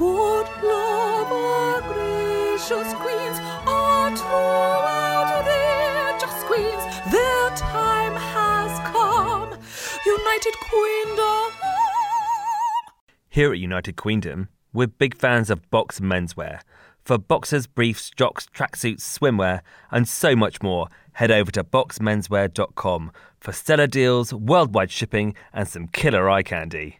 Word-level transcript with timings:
Good 0.00 0.46
love, 0.62 1.30
our 1.30 1.82
gracious 1.82 2.94
queens, 2.94 3.38
are 3.66 4.10
queens. 6.46 6.82
Their 7.12 7.50
time 7.50 8.14
has 8.14 8.78
come. 8.88 9.50
United 10.06 10.54
Queendom. 10.54 11.52
Here 13.28 13.52
at 13.52 13.58
United 13.58 13.96
Queendom, 13.96 14.48
we're 14.72 14.86
big 14.86 15.14
fans 15.14 15.50
of 15.50 15.70
box 15.70 16.00
menswear. 16.00 16.60
For 17.04 17.18
boxers, 17.18 17.66
briefs, 17.66 18.08
jocks, 18.08 18.46
tracksuits, 18.46 19.02
swimwear, 19.02 19.60
and 19.90 20.08
so 20.08 20.34
much 20.34 20.62
more, 20.62 20.88
head 21.12 21.30
over 21.30 21.50
to 21.50 21.62
boxmenswear.com 21.62 23.12
for 23.38 23.52
stellar 23.52 23.86
deals, 23.86 24.32
worldwide 24.32 24.90
shipping, 24.90 25.34
and 25.52 25.68
some 25.68 25.88
killer 25.88 26.30
eye 26.30 26.42
candy. 26.42 26.99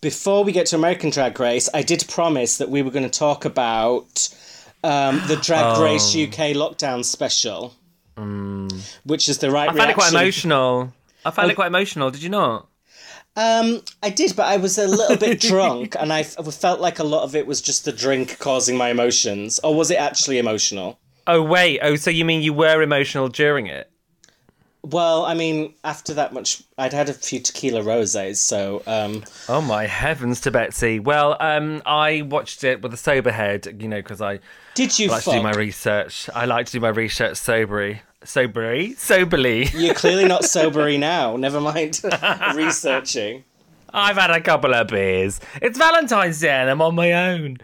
Before 0.00 0.44
we 0.44 0.52
get 0.52 0.66
to 0.66 0.76
American 0.76 1.10
Drag 1.10 1.38
Race, 1.40 1.68
I 1.74 1.82
did 1.82 2.04
promise 2.08 2.58
that 2.58 2.70
we 2.70 2.82
were 2.82 2.90
going 2.92 3.08
to 3.08 3.18
talk 3.18 3.44
about 3.44 4.28
um, 4.84 5.20
the 5.26 5.36
Drag 5.42 5.64
Oh. 5.76 5.84
Race 5.84 6.14
UK 6.14 6.54
lockdown 6.54 7.04
special, 7.04 7.74
which 9.04 9.28
is 9.28 9.38
the 9.38 9.50
right 9.50 9.68
Mm. 9.70 9.72
I 9.74 9.76
found 9.78 9.90
it 9.90 9.94
quite 9.94 10.12
emotional. 10.12 10.92
I 11.24 11.30
found 11.32 11.48
Oh. 11.48 11.50
it 11.52 11.54
quite 11.56 11.66
emotional. 11.66 12.10
Did 12.12 12.22
you 12.22 12.28
not? 12.28 12.68
Um, 13.36 13.82
I 14.02 14.10
did, 14.10 14.34
but 14.36 14.46
I 14.46 14.56
was 14.56 14.78
a 14.78 14.86
little 14.86 15.16
bit 15.16 15.40
drunk, 15.50 15.96
and 15.98 16.12
I 16.12 16.20
f- 16.20 16.36
felt 16.54 16.80
like 16.80 16.98
a 17.00 17.04
lot 17.04 17.22
of 17.24 17.34
it 17.36 17.46
was 17.46 17.60
just 17.60 17.84
the 17.84 17.92
drink 17.92 18.38
causing 18.38 18.76
my 18.76 18.90
emotions. 18.90 19.58
Or 19.64 19.74
was 19.74 19.90
it 19.90 19.96
actually 19.98 20.38
emotional? 20.38 20.98
Oh 21.26 21.42
wait. 21.42 21.80
Oh, 21.82 21.96
so 21.96 22.10
you 22.10 22.24
mean 22.24 22.40
you 22.42 22.52
were 22.52 22.82
emotional 22.82 23.28
during 23.28 23.66
it? 23.66 23.90
Well, 24.90 25.24
I 25.26 25.34
mean, 25.34 25.74
after 25.84 26.14
that 26.14 26.32
much, 26.32 26.62
I'd 26.78 26.92
had 26.92 27.08
a 27.08 27.12
few 27.12 27.40
tequila 27.40 27.82
rosés, 27.82 28.36
so 28.36 28.82
um, 28.86 29.24
Oh 29.48 29.60
my 29.60 29.86
heavens 29.86 30.40
to 30.42 30.50
Betsy. 30.50 30.98
Well, 30.98 31.36
um, 31.40 31.82
I 31.84 32.22
watched 32.22 32.64
it 32.64 32.80
with 32.80 32.94
a 32.94 32.96
sober 32.96 33.30
head, 33.30 33.76
you 33.80 33.88
know, 33.88 33.98
because 33.98 34.22
I 34.22 34.40
did 34.74 34.98
you 34.98 35.08
like 35.08 35.24
to 35.24 35.32
do 35.32 35.42
my 35.42 35.52
research. 35.52 36.30
I 36.34 36.44
like 36.46 36.66
to 36.66 36.72
do 36.72 36.80
my 36.80 36.88
research 36.88 37.36
soberly. 37.36 38.00
Soberly? 38.24 38.94
Soberly. 38.96 39.70
You're 39.74 39.94
clearly 39.94 40.26
not 40.26 40.42
sobery 40.54 40.98
now. 40.98 41.36
Never 41.36 41.60
mind 41.60 42.00
researching. 42.54 43.44
I've 43.92 44.16
had 44.16 44.30
a 44.30 44.40
couple 44.40 44.74
of 44.74 44.88
beers. 44.88 45.40
It's 45.62 45.78
Valentine's 45.78 46.40
Day 46.40 46.50
and 46.50 46.70
I'm 46.70 46.82
on 46.82 46.94
my 46.94 47.12
own. 47.30 47.58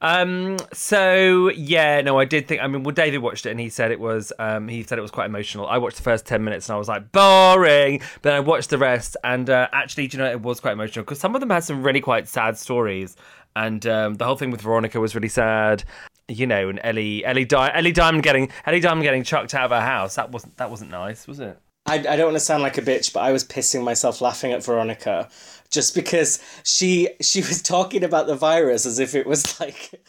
Um, 0.00 0.56
so 0.72 1.50
yeah, 1.50 2.00
no, 2.02 2.18
I 2.18 2.24
did 2.24 2.46
think. 2.46 2.62
I 2.62 2.66
mean, 2.66 2.82
well, 2.82 2.94
David 2.94 3.18
watched 3.18 3.46
it 3.46 3.50
and 3.50 3.60
he 3.60 3.68
said 3.68 3.90
it 3.90 4.00
was. 4.00 4.32
Um, 4.38 4.68
he 4.68 4.82
said 4.82 4.98
it 4.98 5.02
was 5.02 5.10
quite 5.10 5.26
emotional. 5.26 5.66
I 5.66 5.78
watched 5.78 5.96
the 5.96 6.02
first 6.02 6.26
ten 6.26 6.44
minutes 6.44 6.68
and 6.68 6.76
I 6.76 6.78
was 6.78 6.88
like 6.88 7.12
boring. 7.12 7.98
But 7.98 8.22
then 8.22 8.34
I 8.34 8.40
watched 8.40 8.70
the 8.70 8.78
rest 8.78 9.16
and 9.24 9.48
uh, 9.48 9.68
actually, 9.72 10.06
do 10.08 10.16
you 10.16 10.22
know, 10.22 10.30
it 10.30 10.42
was 10.42 10.60
quite 10.60 10.72
emotional 10.72 11.04
because 11.04 11.20
some 11.20 11.34
of 11.34 11.40
them 11.40 11.50
had 11.50 11.64
some 11.64 11.82
really 11.82 12.00
quite 12.00 12.28
sad 12.28 12.58
stories, 12.58 13.16
and 13.56 13.86
um, 13.86 14.14
the 14.14 14.24
whole 14.24 14.36
thing 14.36 14.50
with 14.50 14.60
Veronica 14.60 15.00
was 15.00 15.14
really 15.14 15.28
sad. 15.28 15.84
You 16.26 16.46
know, 16.46 16.70
and 16.70 16.80
Ellie, 16.82 17.22
Ellie, 17.22 17.44
Di- 17.44 17.70
Ellie 17.74 17.92
Diamond 17.92 18.24
getting 18.24 18.50
Ellie 18.64 18.80
Diamond 18.80 19.02
getting 19.02 19.24
chucked 19.24 19.54
out 19.54 19.66
of 19.66 19.70
her 19.72 19.86
house. 19.86 20.14
That 20.14 20.30
wasn't 20.30 20.56
that 20.56 20.70
wasn't 20.70 20.90
nice, 20.90 21.26
was 21.26 21.38
it? 21.38 21.58
I, 21.86 21.96
I 21.96 22.16
don't 22.16 22.26
want 22.26 22.36
to 22.36 22.40
sound 22.40 22.62
like 22.62 22.78
a 22.78 22.82
bitch, 22.82 23.12
but 23.12 23.20
I 23.20 23.32
was 23.32 23.44
pissing 23.44 23.84
myself 23.84 24.22
laughing 24.22 24.52
at 24.52 24.64
Veronica 24.64 25.28
just 25.74 25.94
because 25.94 26.38
she 26.62 27.08
she 27.20 27.40
was 27.40 27.60
talking 27.60 28.04
about 28.04 28.26
the 28.26 28.36
virus 28.36 28.86
as 28.86 28.98
if 28.98 29.14
it 29.14 29.26
was 29.26 29.60
like 29.60 30.00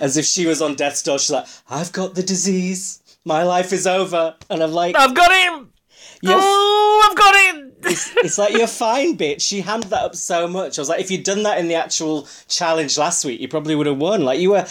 as 0.00 0.16
if 0.16 0.24
she 0.24 0.46
was 0.46 0.60
on 0.62 0.74
death's 0.74 1.02
door. 1.02 1.18
She's 1.18 1.30
like, 1.30 1.46
"I've 1.68 1.92
got 1.92 2.14
the 2.14 2.22
disease. 2.22 3.02
My 3.24 3.42
life 3.42 3.72
is 3.72 3.86
over," 3.86 4.36
and 4.48 4.62
I'm 4.62 4.72
like, 4.72 4.96
I've 4.96 5.14
got 5.14 5.32
him. 5.32 5.72
Oh, 6.26 7.08
I've 7.08 7.16
got 7.16 7.34
him. 7.36 7.72
"It's 7.82 8.38
like 8.38 8.52
you're 8.52 8.66
fine, 8.66 9.16
bitch." 9.16 9.40
She 9.40 9.62
hammed 9.62 9.84
that 9.84 10.04
up 10.04 10.14
so 10.14 10.46
much. 10.46 10.78
I 10.78 10.82
was 10.82 10.88
like, 10.88 11.00
"If 11.00 11.10
you'd 11.10 11.24
done 11.24 11.42
that 11.44 11.58
in 11.58 11.68
the 11.68 11.74
actual 11.74 12.28
challenge 12.48 12.98
last 12.98 13.24
week, 13.24 13.40
you 13.40 13.48
probably 13.48 13.74
would 13.74 13.86
have 13.86 13.98
won." 13.98 14.22
Like 14.22 14.38
you 14.38 14.50
were. 14.50 14.66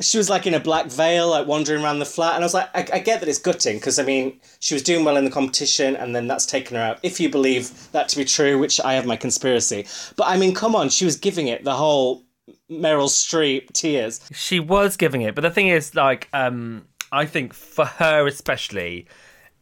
She 0.00 0.18
was 0.18 0.30
like 0.30 0.46
in 0.46 0.54
a 0.54 0.60
black 0.60 0.86
veil, 0.86 1.28
like 1.30 1.46
wandering 1.46 1.82
around 1.82 1.98
the 1.98 2.04
flat, 2.04 2.34
and 2.34 2.42
I 2.42 2.46
was 2.46 2.54
like, 2.54 2.68
I, 2.74 2.96
I 2.96 2.98
get 3.00 3.20
that 3.20 3.28
it's 3.28 3.38
gutting 3.38 3.76
because 3.76 3.98
I 3.98 4.02
mean, 4.02 4.40
she 4.58 4.74
was 4.74 4.82
doing 4.82 5.04
well 5.04 5.16
in 5.16 5.24
the 5.24 5.30
competition, 5.30 5.96
and 5.96 6.14
then 6.14 6.26
that's 6.26 6.46
taken 6.46 6.76
her 6.76 6.82
out. 6.82 6.98
If 7.02 7.20
you 7.20 7.28
believe 7.28 7.90
that 7.92 8.08
to 8.08 8.16
be 8.16 8.24
true, 8.24 8.58
which 8.58 8.80
I 8.80 8.94
have 8.94 9.06
my 9.06 9.16
conspiracy, 9.16 9.86
but 10.16 10.26
I 10.26 10.36
mean, 10.36 10.54
come 10.54 10.74
on, 10.74 10.88
she 10.88 11.04
was 11.04 11.16
giving 11.16 11.48
it 11.48 11.64
the 11.64 11.74
whole 11.74 12.24
Meryl 12.70 13.08
Streep 13.08 13.72
tears. 13.72 14.20
She 14.32 14.60
was 14.60 14.96
giving 14.96 15.22
it, 15.22 15.34
but 15.34 15.42
the 15.42 15.50
thing 15.50 15.68
is, 15.68 15.94
like, 15.94 16.28
um, 16.32 16.86
I 17.12 17.26
think 17.26 17.52
for 17.52 17.84
her 17.84 18.26
especially, 18.26 19.06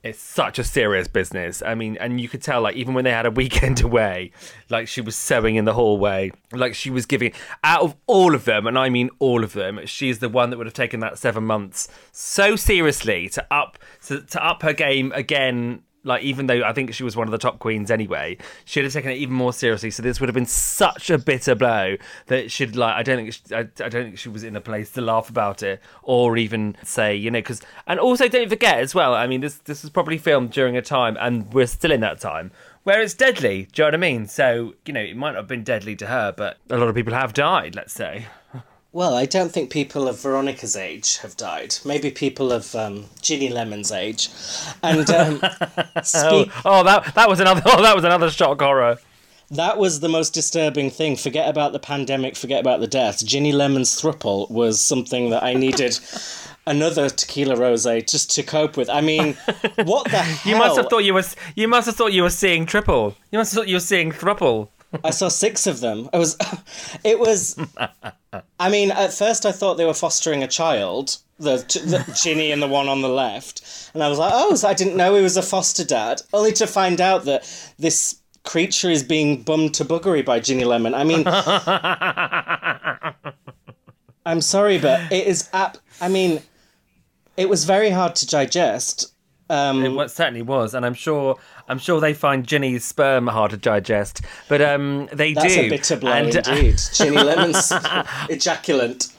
it's 0.03 0.21
such 0.21 0.59
a 0.59 0.65
serious 0.65 1.09
business. 1.09 1.61
I 1.61 1.75
mean, 1.75 1.97
and 1.99 2.21
you 2.21 2.29
could 2.29 2.41
tell, 2.41 2.63
like, 2.63 2.77
even 2.77 2.95
when 2.95 3.05
they 3.05 3.11
had 3.11 3.27
a 3.27 3.31
weekend 3.39 3.83
away, 3.83 4.33
like 4.69 4.89
she 4.89 5.01
was 5.01 5.17
sewing 5.17 5.57
in 5.57 5.65
the 5.65 5.75
hallway, 5.75 6.33
like 6.53 6.75
she 6.75 6.91
was 6.91 7.07
giving. 7.07 7.33
Out 7.65 7.83
of 7.83 7.97
all 8.07 8.35
of 8.35 8.45
them, 8.45 8.67
and 8.67 8.79
I 8.79 8.89
mean 8.89 9.11
all 9.19 9.43
of 9.43 9.53
them, 9.53 9.81
she's 9.87 10.21
the 10.21 10.29
one 10.29 10.51
that 10.51 10.57
would 10.57 10.67
have 10.67 10.75
taken 10.75 11.01
that 11.01 11.19
seven 11.19 11.45
months 11.45 11.89
so 12.13 12.57
seriously 12.57 13.29
to 13.31 13.47
up 13.51 13.79
to, 14.07 14.21
to 14.23 14.45
up 14.45 14.63
her 14.63 14.73
game 14.73 15.13
again. 15.15 15.83
Like 16.05 16.23
even 16.23 16.47
though 16.47 16.63
I 16.63 16.73
think 16.73 16.95
she 16.95 17.03
was 17.03 17.17
one 17.17 17.27
of 17.27 17.33
the 17.33 17.39
top 17.39 17.59
queens 17.59 17.91
anyway, 17.91 18.39
she'd 18.65 18.85
have 18.85 18.93
taken 18.93 19.11
it 19.11 19.17
even 19.17 19.35
more 19.35 19.53
seriously. 19.53 19.91
So 19.91 20.03
this 20.03 20.21
would 20.21 20.29
have 20.29 20.35
been 20.35 20.47
such 20.47 21.11
a 21.11 21.19
bitter 21.19 21.55
blow 21.55 21.97
that 22.27 22.51
she'd 22.51 22.77
like. 22.77 22.95
I 22.95 23.03
don't 23.03 23.17
think 23.17 23.33
she, 23.33 23.55
I, 23.55 23.61
I 23.61 23.89
don't 23.89 24.05
think 24.05 24.19
she 24.19 24.29
was 24.29 24.45
in 24.45 24.57
a 24.57 24.61
place 24.61 24.91
to 24.93 25.01
laugh 25.01 25.29
about 25.29 25.63
it 25.63 25.81
or 26.03 26.37
even 26.37 26.77
say 26.85 27.15
you 27.15 27.31
know 27.31 27.41
because 27.41 27.63
and 27.87 27.99
also 27.99 28.29
don't 28.29 28.49
forget 28.49 28.79
as 28.79 28.95
well. 28.95 29.15
I 29.15 29.27
mean 29.27 29.41
this 29.41 29.57
this 29.59 29.83
was 29.83 29.91
probably 29.91 30.19
filmed 30.19 30.51
during 30.51 30.77
a 30.77 30.83
time 30.83 31.17
and 31.21 31.53
we're 31.53 31.67
still 31.67 31.93
in 31.93 32.01
that 32.01 32.21
time 32.21 32.53
where 32.85 33.03
it's 33.03 33.15
deadly. 33.15 33.69
Do 33.73 33.83
you 33.83 33.85
know 33.85 33.87
what 33.89 33.95
I 33.95 33.99
mean? 33.99 34.27
So 34.27 34.75
you 34.87 34.93
know 34.93 35.01
it 35.01 35.17
might 35.17 35.33
not 35.33 35.39
have 35.39 35.49
been 35.49 35.65
deadly 35.65 35.97
to 35.97 36.07
her, 36.07 36.33
but 36.37 36.59
a 36.71 36.79
lot 36.79 36.89
of 36.89 36.95
people 36.95 37.13
have 37.13 37.35
died. 37.35 37.75
Let's 37.75 37.93
say. 37.93 38.27
Well, 38.93 39.15
I 39.15 39.27
don't 39.27 39.53
think 39.53 39.71
people 39.71 40.09
of 40.09 40.19
Veronica's 40.21 40.75
age 40.75 41.19
have 41.19 41.37
died. 41.37 41.77
Maybe 41.85 42.11
people 42.11 42.51
of 42.53 42.75
um, 42.75 43.05
Ginny 43.21 43.51
Lemon's 43.51 43.93
age. 43.93 44.31
And 44.83 45.09
um, 45.11 45.37
speak, 46.03 46.51
Oh, 46.65 46.83
that 46.85 47.15
that 47.15 47.29
was 47.29 47.41
another. 47.41 47.63
Oh, 47.67 47.83
that 47.83 47.95
was 47.95 48.05
another 48.05 48.31
shock 48.31 48.61
horror. 48.61 48.99
That 49.51 49.79
was 49.79 50.01
the 50.01 50.09
most 50.09 50.35
disturbing 50.35 50.91
thing. 50.91 51.17
Forget 51.17 51.49
about 51.49 51.73
the 51.73 51.79
pandemic, 51.79 52.37
forget 52.37 52.61
about 52.61 52.81
the 52.81 52.87
death. 52.87 53.25
Ginny 53.25 53.53
Lemon's 53.53 54.01
thruple 54.01 54.51
was 54.51 54.81
something 54.81 55.31
that 55.31 55.43
I 55.43 55.55
needed 55.55 55.99
another 56.67 57.09
tequila 57.09 57.57
rosé 57.57 58.09
just 58.09 58.31
to 58.33 58.43
cope 58.43 58.77
with. 58.77 58.89
I 58.91 59.01
mean, 59.01 59.35
what 59.85 60.05
the 60.11 60.19
hell? 60.19 60.51
You 60.51 60.59
must 60.59 60.77
have 60.77 60.89
thought 60.89 61.05
you 61.05 61.15
was. 61.15 61.37
You 61.57 61.69
must 61.69 61.87
have 61.87 61.97
thought 61.97 62.13
you 62.13 62.23
were 62.23 62.31
seeing 62.31 62.65
triple. 62.65 63.17
You 63.31 63.39
must 63.39 63.53
have 63.53 63.61
thought 63.61 63.69
you 63.69 63.77
were 63.77 63.81
seeing 63.81 64.13
thruple. 64.13 64.69
I 65.05 65.11
saw 65.11 65.29
six 65.29 65.67
of 65.67 65.81
them. 65.81 66.09
I 66.13 66.19
was, 66.19 66.37
it 67.05 67.19
was. 67.19 67.59
I 68.59 68.71
mean, 68.71 68.91
at 68.91 69.13
first 69.13 69.47
I 69.47 69.53
thought 69.53 69.75
they 69.75 69.85
were 69.85 69.95
fostering 69.95 70.43
a 70.43 70.49
child, 70.49 71.19
the, 71.39 71.57
the 71.57 72.19
Ginny 72.21 72.53
and 72.53 72.63
the 72.63 72.69
one 72.69 72.89
on 72.89 73.03
the 73.03 73.09
left, 73.09 73.91
and 73.95 74.03
I 74.03 74.09
was 74.09 74.19
like, 74.19 74.33
oh, 74.35 74.55
so 74.55 74.69
I 74.69 74.75
didn't 74.75 74.97
know 74.97 75.15
he 75.15 75.23
was 75.23 75.37
a 75.37 75.43
foster 75.43 75.85
dad. 75.85 76.23
Only 76.33 76.53
to 76.53 76.67
find 76.67 77.01
out 77.01 77.25
that 77.25 77.73
this 77.79 78.21
creature 78.45 78.91
is 78.91 79.03
being 79.03 79.43
bummed 79.43 79.75
to 79.75 79.85
buggery 79.85 80.25
by 80.25 80.41
Ginny 80.41 80.65
Lemon. 80.65 80.95
I 80.95 81.05
mean, 81.05 81.25
I'm 84.27 84.41
sorry, 84.41 84.79
but 84.79 85.13
it 85.13 85.27
is 85.27 85.49
app. 85.53 85.79
I 86.01 86.09
mean, 86.09 86.43
it 87.37 87.49
was 87.49 87.65
very 87.65 87.91
hard 87.91 88.17
to 88.17 88.27
digest. 88.27 89.15
Um, 89.51 89.85
It 89.85 90.11
certainly 90.11 90.43
was, 90.43 90.75
and 90.75 90.85
I'm 90.85 90.95
sure. 90.95 91.37
I'm 91.69 91.79
sure 91.79 92.01
they 92.01 92.15
find 92.15 92.47
Ginny's 92.47 92.85
sperm 92.85 93.27
hard 93.27 93.51
to 93.53 93.57
digest, 93.57 94.23
but 94.49 94.61
um, 94.61 95.09
they 95.13 95.35
that's 95.35 95.55
do. 95.55 95.61
a 95.61 95.69
bitter 95.69 95.97
blow 95.97 96.13
and, 96.13 96.37
uh, 96.37 96.43
indeed. 96.51 96.81
Ginny 96.93 97.17
Lemon's 97.23 97.71
ejaculant. 97.71 99.15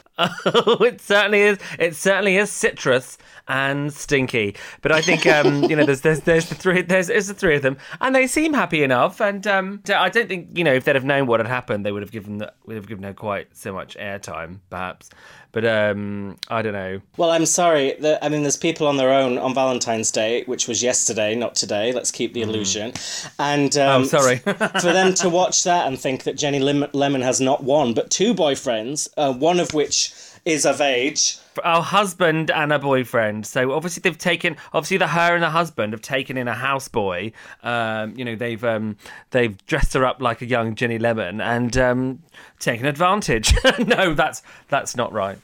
it 0.81 0.99
certainly 0.99 1.41
is. 1.41 1.57
It 1.77 1.95
certainly 1.95 2.35
is 2.35 2.51
citrus 2.51 3.17
and 3.47 3.91
stinky. 3.91 4.55
But 4.81 4.91
I 4.91 5.01
think 5.01 5.25
um, 5.25 5.63
you 5.63 5.75
know, 5.75 5.85
there's 5.85 6.01
there's 6.01 6.21
there's 6.21 6.49
the 6.49 6.55
three 6.55 6.81
there's, 6.81 7.07
there's 7.07 7.27
the 7.27 7.33
three 7.33 7.55
of 7.55 7.61
them, 7.61 7.77
and 8.01 8.13
they 8.15 8.27
seem 8.27 8.53
happy 8.53 8.83
enough. 8.83 9.21
And 9.21 9.45
um, 9.47 9.81
I 9.93 10.09
don't 10.09 10.27
think 10.27 10.57
you 10.57 10.63
know 10.63 10.73
if 10.73 10.83
they'd 10.85 10.95
have 10.95 11.05
known 11.05 11.27
what 11.27 11.39
had 11.39 11.47
happened, 11.47 11.85
they 11.85 11.91
would 11.91 12.03
have 12.03 12.11
given 12.11 12.37
the, 12.37 12.53
would 12.65 12.75
have 12.75 12.87
given 12.87 13.03
her 13.03 13.13
quite 13.13 13.55
so 13.55 13.73
much 13.73 13.97
airtime, 13.97 14.59
perhaps. 14.69 15.09
But 15.51 15.65
um, 15.65 16.37
I 16.47 16.61
don't 16.61 16.73
know. 16.73 17.01
Well, 17.17 17.31
I'm 17.31 17.47
sorry. 17.47 17.93
The, 17.99 18.23
I 18.23 18.29
mean, 18.29 18.43
there's 18.43 18.55
people 18.57 18.85
on 18.85 18.97
their 18.97 19.11
own 19.11 19.37
on 19.39 19.55
Valentine's 19.55 20.11
Day, 20.11 20.43
which 20.43 20.67
was 20.67 20.83
yesterday, 20.83 21.33
not 21.35 21.55
today. 21.55 21.91
Let's 21.91 22.11
keep 22.11 22.33
the 22.33 22.43
illusion. 22.43 22.93
And 23.39 23.75
um, 23.77 24.03
Oh, 24.03 24.05
sorry. 24.05 24.37
for 24.37 24.93
them 24.93 25.13
to 25.15 25.29
watch 25.29 25.63
that 25.63 25.87
and 25.87 25.99
think 25.99 26.23
that 26.23 26.37
Ginny 26.37 26.59
Lim- 26.59 26.85
Lemon 26.93 27.21
has 27.21 27.41
not 27.41 27.63
one, 27.63 27.95
but 27.95 28.11
two 28.11 28.35
boyfriends, 28.35 29.09
uh, 29.17 29.33
one 29.33 29.59
of 29.59 29.73
which 29.73 30.13
is 30.45 30.65
of 30.67 30.81
age. 30.81 31.37
Our 31.63 31.81
husband 31.81 32.51
and 32.51 32.71
a 32.71 32.79
boyfriend. 32.79 33.45
So 33.45 33.71
obviously 33.71 34.01
they've 34.01 34.17
taken. 34.17 34.57
Obviously 34.73 34.97
the 34.97 35.07
her 35.07 35.33
and 35.33 35.43
the 35.43 35.49
husband 35.49 35.93
have 35.93 36.01
taken 36.01 36.37
in 36.37 36.47
a 36.47 36.55
houseboy. 36.55 37.33
Um, 37.63 38.13
you 38.17 38.25
know 38.25 38.35
they've 38.35 38.63
um, 38.63 38.97
they've 39.31 39.57
dressed 39.65 39.93
her 39.93 40.05
up 40.05 40.21
like 40.21 40.41
a 40.41 40.45
young 40.45 40.75
Ginny 40.75 40.97
Lemon 40.97 41.41
and 41.41 41.75
um, 41.77 42.23
taken 42.59 42.85
advantage. 42.85 43.53
no, 43.85 44.13
that's 44.13 44.41
that's 44.67 44.95
not 44.95 45.11
right. 45.13 45.37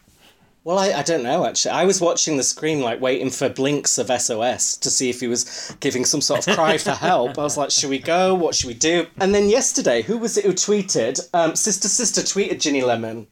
Well, 0.66 0.80
I, 0.80 0.94
I 0.94 1.04
don't 1.04 1.22
know 1.22 1.46
actually. 1.46 1.72
I 1.72 1.86
was 1.86 2.02
watching 2.02 2.38
the 2.38 2.44
screen, 2.44 2.82
like 2.82 3.00
waiting 3.00 3.30
for 3.30 3.48
blinks 3.50 4.00
of 4.00 4.08
SOS 4.08 4.76
to 4.78 4.90
see 4.90 5.12
if 5.12 5.20
he 5.20 5.28
was 5.28 5.76
giving 5.80 6.06
some 6.06 6.22
sort 6.22 6.48
of 6.48 6.56
cry 6.56 6.80
for 6.80 6.92
help. 6.92 7.38
I 7.38 7.44
was 7.44 7.56
like, 7.56 7.70
should 7.70 7.92
we 7.92 8.00
go? 8.00 8.34
What 8.34 8.56
should 8.56 8.70
we 8.70 8.74
do? 8.74 9.06
And 9.20 9.34
then 9.34 9.48
yesterday, 9.48 10.02
who 10.02 10.18
was 10.18 10.38
it 10.38 10.44
who 10.44 10.54
tweeted? 10.54 11.20
Um, 11.36 11.56
Sister 11.56 11.88
Sister 11.88 12.22
tweeted 12.22 12.60
Ginny 12.60 12.82
Lemon. 12.82 13.28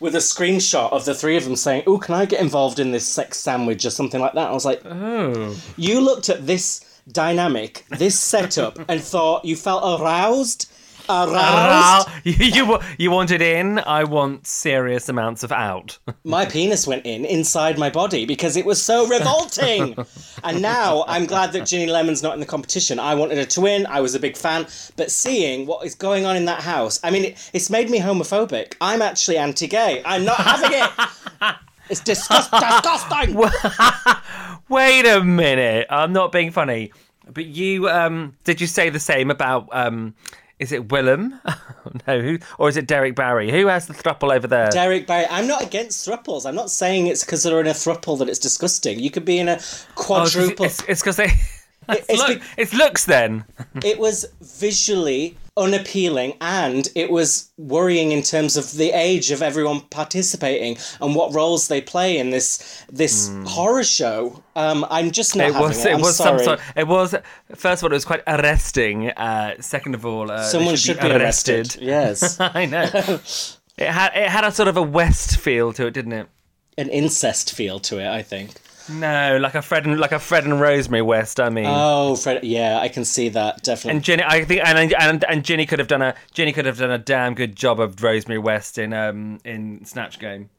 With 0.00 0.14
a 0.14 0.18
screenshot 0.18 0.92
of 0.92 1.04
the 1.04 1.14
three 1.14 1.36
of 1.36 1.44
them 1.44 1.56
saying, 1.56 1.82
"Oh, 1.86 1.98
can 1.98 2.14
I 2.14 2.24
get 2.24 2.40
involved 2.40 2.78
in 2.78 2.92
this 2.92 3.06
sex 3.06 3.38
sandwich 3.38 3.84
or 3.84 3.90
something 3.90 4.20
like 4.20 4.34
that?" 4.34 4.48
I 4.50 4.52
was 4.52 4.64
like, 4.64 4.82
Oh. 4.84 5.56
"You 5.76 6.00
looked 6.00 6.28
at 6.28 6.46
this 6.46 6.80
dynamic, 7.10 7.84
this 7.90 8.18
setup, 8.18 8.78
and 8.88 9.02
thought 9.02 9.44
you 9.44 9.56
felt 9.56 10.00
aroused, 10.00 10.66
aroused." 11.08 12.08
you, 12.24 12.34
you 12.46 12.78
you 12.98 13.10
wanted 13.10 13.42
in. 13.42 13.78
I 13.80 14.04
want 14.04 14.46
serious 14.46 15.08
amounts 15.08 15.42
of 15.42 15.52
out. 15.52 15.98
my 16.24 16.44
penis 16.44 16.86
went 16.86 17.06
in 17.06 17.24
inside 17.24 17.78
my 17.78 17.90
body 17.90 18.24
because 18.26 18.56
it 18.56 18.64
was 18.66 18.82
so 18.82 19.06
revolting. 19.06 19.96
and 20.44 20.62
now 20.62 21.04
I'm 21.08 21.26
glad 21.26 21.52
that 21.52 21.66
Ginny 21.66 21.86
Lemon's 21.86 22.22
not 22.22 22.34
in 22.34 22.40
the 22.40 22.46
competition. 22.46 22.98
I 22.98 23.14
wanted 23.14 23.38
her 23.38 23.44
to 23.44 23.60
win. 23.60 23.86
I 23.86 24.00
was 24.00 24.14
a 24.14 24.20
big 24.20 24.36
fan. 24.36 24.66
But 24.96 25.10
seeing 25.10 25.66
what 25.66 25.84
is 25.86 25.94
going 25.94 26.24
on 26.24 26.36
in 26.36 26.44
that 26.46 26.62
house, 26.62 27.00
I 27.02 27.10
mean, 27.10 27.24
it, 27.26 27.50
it's 27.52 27.70
made 27.70 27.90
me 27.90 28.00
homophobic. 28.00 28.74
I'm 28.80 29.02
actually 29.02 29.38
anti 29.38 29.66
gay. 29.66 30.02
I'm 30.04 30.24
not 30.24 30.36
having 30.36 30.70
it. 30.72 31.54
It's 31.90 32.00
disgust- 32.00 32.50
disgusting. 32.50 33.34
Wait 34.68 35.06
a 35.06 35.22
minute. 35.24 35.86
I'm 35.88 36.12
not 36.12 36.32
being 36.32 36.50
funny. 36.50 36.92
But 37.32 37.46
you 37.46 37.88
um 37.88 38.36
did 38.44 38.60
you 38.60 38.66
say 38.66 38.90
the 38.90 39.00
same 39.00 39.30
about 39.30 39.68
um 39.72 40.14
is 40.58 40.72
it 40.72 40.88
Willam? 40.88 41.38
no, 42.06 42.20
who 42.20 42.38
or 42.58 42.68
is 42.68 42.76
it 42.76 42.86
Derrick 42.86 43.14
Barry? 43.14 43.50
Who 43.50 43.66
has 43.68 43.86
the 43.86 43.94
thruple 43.94 44.34
over 44.34 44.46
there? 44.46 44.70
Derrick 44.70 45.06
Barry, 45.06 45.26
I'm 45.30 45.46
not 45.46 45.62
against 45.62 46.06
thruples. 46.06 46.46
I'm 46.46 46.54
not 46.54 46.70
saying 46.70 47.06
it's 47.06 47.24
because 47.24 47.42
they're 47.42 47.60
in 47.60 47.66
a 47.66 47.70
thruple 47.70 48.18
that 48.18 48.28
it's 48.28 48.38
disgusting. 48.38 48.98
You 48.98 49.10
could 49.10 49.24
be 49.24 49.38
in 49.38 49.48
a 49.48 49.52
Oh, 49.52 49.54
it's- 49.54 49.86
quadruple. 49.94 50.64
It's 50.66 50.82
because 51.00 51.16
they. 51.16 51.30
It's, 51.90 52.04
it's 52.10 52.18
look, 52.18 52.38
be- 52.40 52.46
it's 52.58 52.74
looks 52.74 53.06
then. 53.06 53.46
it 53.82 53.98
was 53.98 54.26
visually 54.42 55.38
unappealing 55.58 56.34
and 56.40 56.88
it 56.94 57.10
was 57.10 57.50
worrying 57.58 58.12
in 58.12 58.22
terms 58.22 58.56
of 58.56 58.72
the 58.72 58.90
age 58.92 59.30
of 59.30 59.42
everyone 59.42 59.80
participating 59.90 60.78
and 61.00 61.14
what 61.14 61.34
roles 61.34 61.68
they 61.68 61.80
play 61.80 62.16
in 62.18 62.30
this 62.30 62.84
this 62.90 63.30
horror 63.46 63.84
show. 63.84 64.42
Um, 64.56 64.86
I'm 64.90 65.10
just 65.10 65.36
not. 65.36 65.48
It 65.48 65.52
having 65.52 65.68
was. 65.68 65.84
it. 65.84 65.92
It 65.92 66.00
was 66.00 66.16
sorry. 66.16 66.38
some 66.38 66.44
sort. 66.44 66.60
It 66.76 66.86
was. 66.86 67.14
First 67.54 67.82
of 67.82 67.86
all, 67.86 67.92
it 67.92 67.96
was 67.96 68.04
quite 68.04 68.22
arresting. 68.26 69.10
Uh, 69.10 69.60
second 69.60 69.94
of 69.94 70.06
all, 70.06 70.30
uh, 70.30 70.42
Someone 70.44 70.76
should 70.76 71.00
be 71.00 71.10
arrested. 71.10 71.76
Yes, 71.80 72.38
I 72.40 72.64
know. 72.64 72.82
it 73.76 73.88
had. 73.88 74.12
It 74.14 74.28
had 74.28 74.44
a 74.44 74.52
sort 74.52 74.68
of 74.68 74.76
a 74.76 74.82
West 74.82 75.36
feel 75.36 75.72
to 75.74 75.86
it, 75.86 75.94
didn't 75.94 76.12
it? 76.12 76.28
an 76.78 76.88
incest 76.90 77.52
feel 77.54 77.80
to 77.80 77.98
it. 77.98 78.06
I 78.06 78.22
think. 78.22 78.52
No, 78.90 79.38
like 79.38 79.54
a 79.54 79.62
Fred 79.62 79.86
and 79.86 79.98
like 79.98 80.12
a 80.12 80.18
Fred 80.18 80.44
and 80.44 80.60
Rosemary 80.60 81.02
West. 81.02 81.40
I 81.40 81.50
mean. 81.50 81.66
Oh, 81.66 82.16
Fred. 82.16 82.44
Yeah, 82.44 82.78
I 82.78 82.88
can 82.88 83.04
see 83.04 83.28
that 83.30 83.62
definitely. 83.62 83.96
and 83.96 84.04
Ginny, 84.04 84.22
I 84.24 84.44
think, 84.44 84.62
and 84.64 84.94
and 84.94 85.24
and 85.24 85.44
Ginny 85.44 85.66
could 85.66 85.78
have 85.78 85.88
done 85.88 86.02
a 86.02 86.14
Ginny 86.32 86.52
could 86.52 86.66
have 86.66 86.78
done 86.78 86.90
a 86.90 86.98
damn 86.98 87.34
good 87.34 87.56
job 87.56 87.80
of 87.80 88.02
Rosemary 88.02 88.38
West 88.38 88.78
in 88.78 88.92
um 88.92 89.38
in 89.44 89.84
Snatch 89.84 90.18
Game. 90.18 90.50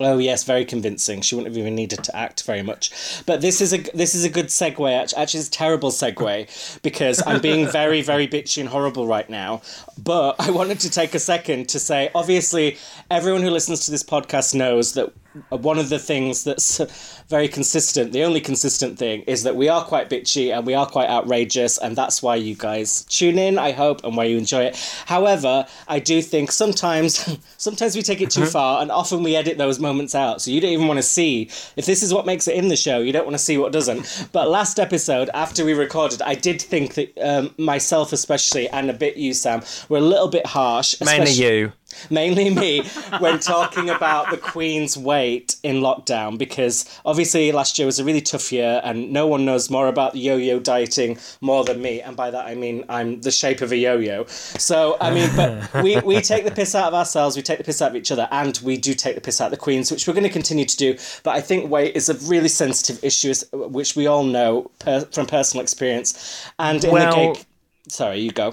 Oh 0.00 0.18
yes, 0.18 0.42
very 0.44 0.64
convincing. 0.64 1.20
She 1.20 1.34
wouldn't 1.34 1.54
have 1.54 1.58
even 1.58 1.74
needed 1.74 2.02
to 2.04 2.16
act 2.16 2.44
very 2.44 2.62
much. 2.62 3.22
But 3.26 3.40
this 3.40 3.60
is 3.60 3.72
a 3.72 3.78
this 3.94 4.14
is 4.14 4.24
a 4.24 4.28
good 4.28 4.46
segue. 4.46 4.70
Actually, 4.90 5.22
actually 5.22 5.40
it's 5.40 5.48
a 5.48 5.52
terrible 5.52 5.90
segue 5.90 6.80
because 6.82 7.22
I'm 7.26 7.40
being 7.40 7.68
very 7.70 8.02
very 8.02 8.26
bitchy 8.26 8.60
and 8.60 8.68
horrible 8.68 9.06
right 9.06 9.28
now. 9.28 9.62
But 10.02 10.36
I 10.38 10.50
wanted 10.50 10.80
to 10.80 10.90
take 10.90 11.14
a 11.14 11.18
second 11.18 11.68
to 11.70 11.78
say, 11.78 12.10
obviously, 12.14 12.78
everyone 13.10 13.42
who 13.42 13.50
listens 13.50 13.84
to 13.84 13.90
this 13.90 14.02
podcast 14.02 14.54
knows 14.54 14.94
that 14.94 15.12
one 15.48 15.78
of 15.78 15.88
the 15.88 15.98
things 15.98 16.44
that's 16.44 16.78
very 17.28 17.48
consistent, 17.48 18.12
the 18.12 18.24
only 18.24 18.40
consistent 18.40 18.98
thing, 18.98 19.22
is 19.22 19.42
that 19.44 19.56
we 19.56 19.68
are 19.68 19.84
quite 19.84 20.10
bitchy 20.10 20.56
and 20.56 20.66
we 20.66 20.74
are 20.74 20.86
quite 20.86 21.08
outrageous, 21.08 21.78
and 21.78 21.96
that's 21.96 22.22
why 22.22 22.36
you 22.36 22.54
guys 22.54 23.04
tune 23.04 23.38
in. 23.38 23.58
I 23.58 23.72
hope 23.72 24.04
and 24.04 24.16
why 24.16 24.24
you 24.24 24.36
enjoy 24.36 24.64
it. 24.64 24.76
However, 25.06 25.66
I 25.88 25.98
do 25.98 26.22
think 26.22 26.52
sometimes 26.52 27.38
sometimes 27.56 27.96
we 27.96 28.02
take 28.02 28.20
it 28.20 28.30
too 28.30 28.46
far, 28.46 28.82
and 28.82 28.90
often 28.90 29.22
we 29.22 29.36
edit 29.36 29.58
those 29.58 29.78
moments 29.78 30.14
out, 30.14 30.42
so 30.42 30.50
you 30.50 30.60
don't 30.60 30.72
even 30.72 30.88
want 30.88 30.98
to 30.98 31.02
see 31.02 31.50
if 31.76 31.86
this 31.86 32.02
is 32.02 32.12
what 32.12 32.26
makes 32.26 32.48
it 32.48 32.54
in 32.54 32.68
the 32.68 32.76
show. 32.76 33.00
You 33.00 33.12
don't 33.12 33.24
want 33.24 33.34
to 33.34 33.42
see 33.42 33.58
what 33.58 33.72
doesn't. 33.72 34.28
But 34.32 34.48
last 34.48 34.78
episode, 34.78 35.30
after 35.34 35.64
we 35.64 35.74
recorded, 35.74 36.22
I 36.22 36.34
did 36.34 36.60
think 36.60 36.94
that 36.94 37.18
um, 37.18 37.54
myself 37.58 38.12
especially 38.12 38.68
and 38.68 38.90
a 38.90 38.92
bit 38.92 39.16
you, 39.16 39.34
Sam, 39.34 39.62
were 39.88 39.98
a 39.98 40.02
little 40.02 40.28
bit 40.28 40.46
harsh. 40.46 40.94
Mainly 41.00 41.32
you. 41.32 41.72
Mainly 42.10 42.50
me 42.50 42.82
when 43.18 43.38
talking 43.38 43.90
about 43.90 44.30
the 44.30 44.36
Queen's 44.36 44.96
weight 44.96 45.56
in 45.62 45.76
lockdown 45.76 46.38
because 46.38 46.84
obviously 47.04 47.52
last 47.52 47.78
year 47.78 47.86
was 47.86 47.98
a 47.98 48.04
really 48.04 48.20
tough 48.20 48.52
year 48.52 48.80
and 48.84 49.12
no 49.12 49.26
one 49.26 49.44
knows 49.44 49.70
more 49.70 49.88
about 49.88 50.14
yo-yo 50.16 50.58
dieting 50.58 51.18
more 51.40 51.64
than 51.64 51.80
me. 51.80 52.00
And 52.00 52.16
by 52.16 52.30
that 52.30 52.46
I 52.46 52.54
mean 52.54 52.84
I'm 52.88 53.20
the 53.20 53.30
shape 53.30 53.60
of 53.60 53.72
a 53.72 53.76
yo-yo. 53.76 54.24
So 54.26 54.96
I 55.00 55.12
mean 55.12 55.30
but 55.36 55.82
we, 55.82 55.98
we 56.00 56.20
take 56.20 56.44
the 56.44 56.50
piss 56.50 56.74
out 56.74 56.88
of 56.88 56.94
ourselves 56.94 57.36
we 57.36 57.42
take 57.42 57.58
the 57.58 57.64
piss 57.64 57.80
out 57.82 57.90
of 57.90 57.96
each 57.96 58.10
other 58.10 58.28
and 58.30 58.58
we 58.62 58.76
do 58.76 58.94
take 58.94 59.14
the 59.14 59.20
piss 59.20 59.40
out 59.40 59.46
of 59.46 59.50
the 59.52 59.56
Queens 59.56 59.90
which 59.90 60.06
we're 60.06 60.14
going 60.14 60.24
to 60.24 60.30
continue 60.30 60.64
to 60.64 60.76
do. 60.76 60.96
But 61.22 61.36
I 61.36 61.40
think 61.40 61.70
weight 61.70 61.96
is 61.96 62.08
a 62.08 62.14
really 62.28 62.48
sensitive 62.48 63.02
issue 63.04 63.32
which 63.52 63.96
we 63.96 64.06
all 64.06 64.24
know 64.24 64.70
per, 64.78 65.00
from 65.06 65.26
personal 65.26 65.62
experience. 65.62 66.46
And 66.58 66.82
in 66.84 66.90
Well- 66.90 67.10
the 67.10 67.34
gig 67.34 67.46
sorry 67.88 68.20
you 68.20 68.30
go 68.30 68.52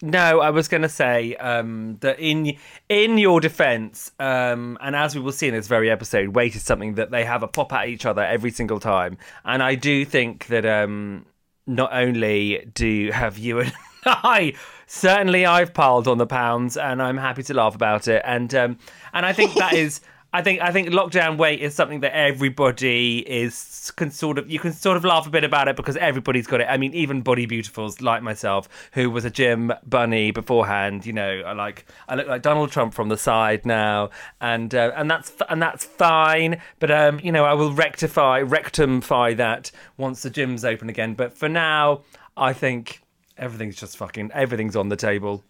No, 0.00 0.40
I 0.40 0.50
was 0.50 0.68
going 0.68 0.82
to 0.82 0.88
say 0.88 1.34
um, 1.36 1.96
that 2.00 2.20
in 2.20 2.56
in 2.88 3.18
your 3.18 3.40
defence, 3.40 4.12
um, 4.20 4.78
and 4.80 4.94
as 4.94 5.14
we 5.16 5.20
will 5.20 5.32
see 5.32 5.48
in 5.48 5.54
this 5.54 5.66
very 5.66 5.90
episode, 5.90 6.28
weight 6.28 6.54
is 6.54 6.62
something 6.62 6.94
that 6.94 7.10
they 7.10 7.24
have 7.24 7.42
a 7.42 7.48
pop 7.48 7.72
at 7.72 7.88
each 7.88 8.06
other 8.06 8.22
every 8.22 8.52
single 8.52 8.78
time, 8.78 9.18
and 9.44 9.60
I 9.60 9.74
do 9.74 10.04
think 10.04 10.46
that 10.46 10.64
um, 10.64 11.26
not 11.66 11.92
only 11.92 12.70
do 12.74 13.10
have 13.10 13.38
you 13.38 13.60
and 13.60 13.72
I, 14.04 14.54
certainly 14.86 15.44
I've 15.44 15.74
piled 15.74 16.06
on 16.06 16.18
the 16.18 16.26
pounds, 16.26 16.76
and 16.76 17.02
I'm 17.02 17.18
happy 17.18 17.42
to 17.44 17.54
laugh 17.54 17.74
about 17.74 18.06
it, 18.06 18.22
and 18.24 18.54
um, 18.54 18.78
and 19.12 19.26
I 19.26 19.32
think 19.32 19.54
that 19.54 19.74
is. 19.74 20.00
I 20.30 20.42
think 20.42 20.60
I 20.60 20.72
think 20.72 20.90
lockdown 20.90 21.38
weight 21.38 21.62
is 21.62 21.74
something 21.74 22.00
that 22.00 22.14
everybody 22.14 23.20
is 23.20 23.54
can 23.90 24.10
sort 24.10 24.38
of 24.38 24.50
you 24.50 24.58
can 24.58 24.72
sort 24.72 24.96
of 24.96 25.04
laugh 25.04 25.26
a 25.26 25.30
bit 25.30 25.44
about 25.44 25.68
it 25.68 25.76
because 25.76 25.96
everybody's 25.96 26.46
got 26.46 26.60
it. 26.60 26.66
I 26.68 26.76
mean, 26.76 26.94
even 26.94 27.22
body 27.22 27.46
beautifuls 27.46 28.00
like 28.00 28.22
myself, 28.22 28.68
who 28.92 29.10
was 29.10 29.24
a 29.24 29.30
gym 29.30 29.72
bunny 29.86 30.30
beforehand. 30.30 31.06
You 31.06 31.12
know, 31.12 31.42
I 31.46 31.52
like 31.52 31.86
I 32.08 32.14
look 32.14 32.26
like 32.26 32.42
Donald 32.42 32.70
Trump 32.70 32.94
from 32.94 33.08
the 33.08 33.16
side 33.16 33.66
now, 33.66 34.10
and 34.40 34.74
uh, 34.74 34.92
and 34.96 35.10
that's 35.10 35.32
and 35.48 35.60
that's 35.60 35.84
fine. 35.84 36.60
But 36.78 36.90
um, 36.90 37.20
you 37.22 37.32
know, 37.32 37.44
I 37.44 37.54
will 37.54 37.72
rectify 37.72 38.42
rectumfy 38.42 39.36
that 39.36 39.70
once 39.96 40.22
the 40.22 40.30
gym's 40.30 40.64
open 40.64 40.88
again. 40.88 41.14
But 41.14 41.32
for 41.32 41.48
now, 41.48 42.02
I 42.36 42.52
think 42.52 43.02
everything's 43.36 43.76
just 43.76 43.96
fucking 43.96 44.30
everything's 44.32 44.76
on 44.76 44.88
the 44.88 44.96
table. 44.96 45.44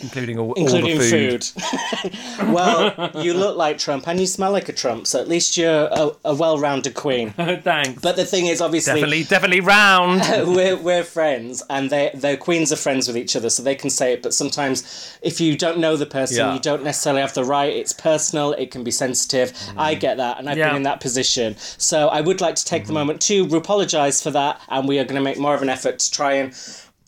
Including 0.00 0.38
all, 0.38 0.52
including 0.54 0.92
all 0.92 0.98
the 0.98 1.10
food. 1.10 1.44
food. 1.44 2.52
well, 2.52 3.10
you 3.22 3.32
look 3.32 3.56
like 3.56 3.78
Trump 3.78 4.08
and 4.08 4.18
you 4.18 4.26
smell 4.26 4.50
like 4.50 4.68
a 4.68 4.72
Trump, 4.72 5.06
so 5.06 5.20
at 5.20 5.28
least 5.28 5.56
you're 5.56 5.88
a, 5.90 6.10
a 6.24 6.34
well-rounded 6.34 6.94
queen. 6.94 7.30
Thanks. 7.32 8.02
But 8.02 8.16
the 8.16 8.24
thing 8.24 8.46
is, 8.46 8.60
obviously, 8.60 8.94
definitely, 8.94 9.24
definitely 9.24 9.60
round. 9.60 10.20
we're, 10.54 10.76
we're 10.76 11.04
friends, 11.04 11.62
and 11.70 11.90
they 11.90 12.10
the 12.12 12.36
queens 12.36 12.72
are 12.72 12.76
friends 12.76 13.06
with 13.06 13.16
each 13.16 13.36
other, 13.36 13.48
so 13.50 13.62
they 13.62 13.76
can 13.76 13.88
say 13.88 14.12
it. 14.12 14.22
But 14.22 14.34
sometimes, 14.34 15.16
if 15.22 15.40
you 15.40 15.56
don't 15.56 15.78
know 15.78 15.96
the 15.96 16.06
person, 16.06 16.38
Yeah. 16.38 16.54
you 16.54 16.60
don't 16.60 16.82
necessarily 16.82 17.22
have 17.22 17.34
the 17.34 17.44
right. 17.44 17.72
It's 17.72 17.92
personal. 17.92 18.52
It 18.52 18.70
can 18.72 18.82
be 18.82 18.90
sensitive. 18.90 19.52
I 19.76 19.94
mm. 19.94 20.00
get 20.00 20.16
that, 20.16 20.38
and 20.38 20.50
I've 20.50 20.58
Yeah. 20.58 20.68
been 20.68 20.76
in 20.76 20.82
that 20.84 21.00
position. 21.00 21.56
So 21.58 22.08
I 22.08 22.20
would 22.20 22.40
like 22.40 22.56
to 22.56 22.64
take 22.64 22.82
the 22.82 22.88
mm-hmm. 22.88 22.94
moment 22.94 23.20
to 23.22 23.56
apologise 23.56 24.20
for 24.22 24.32
that, 24.32 24.60
and 24.68 24.88
we 24.88 24.98
are 24.98 25.04
going 25.04 25.16
to 25.16 25.22
make 25.22 25.38
more 25.38 25.54
of 25.54 25.62
an 25.62 25.68
effort 25.68 26.00
to 26.00 26.10
try 26.10 26.32
and 26.34 26.52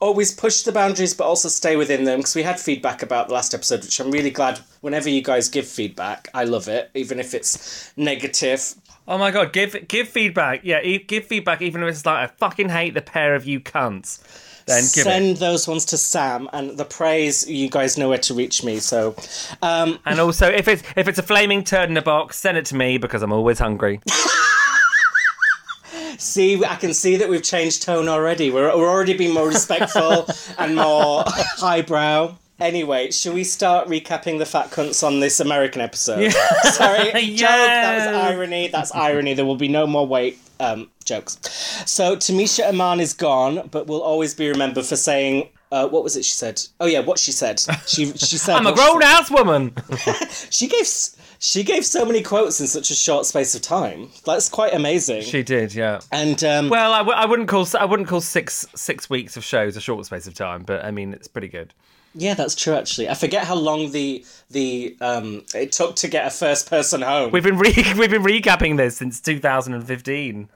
always 0.01 0.33
push 0.33 0.63
the 0.63 0.73
boundaries, 0.73 1.15
but 1.15 1.25
also 1.25 1.49
stay 1.49 1.77
within 1.77 2.05
them. 2.05 2.19
Because 2.21 2.35
we 2.35 2.43
had 2.43 2.59
feedback 2.61 3.03
about 3.03 3.29
the 3.29 3.35
last 3.35 3.55
episode, 3.55 3.83
which 3.83 3.99
I'm 4.01 4.11
really 4.11 4.31
glad. 4.31 4.61
Whenever 4.81 5.09
you 5.09 5.23
guys 5.23 5.49
give 5.49 5.67
feedback, 5.67 6.29
I 6.35 6.45
love 6.45 6.69
it, 6.69 6.91
even 6.95 7.19
if 7.19 7.35
it's 7.35 7.93
negative. 7.97 8.75
Oh 9.09 9.19
my 9.19 9.31
god, 9.31 9.53
give 9.53 9.87
give 9.89 10.09
feedback. 10.09 10.61
Yeah, 10.65 10.81
e- 10.83 10.99
give 10.99 11.27
feedback 11.27 11.63
even 11.63 11.83
if 11.83 11.89
it's 11.91 12.05
like 12.07 12.29
I 12.31 12.33
fucking 12.39 12.69
hate 12.71 12.95
the 12.95 13.03
pair 13.03 13.35
of 13.35 13.45
you 13.47 13.61
cunts. 13.61 14.21
Then 14.67 14.83
give 14.83 15.05
Send 15.05 15.27
it. 15.37 15.39
those 15.39 15.69
ones 15.69 15.85
to 15.87 15.97
Sam, 15.97 16.49
and 16.53 16.77
the 16.77 16.85
praise 16.85 17.49
you 17.49 17.71
guys 17.71 17.97
know 17.97 18.09
where 18.09 18.19
to 18.19 18.35
reach 18.35 18.65
me. 18.65 18.81
So, 18.81 19.15
um, 19.63 20.01
And 20.05 20.19
also 20.19 20.49
if 20.51 20.67
it's 20.67 20.83
if 20.97 21.07
it's 21.07 21.21
a 21.21 21.23
flaming 21.23 21.63
turd 21.63 21.89
in 21.89 21.97
a 21.97 22.03
box, 22.03 22.37
send 22.37 22.59
it 22.59 22.67
to 22.67 22.75
me 22.75 22.99
because 22.99 23.23
I'm 23.23 23.33
always 23.33 23.61
hungry. 23.61 24.01
see, 26.19 26.65
I 26.65 26.77
can 26.77 26.95
see 26.95 27.17
that 27.17 27.29
we've 27.29 27.43
changed 27.43 27.83
tone 27.83 28.09
already. 28.09 28.51
We're 28.51 28.77
we're 28.77 28.89
already 28.89 29.15
being 29.17 29.35
more 29.35 29.49
respectful 29.49 30.29
and 30.59 30.77
more 30.77 31.25
highbrow. 31.27 32.37
Anyway, 32.59 33.11
shall 33.11 33.35
we 33.35 33.45
start 33.45 33.87
recapping 33.87 34.39
the 34.39 34.47
fat 34.47 34.71
cunts 34.71 35.07
on 35.07 35.21
this 35.21 35.41
American 35.41 35.83
episode? 35.83 36.33
Sorry, 36.63 37.11
joke. 37.35 37.49
That 37.49 37.97
was 37.99 38.17
irony. 38.17 38.69
That's 38.69 38.93
irony. 38.93 39.35
There 39.35 39.45
will 39.45 39.57
be 39.57 39.69
no 39.69 39.87
more 39.87 40.07
weight 40.07 40.39
um, 40.59 40.91
jokes. 41.05 41.39
So 41.85 42.17
Tamisha 42.17 42.69
Iman 42.69 43.01
is 43.01 43.13
gone, 43.13 43.69
but 43.71 43.87
will 43.87 44.01
always 44.01 44.35
be 44.35 44.49
remembered 44.49 44.87
for 44.87 44.97
saying. 44.97 45.51
Uh, 45.77 45.89
what 45.89 46.03
was 46.03 46.17
it 46.17 46.25
she 46.25 46.33
said? 46.33 46.63
Oh 46.81 46.87
yeah, 46.87 47.01
what 47.01 47.19
she 47.19 47.33
said. 47.33 47.61
She 47.87 48.07
she 48.07 48.39
said. 48.39 48.55
I'm 48.57 48.67
a 48.67 48.71
what 48.71 48.79
she 48.79 48.83
said. 48.83 48.91
grown 48.91 49.03
ass 49.03 49.31
woman. 49.31 49.73
She 50.51 50.69
gave 50.69 50.87
she 51.39 51.63
gave 51.65 51.85
so 51.85 52.05
many 52.07 52.23
quotes 52.23 52.61
in 52.61 52.67
such 52.67 52.91
a 52.91 52.95
short 52.95 53.27
space 53.27 53.55
of 53.55 53.61
time. 53.63 54.09
That's 54.25 54.49
quite 54.49 54.73
amazing. 54.73 55.23
she 55.23 55.43
did, 55.43 55.75
yeah. 55.75 56.01
and 56.11 56.43
um, 56.45 56.71
Well, 56.71 56.93
I, 56.93 56.99
w- 56.99 57.17
I 57.17 57.27
wouldn't 57.27 57.49
call 57.49 57.67
I 57.79 57.85
wouldn't 57.85 58.09
call 58.09 58.21
six 58.23 58.67
six 58.75 59.11
weeks 59.11 59.37
of 59.37 59.45
shows 59.45 59.77
a 59.77 59.81
short 59.81 60.07
space 60.07 60.27
of 60.27 60.35
time, 60.35 60.63
but 60.63 60.85
I 60.85 60.91
mean 60.91 61.13
it's 61.13 61.29
pretty 61.29 61.49
good. 61.49 61.75
Yeah, 62.19 62.33
that's 62.33 62.55
true. 62.55 62.73
Actually, 62.75 63.11
I 63.11 63.15
forget 63.15 63.45
how 63.45 63.57
long 63.57 63.91
the 63.91 64.25
the 64.51 64.97
um 65.03 65.45
it 65.55 65.73
took 65.73 65.97
to 65.97 66.09
get 66.09 66.27
a 66.27 66.31
first 66.31 66.71
person 66.71 67.03
home. 67.03 67.31
We've 67.33 67.43
been 67.45 67.59
re- 67.59 67.75
we've 67.99 68.11
been 68.11 68.23
recapping 68.25 68.79
this 68.79 68.97
since 68.97 69.21
2015. 69.21 70.49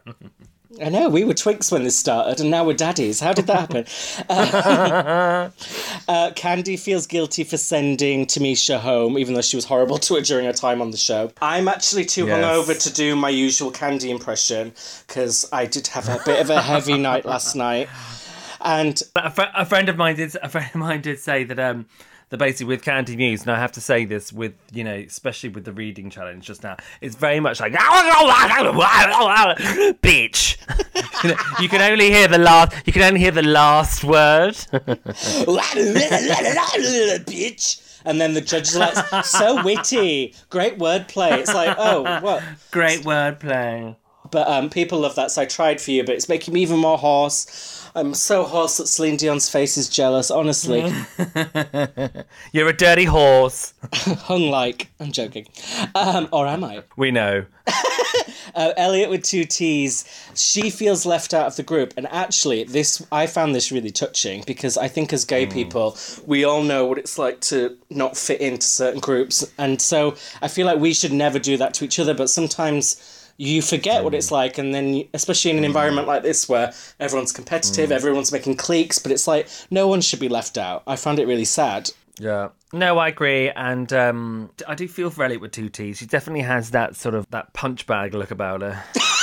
I 0.80 0.88
know 0.88 1.08
we 1.08 1.24
were 1.24 1.34
twinks 1.34 1.72
when 1.72 1.82
this 1.82 1.96
started, 1.98 2.40
and 2.40 2.48
now 2.50 2.64
we're 2.64 2.74
daddies. 2.74 3.18
How 3.18 3.32
did 3.32 3.46
that 3.48 3.58
happen? 3.58 3.84
uh, 4.28 5.50
uh, 6.08 6.30
Kandy 6.34 6.78
feels 6.78 7.06
guilty 7.08 7.42
for 7.42 7.56
sending 7.56 8.24
Tamisha 8.26 8.78
home, 8.78 9.18
even 9.18 9.34
though 9.34 9.40
she 9.42 9.56
was 9.56 9.64
horrible 9.64 9.98
to 9.98 10.14
her 10.14 10.20
during 10.20 10.46
her 10.46 10.52
time 10.52 10.80
on 10.80 10.92
the 10.92 10.96
show. 10.96 11.32
I'm 11.42 11.66
actually 11.66 12.04
too 12.04 12.26
Yes. 12.26 12.44
hungover 12.44 12.80
to 12.84 12.92
do 12.92 13.16
my 13.16 13.30
usual 13.30 13.72
Kandy 13.72 14.10
impression 14.10 14.72
because 15.08 15.48
I 15.52 15.66
did 15.66 15.88
have 15.88 16.08
a 16.08 16.20
bit 16.24 16.40
of 16.40 16.50
a 16.50 16.62
heavy 16.62 16.98
night 16.98 17.24
last 17.24 17.56
night. 17.56 17.88
And 18.60 19.02
A, 19.16 19.30
fr- 19.30 19.42
a 19.56 19.64
friend 19.66 19.88
of 19.88 19.96
mine 19.96 20.16
did. 20.16 20.36
A 20.42 20.48
friend 20.48 20.68
of 20.72 20.76
mine 20.76 21.00
did 21.00 21.18
say 21.18 21.44
that. 21.44 21.58
Um, 21.58 21.86
that 22.30 22.38
basically 22.38 22.66
with 22.66 22.84
Kandy 22.84 23.16
Muse, 23.16 23.42
and 23.42 23.50
I 23.50 23.58
have 23.58 23.72
to 23.72 23.80
say 23.80 24.04
this 24.04 24.32
with 24.32 24.54
you 24.72 24.84
know, 24.84 24.94
especially 24.94 25.50
with 25.50 25.64
the 25.64 25.72
reading 25.72 26.10
challenge 26.10 26.46
just 26.46 26.62
now, 26.62 26.76
it's 27.00 27.16
very 27.16 27.40
much 27.40 27.60
like 27.60 27.72
bitch. 30.02 30.56
you, 31.24 31.30
know, 31.30 31.36
you 31.60 31.68
can 31.68 31.82
only 31.82 32.10
hear 32.10 32.28
the 32.28 32.38
last. 32.38 32.86
You 32.86 32.92
can 32.92 33.02
only 33.02 33.20
hear 33.20 33.32
the 33.32 33.42
last 33.42 34.04
word. 34.04 34.54
bitch. 37.26 37.86
And 38.04 38.18
then 38.18 38.32
the 38.32 38.40
judges 38.40 38.76
are 38.76 38.94
like, 38.94 39.24
so 39.26 39.62
witty, 39.62 40.34
great 40.48 40.78
wordplay. 40.78 41.38
It's 41.38 41.52
like, 41.52 41.76
oh, 41.78 42.20
what? 42.20 42.42
Great 42.70 43.00
wordplay. 43.00 43.94
But 44.30 44.48
um, 44.48 44.70
people 44.70 45.00
love 45.00 45.16
that, 45.16 45.30
so 45.30 45.42
I 45.42 45.44
tried 45.44 45.80
for 45.80 45.90
you, 45.90 46.04
but 46.04 46.14
it's 46.14 46.28
making 46.28 46.54
me 46.54 46.62
even 46.62 46.78
more 46.78 46.96
hoarse. 46.96 47.79
I'm 47.94 48.14
so 48.14 48.44
hoarse 48.44 48.76
that 48.76 48.86
Celine 48.86 49.16
Dion's 49.16 49.48
face 49.48 49.76
is 49.76 49.88
jealous, 49.88 50.30
honestly. 50.30 50.80
You're 52.52 52.68
a 52.68 52.76
dirty 52.76 53.04
horse. 53.04 53.74
Hung 53.92 54.50
like. 54.50 54.88
I'm 55.00 55.12
joking. 55.12 55.46
Um, 55.94 56.28
or 56.32 56.46
am 56.46 56.64
I? 56.64 56.84
We 56.96 57.10
know. 57.10 57.44
Uh, 58.52 58.72
Elliott 58.76 59.10
with 59.10 59.22
two 59.22 59.44
T's. 59.44 60.04
She 60.34 60.70
feels 60.70 61.06
left 61.06 61.32
out 61.32 61.46
of 61.46 61.54
the 61.54 61.62
group, 61.62 61.94
and 61.96 62.08
actually, 62.08 62.64
this 62.64 63.06
I 63.12 63.28
found 63.28 63.54
this 63.54 63.70
really 63.70 63.90
touching 63.92 64.42
because 64.44 64.76
I 64.76 64.88
think 64.88 65.12
as 65.12 65.24
gay 65.24 65.46
people, 65.46 65.96
we 66.26 66.42
all 66.42 66.64
know 66.64 66.84
what 66.84 66.98
it's 66.98 67.16
like 67.16 67.38
to 67.42 67.76
not 67.90 68.16
fit 68.16 68.40
into 68.40 68.66
certain 68.66 68.98
groups, 68.98 69.48
and 69.56 69.80
so 69.80 70.16
I 70.42 70.48
feel 70.48 70.66
like 70.66 70.80
we 70.80 70.92
should 70.92 71.12
never 71.12 71.38
do 71.38 71.56
that 71.58 71.74
to 71.74 71.84
each 71.84 72.00
other. 72.00 72.12
But 72.12 72.28
sometimes 72.28 73.19
you 73.40 73.62
forget 73.62 74.04
what 74.04 74.14
it's 74.14 74.30
like, 74.30 74.58
and 74.58 74.74
then 74.74 74.92
you- 74.94 75.08
especially 75.14 75.50
in 75.50 75.56
an 75.56 75.64
environment 75.64 76.06
like 76.06 76.22
this 76.22 76.46
where 76.48 76.72
everyone's 77.00 77.32
competitive, 77.32 77.90
everyone's 77.90 78.30
making 78.32 78.56
cliques, 78.56 78.98
but 78.98 79.10
it's 79.10 79.26
like 79.26 79.48
no 79.70 79.88
one 79.88 80.02
should 80.02 80.20
be 80.20 80.28
left 80.28 80.58
out. 80.58 80.82
I 80.86 80.96
found 80.96 81.18
it 81.18 81.26
really 81.26 81.46
sad. 81.46 81.90
Yeah. 82.18 82.48
No, 82.74 82.98
I 82.98 83.08
agree, 83.08 83.48
and 83.50 83.90
um, 83.94 84.50
I 84.68 84.74
do 84.74 84.86
feel 84.86 85.08
for 85.10 85.24
Elliott 85.24 85.40
with 85.40 85.52
two 85.52 85.70
T's. 85.70 85.96
She 85.98 86.06
definitely 86.06 86.42
has 86.42 86.70
that 86.72 86.94
sort 86.96 87.14
of 87.14 87.26
that 87.30 87.52
punch 87.54 87.86
bag 87.86 88.12
look 88.14 88.30
about 88.30 88.60
her. 88.60 88.82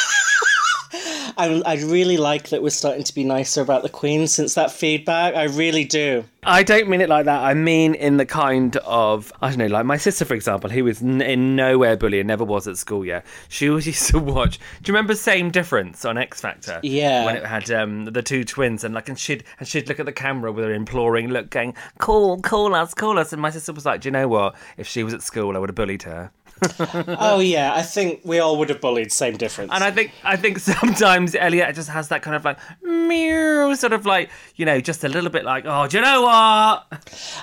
I, 1.38 1.62
I 1.66 1.76
really 1.76 2.18
like 2.18 2.50
that 2.50 2.62
we're 2.64 2.70
starting 2.72 3.04
to 3.04 3.14
be 3.14 3.24
nicer 3.24 3.62
about 3.62 3.84
the 3.84 3.90
Queen 3.90 4.28
since 4.28 4.56
that 4.56 4.72
feedback. 4.72 5.36
I 5.36 5.44
really 5.44 5.86
do. 5.86 6.24
I 6.44 6.64
don't 6.64 6.88
mean 6.88 7.02
it 7.02 7.10
like 7.10 7.26
that. 7.26 7.42
I 7.44 7.54
mean 7.54 7.94
in 7.94 8.18
the 8.18 8.26
kind 8.26 8.76
of 8.78 9.32
I 9.42 9.50
don't 9.50 9.58
know, 9.60 9.68
like 9.68 9.86
my 9.86 9.98
sister, 9.98 10.24
for 10.26 10.34
example, 10.34 10.70
who 10.70 10.84
was 10.86 11.02
n- 11.02 11.22
in 11.22 11.56
nowhere 11.56 11.98
bully 11.98 12.20
and 12.20 12.28
never 12.28 12.44
was 12.44 12.68
at 12.68 12.78
school 12.78 13.06
yet. 13.06 13.26
She 13.50 13.70
always 13.70 13.86
used 13.94 14.08
to 14.10 14.20
watch. 14.20 14.58
Do 14.82 14.90
you 14.90 14.94
remember 14.94 15.14
Same 15.16 15.52
Difference 15.52 16.06
on 16.06 16.18
X 16.18 16.42
Factor? 16.42 16.80
Yeah. 16.84 17.26
when 17.26 17.36
it 17.36 17.46
had 17.46 17.70
um, 17.72 18.06
the 18.06 18.22
two 18.22 18.44
twins 18.44 18.84
and 18.84 18.94
like 18.96 19.10
and 19.10 19.20
she'd 19.20 19.44
and 19.60 19.68
she'd 19.68 19.88
look 19.90 20.00
at 20.00 20.06
the 20.06 20.12
camera 20.14 20.52
with 20.52 20.66
her 20.66 20.74
imploring 20.74 21.28
look, 21.30 21.50
going, 21.50 21.74
"Call, 22.00 22.42
call 22.42 22.74
us, 22.74 22.94
call 22.94 23.20
us." 23.20 23.34
And 23.34 23.42
my 23.42 23.50
sister 23.50 23.74
was 23.74 23.86
like, 23.86 24.02
"Do 24.02 24.08
you 24.08 24.12
know 24.12 24.28
what? 24.28 24.56
If 24.78 24.88
she 24.88 25.04
was 25.04 25.14
at 25.14 25.22
school, 25.22 25.56
I 25.56 25.60
would 25.60 25.70
have 25.70 25.76
bullied 25.76 26.04
her." 26.04 26.32
Oh 26.80 27.40
yeah, 27.40 27.74
I 27.74 27.82
think 27.82 28.22
we 28.24 28.40
all 28.40 28.58
would 28.58 28.70
have 28.70 28.82
bullied. 28.82 29.12
Same 29.12 29.38
difference. 29.38 29.72
And 29.74 29.84
I 29.84 29.92
think 29.92 30.12
I 30.24 30.36
think 30.36 30.60
sometimes 30.74 31.36
Elliott 31.36 31.76
just 31.76 31.90
has 31.90 32.10
that 32.10 32.22
kind 32.22 32.36
of 32.36 32.46
like 32.46 32.58
meow, 32.84 33.74
sort 33.76 33.94
of 33.94 34.06
like 34.06 34.30
you 34.56 34.66
know, 34.66 34.80
just 34.80 35.04
a 35.04 35.10
little 35.10 35.30
bit 35.30 35.46
like, 35.46 35.66
"Oh, 35.66 35.88
do 35.88 35.98
you 35.98 36.04
know 36.04 36.24
what?" 36.24 36.88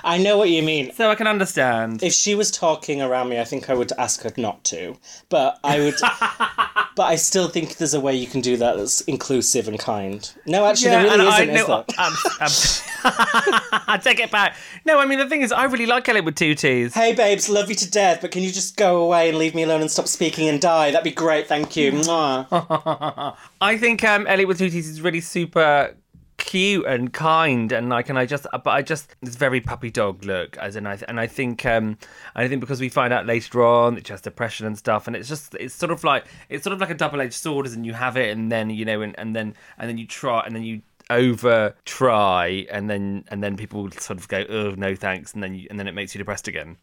I 0.03 0.17
know 0.17 0.37
what 0.37 0.49
you 0.49 0.63
mean. 0.63 0.93
So 0.93 1.09
I 1.09 1.15
can 1.15 1.27
understand. 1.27 2.03
If 2.03 2.13
she 2.13 2.35
was 2.35 2.51
talking 2.51 3.01
around 3.01 3.29
me, 3.29 3.39
I 3.39 3.45
think 3.45 3.69
I 3.69 3.73
would 3.73 3.91
ask 3.97 4.21
her 4.23 4.31
not 4.37 4.63
to. 4.65 4.97
But 5.29 5.59
I 5.63 5.79
would. 5.79 5.95
but 6.95 7.03
I 7.03 7.15
still 7.15 7.47
think 7.47 7.77
there's 7.77 7.93
a 7.93 7.99
way 7.99 8.15
you 8.15 8.27
can 8.27 8.41
do 8.41 8.57
that 8.57 8.77
that's 8.77 9.01
inclusive 9.01 9.67
and 9.67 9.79
kind. 9.79 10.31
No, 10.45 10.65
actually, 10.65 10.91
there 10.91 11.03
really 11.03 11.27
isn't. 11.27 11.49
is 11.49 11.67
there? 11.67 13.61
I 13.87 13.97
take 13.97 14.19
it 14.19 14.31
back. 14.31 14.55
No, 14.85 14.99
I 14.99 15.05
mean 15.05 15.19
the 15.19 15.27
thing 15.27 15.41
is, 15.41 15.51
I 15.51 15.65
really 15.65 15.85
like 15.85 16.07
Elliott 16.07 16.25
with 16.25 16.35
two 16.35 16.55
T's. 16.55 16.93
Hey 16.93 17.13
babes, 17.13 17.49
love 17.49 17.69
you 17.69 17.75
to 17.75 17.89
death, 17.89 18.21
but 18.21 18.31
can 18.31 18.43
you 18.43 18.51
just 18.51 18.77
go 18.77 19.03
away 19.03 19.29
and 19.29 19.37
leave 19.37 19.55
me 19.55 19.63
alone 19.63 19.81
and 19.81 19.91
stop 19.91 20.07
speaking 20.07 20.47
and 20.47 20.61
die? 20.61 20.91
That'd 20.91 21.03
be 21.03 21.11
great, 21.11 21.47
thank 21.47 21.75
you. 21.75 21.91
I 22.05 23.77
think 23.77 24.03
um, 24.03 24.27
Elliott 24.27 24.47
with 24.47 24.59
two 24.59 24.69
T's 24.69 24.87
is 24.87 25.01
really 25.01 25.21
super 25.21 25.95
cute 26.37 26.85
and 26.85 27.13
kind 27.13 27.71
and 27.71 27.89
like 27.89 28.09
and 28.09 28.19
I 28.19 28.25
just 28.25 28.45
but 28.51 28.67
I 28.67 28.81
just 28.81 29.15
it's 29.21 29.37
very 29.37 29.61
puppy 29.61 29.89
dog 29.89 30.25
look 30.25 30.57
as 30.57 30.75
in 30.75 30.85
I 30.85 30.99
and 31.07 31.17
I 31.17 31.27
think 31.27 31.65
um 31.65 31.97
I 32.35 32.47
think 32.47 32.59
because 32.59 32.81
we 32.81 32.89
find 32.89 33.13
out 33.13 33.25
later 33.25 33.63
on 33.63 33.95
that 33.95 34.07
she 34.07 34.13
has 34.13 34.21
depression 34.21 34.67
and 34.67 34.77
stuff 34.77 35.07
and 35.07 35.15
it's 35.15 35.29
just 35.29 35.55
it's 35.55 35.73
sort 35.73 35.91
of 35.91 36.03
like 36.03 36.25
it's 36.49 36.63
sort 36.63 36.73
of 36.73 36.81
like 36.81 36.89
a 36.89 36.93
double-edged 36.93 37.33
sword 37.33 37.65
isn't 37.67 37.83
it? 37.83 37.87
you 37.87 37.93
have 37.93 38.17
it 38.17 38.35
and 38.35 38.51
then 38.51 38.69
you 38.69 38.83
know 38.83 39.01
and, 39.01 39.17
and 39.17 39.33
then 39.35 39.55
and 39.77 39.89
then 39.89 39.97
you 39.97 40.05
try 40.05 40.41
and 40.45 40.53
then 40.53 40.63
you 40.63 40.81
over 41.09 41.75
try 41.85 42.65
and 42.71 42.89
then 42.89 43.23
and 43.27 43.43
then 43.43 43.55
people 43.55 43.89
sort 43.91 44.19
of 44.19 44.27
go 44.27 44.43
oh 44.49 44.71
no 44.71 44.95
thanks 44.95 45.33
and 45.33 45.43
then 45.43 45.53
you, 45.53 45.67
and 45.69 45.79
then 45.79 45.87
it 45.87 45.93
makes 45.93 46.15
you 46.15 46.19
depressed 46.19 46.47
again 46.47 46.77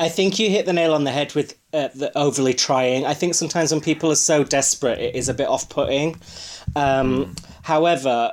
I 0.00 0.08
think 0.08 0.38
you 0.38 0.48
hit 0.48 0.66
the 0.66 0.72
nail 0.72 0.94
on 0.94 1.02
the 1.02 1.10
head 1.10 1.34
with 1.34 1.58
uh, 1.72 1.88
the 1.92 2.16
overly 2.16 2.54
trying. 2.54 3.04
I 3.04 3.14
think 3.14 3.34
sometimes 3.34 3.72
when 3.72 3.80
people 3.80 4.12
are 4.12 4.14
so 4.14 4.44
desperate, 4.44 5.00
it 5.00 5.16
is 5.16 5.28
a 5.28 5.34
bit 5.34 5.48
off 5.48 5.68
putting. 5.68 6.14
Um, 6.76 7.34
However, 7.68 8.32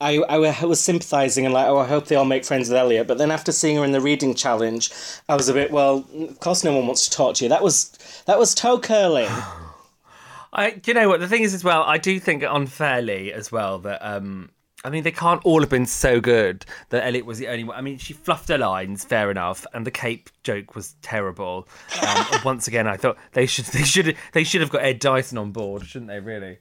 I, 0.00 0.16
I 0.16 0.64
was 0.64 0.80
sympathising 0.80 1.44
and 1.44 1.54
like, 1.54 1.68
oh, 1.68 1.78
I 1.78 1.86
hope 1.86 2.06
they 2.06 2.16
all 2.16 2.24
make 2.24 2.44
friends 2.44 2.68
with 2.68 2.76
Elliott. 2.76 3.06
But 3.06 3.18
then 3.18 3.30
after 3.30 3.52
seeing 3.52 3.76
her 3.76 3.84
in 3.84 3.92
the 3.92 4.00
reading 4.00 4.34
challenge, 4.34 4.90
I 5.28 5.36
was 5.36 5.48
a 5.48 5.52
bit, 5.52 5.70
well, 5.70 6.04
of 6.28 6.40
course 6.40 6.64
no 6.64 6.74
one 6.74 6.86
wants 6.86 7.08
to 7.08 7.16
talk 7.16 7.36
to 7.36 7.44
you. 7.44 7.48
That 7.48 7.62
was 7.62 7.96
that 8.26 8.36
was 8.36 8.52
toe 8.52 8.80
curling. 8.80 9.28
I, 10.52 10.70
do 10.70 10.90
you 10.90 10.94
know 10.94 11.08
what 11.08 11.20
the 11.20 11.28
thing 11.28 11.42
is 11.42 11.54
as 11.54 11.62
well? 11.62 11.84
I 11.84 11.98
do 11.98 12.18
think 12.18 12.42
unfairly 12.42 13.32
as 13.32 13.52
well 13.52 13.78
that 13.80 14.04
um, 14.04 14.50
I 14.84 14.90
mean 14.90 15.02
they 15.02 15.10
can't 15.12 15.44
all 15.46 15.60
have 15.60 15.70
been 15.70 15.86
so 15.86 16.20
good 16.20 16.66
that 16.90 17.06
Elliott 17.06 17.24
was 17.24 17.38
the 17.38 17.48
only 17.48 17.64
one. 17.64 17.76
I 17.76 17.80
mean 17.80 17.96
she 17.98 18.12
fluffed 18.12 18.48
her 18.50 18.58
lines, 18.58 19.04
fair 19.04 19.30
enough, 19.30 19.64
and 19.72 19.86
the 19.86 19.90
cape 19.90 20.28
joke 20.42 20.74
was 20.74 20.94
terrible. 21.00 21.66
Um, 22.06 22.26
once 22.44 22.68
again, 22.68 22.86
I 22.86 22.96
thought 22.98 23.16
they 23.32 23.46
should 23.46 23.64
they 23.66 23.82
should 23.82 24.16
they 24.32 24.44
should 24.44 24.60
have 24.60 24.70
got 24.70 24.82
Ed 24.82 24.98
Dyson 24.98 25.38
on 25.38 25.52
board, 25.52 25.86
shouldn't 25.86 26.10
they? 26.10 26.20
Really? 26.20 26.58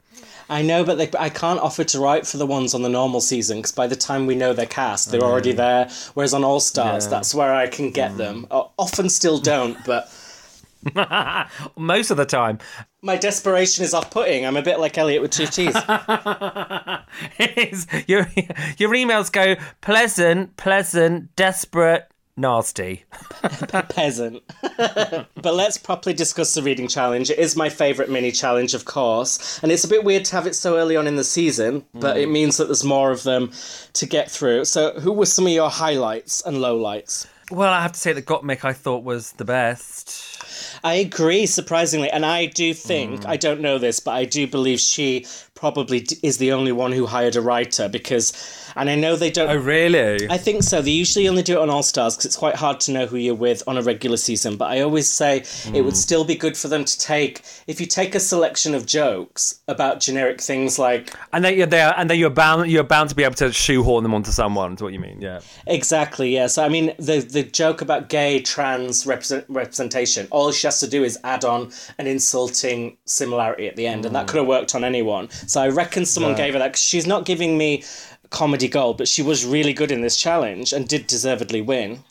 I 0.50 0.62
know, 0.62 0.84
but 0.84 0.98
they, 0.98 1.10
I 1.20 1.30
can't 1.30 1.60
offer 1.60 1.84
to 1.84 2.00
write 2.00 2.26
for 2.26 2.38
the 2.38 2.46
ones 2.46 2.74
on 2.74 2.82
the 2.82 2.90
normal 2.90 3.20
season 3.22 3.58
because 3.58 3.72
by 3.72 3.88
the 3.88 3.96
time 3.96 4.26
we 4.26 4.36
know 4.36 4.54
their 4.54 4.66
cast, 4.68 5.12
they're 5.12 5.22
already 5.22 5.52
there. 5.54 5.90
Whereas 6.14 6.34
on 6.34 6.44
All 6.44 6.60
Stars, 6.60 7.06
Yeah. 7.06 7.10
that's 7.12 7.34
where 7.36 7.54
I 7.54 7.68
can 7.68 7.92
get 7.92 8.18
them. 8.18 8.48
O- 8.52 8.72
Often 8.78 9.10
still 9.10 9.40
don't, 9.40 9.78
but 9.86 10.10
Most 11.78 12.12
of 12.12 12.18
the 12.18 12.26
time, 12.26 12.60
my 13.02 13.18
desperation 13.18 13.84
is 13.84 13.94
off 13.94 14.12
putting. 14.12 14.46
I'm 14.46 14.58
a 14.58 14.62
bit 14.62 14.80
like 14.80 14.98
Elliott 14.98 15.22
with 15.22 15.32
two 15.32 15.46
T's. 15.46 15.76
it 17.38 17.74
is 17.74 17.88
your 18.08 18.28
your 18.78 18.92
emails 18.92 19.32
go 19.32 19.56
pleasant, 19.82 20.56
pleasant, 20.58 21.36
desperate, 21.36 22.12
nasty. 22.36 23.04
peasant. 23.90 24.42
but 24.78 25.54
let's 25.54 25.78
properly 25.78 26.14
discuss 26.14 26.54
the 26.54 26.62
reading 26.62 26.88
challenge. 26.88 27.30
It 27.30 27.40
is 27.40 27.56
my 27.56 27.70
favourite 27.70 28.10
mini 28.10 28.32
challenge, 28.32 28.74
of 28.74 28.86
course, 28.86 29.60
and 29.64 29.72
it's 29.72 29.84
a 29.84 29.88
bit 29.88 30.04
weird 30.04 30.26
to 30.26 30.36
have 30.36 30.48
it 30.48 30.56
so 30.56 30.78
early 30.78 30.96
on 30.96 31.08
in 31.08 31.16
the 31.16 31.24
season, 31.24 31.86
but 31.94 32.18
it 32.18 32.30
means 32.30 32.58
that 32.58 32.66
there's 32.66 32.84
more 32.84 33.12
of 33.12 33.24
them 33.24 33.52
to 33.94 34.06
get 34.06 34.30
through. 34.30 34.66
So, 34.66 35.00
who 35.00 35.12
were 35.12 35.26
some 35.26 35.46
of 35.46 35.54
your 35.54 35.70
highlights 35.70 36.42
and 36.42 36.58
lowlights? 36.58 37.28
Well, 37.52 37.72
I 37.72 37.82
have 37.82 37.92
to 37.92 38.00
say 38.00 38.14
that 38.14 38.26
Gottmik 38.26 38.64
I 38.64 38.74
thought 38.74 39.04
was 39.04 39.34
the 39.34 39.46
best. 39.46 40.34
I 40.84 40.96
agree, 40.96 41.46
surprisingly, 41.46 42.10
and 42.10 42.26
I 42.26 42.46
do 42.46 42.74
think 42.74 43.26
I 43.26 43.38
don't 43.38 43.62
know 43.62 43.78
this, 43.78 44.00
but 44.00 44.12
I 44.12 44.26
do 44.26 44.48
believe 44.48 44.80
she 44.80 45.26
probably 45.54 46.06
is 46.22 46.38
the 46.38 46.52
only 46.52 46.72
one 46.72 46.92
who 46.92 47.06
hired 47.06 47.36
a 47.36 47.42
writer 47.42 47.88
because, 47.88 48.32
and 48.76 48.90
I 48.90 48.96
know 48.96 49.16
they 49.16 49.32
don't. 49.32 49.50
Oh, 49.50 49.56
really? 49.58 50.28
I 50.30 50.38
think 50.38 50.64
so. 50.64 50.82
They 50.82 50.92
usually 50.92 51.28
only 51.28 51.44
do 51.44 51.54
it 51.54 51.60
on 51.60 51.70
All 51.70 51.84
Stars 51.84 52.16
because 52.16 52.26
it's 52.26 52.38
quite 52.38 52.56
hard 52.56 52.80
to 52.82 52.92
know 52.92 53.06
who 53.06 53.18
you're 53.18 53.36
with 53.36 53.64
on 53.68 53.78
a 53.78 53.82
regular 53.82 54.18
season. 54.18 54.58
But 54.58 54.72
I 54.72 54.82
always 54.82 55.10
say 55.10 55.38
it 55.38 55.48
Hmm. 55.70 55.84
would 55.86 55.98
still 55.98 56.24
be 56.24 56.36
good 56.36 56.58
for 56.58 56.68
them 56.68 56.86
to 56.86 57.00
take 57.00 57.42
if 57.68 57.80
you 57.80 57.86
take 57.88 58.16
a 58.16 58.20
selection 58.20 58.74
of 58.76 58.86
jokes 58.86 59.60
about 59.68 60.00
generic 60.00 60.42
things 60.42 60.78
like 60.80 61.14
And 61.32 61.44
then 61.44 61.58
you're 61.58 61.68
there, 61.68 61.94
and 61.98 62.10
then 62.10 62.18
you're 62.20 62.30
bound 62.30 62.70
you're 62.70 62.84
bound 62.84 63.10
to 63.10 63.16
be 63.16 63.24
able 63.24 63.36
to 63.36 63.52
shoehorn 63.52 64.04
them 64.04 64.14
onto 64.14 64.32
someone. 64.32 64.74
Is 64.74 64.82
what 64.82 64.94
you 64.94 65.00
mean? 65.00 65.20
Yeah. 65.22 65.40
exactly 65.68 66.34
yeah. 66.34 66.48
So 66.48 66.64
I 66.64 66.70
mean 66.70 66.94
the 66.98 67.20
the 67.20 67.44
joke 67.44 67.82
about 67.82 68.10
gay 68.10 68.40
trans 68.42 69.06
represent, 69.06 69.46
representation. 69.50 70.28
All 70.32 70.52
she 70.52 70.68
has 70.68 70.80
to 70.80 70.88
do 70.88 71.04
is 71.04 71.18
add 71.24 71.44
on 71.46 71.72
an 71.98 72.08
insulting 72.08 72.98
similarity 73.06 73.68
at 73.68 73.76
the 73.76 73.88
end, 73.88 74.06
and 74.06 74.16
that 74.16 74.28
could 74.28 74.38
have 74.38 74.48
worked 74.48 74.76
on 74.76 74.84
anyone. 74.84 75.30
So 75.48 75.62
I 75.62 75.70
reckon 75.70 76.06
someone 76.06 76.36
gave 76.36 76.54
her 76.54 76.60
that 76.60 76.70
because 76.74 76.82
she's 76.84 77.08
not 77.08 77.26
giving 77.26 77.58
me. 77.58 77.84
Comedy 78.34 78.68
gold, 78.68 78.98
but 78.98 79.08
she 79.08 79.22
was 79.22 79.46
really 79.46 79.72
good 79.72 79.92
in 79.92 80.02
this 80.02 80.18
challenge 80.18 80.74
and 80.74 80.88
did 80.88 81.08
deservedly 81.08 81.62
win. 81.62 82.04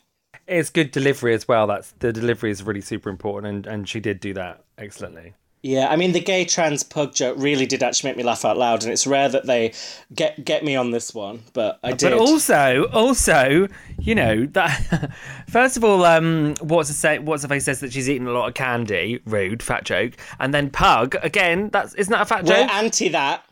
It's 0.47 0.69
good 0.69 0.91
delivery 0.91 1.33
as 1.33 1.47
well. 1.47 1.67
That's 1.67 1.91
the 1.99 2.11
delivery 2.11 2.49
is 2.49 2.63
really 2.63 2.81
super 2.81 3.09
important, 3.09 3.53
and 3.53 3.67
and 3.67 3.89
she 3.89 3.99
did 3.99 4.19
do 4.19 4.33
that 4.33 4.63
excellently. 4.77 5.33
Yeah, 5.61 5.87
I 5.87 5.95
mean 5.95 6.11
the 6.11 6.19
gay 6.19 6.43
trans 6.43 6.83
pug 6.83 7.15
joke 7.15 7.37
really 7.39 7.65
did 7.65 7.81
actually 7.81 8.09
make 8.09 8.17
me 8.17 8.23
laugh 8.23 8.43
out 8.43 8.57
loud, 8.57 8.83
and 8.83 8.91
it's 8.91 9.07
rare 9.07 9.29
that 9.29 9.45
they 9.45 9.71
get 10.13 10.43
get 10.43 10.65
me 10.65 10.75
on 10.75 10.91
this 10.91 11.15
one, 11.15 11.43
but 11.53 11.79
I 11.81 11.93
did. 11.93 12.09
But 12.09 12.19
also, 12.19 12.89
also, 12.91 13.69
you 13.97 14.13
know 14.13 14.45
that. 14.47 15.13
first 15.47 15.77
of 15.77 15.85
all, 15.85 16.03
um, 16.03 16.55
what's 16.59 16.89
the 16.89 16.93
say? 16.93 17.19
What's 17.19 17.43
the 17.43 17.47
face 17.47 17.63
says 17.63 17.79
that 17.79 17.93
she's 17.93 18.09
eaten 18.09 18.27
a 18.27 18.33
lot 18.33 18.49
of 18.49 18.55
candy. 18.55 19.21
Rude, 19.25 19.63
fat 19.63 19.85
joke. 19.85 20.15
And 20.37 20.53
then 20.53 20.69
pug 20.69 21.15
again. 21.21 21.69
That's 21.69 21.93
isn't 21.93 22.11
that 22.11 22.23
a 22.23 22.25
fat 22.25 22.43
We're 22.43 22.63
joke? 22.63 22.69
anti 22.69 23.07
that. 23.09 23.45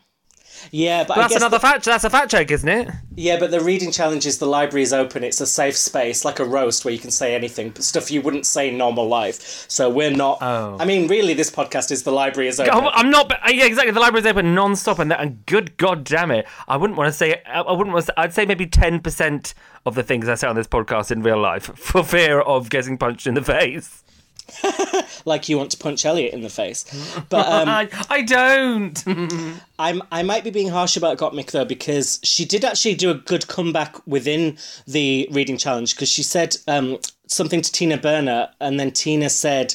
Yeah, 0.70 1.04
but 1.04 1.16
I 1.16 1.20
that's 1.22 1.32
guess 1.34 1.42
another 1.42 1.56
the- 1.56 1.60
fat. 1.60 1.82
That's 1.82 2.04
a 2.04 2.10
fat 2.10 2.28
joke, 2.30 2.50
isn't 2.50 2.68
it? 2.68 2.88
yeah, 3.16 3.38
but 3.38 3.50
the 3.50 3.60
reading 3.60 3.90
challenge 3.90 4.24
is 4.26 4.38
the 4.38 4.46
library 4.46 4.82
is 4.82 4.92
open. 4.92 5.22
It's 5.24 5.40
a 5.40 5.46
safe 5.46 5.76
space, 5.76 6.24
like 6.24 6.38
a 6.38 6.44
roast 6.44 6.84
where 6.84 6.92
you 6.94 7.00
can 7.00 7.10
say 7.10 7.34
anything, 7.34 7.70
but 7.70 7.82
stuff 7.84 8.10
you 8.10 8.22
wouldn't 8.22 8.46
say 8.46 8.68
in 8.70 8.78
normal 8.78 9.06
life. 9.08 9.66
So 9.68 9.90
we're 9.90 10.10
not. 10.10 10.38
Oh. 10.40 10.76
I 10.80 10.84
mean, 10.84 11.08
really, 11.08 11.34
this 11.34 11.50
podcast 11.50 11.90
is 11.90 12.02
the 12.04 12.12
library 12.12 12.48
is 12.48 12.60
open. 12.60 12.72
I'm 12.92 13.10
not. 13.10 13.28
but- 13.28 13.40
Yeah, 13.54 13.64
exactly. 13.66 13.92
The 13.92 14.00
library 14.00 14.20
is 14.20 14.26
open 14.26 14.54
non-stop, 14.54 14.98
and, 14.98 15.10
that, 15.10 15.20
and 15.20 15.44
good 15.46 15.76
god 15.76 16.04
damn 16.04 16.30
it, 16.30 16.46
I 16.68 16.76
wouldn't 16.76 16.96
want 16.96 17.08
to 17.08 17.12
say. 17.12 17.42
I 17.46 17.60
wouldn't 17.72 17.92
want 17.92 18.06
to. 18.06 18.12
Say, 18.12 18.14
I'd 18.16 18.32
say 18.34 18.46
maybe 18.46 18.66
ten 18.66 19.00
percent 19.00 19.54
of 19.84 19.94
the 19.94 20.02
things 20.02 20.28
I 20.28 20.36
say 20.36 20.46
on 20.46 20.54
this 20.56 20.68
podcast 20.68 21.10
in 21.10 21.22
real 21.22 21.40
life 21.40 21.64
for 21.76 22.04
fear 22.04 22.40
of 22.40 22.70
getting 22.70 22.96
punched 22.96 23.26
in 23.26 23.34
the 23.34 23.42
face. 23.42 24.04
like 25.24 25.48
you 25.48 25.56
want 25.56 25.70
to 25.70 25.76
punch 25.76 26.04
Elliott 26.04 26.34
in 26.34 26.42
the 26.42 26.50
face. 26.50 26.84
But 27.28 27.46
um, 27.48 27.68
I, 27.68 27.88
I 28.08 28.22
don't. 28.22 29.02
I'm 29.78 30.02
I 30.10 30.22
might 30.22 30.44
be 30.44 30.50
being 30.50 30.68
harsh 30.68 30.96
about 30.96 31.18
Gottmik 31.18 31.50
though 31.50 31.64
because 31.64 32.20
she 32.22 32.44
did 32.44 32.64
actually 32.64 32.94
do 32.94 33.10
a 33.10 33.14
good 33.14 33.48
comeback 33.48 34.04
within 34.06 34.58
the 34.86 35.28
reading 35.30 35.56
challenge 35.56 35.94
because 35.94 36.08
she 36.08 36.22
said 36.22 36.56
um, 36.68 36.98
something 37.26 37.62
to 37.62 37.72
Tina 37.72 37.96
Burner 37.96 38.48
and 38.60 38.78
then 38.78 38.90
Tina 38.90 39.30
said 39.30 39.74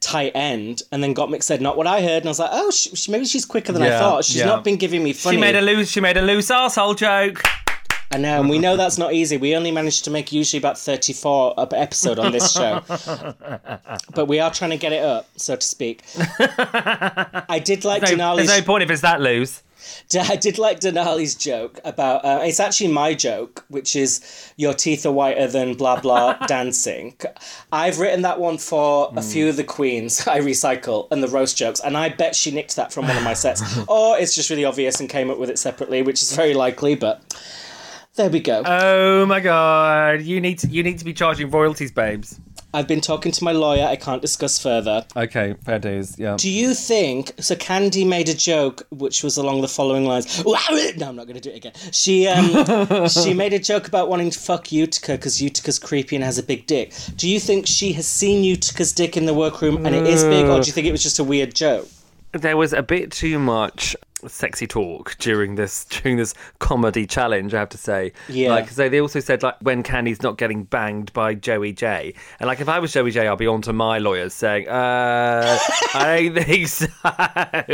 tight 0.00 0.32
end 0.34 0.82
and 0.90 1.02
then 1.02 1.14
Gottmik 1.14 1.44
said 1.44 1.60
not 1.60 1.76
what 1.76 1.86
I 1.86 2.00
heard 2.02 2.18
and 2.18 2.26
I 2.26 2.30
was 2.30 2.40
like 2.40 2.50
oh 2.52 2.72
she, 2.72 2.90
she- 2.96 3.12
maybe 3.12 3.24
she's 3.24 3.44
quicker 3.44 3.70
than 3.70 3.82
I 3.82 3.90
thought 3.90 4.24
she's 4.24 4.38
yeah. 4.38 4.46
not 4.46 4.64
been 4.64 4.76
giving 4.76 5.00
me 5.04 5.12
funny 5.12 5.36
she 5.36 5.40
made 5.40 5.54
a 5.54 5.60
loose. 5.60 5.90
She 5.90 6.00
made 6.00 6.16
a 6.16 6.22
loose 6.22 6.50
arsehole 6.50 6.96
joke. 6.96 7.42
I 8.12 8.18
know 8.18 8.40
and 8.40 8.50
we 8.50 8.58
know 8.58 8.76
that's 8.76 8.98
not 8.98 9.14
easy 9.14 9.36
we 9.36 9.56
only 9.56 9.70
managed 9.70 10.04
to 10.04 10.10
make 10.10 10.32
usually 10.32 10.58
about 10.58 10.78
34 10.78 11.54
a 11.56 11.68
episode 11.72 12.18
on 12.18 12.32
this 12.32 12.52
show 12.52 12.82
but 14.14 14.26
we 14.26 14.38
are 14.38 14.50
trying 14.50 14.70
to 14.70 14.76
get 14.76 14.92
it 14.92 15.02
up 15.02 15.28
so 15.36 15.56
to 15.56 15.66
speak 15.66 16.02
I 16.38 17.60
did 17.64 17.84
like 17.84 18.02
No, 18.02 18.08
Denali's 18.08 18.46
there's 18.46 18.60
no 18.60 18.66
point 18.66 18.82
if 18.82 18.90
it's 18.90 19.02
that 19.02 19.20
loose. 19.20 19.62
I 20.18 20.36
did 20.36 20.58
like 20.58 20.80
Denali's 20.80 21.34
joke 21.34 21.80
about 21.84 22.24
uh, 22.24 22.40
it's 22.42 22.60
actually 22.60 22.92
my 22.92 23.14
joke, 23.14 23.64
which 23.68 23.96
is 23.96 24.52
your 24.56 24.74
teeth 24.74 25.04
are 25.06 25.12
whiter 25.12 25.46
than 25.46 25.74
blah 25.74 26.00
blah 26.00 26.34
dancing. 26.46 27.16
I've 27.72 27.98
written 27.98 28.22
that 28.22 28.38
one 28.38 28.58
for 28.58 29.12
a 29.16 29.22
few 29.22 29.48
of 29.48 29.56
the 29.56 29.64
queens 29.64 30.26
I 30.26 30.40
recycle 30.40 31.08
and 31.10 31.22
the 31.22 31.28
roast 31.28 31.56
jokes, 31.56 31.80
and 31.80 31.96
I 31.96 32.10
bet 32.10 32.36
she 32.36 32.50
nicked 32.50 32.76
that 32.76 32.92
from 32.92 33.08
one 33.08 33.16
of 33.16 33.22
my 33.22 33.34
sets, 33.34 33.62
or 33.88 34.18
it's 34.18 34.34
just 34.34 34.50
really 34.50 34.64
obvious 34.64 35.00
and 35.00 35.08
came 35.08 35.30
up 35.30 35.38
with 35.38 35.50
it 35.50 35.58
separately, 35.58 36.02
which 36.02 36.22
is 36.22 36.34
very 36.34 36.54
likely. 36.54 36.94
But 36.94 37.22
there 38.14 38.30
we 38.30 38.40
go. 38.40 38.62
Oh 38.64 39.26
my 39.26 39.40
god, 39.40 40.22
you 40.22 40.40
need 40.40 40.58
to 40.60 40.68
you 40.68 40.82
need 40.82 40.98
to 40.98 41.04
be 41.04 41.12
charging 41.12 41.50
royalties, 41.50 41.90
babes. 41.90 42.38
I've 42.74 42.88
been 42.88 43.02
talking 43.02 43.32
to 43.32 43.44
my 43.44 43.52
lawyer. 43.52 43.84
I 43.84 43.96
can't 43.96 44.22
discuss 44.22 44.58
further. 44.58 45.04
Okay, 45.14 45.54
fair 45.64 45.78
dues. 45.78 46.18
Yeah. 46.18 46.36
Do 46.38 46.50
you 46.50 46.72
think 46.72 47.32
so? 47.38 47.54
Kandy 47.54 48.06
made 48.06 48.30
a 48.30 48.34
joke 48.34 48.86
which 48.90 49.22
was 49.22 49.36
along 49.36 49.60
the 49.60 49.68
following 49.68 50.06
lines. 50.06 50.42
No, 50.44 50.54
I'm 50.54 51.16
not 51.16 51.26
going 51.26 51.34
to 51.34 51.40
do 51.40 51.50
it 51.50 51.56
again. 51.56 51.72
She 51.90 52.26
um 52.28 53.08
she 53.08 53.34
made 53.34 53.52
a 53.52 53.58
joke 53.58 53.88
about 53.88 54.08
wanting 54.08 54.30
to 54.30 54.38
fuck 54.38 54.72
Utica 54.72 55.12
because 55.12 55.42
Utica's 55.42 55.78
creepy 55.78 56.16
and 56.16 56.24
has 56.24 56.38
a 56.38 56.42
big 56.42 56.66
dick. 56.66 56.94
Do 57.16 57.28
you 57.28 57.38
think 57.38 57.66
she 57.66 57.92
has 57.92 58.06
seen 58.06 58.42
Utica's 58.42 58.92
dick 58.92 59.16
in 59.16 59.26
the 59.26 59.34
workroom 59.34 59.84
and 59.84 59.94
it 59.94 60.06
is 60.06 60.24
big, 60.24 60.46
or 60.46 60.60
do 60.60 60.66
you 60.66 60.72
think 60.72 60.86
it 60.86 60.92
was 60.92 61.02
just 61.02 61.18
a 61.18 61.24
weird 61.24 61.54
joke? 61.54 61.88
there 62.32 62.56
was 62.56 62.72
a 62.72 62.82
bit 62.82 63.12
too 63.12 63.38
much 63.38 63.94
sexy 64.26 64.66
talk 64.66 65.16
during 65.18 65.54
this 65.56 65.84
during 65.90 66.16
this 66.16 66.34
comedy 66.58 67.06
challenge. 67.06 67.54
I 67.54 67.58
have 67.58 67.68
to 67.70 67.78
say, 67.78 68.12
Yeah. 68.28 68.50
Like, 68.50 68.68
so 68.68 68.88
they 68.88 69.00
also 69.00 69.20
said 69.20 69.42
like 69.42 69.56
when 69.60 69.82
Kandy's 69.82 70.22
not 70.22 70.38
getting 70.38 70.64
banged 70.64 71.12
by 71.12 71.34
Joey 71.34 71.72
Jay, 71.72 72.14
and 72.40 72.46
like 72.46 72.60
if 72.60 72.68
I 72.68 72.78
was 72.78 72.92
Joey 72.92 73.10
Jay, 73.10 73.26
I'll 73.26 73.36
be 73.36 73.46
on 73.46 73.62
to 73.62 73.72
my 73.72 73.98
lawyers 73.98 74.34
saying, 74.34 74.68
uh, 74.68 75.58
I 75.94 76.30
don't 76.34 76.44
think 76.44 76.68
so. 76.68 76.86
I 77.04 77.64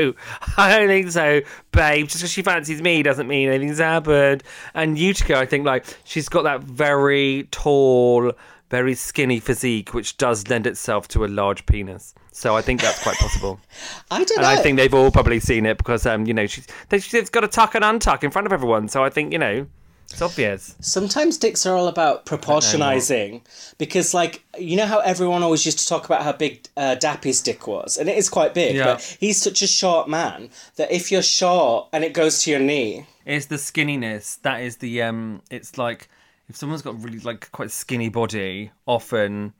don't 0.79 0.89
think 0.89 1.11
so, 1.11 1.41
babe. 1.73 2.07
Just 2.07 2.19
because 2.21 2.33
she 2.33 2.43
fancies 2.43 2.83
me 2.83 3.03
doesn't 3.03 3.29
mean 3.29 3.49
anything's 3.49 3.79
happened. 3.79 4.43
And 4.75 4.99
Utica, 4.99 5.37
I 5.37 5.47
think 5.47 5.65
like 5.67 5.85
she's 6.05 6.29
got 6.29 6.43
that 6.43 6.63
very 6.63 7.49
tall. 7.51 8.33
Very 8.71 8.95
skinny 8.95 9.41
physique, 9.41 9.95
which 9.95 10.19
does 10.19 10.49
lend 10.49 10.67
itself 10.67 11.09
to 11.09 11.25
a 11.25 11.27
large 11.29 11.65
penis. 11.67 12.15
So 12.33 12.55
I 12.57 12.61
think 12.63 12.81
that's 12.83 13.03
quite 13.03 13.17
possible. 13.17 13.59
I 14.11 14.19
don't 14.25 14.39
And 14.39 14.43
know. 14.43 14.49
I 14.49 14.57
think 14.57 14.77
they've 14.77 14.93
all 14.93 15.11
probably 15.11 15.41
seen 15.41 15.65
it 15.67 15.79
because, 15.79 16.05
um, 16.07 16.27
you 16.27 16.35
know, 16.35 16.47
she's 16.47 16.67
they, 16.91 16.99
she's 17.01 17.31
got 17.31 17.41
to 17.41 17.49
tuck 17.49 17.75
and 17.75 17.83
untuck 17.85 18.23
in 18.23 18.31
front 18.31 18.47
of 18.47 18.53
everyone. 18.53 18.89
So 18.89 19.03
I 19.03 19.09
think, 19.11 19.33
you 19.33 19.39
know, 19.39 19.67
it's 20.11 20.23
obvious. 20.23 20.75
Sometimes 20.81 21.37
dicks 21.39 21.67
are 21.67 21.75
all 21.75 21.89
about 21.89 22.25
proportionizing 22.25 23.43
because, 23.79 24.15
like, 24.15 24.43
you 24.59 24.77
know 24.77 24.87
how 24.87 25.01
everyone 25.01 25.43
always 25.43 25.65
used 25.67 25.79
to 25.81 25.87
talk 25.87 26.05
about 26.05 26.23
how 26.23 26.33
big 26.33 26.67
uh, 26.77 26.97
Dappy's 26.99 27.41
dick 27.41 27.67
was, 27.67 27.97
and 27.99 28.09
it 28.09 28.17
is 28.17 28.29
quite 28.29 28.55
big, 28.55 28.77
Yeah. 28.77 28.85
but 28.95 29.17
he's 29.21 29.41
such 29.41 29.63
a 29.63 29.67
short 29.67 30.09
man 30.09 30.51
that 30.77 30.91
if 30.91 31.11
you're 31.13 31.23
short 31.23 31.89
and 31.93 32.05
it 32.05 32.13
goes 32.15 32.43
to 32.45 32.51
your 32.51 32.61
knee, 32.61 33.07
It's 33.27 33.47
the 33.47 33.57
skinniness 33.57 34.41
that 34.43 34.63
is 34.63 34.77
the 34.79 35.03
um. 35.03 35.43
It's 35.51 35.77
like 35.77 36.09
if 36.49 36.57
someone's 36.57 36.83
got 36.83 37.03
really 37.03 37.21
like 37.21 37.51
quite 37.53 37.71
skinny 37.71 38.09
body, 38.09 38.71
often 38.87 39.53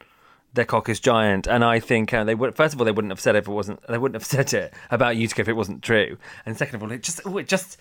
their 0.55 0.65
cock 0.65 0.89
is 0.89 1.01
giant. 1.01 1.47
And 1.47 1.65
I 1.65 1.81
think 1.81 2.13
uh, 2.13 2.25
they 2.25 2.35
would. 2.35 2.57
First 2.57 2.75
of 2.75 2.81
all, 2.81 2.85
they 2.85 2.93
wouldn't 2.93 3.13
have 3.13 3.21
said 3.21 3.35
it 3.35 3.41
if 3.41 3.49
it 3.49 3.53
wasn't. 3.53 3.87
They 3.87 3.99
wouldn't 3.99 4.21
have 4.21 4.27
said 4.47 4.53
it 4.53 4.75
about 4.91 5.17
Utica 5.17 5.43
if 5.43 5.49
it 5.49 5.55
wasn't 5.55 5.83
true. 5.83 6.17
And 6.47 6.57
second 6.57 6.77
of 6.77 6.83
all, 6.83 6.93
it 6.93 7.03
just, 7.03 7.21
oh, 7.25 7.39
it 7.39 7.49
just, 7.49 7.79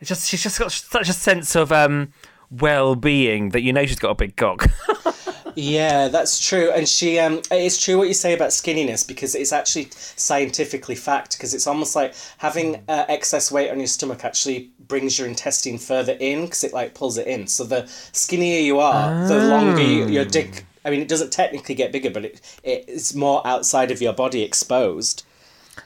it 0.00 0.04
just, 0.04 0.28
she's 0.28 0.42
just 0.42 0.58
got 0.58 0.72
such 0.72 1.08
a 1.08 1.12
sense 1.12 1.56
of 1.56 1.72
um 1.72 2.12
well-being 2.50 3.48
that 3.50 3.62
you 3.62 3.72
know 3.72 3.84
she's 3.86 3.98
got 3.98 4.10
a 4.10 4.14
big 4.14 4.36
cock. 4.36 4.66
Yeah, 5.56 6.08
that's 6.08 6.46
true. 6.46 6.70
And 6.70 6.88
she, 6.88 7.18
um, 7.18 7.42
it's 7.50 7.82
true 7.82 7.98
what 7.98 8.08
you 8.08 8.14
say 8.14 8.34
about 8.34 8.50
skinniness 8.50 9.06
because 9.06 9.34
it's 9.34 9.52
actually 9.52 9.88
scientifically 9.90 10.94
fact. 10.94 11.36
Because 11.36 11.54
it's 11.54 11.66
almost 11.66 11.94
like 11.94 12.14
having 12.38 12.82
uh, 12.88 13.04
excess 13.08 13.52
weight 13.52 13.70
on 13.70 13.78
your 13.78 13.86
stomach 13.86 14.24
actually 14.24 14.70
brings 14.86 15.18
your 15.18 15.28
intestine 15.28 15.78
further 15.78 16.16
in 16.20 16.44
because 16.44 16.64
it 16.64 16.72
like 16.72 16.94
pulls 16.94 17.18
it 17.18 17.26
in. 17.26 17.46
So 17.46 17.64
the 17.64 17.86
skinnier 18.12 18.60
you 18.60 18.78
are, 18.80 19.26
the 19.28 19.48
longer 19.48 19.82
you, 19.82 20.06
your 20.06 20.24
dick. 20.24 20.64
I 20.84 20.90
mean, 20.90 21.00
it 21.00 21.08
doesn't 21.08 21.32
technically 21.32 21.74
get 21.74 21.92
bigger, 21.92 22.10
but 22.10 22.24
it, 22.24 22.58
it 22.62 22.84
it's 22.88 23.14
more 23.14 23.46
outside 23.46 23.90
of 23.90 24.02
your 24.02 24.12
body 24.12 24.42
exposed. 24.42 25.24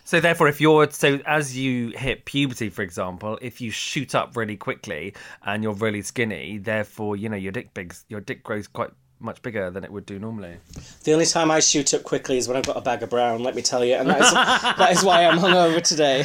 So 0.05 0.21
therefore, 0.21 0.49
if 0.49 0.61
you're 0.61 0.91
so 0.91 1.21
as 1.27 1.57
you 1.57 1.91
hit 1.91 2.25
puberty, 2.25 2.69
for 2.69 2.83
example, 2.83 3.39
if 3.41 3.61
you 3.61 3.71
shoot 3.71 4.15
up 4.15 4.37
really 4.37 4.57
quickly 4.57 5.15
and 5.43 5.63
you're 5.63 5.75
really 5.75 6.03
skinny, 6.03 6.59
therefore 6.59 7.17
you 7.17 7.29
know 7.29 7.37
your 7.37 7.53
dick 7.53 7.73
big, 7.75 7.95
your 8.09 8.21
dick 8.21 8.43
grows 8.43 8.67
quite 8.67 8.91
much 9.21 9.43
bigger 9.43 9.71
than 9.71 9.85
it 9.85 9.93
would 9.93 10.07
do 10.07 10.19
normally. 10.19 10.57
The 11.05 11.13
only 11.13 11.27
time 11.27 11.51
I 11.51 11.61
shoot 11.61 11.93
up 11.95 12.05
quickly 12.05 12.39
is 12.39 12.49
when 12.49 12.57
I've 12.57 12.67
got 12.67 12.77
a 12.77 12.81
bag 12.81 13.03
of 13.03 13.11
brown. 13.11 13.43
Let 13.43 13.55
me 13.55 13.63
tell 13.63 13.85
you, 13.85 13.95
and 13.95 14.09
that 14.09 14.21
is 14.21 14.33
that 14.33 14.93
is 14.93 15.03
why 15.05 15.25
I'm 15.25 15.39
hungover 15.39 15.83
today. 15.83 16.25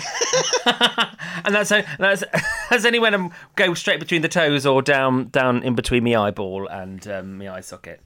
And 1.45 1.53
that's 1.53 1.69
that's 1.69 2.23
that's 2.69 2.85
only 2.85 2.99
when 2.99 3.15
I 3.15 3.29
go 3.55 3.73
straight 3.73 3.99
between 3.99 4.21
the 4.21 4.29
toes 4.29 4.65
or 4.65 4.81
down 4.81 5.29
down 5.29 5.63
in 5.63 5.75
between 5.75 6.03
my 6.03 6.15
eyeball 6.15 6.67
and 6.67 7.05
um, 7.07 7.37
my 7.37 7.49
eye 7.49 7.61
socket. 7.61 8.01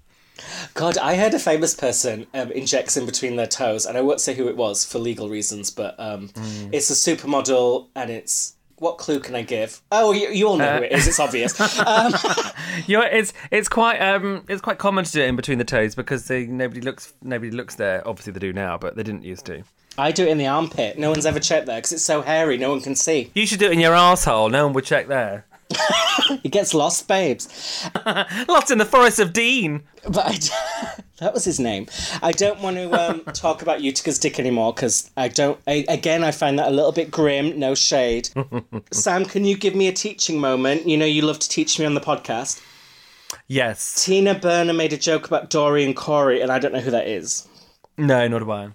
God, 0.75 0.97
I 0.99 1.15
heard 1.15 1.33
a 1.33 1.39
famous 1.39 1.73
person 1.73 2.27
um, 2.33 2.51
injects 2.51 2.95
in 2.95 3.05
between 3.05 3.37
their 3.37 3.47
toes, 3.47 3.85
and 3.85 3.97
I 3.97 4.01
won't 4.01 4.21
say 4.21 4.35
who 4.35 4.47
it 4.47 4.55
was 4.55 4.85
for 4.85 4.99
legal 4.99 5.29
reasons, 5.29 5.71
but 5.71 5.95
um, 5.99 6.29
it's 6.71 6.89
a 6.89 6.93
supermodel, 6.93 7.87
and 7.95 8.11
it's. 8.11 8.53
What 8.79 8.99
clue 8.99 9.19
can 9.19 9.33
I 9.35 9.41
give? 9.41 9.81
Oh, 9.91 10.11
you, 10.11 10.29
you 10.29 10.47
all 10.47 10.57
know 10.57 10.77
who 10.77 10.83
it 10.83 10.91
is. 10.91 11.07
It's 11.07 11.19
obvious. 11.19 11.59
Um, 11.79 12.13
You 12.85 12.99
know, 12.99 13.05
it's 13.05 13.33
it's 13.49 13.67
quite 13.67 13.97
um 13.99 14.43
it's 14.47 14.61
quite 14.61 14.77
common 14.77 15.03
to 15.03 15.11
do 15.11 15.21
it 15.21 15.27
in 15.27 15.35
between 15.35 15.57
the 15.57 15.63
toes 15.65 15.95
because 15.95 16.27
they, 16.27 16.45
nobody 16.45 16.79
looks 16.81 17.13
nobody 17.23 17.49
looks 17.49 17.75
there. 17.75 18.07
Obviously 18.07 18.33
they 18.33 18.39
do 18.39 18.53
now, 18.53 18.77
but 18.77 18.95
they 18.95 19.01
didn't 19.03 19.23
used 19.23 19.45
to. 19.47 19.63
I 19.97 20.11
do 20.11 20.23
it 20.27 20.29
in 20.29 20.37
the 20.37 20.45
armpit. 20.45 20.99
No 20.99 21.09
one's 21.09 21.25
ever 21.25 21.39
checked 21.39 21.65
there 21.65 21.77
because 21.77 21.91
it's 21.91 22.03
so 22.03 22.21
hairy. 22.21 22.55
No 22.57 22.69
one 22.69 22.81
can 22.81 22.93
see. 22.95 23.31
You 23.33 23.47
should 23.47 23.57
do 23.57 23.65
it 23.65 23.71
in 23.71 23.79
your 23.79 23.95
asshole. 23.95 24.49
No 24.49 24.65
one 24.65 24.73
would 24.73 24.85
check 24.85 25.07
there. 25.07 25.46
It 26.43 26.51
gets 26.51 26.73
lost, 26.73 27.07
babes. 27.07 27.47
Lost 28.47 28.69
in 28.71 28.77
the 28.77 28.85
forest 28.85 29.19
of 29.19 29.31
Dean. 29.31 29.83
But 30.03 30.25
I 30.25 30.95
that 31.19 31.33
was 31.33 31.45
his 31.45 31.59
name. 31.59 31.87
I 32.21 32.31
don't 32.31 32.59
want 32.61 32.75
to 32.77 32.91
um, 32.91 33.21
talk 33.33 33.61
about 33.61 33.81
Utica's 33.81 34.19
dick 34.19 34.39
anymore 34.39 34.73
because 34.73 35.09
I 35.15 35.29
don't. 35.29 35.59
I, 35.67 35.85
again, 35.87 36.23
I 36.23 36.31
find 36.31 36.59
that 36.59 36.67
a 36.67 36.71
little 36.71 36.91
bit 36.91 37.11
grim. 37.11 37.57
No 37.57 37.75
shade. 37.75 38.29
Sam, 38.91 39.25
can 39.25 39.45
you 39.45 39.57
give 39.57 39.73
me 39.75 39.87
a 39.87 39.93
teaching 39.93 40.39
moment? 40.39 40.87
You 40.87 40.97
know, 40.97 41.05
you 41.05 41.21
love 41.21 41.39
to 41.39 41.49
teach 41.49 41.79
me 41.79 41.85
on 41.85 41.93
the 41.93 42.01
podcast. 42.01 42.61
Yes. 43.47 44.03
Tina 44.03 44.35
Burner 44.35 44.73
made 44.73 44.93
a 44.93 44.97
joke 44.97 45.27
about 45.27 45.49
Dory 45.49 45.85
and 45.85 45.95
Corey, 45.95 46.41
and 46.41 46.51
I 46.51 46.59
don't 46.59 46.73
know 46.73 46.81
who 46.81 46.91
that 46.91 47.07
is. 47.07 47.47
No, 47.97 48.27
not 48.27 48.39
do 48.39 48.51
I. 48.51 48.69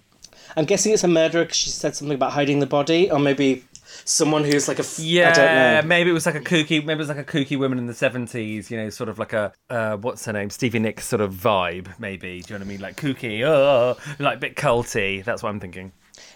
I'm 0.55 0.65
guessing 0.65 0.93
it's 0.93 1.03
a 1.03 1.07
murderer 1.07 1.43
because 1.43 1.57
she 1.57 1.69
said 1.69 1.95
something 1.95 2.15
about 2.15 2.31
hiding 2.31 2.59
the 2.59 2.67
body, 2.67 3.09
or 3.09 3.19
maybe 3.19 3.63
someone 4.05 4.43
who's 4.43 4.67
like 4.67 4.79
a 4.79 4.83
f- 4.83 4.99
I 4.99 5.03
Yeah, 5.03 5.33
don't 5.33 5.83
know. 5.83 5.87
maybe 5.87 6.09
it 6.09 6.13
was 6.13 6.25
like 6.25 6.35
a 6.35 6.39
kooky, 6.41 6.83
maybe 6.83 6.93
it 6.93 6.97
was 6.97 7.09
like 7.09 7.17
a 7.17 7.23
kooky 7.23 7.57
woman 7.57 7.77
in 7.77 7.85
the 7.87 7.93
seventies. 7.93 8.69
You 8.71 8.77
know, 8.77 8.89
sort 8.89 9.09
of 9.09 9.19
like 9.19 9.33
a 9.33 9.53
uh, 9.69 9.97
what's 9.97 10.25
her 10.25 10.33
name, 10.33 10.49
Stevie 10.49 10.79
Nicks 10.79 11.05
sort 11.05 11.21
of 11.21 11.33
vibe. 11.33 11.97
Maybe 11.99 12.41
do 12.41 12.53
you 12.53 12.59
know 12.59 12.63
what 12.63 12.67
I 12.67 12.69
mean? 12.69 12.81
Like 12.81 12.95
kooky, 12.97 13.43
oh, 13.43 13.97
like 14.19 14.37
a 14.37 14.39
bit 14.39 14.55
culty. 14.55 15.23
That's 15.23 15.41
what 15.43 15.49
I'm 15.49 15.59
thinking. 15.59 15.91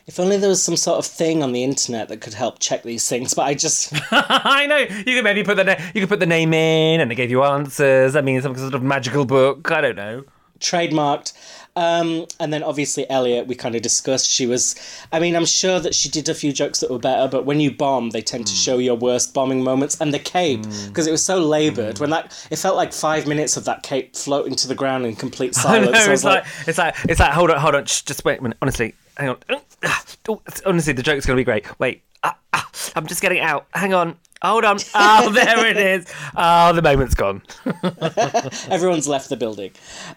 If 0.07 0.19
only 0.19 0.37
there 0.37 0.49
was 0.49 0.63
some 0.63 0.77
sort 0.77 0.97
of 0.99 1.05
thing 1.05 1.43
on 1.43 1.51
the 1.51 1.63
internet 1.63 2.07
that 2.09 2.21
could 2.21 2.33
help 2.33 2.59
check 2.59 2.83
these 2.83 3.07
things, 3.07 3.33
but 3.33 3.43
I 3.43 3.53
just 3.53 3.93
I 4.11 4.65
know 4.65 4.77
you 4.77 5.15
could 5.15 5.23
maybe 5.23 5.43
put 5.43 5.57
the 5.57 5.63
na- 5.65 5.75
you 5.93 6.01
could 6.01 6.09
put 6.09 6.19
the 6.19 6.25
name 6.25 6.53
in, 6.53 7.01
and 7.01 7.11
they 7.11 7.15
gave 7.15 7.29
you 7.29 7.43
answers. 7.43 8.15
I 8.15 8.21
mean, 8.21 8.41
some 8.41 8.55
sort 8.55 8.73
of 8.73 8.81
magical 8.83 9.25
book. 9.25 9.69
I 9.71 9.81
don't 9.81 9.95
know. 9.97 10.23
trademarked. 10.59 11.33
Um, 11.77 12.25
and 12.39 12.51
then 12.51 12.63
obviously 12.63 13.07
Elliott, 13.07 13.45
we 13.45 13.53
kind 13.53 13.75
of 13.75 13.83
discussed. 13.83 14.27
She 14.29 14.47
was, 14.47 14.73
I 15.11 15.19
mean, 15.19 15.35
I'm 15.35 15.45
sure 15.45 15.79
that 15.79 15.93
she 15.93 16.09
did 16.09 16.27
a 16.27 16.33
few 16.33 16.51
jokes 16.51 16.79
that 16.79 16.89
were 16.89 16.97
better, 16.97 17.27
but 17.27 17.45
when 17.45 17.59
you 17.59 17.69
bomb, 17.71 18.09
they 18.09 18.21
tend 18.21 18.47
to 18.47 18.53
Hmm. 18.53 18.57
show 18.57 18.77
your 18.79 18.95
worst 18.95 19.33
bombing 19.33 19.63
moments. 19.63 20.01
And 20.01 20.11
the 20.13 20.17
cape, 20.19 20.63
because 20.87 21.05
it 21.05 21.11
was 21.11 21.23
so 21.23 21.39
laboured, 21.39 21.97
Hmm. 21.97 22.01
when 22.05 22.09
that, 22.09 22.33
it 22.49 22.57
felt 22.57 22.75
like 22.75 22.93
five 22.93 23.27
minutes 23.27 23.57
of 23.57 23.65
that 23.65 23.83
cape 23.83 24.15
floating 24.15 24.55
to 24.55 24.67
the 24.67 24.73
ground 24.75 25.05
in 25.05 25.15
complete 25.15 25.53
silence. 25.65 25.91
know, 25.91 26.11
was 26.11 26.21
it's 26.21 26.23
like, 26.23 26.45
it's 26.65 26.77
like 26.79 26.95
it's 27.07 27.19
like 27.19 27.31
hold 27.31 27.51
on, 27.51 27.59
hold 27.59 27.75
on, 27.75 27.85
shh, 27.85 28.01
just 28.01 28.25
wait 28.25 28.39
a 28.39 28.41
minute. 28.41 28.57
Honestly, 28.61 28.95
hang 29.17 29.29
on. 29.29 29.37
Honestly, 30.65 30.93
the 30.93 31.03
joke's 31.03 31.25
gonna 31.25 31.37
be 31.37 31.43
great. 31.43 31.65
Wait, 31.79 32.01
ah, 32.23 32.35
ah, 32.53 32.69
I'm 32.95 33.05
just 33.07 33.21
getting 33.21 33.39
out. 33.39 33.67
Hang 33.73 33.93
on. 33.93 34.15
Hold 34.41 34.65
on. 34.65 34.77
Oh, 34.93 35.29
there 35.33 35.65
it 35.65 35.77
is. 35.77 36.13
Oh, 36.35 36.73
the 36.73 36.81
moment's 36.81 37.15
gone. 37.15 37.41
Everyone's 38.69 39.07
left 39.07 39.29
the 39.29 39.37
building. 39.37 39.71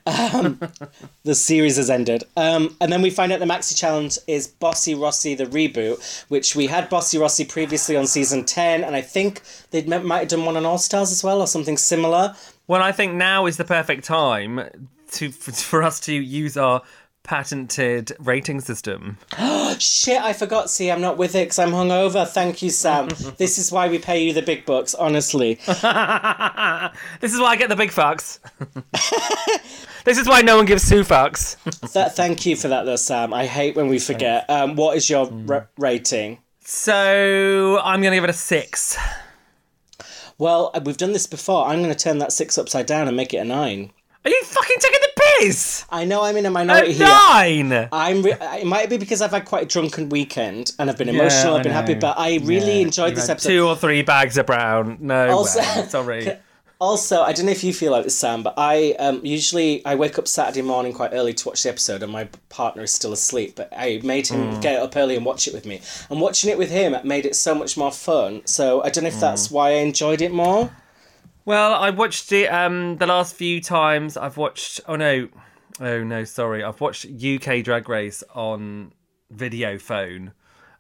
Um, 0.07 0.61
the 1.25 1.35
series 1.35 1.77
has 1.77 1.91
ended. 1.91 2.25
Um, 2.37 2.77
and 2.81 2.93
then 2.93 3.03
we 3.03 3.11
find 3.11 3.33
out 3.33 3.41
the 3.41 3.47
Maxi 3.47 3.77
Challenge 3.77 4.19
is 4.27 4.47
Bossy 4.49 4.95
Rossy, 4.95 5.37
the 5.37 5.47
reboot, 5.47 6.25
which 6.29 6.55
we 6.55 6.67
had 6.67 6.89
Bossy 6.89 7.19
Rossy 7.19 7.49
previously 7.49 7.97
on 7.97 8.07
season 8.07 8.45
10, 8.45 8.85
and 8.85 8.95
I 8.95 9.01
think 9.01 9.43
they 9.71 9.83
might 9.83 10.21
have 10.21 10.29
done 10.29 10.45
one 10.45 10.57
on 10.57 10.67
All 10.67 10.79
Stars 10.79 11.11
as 11.11 11.25
well, 11.25 11.41
or 11.41 11.47
something 11.47 11.77
similar. 11.77 12.35
Well, 12.67 12.83
I 12.83 12.93
think 12.93 13.15
now 13.15 13.47
is 13.47 13.57
the 13.57 13.65
perfect 13.65 14.05
time 14.05 14.89
to 15.13 15.33
for, 15.33 15.53
for 15.53 15.83
us 15.83 15.99
to 16.01 16.13
use 16.15 16.57
our 16.57 16.83
patented 17.23 18.13
rating 18.19 18.61
system. 18.61 19.19
Oh 19.39 19.77
Shit, 19.79 20.21
I 20.21 20.33
forgot. 20.33 20.71
See, 20.71 20.91
I'm 20.91 21.01
not 21.01 21.17
with 21.17 21.35
it 21.35 21.45
because 21.45 21.59
I'm 21.59 21.71
hungover. 21.71 22.27
Thank 22.27 22.63
you, 22.63 22.71
Sam. 22.71 23.09
this 23.39 23.59
is 23.59 23.71
why 23.71 23.89
we 23.89 23.99
pay 23.99 24.25
you 24.25 24.33
the 24.33 24.43
big 24.43 24.67
bucks, 24.67 24.95
honestly. 24.95 25.55
this 25.67 25.75
is 27.33 27.41
why 27.41 27.51
I 27.51 27.57
get 27.57 27.69
the 27.69 27.77
big 27.77 27.91
fucks. 27.91 28.39
this 30.05 30.19
is 30.19 30.29
why 30.29 30.43
no 30.43 30.57
one 30.57 30.67
gives 30.67 30.89
two 30.89 31.03
fucks. 31.03 31.57
That, 31.93 32.17
thank 32.17 32.47
you 32.47 32.57
for 32.57 32.69
that, 32.69 32.85
though, 32.85 32.97
Sam. 32.97 33.33
I 33.33 33.47
hate 33.47 33.77
when 33.77 33.89
we 33.89 33.99
forget. 33.99 34.49
Um, 34.51 34.77
what 34.77 34.97
is 34.97 35.09
your 35.09 35.29
ra- 35.31 35.67
rating? 35.79 36.39
So 36.61 37.81
I'm 37.83 38.03
gonna 38.03 38.17
give 38.17 38.25
it 38.25 38.31
a 38.31 38.35
six. 38.35 38.99
Well, 40.41 40.71
uh, 40.73 40.81
we've 40.83 40.97
done 40.97 41.13
this 41.13 41.27
before. 41.27 41.67
I'm 41.67 41.83
going 41.83 41.93
to 41.93 41.99
turn 41.99 42.17
that 42.19 42.33
six 42.33 42.57
upside 42.57 42.87
down 42.87 43.07
and 43.07 43.15
make 43.15 43.35
it 43.35 43.37
a 43.37 43.45
nine. 43.45 43.93
Are 44.23 44.31
you 44.31 44.43
fucking 44.45 44.77
taking 44.81 45.01
the 45.01 45.23
piss? 45.41 45.87
I 45.89 46.05
know 46.05 46.23
I'm 46.23 46.37
in 46.37 46.45
a 46.45 46.51
minority 46.51 46.93
here. 46.93 47.07
nine. 47.07 47.89
I'm. 47.91 48.23
Re- 48.23 48.35
it 48.41 48.67
might 48.67 48.91
be 48.91 48.99
because 48.99 49.23
I've 49.23 49.31
had 49.31 49.47
quite 49.47 49.63
a 49.63 49.67
drunken 49.67 50.11
weekend 50.11 50.73
and 50.79 50.91
I've 50.91 50.99
been 50.99 51.09
emotional. 51.09 51.55
I 51.55 51.59
I've 51.59 51.63
been 51.63 51.73
happy, 51.73 51.95
but 51.95 52.19
I 52.19 52.37
really 52.43 52.81
Yeah, 52.81 52.87
enjoyed 52.87 53.09
you've 53.11 53.17
this 53.17 53.29
episode. 53.31 53.49
Two 53.49 53.67
or 53.67 53.77
three 53.77 54.03
bags 54.03 54.37
of 54.37 54.45
brown. 54.45 54.99
No 55.01 55.31
Also-. 55.39 55.63
Sorry. 55.89 56.33
Also, 56.83 57.21
I 57.21 57.35
don't 57.35 57.45
know 57.45 57.53
if 57.53 57.63
you 57.63 57.75
feel 57.75 57.93
like 57.93 58.05
this, 58.05 58.17
Sam, 58.17 58.43
but 58.43 58.55
I 58.57 58.93
um, 58.93 59.21
usually 59.23 59.85
I 59.85 59.97
wake 59.97 60.19
up 60.19 60.27
Saturday 60.27 60.63
morning 60.63 60.95
quite 60.95 61.13
early 61.13 61.35
to 61.35 61.49
watch 61.49 61.63
the 61.63 61.69
episode, 61.69 62.03
and 62.03 62.11
my 62.11 62.25
partner 62.49 62.83
is 62.83 62.91
still 62.91 63.13
asleep. 63.13 63.55
But 63.55 63.69
I 63.77 64.01
made 64.03 64.29
him 64.29 64.55
Hmm. 64.55 64.61
get 64.61 64.81
up 64.81 64.97
early 64.97 65.15
and 65.15 65.27
watch 65.27 65.47
it 65.47 65.53
with 65.53 65.67
me. 65.67 65.83
And 66.09 66.23
watching 66.23 66.49
it 66.49 66.57
with 66.57 66.71
him 66.71 66.97
made 67.05 67.27
it 67.27 67.37
so 67.37 67.55
much 67.55 67.77
more 67.77 67.93
fun. 67.93 68.41
So 68.47 68.83
I 68.83 68.89
don't 68.89 69.05
know 69.05 69.09
if 69.09 69.15
Hmm. 69.17 69.21
that's 69.21 69.51
why 69.51 69.73
I 69.73 69.73
enjoyed 69.73 70.23
it 70.23 70.33
more. 70.33 70.71
Well, 71.51 71.75
I 71.75 71.91
watched 71.91 72.31
it 72.31 72.47
um 72.47 72.99
the 72.99 73.09
last 73.09 73.35
few 73.35 73.61
times. 73.61 74.17
I've 74.17 74.37
watched. 74.37 74.81
Oh 74.87 74.95
no, 74.95 75.27
oh 75.81 76.05
no, 76.05 76.23
sorry. 76.23 76.63
I've 76.63 76.81
watched 76.81 77.07
UK 77.07 77.65
Drag 77.65 77.89
Race 77.89 78.23
on 78.37 78.93
video 79.33 79.77
phone 79.77 80.31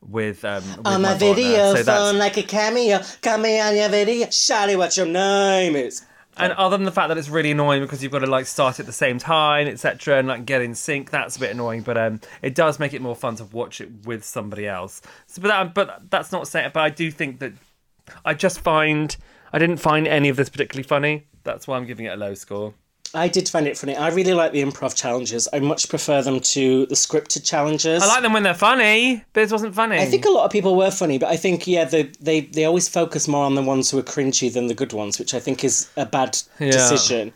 with 0.01 0.45
um 0.45 0.63
with 0.63 0.87
on 0.87 1.03
my 1.03 1.15
my 1.15 1.19
video. 1.19 1.75
So 1.75 1.83
phone, 1.83 2.19
like 2.19 2.37
a 2.37 2.45
cameo, 2.45 3.01
come 3.21 3.43
me 3.43 3.59
on 3.59 3.75
your 3.75 3.89
video, 3.89 4.29
shawty, 4.29 4.79
what 4.79 4.97
your 4.97 5.07
name 5.07 5.75
is. 5.75 6.07
And 6.37 6.53
other 6.53 6.77
than 6.77 6.85
the 6.85 6.93
fact 6.93 7.09
that 7.09 7.19
it's 7.19 7.29
really 7.29 7.51
annoying 7.51 7.83
because 7.83 8.01
you've 8.01 8.13
got 8.13 8.21
to 8.21 8.29
like 8.29 8.47
start 8.47 8.79
at 8.79 8.87
the 8.87 8.93
same 8.93 9.19
time, 9.19 9.67
etc., 9.67 10.21
and 10.21 10.29
like 10.29 10.47
get 10.47 10.63
in 10.63 10.77
sync, 10.77 11.11
that's 11.11 11.37
a 11.37 11.41
bit 11.41 11.51
annoying. 11.51 11.83
But 11.83 11.99
um, 11.99 12.21
it 12.43 12.55
does 12.55 12.79
make 12.79 12.95
it 12.95 13.03
more 13.03 13.17
fun 13.17 13.35
to 13.37 13.45
watch 13.47 13.81
it 13.81 14.07
with 14.07 14.25
somebody 14.25 14.69
else. 14.69 15.03
So, 15.27 15.43
but 15.43 15.49
that, 15.49 15.75
but 15.75 16.11
that's 16.11 16.31
not 16.31 16.47
saying. 16.47 16.71
But 16.73 16.85
I 16.85 16.91
do 16.91 17.11
think 17.11 17.41
that 17.41 17.55
I 18.25 18.35
just 18.35 18.61
find 18.61 19.17
I 19.53 19.59
didn't 19.59 19.79
find 19.79 20.07
any 20.07 20.29
of 20.29 20.37
this 20.37 20.49
particularly 20.49 20.87
funny. 20.87 21.27
That's 21.45 21.67
why 21.67 21.77
I'm 21.77 21.87
giving 21.87 22.07
it 22.07 22.11
a 22.13 22.17
low 22.17 22.35
score. 22.35 22.75
I 23.13 23.27
did 23.27 23.49
find 23.49 23.67
it 23.67 23.77
funny. 23.77 23.97
I 23.97 24.09
really 24.11 24.35
like 24.35 24.53
the 24.53 24.63
improv 24.63 24.95
challenges. 24.95 25.49
I 25.53 25.59
much 25.59 25.89
prefer 25.89 26.23
them 26.23 26.39
to 26.39 26.87
the 26.87 26.95
scripted 26.95 27.45
challenges. 27.45 28.05
I 28.05 28.07
like 28.07 28.23
them 28.23 28.33
when 28.33 28.45
they're 28.45 28.55
funny. 28.55 29.25
but 29.33 29.41
This 29.41 29.51
wasn't 29.51 29.75
funny. 29.75 29.97
I 29.99 30.05
think 30.07 30.25
a 30.27 30.31
lot 30.31 30.45
of 30.45 30.53
people 30.53 30.77
were 30.77 30.93
funny, 30.93 31.19
but 31.19 31.29
I 31.29 31.37
think 31.37 31.67
yeah, 31.67 31.85
they 31.85 32.05
they 32.21 32.43
they 32.43 32.65
always 32.67 32.89
focus 32.89 33.27
more 33.27 33.45
on 33.45 33.57
the 33.57 33.63
ones 33.63 33.91
who 33.91 33.99
are 33.99 34.03
cringy 34.03 34.53
than 34.53 34.69
the 34.69 34.75
good 34.75 34.93
ones, 34.93 35.19
which 35.19 35.35
I 35.35 35.41
think 35.41 35.65
is 35.65 35.91
a 35.97 36.07
bad 36.07 36.39
decision. 36.61 37.33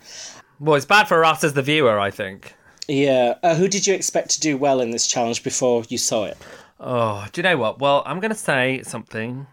well, 0.59 0.75
it's 0.75 0.85
bad 0.85 1.07
for 1.09 1.25
us 1.25 1.43
as 1.43 1.53
the 1.53 1.61
viewer. 1.61 1.99
I 1.99 2.09
think. 2.11 2.53
Yeah. 2.87 3.33
Uh, 3.43 3.55
who 3.55 3.67
did 3.67 3.85
you 3.87 3.95
expect 3.95 4.29
to 4.31 4.39
do 4.39 4.57
well 4.57 4.79
in 4.79 4.91
this 4.91 5.07
challenge 5.07 5.43
before 5.43 5.83
you 5.89 5.97
saw 5.97 6.25
it? 6.25 6.37
Oh, 6.79 7.25
do 7.33 7.39
you 7.39 7.43
know 7.43 7.57
what? 7.57 7.79
Well, 7.79 8.03
I'm 8.05 8.19
going 8.19 8.31
to 8.31 8.37
say 8.37 8.81
something, 8.83 9.47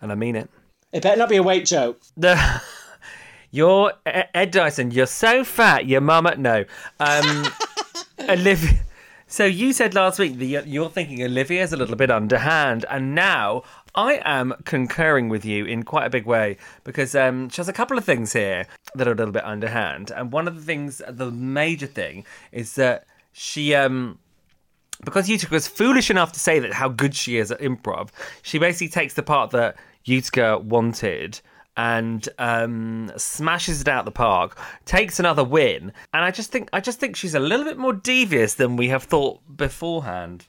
and 0.00 0.12
I 0.12 0.14
mean 0.14 0.36
it. 0.36 0.48
It 0.92 1.02
better 1.02 1.18
not 1.18 1.28
be 1.28 1.36
a 1.36 1.42
weight 1.42 1.66
joke. 1.66 2.00
The 2.16 2.62
you're 3.50 3.92
Ed 4.04 4.50
Dyson. 4.50 4.90
You're 4.90 5.06
so 5.06 5.44
fat. 5.44 5.86
Your 5.86 6.00
mama 6.00 6.36
no. 6.36 6.64
Um, 7.00 7.46
Olivia. 8.28 8.80
So 9.28 9.44
you 9.44 9.72
said 9.72 9.92
last 9.94 10.18
week 10.20 10.38
that 10.38 10.44
you're- 10.44 10.68
you're 10.68 10.88
thinking 10.88 11.22
Olivia's 11.22 11.72
a 11.72 11.76
little 11.76 11.96
bit 11.96 12.10
underhand, 12.12 12.84
and 12.88 13.12
now 13.14 13.64
I 13.94 14.20
am 14.24 14.54
concurring 14.64 15.28
with 15.28 15.44
you 15.44 15.64
in 15.64 15.82
quite 15.82 16.06
a 16.06 16.10
big 16.10 16.26
way 16.26 16.58
because 16.84 17.14
um, 17.16 17.48
she 17.48 17.56
has 17.56 17.68
a 17.68 17.72
couple 17.72 17.98
of 17.98 18.04
things 18.04 18.32
here 18.32 18.66
that 18.94 19.08
are 19.08 19.12
a 19.12 19.16
little 19.16 19.32
bit 19.32 19.44
underhand, 19.44 20.12
and 20.12 20.30
one 20.30 20.46
of 20.46 20.54
the 20.54 20.62
things, 20.62 21.02
the 21.08 21.30
major 21.32 21.88
thing, 21.88 22.24
is 22.52 22.76
that 22.76 23.06
she 23.32 23.74
um 23.74 24.18
because 25.04 25.28
Utica 25.28 25.52
was 25.52 25.68
foolish 25.68 26.10
enough 26.10 26.32
to 26.32 26.40
say 26.40 26.58
that 26.58 26.72
how 26.72 26.88
good 26.88 27.14
she 27.14 27.36
is 27.36 27.50
at 27.50 27.60
improv, 27.60 28.10
she 28.42 28.58
basically 28.58 28.88
takes 28.88 29.14
the 29.14 29.22
part 29.22 29.50
that 29.50 29.76
Utica 30.04 30.58
wanted 30.58 31.40
and 31.76 32.28
um, 32.38 33.12
smashes 33.16 33.82
it 33.82 33.88
out 33.88 34.04
the 34.06 34.10
park, 34.10 34.58
takes 34.86 35.20
another 35.20 35.44
win, 35.44 35.92
and 36.14 36.24
I 36.24 36.30
just 36.30 36.50
think 36.50 36.70
I 36.72 36.80
just 36.80 36.98
think 36.98 37.16
she's 37.16 37.34
a 37.34 37.40
little 37.40 37.66
bit 37.66 37.76
more 37.76 37.92
devious 37.92 38.54
than 38.54 38.76
we 38.76 38.88
have 38.88 39.04
thought 39.04 39.40
beforehand. 39.56 40.46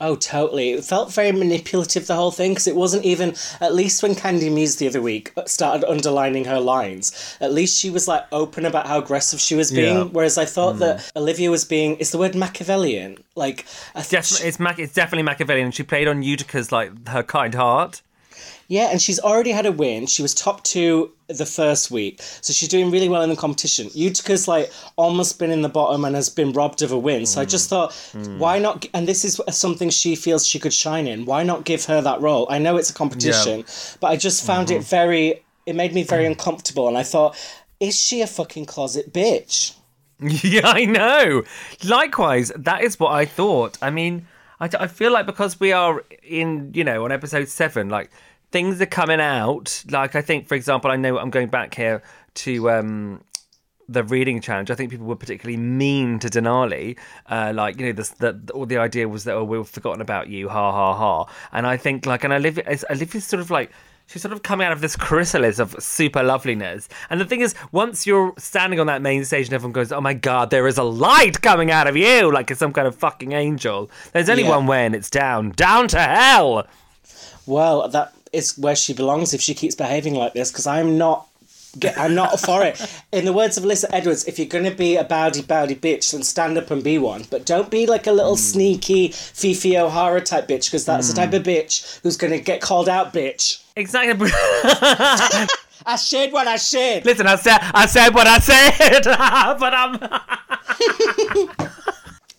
Oh, 0.00 0.16
totally. 0.16 0.70
It 0.70 0.84
felt 0.84 1.12
very 1.12 1.30
manipulative, 1.30 2.06
the 2.06 2.14
whole 2.14 2.30
thing, 2.30 2.52
because 2.52 2.66
it 2.66 2.74
wasn't 2.74 3.04
even, 3.04 3.34
at 3.60 3.74
least 3.74 4.02
when 4.02 4.14
Kandy 4.14 4.50
Muse 4.50 4.76
the 4.76 4.88
other 4.88 5.02
week 5.02 5.32
uh, 5.36 5.44
started 5.44 5.86
underlining 5.86 6.46
her 6.46 6.58
lines, 6.58 7.36
at 7.40 7.52
least 7.52 7.78
she 7.78 7.90
was 7.90 8.08
like 8.08 8.24
open 8.32 8.64
about 8.64 8.86
how 8.86 8.98
aggressive 8.98 9.40
she 9.40 9.54
was 9.54 9.70
being. 9.70 9.96
Yeah. 9.96 10.04
Whereas 10.04 10.38
I 10.38 10.46
thought 10.46 10.78
that 10.78 10.98
mm. 10.98 11.16
Olivia 11.16 11.50
was 11.50 11.64
being, 11.64 11.96
is 11.96 12.12
the 12.12 12.18
word 12.18 12.34
Machiavellian? 12.34 13.18
Like, 13.34 13.66
I 13.94 14.00
th- 14.00 14.10
Definitely, 14.10 14.48
it's 14.48 14.58
Mac- 14.58 14.78
it's 14.78 14.94
definitely 14.94 15.24
Machiavellian. 15.24 15.70
She 15.70 15.82
played 15.82 16.08
on 16.08 16.22
Utica's 16.22 16.72
like 16.72 17.08
her 17.08 17.22
kind 17.22 17.54
heart. 17.54 18.02
Yeah, 18.70 18.90
and 18.92 19.02
she's 19.02 19.18
already 19.18 19.50
had 19.50 19.66
a 19.66 19.72
win. 19.72 20.06
She 20.06 20.22
was 20.22 20.32
top 20.32 20.62
two 20.62 21.10
the 21.26 21.44
first 21.44 21.90
week, 21.90 22.22
so 22.22 22.52
she's 22.52 22.68
doing 22.68 22.92
really 22.92 23.08
well 23.08 23.20
in 23.20 23.28
the 23.28 23.34
competition. 23.34 23.90
Utica's 23.94 24.46
like 24.46 24.70
almost 24.94 25.40
been 25.40 25.50
in 25.50 25.62
the 25.62 25.68
bottom 25.68 26.04
and 26.04 26.14
has 26.14 26.28
been 26.28 26.52
robbed 26.52 26.80
of 26.80 26.92
a 26.92 26.98
win. 26.98 27.26
So 27.26 27.40
I 27.40 27.44
just 27.46 27.68
hmm. 27.68 27.74
thought, 27.74 27.94
hmm. 28.12 28.38
why 28.38 28.60
not? 28.60 28.86
And 28.94 29.08
this 29.08 29.24
is 29.24 29.40
something 29.48 29.90
she 29.90 30.14
feels 30.14 30.46
she 30.46 30.60
could 30.60 30.72
shine 30.72 31.08
in. 31.08 31.24
Why 31.26 31.42
not 31.42 31.64
give 31.64 31.86
her 31.86 32.00
that 32.00 32.20
role? 32.20 32.46
I 32.48 32.58
know 32.58 32.76
it's 32.76 32.90
a 32.90 32.94
competition, 32.94 33.64
but 33.98 34.06
I 34.06 34.16
just 34.16 34.46
found 34.46 34.70
it 34.70 34.74
mm-hmm. 34.74 34.82
very. 34.84 35.42
It 35.66 35.74
made 35.74 35.92
me 35.92 36.04
very 36.04 36.24
uncomfortable, 36.24 36.86
and 36.86 36.96
I 36.96 37.02
thought, 37.02 37.36
is 37.80 38.00
she 38.00 38.22
a 38.22 38.26
fucking 38.28 38.66
closet 38.66 39.12
bitch? 39.12 39.74
Yeah, 40.44 40.68
I 40.68 40.84
know. 40.84 41.42
Likewise, 41.82 42.52
that 42.54 42.82
is 42.82 43.00
what 43.00 43.12
I 43.12 43.24
thought. 43.24 43.78
I 43.80 43.90
mean, 43.90 44.28
I, 44.60 44.68
I 44.78 44.86
feel 44.86 45.10
like 45.10 45.24
because 45.26 45.58
we 45.58 45.72
are 45.72 46.04
in, 46.22 46.70
you 46.74 46.84
know, 46.84 47.04
on 47.04 47.10
episode 47.10 47.48
seven, 47.48 47.88
like 47.88 48.10
things 48.50 48.80
are 48.80 48.86
coming 48.86 49.20
out. 49.20 49.84
Like 49.90 50.14
I 50.16 50.22
think, 50.22 50.48
for 50.48 50.54
example, 50.54 50.90
I 50.90 50.96
know 50.96 51.18
I'm 51.18 51.30
going 51.30 51.48
back 51.48 51.74
here 51.74 52.02
to 52.34 52.70
um 52.70 53.20
the 53.88 54.04
reading 54.04 54.40
challenge. 54.40 54.70
I 54.70 54.76
think 54.76 54.90
people 54.90 55.06
were 55.06 55.16
particularly 55.16 55.56
mean 55.56 56.20
to 56.20 56.28
Denali. 56.28 56.96
Uh, 57.28 57.52
like 57.54 57.80
you 57.80 57.86
know, 57.86 57.92
the, 57.92 58.14
the 58.44 58.52
all 58.52 58.64
the 58.66 58.78
idea 58.78 59.08
was 59.08 59.24
that 59.24 59.34
oh, 59.34 59.42
we've 59.44 59.66
forgotten 59.66 60.00
about 60.00 60.28
you, 60.28 60.48
ha 60.48 60.70
ha 60.72 60.94
ha. 60.94 61.32
And 61.52 61.66
I 61.66 61.76
think 61.76 62.06
like, 62.06 62.22
and 62.22 62.32
Olivia, 62.32 62.64
Olivia's 62.88 63.24
sort 63.26 63.40
of 63.40 63.50
like 63.50 63.72
she's 64.06 64.22
sort 64.22 64.32
of 64.32 64.42
coming 64.44 64.64
out 64.66 64.72
of 64.72 64.80
this 64.80 64.94
chrysalis 64.96 65.58
of 65.58 65.74
super 65.82 66.22
loveliness. 66.22 66.88
And 67.10 67.20
the 67.20 67.24
thing 67.24 67.40
is, 67.40 67.54
once 67.72 68.06
you're 68.06 68.32
standing 68.38 68.78
on 68.78 68.86
that 68.86 69.02
main 69.02 69.24
stage 69.24 69.46
and 69.46 69.54
everyone 69.54 69.72
goes, 69.72 69.90
"Oh 69.90 70.00
my 70.00 70.14
god, 70.14 70.50
there 70.50 70.68
is 70.68 70.78
a 70.78 70.84
light 70.84 71.42
coming 71.42 71.72
out 71.72 71.88
of 71.88 71.96
you," 71.96 72.32
like 72.32 72.50
it's 72.52 72.60
some 72.60 72.72
kind 72.72 72.86
of 72.86 72.94
fucking 72.94 73.32
angel. 73.32 73.90
There's 74.12 74.28
only 74.28 74.44
Yeah. 74.44 74.50
one 74.50 74.66
way, 74.68 74.86
and 74.86 74.94
it's 74.94 75.10
down, 75.10 75.50
down 75.50 75.88
to 75.88 75.98
hell. 75.98 76.64
Well, 77.46 77.88
that 77.88 78.12
is 78.32 78.56
where 78.58 78.76
she 78.76 78.92
belongs 78.92 79.34
if 79.34 79.40
she 79.40 79.54
keeps 79.54 79.74
behaving 79.74 80.14
like 80.14 80.34
this. 80.34 80.50
Because 80.50 80.66
I'm 80.66 80.98
not. 80.98 81.26
I'm 81.96 82.16
not 82.16 82.40
for 82.40 82.64
it. 82.64 82.84
In 83.12 83.24
the 83.24 83.32
words 83.32 83.56
of 83.56 83.62
Alyssa 83.62 83.84
Edwards, 83.92 84.24
if 84.26 84.40
you're 84.40 84.48
going 84.48 84.64
to 84.64 84.72
be 84.72 84.96
a 84.96 85.04
bowdy 85.04 85.40
bowdy 85.40 85.76
bitch, 85.76 86.10
then 86.10 86.24
stand 86.24 86.58
up 86.58 86.68
and 86.72 86.82
be 86.82 86.98
one. 86.98 87.26
But 87.30 87.46
don't 87.46 87.70
be 87.70 87.86
like 87.86 88.08
a 88.08 88.12
little 88.12 88.34
hmm. 88.34 88.40
sneaky 88.40 89.08
Fifi 89.12 89.78
O'Hara 89.78 90.20
type 90.20 90.48
bitch, 90.48 90.64
because 90.64 90.84
that's 90.84 91.08
the 91.08 91.14
type 91.14 91.32
of 91.32 91.44
hmm. 91.44 91.50
bitch 91.50 92.00
who's 92.02 92.16
going 92.16 92.32
to 92.32 92.40
get 92.40 92.60
called 92.60 92.88
out 92.88 93.14
bitch. 93.14 93.62
Exactly. 93.76 94.30
I 95.86 95.96
said 95.96 96.32
what 96.32 96.48
I 96.48 96.56
said. 96.56 97.06
Listen, 97.06 97.26
I 97.26 97.36
said 97.36 97.58
I 97.62 97.86
said 97.86 98.14
what 98.14 98.26
I 98.26 98.38
said, 98.40 99.04
but 99.58 99.72
I'm. 99.72 99.98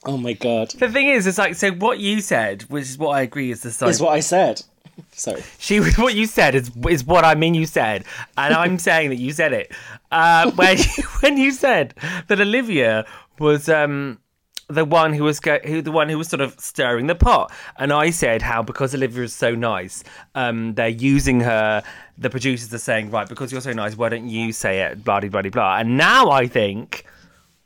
Oh 0.03 0.17
my 0.17 0.33
god. 0.33 0.71
the 0.71 0.89
thing 0.89 1.07
is, 1.07 1.27
it's 1.27 1.37
like 1.37 1.55
so. 1.55 1.71
What 1.71 1.99
you 1.99 2.21
said, 2.21 2.63
which 2.63 2.83
is 2.83 2.97
what 2.97 3.11
I 3.11 3.21
agree, 3.21 3.51
is 3.51 3.61
the 3.61 3.71
side. 3.71 3.89
Is 3.89 4.01
what 4.01 4.13
I 4.13 4.19
said. 4.19 4.63
Sorry. 5.11 5.43
She 5.59 5.79
was 5.79 5.97
what 5.97 6.15
you 6.15 6.25
said 6.25 6.55
is 6.55 6.71
is 6.89 7.03
what 7.05 7.23
I 7.25 7.35
mean. 7.35 7.53
You 7.53 7.65
said, 7.65 8.05
and 8.37 8.53
I'm 8.53 8.77
saying 8.87 9.09
that 9.09 9.17
you 9.17 9.31
said 9.31 9.53
it. 9.53 9.71
Uh, 10.11 10.51
when 10.51 10.77
when 11.21 11.37
you 11.37 11.51
said 11.51 11.93
that 12.27 12.39
Olivia 12.39 13.05
was 13.39 13.69
um 13.69 14.19
the 14.67 14.85
one 14.85 15.13
who 15.13 15.23
was 15.23 15.39
go- 15.39 15.59
who 15.65 15.81
the 15.81 15.91
one 15.91 16.09
who 16.09 16.17
was 16.17 16.29
sort 16.29 16.41
of 16.41 16.59
stirring 16.59 17.07
the 17.07 17.15
pot, 17.15 17.51
and 17.77 17.91
I 17.91 18.09
said 18.09 18.41
how 18.41 18.63
because 18.63 18.95
Olivia 18.95 19.23
is 19.23 19.33
so 19.33 19.53
nice, 19.55 20.03
um, 20.35 20.73
they're 20.75 20.87
using 20.87 21.41
her. 21.41 21.83
The 22.17 22.29
producers 22.29 22.73
are 22.73 22.77
saying, 22.79 23.11
right, 23.11 23.27
because 23.27 23.51
you're 23.51 23.61
so 23.61 23.73
nice, 23.73 23.97
why 23.97 24.09
don't 24.09 24.29
you 24.29 24.53
say 24.53 24.81
it? 24.81 25.03
Blah 25.03 25.19
blah 25.21 25.29
blah 25.41 25.49
blah. 25.49 25.77
And 25.77 25.97
now 25.97 26.29
I 26.29 26.47
think 26.47 27.05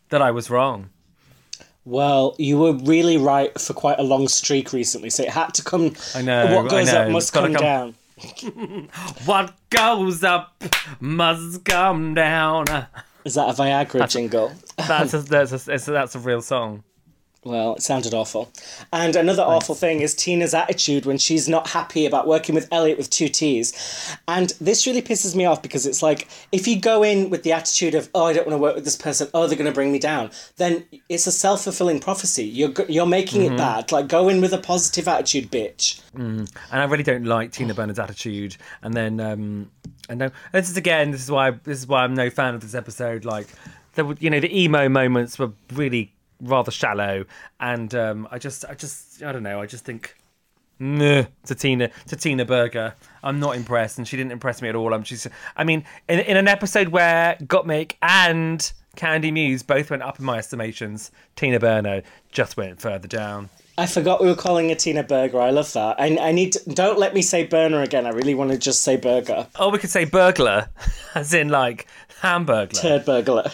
that 0.10 0.22
I 0.22 0.32
was 0.32 0.50
wrong. 0.50 0.90
Well, 1.86 2.36
you 2.40 2.58
were 2.58 2.74
really 2.74 3.18
right 3.18 3.58
for 3.60 3.74
quite 3.74 4.00
a 4.00 4.04
long 4.04 4.28
streak 4.28 4.74
recently, 4.74 5.12
so 5.12 5.22
it 5.24 5.30
had 5.30 5.54
to 5.54 5.64
come. 5.64 5.94
I 6.16 6.22
know, 6.24 6.56
What 6.56 6.70
goes 6.70 6.92
know, 6.92 7.02
up 7.04 7.10
must 7.12 7.32
come, 7.32 7.54
come- 7.54 7.62
down. 7.62 7.96
What 9.26 9.54
goes 9.70 10.24
up 10.24 10.64
must 11.00 11.64
come 11.66 12.14
down. 12.16 12.66
Is 13.24 13.36
that 13.36 13.50
a 13.50 13.54
Viagra 13.54 14.10
jingle? 14.10 14.52
That's 14.78 15.14
a, 15.14 15.20
that's 15.20 15.52
a, 15.52 15.58
that's 15.58 15.88
a, 15.88 15.92
that's 15.92 16.16
a 16.16 16.20
real 16.20 16.42
song. 16.42 16.84
Well, 17.46 17.76
it 17.76 17.84
sounded 17.84 18.16
awful. 18.16 18.52
And 18.92 19.16
another 19.16 19.44
awful 19.44 19.76
thing 19.76 20.02
is 20.02 20.16
Tina's 20.16 20.56
attitude 20.56 21.06
when 21.06 21.20
she's 21.20 21.48
not 21.48 21.68
happy 21.68 22.08
about 22.08 22.26
working 22.26 22.56
with 22.56 22.68
Elliott 22.72 22.98
with 22.98 23.12
two 23.12 23.28
T's. 23.30 24.18
And 24.28 24.50
this 24.60 24.88
really 24.88 25.04
pisses 25.04 25.36
me 25.36 25.46
off 25.46 25.62
because 25.62 25.86
it's 25.86 26.02
like, 26.02 26.28
if 26.52 26.68
you 26.68 26.80
go 26.82 27.04
in 27.04 27.30
with 27.30 27.44
the 27.44 27.52
attitude 27.52 27.94
of, 27.94 28.10
oh, 28.16 28.26
I 28.26 28.34
don't 28.34 28.48
want 28.48 28.56
to 28.56 28.62
work 28.62 28.74
with 28.74 28.84
this 28.84 28.96
person, 28.96 29.28
oh, 29.36 29.46
they're 29.46 29.58
going 29.60 29.70
to 29.70 29.76
bring 29.76 29.92
me 29.92 30.00
down, 30.00 30.32
then 30.58 30.86
it's 31.08 31.28
a 31.28 31.32
self 31.32 31.64
fulfilling 31.66 32.00
prophecy. 32.00 32.46
You're, 32.46 32.74
you're 32.90 33.06
making 33.06 33.44
Mm-hmm. 33.44 33.54
it 33.54 33.58
bad. 33.58 33.92
Like, 33.92 34.08
go 34.08 34.28
in 34.28 34.42
with 34.42 34.52
a 34.54 34.58
positive 34.58 35.08
attitude, 35.08 35.52
bitch. 35.52 36.02
and 36.16 36.50
I 36.72 36.86
really 36.86 37.04
don't 37.04 37.26
like 37.26 37.52
Tina 37.52 37.74
Burner's 37.76 38.00
attitude. 38.00 38.58
And 38.82 38.96
then, 38.96 39.20
um, 39.20 39.70
and 40.10 40.18
no, 40.18 40.32
this 40.52 40.70
is 40.72 40.78
again, 40.78 41.12
this 41.12 41.22
is 41.22 41.30
why 41.30 41.52
this 41.52 41.78
is 41.78 41.86
why 41.88 42.04
I'm 42.04 42.16
no 42.16 42.32
fan 42.32 42.56
of 42.56 42.62
this 42.62 42.74
episode. 42.74 43.24
Like, 43.24 43.48
there, 43.94 44.06
were- 44.06 44.18
you 44.20 44.32
know, 44.32 44.40
the 44.40 44.60
emo 44.64 44.90
moments 44.90 45.38
were 45.38 45.52
really 45.74 46.12
rather 46.42 46.72
shallow, 46.72 47.26
and 47.60 47.94
um, 47.96 48.28
I 48.32 48.40
just, 48.40 48.66
I 48.66 48.74
just, 48.74 49.24
I 49.24 49.32
don't 49.32 49.44
know, 49.44 49.62
I 49.62 49.66
just 49.66 49.86
think. 49.86 50.16
Nah, 50.78 51.24
to 51.46 51.56
Tina 51.56 51.90
to 52.08 52.18
Tina 52.18 52.44
Burger. 52.44 52.96
I'm 53.24 53.40
not 53.40 53.56
impressed, 53.56 53.98
and 53.98 54.06
she 54.06 54.18
didn't 54.18 54.34
impress 54.34 54.62
me 54.62 54.68
at 54.68 54.76
all. 54.76 54.94
I'm 54.94 55.04
she's. 55.04 55.26
I 55.56 55.64
mean, 55.64 55.86
in 56.10 56.20
in 56.20 56.36
an 56.36 56.50
episode 56.50 56.90
where 56.90 57.38
Gottmik 57.44 57.94
and 58.02 58.60
Kandy 58.98 59.32
Muse 59.32 59.64
both 59.64 59.90
went 59.90 60.04
up 60.04 60.20
in 60.20 60.26
my 60.26 60.38
estimations, 60.38 61.12
Tina 61.38 61.62
Burner 61.62 62.02
just 62.30 62.58
went 62.58 62.82
further 62.82 63.08
down. 63.08 63.50
I 63.78 63.88
forgot 63.88 64.22
we 64.22 64.28
were 64.28 64.36
calling 64.36 64.70
it 64.70 64.80
Tina 64.80 65.04
Burger. 65.04 65.40
I 65.42 65.50
love 65.50 65.74
that. 65.74 66.00
I, 66.00 66.18
I 66.18 66.32
need 66.32 66.54
to, 66.54 66.70
don't 66.70 66.98
let 66.98 67.14
me 67.14 67.22
say 67.22 67.44
burner 67.46 67.82
again. 67.82 68.06
I 68.06 68.10
really 68.10 68.34
want 68.34 68.52
to 68.52 68.58
just 68.58 68.84
say 68.84 68.96
burger. 68.96 69.48
Oh, 69.58 69.70
we 69.70 69.80
could 69.80 69.90
say 69.90 70.06
burglar, 70.06 70.70
as 71.16 71.34
in 71.34 71.50
like 71.50 71.86
hamburger. 72.22 72.76
Turd 72.76 73.06
burglar. 73.06 73.52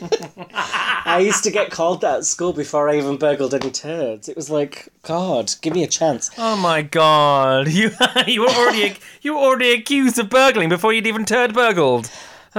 I 0.54 1.20
used 1.24 1.44
to 1.44 1.50
get 1.50 1.70
called 1.70 2.00
that 2.00 2.18
at 2.18 2.24
school 2.24 2.52
before 2.52 2.88
I 2.88 2.96
even 2.96 3.18
burgled 3.18 3.52
any 3.54 3.70
turds. 3.70 4.28
It 4.28 4.36
was 4.36 4.48
like, 4.48 4.88
God, 5.02 5.52
give 5.60 5.74
me 5.74 5.82
a 5.82 5.88
chance. 5.88 6.30
Oh 6.38 6.56
my 6.56 6.82
god, 6.82 7.68
you 7.70 7.90
you 8.26 8.42
were 8.42 8.48
already 8.48 8.96
you 9.22 9.34
were 9.34 9.40
already 9.40 9.72
accused 9.72 10.18
of 10.18 10.30
burgling 10.30 10.68
before 10.68 10.92
you'd 10.92 11.06
even 11.06 11.24
turd 11.24 11.52
burgled. 11.54 12.10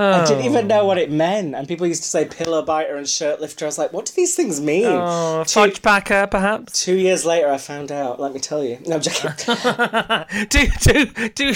I 0.02 0.26
didn't 0.26 0.46
even 0.46 0.68
know 0.68 0.82
oh. 0.82 0.86
what 0.86 0.98
it 0.98 1.12
meant. 1.12 1.56
And 1.56 1.68
people 1.68 1.88
used 1.88 2.04
to 2.04 2.10
say 2.10 2.26
pillow 2.26 2.64
biter 2.64 2.96
and 2.96 3.08
shirt 3.08 3.42
lifter. 3.42 3.66
I 3.66 3.68
was 3.68 3.78
like, 3.78 3.94
what 3.94 4.06
do 4.06 4.14
these 4.16 4.36
things 4.36 4.60
mean? 4.62 4.86
Oh, 4.86 5.44
two, 5.46 5.72
packer, 5.82 6.28
perhaps. 6.28 6.84
two 6.84 6.96
years 6.96 7.26
later, 7.26 7.50
I 7.50 7.58
found 7.58 7.92
out. 7.92 8.20
Let 8.20 8.34
me 8.34 8.40
tell 8.40 8.64
you. 8.64 8.80
No, 8.86 8.96
I'm 8.96 9.02
joking. 9.02 9.32
Do 10.50 10.68
do 10.82 11.30
do. 11.30 11.54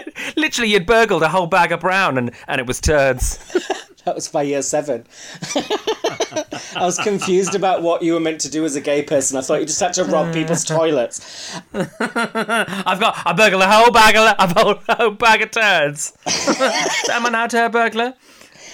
Literally, 0.36 0.72
you'd 0.72 0.86
burgled 0.86 1.22
a 1.22 1.28
whole 1.28 1.46
bag 1.46 1.72
of 1.72 1.80
brown, 1.80 2.18
and 2.18 2.32
and 2.48 2.60
it 2.60 2.66
was 2.66 2.80
turds. 2.80 3.38
that 4.04 4.14
was 4.14 4.28
by 4.28 4.42
year 4.42 4.62
seven. 4.62 5.06
I 6.74 6.84
was 6.84 6.98
confused 6.98 7.54
about 7.54 7.82
what 7.82 8.02
you 8.02 8.14
were 8.14 8.20
meant 8.20 8.40
to 8.42 8.50
do 8.50 8.64
as 8.64 8.76
a 8.76 8.80
gay 8.80 9.02
person. 9.02 9.36
I 9.36 9.42
thought 9.42 9.60
you 9.60 9.66
just 9.66 9.80
had 9.80 9.92
to 9.94 10.04
rob 10.04 10.32
people's 10.32 10.64
toilets. 10.64 11.54
I've 11.74 13.00
got 13.00 13.22
I 13.26 13.32
burgled 13.36 13.62
a 13.62 13.70
whole 13.70 13.90
bag 13.90 14.16
of 14.16 14.38
a 14.38 14.60
whole, 14.60 14.80
a 14.88 14.96
whole 14.96 15.10
bag 15.10 15.42
of 15.42 15.50
turds. 15.50 16.12
Am 17.10 17.26
I 17.26 17.30
now 17.30 17.46
turd 17.46 17.72
burglar? 17.72 18.14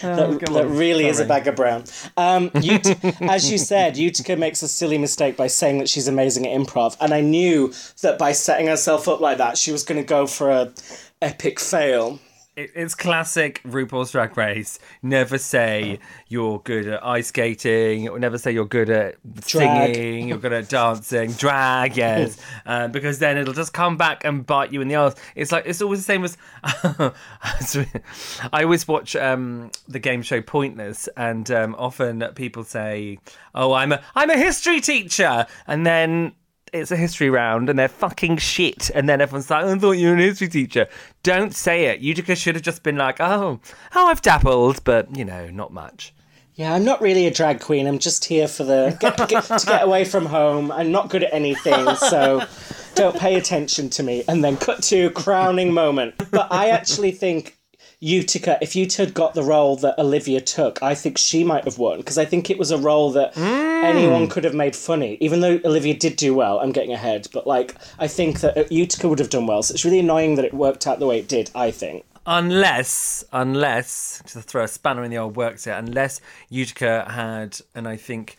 that, 0.02 0.40
that 0.40 0.66
really 0.68 1.06
is 1.06 1.20
a 1.20 1.24
bag 1.24 1.46
of 1.46 1.56
brown. 1.56 1.84
Um, 2.16 2.50
Ut- 2.54 3.04
as 3.22 3.50
you 3.50 3.58
said, 3.58 3.96
Utica 3.96 4.36
makes 4.36 4.62
a 4.62 4.68
silly 4.68 4.98
mistake 4.98 5.36
by 5.36 5.48
saying 5.48 5.78
that 5.78 5.88
she's 5.88 6.08
amazing 6.08 6.46
at 6.46 6.56
improv, 6.58 6.96
and 7.00 7.12
I 7.12 7.20
knew 7.20 7.72
that 8.02 8.18
by 8.18 8.32
setting 8.32 8.66
herself 8.66 9.08
up 9.08 9.20
like 9.20 9.38
that, 9.38 9.58
she 9.58 9.72
was 9.72 9.82
going 9.82 10.00
to 10.00 10.06
go 10.06 10.26
for 10.26 10.50
a 10.50 10.72
epic 11.20 11.58
fail. 11.58 12.20
It, 12.58 12.72
it's 12.74 12.96
classic 12.96 13.62
RuPaul's 13.62 14.10
Drag 14.10 14.36
Race. 14.36 14.80
Never 15.00 15.38
say 15.38 16.00
you're 16.26 16.58
good 16.58 16.88
at 16.88 17.06
ice 17.06 17.28
skating, 17.28 18.08
or 18.08 18.18
never 18.18 18.36
say 18.36 18.50
you're 18.50 18.66
good 18.66 18.90
at 18.90 19.14
Drag. 19.42 19.94
singing, 19.94 20.26
you're 20.26 20.38
good 20.38 20.52
at 20.52 20.68
dancing, 20.68 21.30
drag, 21.34 21.96
yes, 21.96 22.36
uh, 22.66 22.88
because 22.88 23.20
then 23.20 23.38
it'll 23.38 23.54
just 23.54 23.72
come 23.72 23.96
back 23.96 24.24
and 24.24 24.44
bite 24.44 24.72
you 24.72 24.80
in 24.80 24.88
the 24.88 24.96
ass. 24.96 25.14
It's 25.36 25.52
like 25.52 25.66
it's 25.66 25.80
always 25.80 26.00
the 26.00 26.04
same 26.04 26.24
as. 26.24 26.36
I 28.52 28.64
always 28.64 28.88
watch 28.88 29.14
um, 29.14 29.70
the 29.86 30.00
game 30.00 30.22
show 30.22 30.42
Pointless, 30.42 31.08
and 31.16 31.48
um, 31.52 31.76
often 31.78 32.24
people 32.34 32.64
say, 32.64 33.20
"Oh, 33.54 33.72
I'm 33.72 33.92
a 33.92 34.02
I'm 34.16 34.30
a 34.30 34.36
history 34.36 34.80
teacher," 34.80 35.46
and 35.68 35.86
then 35.86 36.32
it's 36.72 36.90
a 36.90 36.96
history 36.96 37.30
round 37.30 37.68
and 37.68 37.78
they're 37.78 37.88
fucking 37.88 38.38
shit. 38.38 38.90
And 38.90 39.08
then 39.08 39.20
everyone's 39.20 39.50
like, 39.50 39.64
I 39.64 39.78
thought 39.78 39.92
you 39.92 40.08
were 40.08 40.16
a 40.16 40.22
history 40.22 40.48
teacher. 40.48 40.88
Don't 41.22 41.54
say 41.54 41.86
it. 41.86 42.00
Utica 42.00 42.34
should 42.36 42.54
have 42.54 42.64
just 42.64 42.82
been 42.82 42.96
like, 42.96 43.20
oh, 43.20 43.60
oh, 43.94 44.06
I've 44.06 44.22
dabbled, 44.22 44.82
but, 44.84 45.14
you 45.16 45.24
know, 45.24 45.48
not 45.50 45.72
much. 45.72 46.14
Yeah, 46.54 46.74
I'm 46.74 46.84
not 46.84 47.00
really 47.00 47.26
a 47.26 47.30
drag 47.30 47.60
queen. 47.60 47.86
I'm 47.86 48.00
just 48.00 48.24
here 48.24 48.48
for 48.48 48.64
the 48.64 48.96
get, 49.00 49.16
get, 49.28 49.44
to 49.44 49.66
get 49.66 49.84
away 49.84 50.04
from 50.04 50.26
home. 50.26 50.72
I'm 50.72 50.90
not 50.90 51.08
good 51.08 51.22
at 51.22 51.32
anything, 51.32 51.94
so 51.94 52.42
don't 52.96 53.16
pay 53.16 53.36
attention 53.36 53.90
to 53.90 54.02
me. 54.02 54.24
And 54.26 54.42
then 54.42 54.56
cut 54.56 54.82
to 54.84 55.10
crowning 55.10 55.72
moment. 55.72 56.14
But 56.30 56.48
I 56.50 56.70
actually 56.70 57.12
think 57.12 57.57
Utica, 58.00 58.58
if 58.62 58.76
you 58.76 58.86
had 58.96 59.12
got 59.12 59.34
the 59.34 59.42
role 59.42 59.74
that 59.76 59.98
Olivia 59.98 60.40
took, 60.40 60.80
I 60.82 60.94
think 60.94 61.18
she 61.18 61.42
might 61.42 61.64
have 61.64 61.78
won 61.78 61.98
because 61.98 62.16
I 62.16 62.24
think 62.24 62.48
it 62.48 62.58
was 62.58 62.70
a 62.70 62.78
role 62.78 63.10
that 63.12 63.34
hmm. 63.34 63.40
anyone 63.40 64.28
could 64.28 64.44
have 64.44 64.54
made 64.54 64.76
funny. 64.76 65.18
Even 65.20 65.40
though 65.40 65.60
Olivia 65.64 65.94
did 65.94 66.14
do 66.16 66.32
well, 66.32 66.60
I'm 66.60 66.70
getting 66.70 66.92
ahead, 66.92 67.26
but 67.32 67.46
like 67.46 67.74
I 67.98 68.06
think 68.06 68.40
that 68.40 68.56
uh, 68.56 68.64
Utica 68.70 69.08
would 69.08 69.18
have 69.18 69.30
done 69.30 69.46
well. 69.46 69.62
So 69.64 69.74
it's 69.74 69.84
really 69.84 69.98
annoying 69.98 70.36
that 70.36 70.44
it 70.44 70.54
worked 70.54 70.86
out 70.86 71.00
the 71.00 71.06
way 71.06 71.18
it 71.18 71.28
did. 71.28 71.50
I 71.54 71.72
think. 71.72 72.04
Unless, 72.30 73.24
unless, 73.32 74.22
to 74.26 74.42
throw 74.42 74.64
a 74.64 74.68
spanner 74.68 75.02
in 75.02 75.10
the 75.10 75.16
old 75.16 75.34
works 75.34 75.64
here, 75.64 75.72
unless 75.72 76.20
Utica 76.50 77.10
had, 77.10 77.58
and 77.74 77.88
I 77.88 77.96
think 77.96 78.36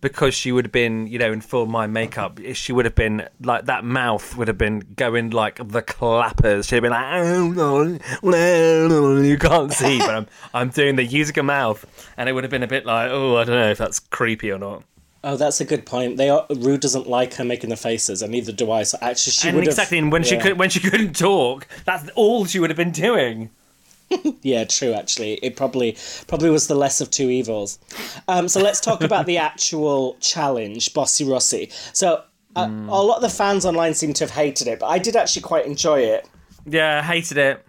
because 0.00 0.34
she 0.34 0.52
would 0.52 0.66
have 0.66 0.72
been, 0.72 1.06
you 1.06 1.18
know, 1.18 1.32
in 1.32 1.40
full 1.40 1.66
mind 1.66 1.92
makeup, 1.92 2.38
she 2.54 2.72
would 2.72 2.84
have 2.84 2.94
been 2.94 3.28
like 3.42 3.66
that 3.66 3.84
mouth 3.84 4.36
would 4.36 4.48
have 4.48 4.58
been 4.58 4.80
going 4.96 5.30
like 5.30 5.56
the 5.56 5.82
clappers. 5.82 6.66
She'd 6.66 6.76
have 6.76 6.82
been 6.82 6.92
like, 6.92 7.14
oh, 7.14 7.48
no, 7.48 7.98
no, 8.22 8.88
no, 8.88 9.20
you 9.20 9.38
can't 9.38 9.72
see, 9.72 9.98
but 9.98 10.10
I'm 10.10 10.26
I'm 10.54 10.68
doing 10.70 10.96
the 10.96 11.04
Utica 11.04 11.42
mouth, 11.42 11.84
and 12.16 12.28
it 12.28 12.32
would 12.32 12.44
have 12.44 12.50
been 12.50 12.62
a 12.62 12.68
bit 12.68 12.86
like, 12.86 13.10
oh, 13.10 13.36
I 13.36 13.44
don't 13.44 13.56
know 13.56 13.70
if 13.70 13.78
that's 13.78 14.00
creepy 14.00 14.50
or 14.50 14.58
not. 14.58 14.84
Oh, 15.22 15.36
that's 15.36 15.60
a 15.60 15.66
good 15.66 15.84
point. 15.84 16.16
They 16.16 16.30
are 16.30 16.46
Rue 16.48 16.78
doesn't 16.78 17.06
like 17.06 17.34
her 17.34 17.44
making 17.44 17.68
the 17.68 17.76
faces, 17.76 18.22
and 18.22 18.32
neither 18.32 18.52
do 18.52 18.70
I. 18.70 18.84
So 18.84 18.96
actually, 19.02 19.32
she 19.32 19.48
and 19.48 19.56
would 19.56 19.66
exactly, 19.66 19.98
have. 19.98 20.04
and 20.04 20.12
when 20.12 20.22
she 20.22 20.38
could 20.38 20.58
when 20.58 20.70
she 20.70 20.80
couldn't 20.80 21.14
talk, 21.14 21.66
that's 21.84 22.08
all 22.14 22.46
she 22.46 22.58
would 22.58 22.70
have 22.70 22.76
been 22.76 22.90
doing. 22.90 23.50
Yeah, 24.42 24.64
true. 24.64 24.92
Actually, 24.92 25.34
it 25.34 25.56
probably 25.56 25.96
probably 26.26 26.50
was 26.50 26.66
the 26.66 26.74
less 26.74 27.00
of 27.00 27.10
two 27.10 27.30
evils. 27.30 27.78
Um, 28.28 28.48
so 28.48 28.60
let's 28.60 28.80
talk 28.80 29.02
about 29.02 29.26
the 29.26 29.38
actual 29.50 30.16
challenge, 30.20 30.92
Bossy 30.94 31.24
Rossy. 31.24 31.70
So 31.94 32.22
uh, 32.56 32.66
Hmm. 32.66 32.88
a 32.88 33.02
lot 33.02 33.16
of 33.16 33.22
the 33.22 33.28
fans 33.28 33.64
online 33.64 33.94
seem 33.94 34.12
to 34.14 34.24
have 34.24 34.32
hated 34.32 34.66
it, 34.66 34.80
but 34.80 34.86
I 34.88 34.98
did 34.98 35.14
actually 35.14 35.42
quite 35.42 35.66
enjoy 35.66 36.00
it. 36.00 36.28
Yeah, 36.66 37.02
hated 37.02 37.38
it. 37.38 37.64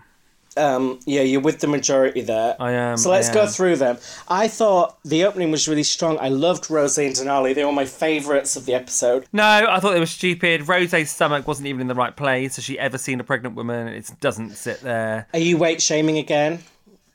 Um, 0.57 0.99
yeah, 1.05 1.21
you're 1.21 1.41
with 1.41 1.59
the 1.59 1.67
majority 1.67 2.21
there. 2.21 2.55
I 2.59 2.71
am, 2.71 2.97
So 2.97 3.09
let's 3.09 3.29
I 3.29 3.33
go 3.33 3.47
through 3.47 3.77
them. 3.77 3.97
I 4.27 4.47
thought 4.49 4.97
the 5.03 5.23
opening 5.23 5.49
was 5.49 5.67
really 5.67 5.83
strong. 5.83 6.17
I 6.19 6.27
loved 6.27 6.69
Rose 6.69 6.97
and 6.97 7.15
Denali. 7.15 7.55
They 7.55 7.63
were 7.63 7.71
my 7.71 7.85
favourites 7.85 8.55
of 8.57 8.65
the 8.65 8.73
episode. 8.73 9.25
No, 9.31 9.43
I 9.43 9.79
thought 9.79 9.93
they 9.93 9.99
were 9.99 10.05
stupid. 10.05 10.67
Rose's 10.67 11.09
stomach 11.09 11.47
wasn't 11.47 11.67
even 11.67 11.81
in 11.81 11.87
the 11.87 11.95
right 11.95 12.15
place. 12.15 12.57
Has 12.57 12.65
she 12.65 12.77
ever 12.77 12.97
seen 12.97 13.19
a 13.21 13.23
pregnant 13.23 13.55
woman? 13.55 13.87
It 13.87 14.11
doesn't 14.19 14.51
sit 14.51 14.81
there. 14.81 15.27
Are 15.33 15.39
you 15.39 15.57
weight 15.57 15.81
shaming 15.81 16.17
again? 16.17 16.59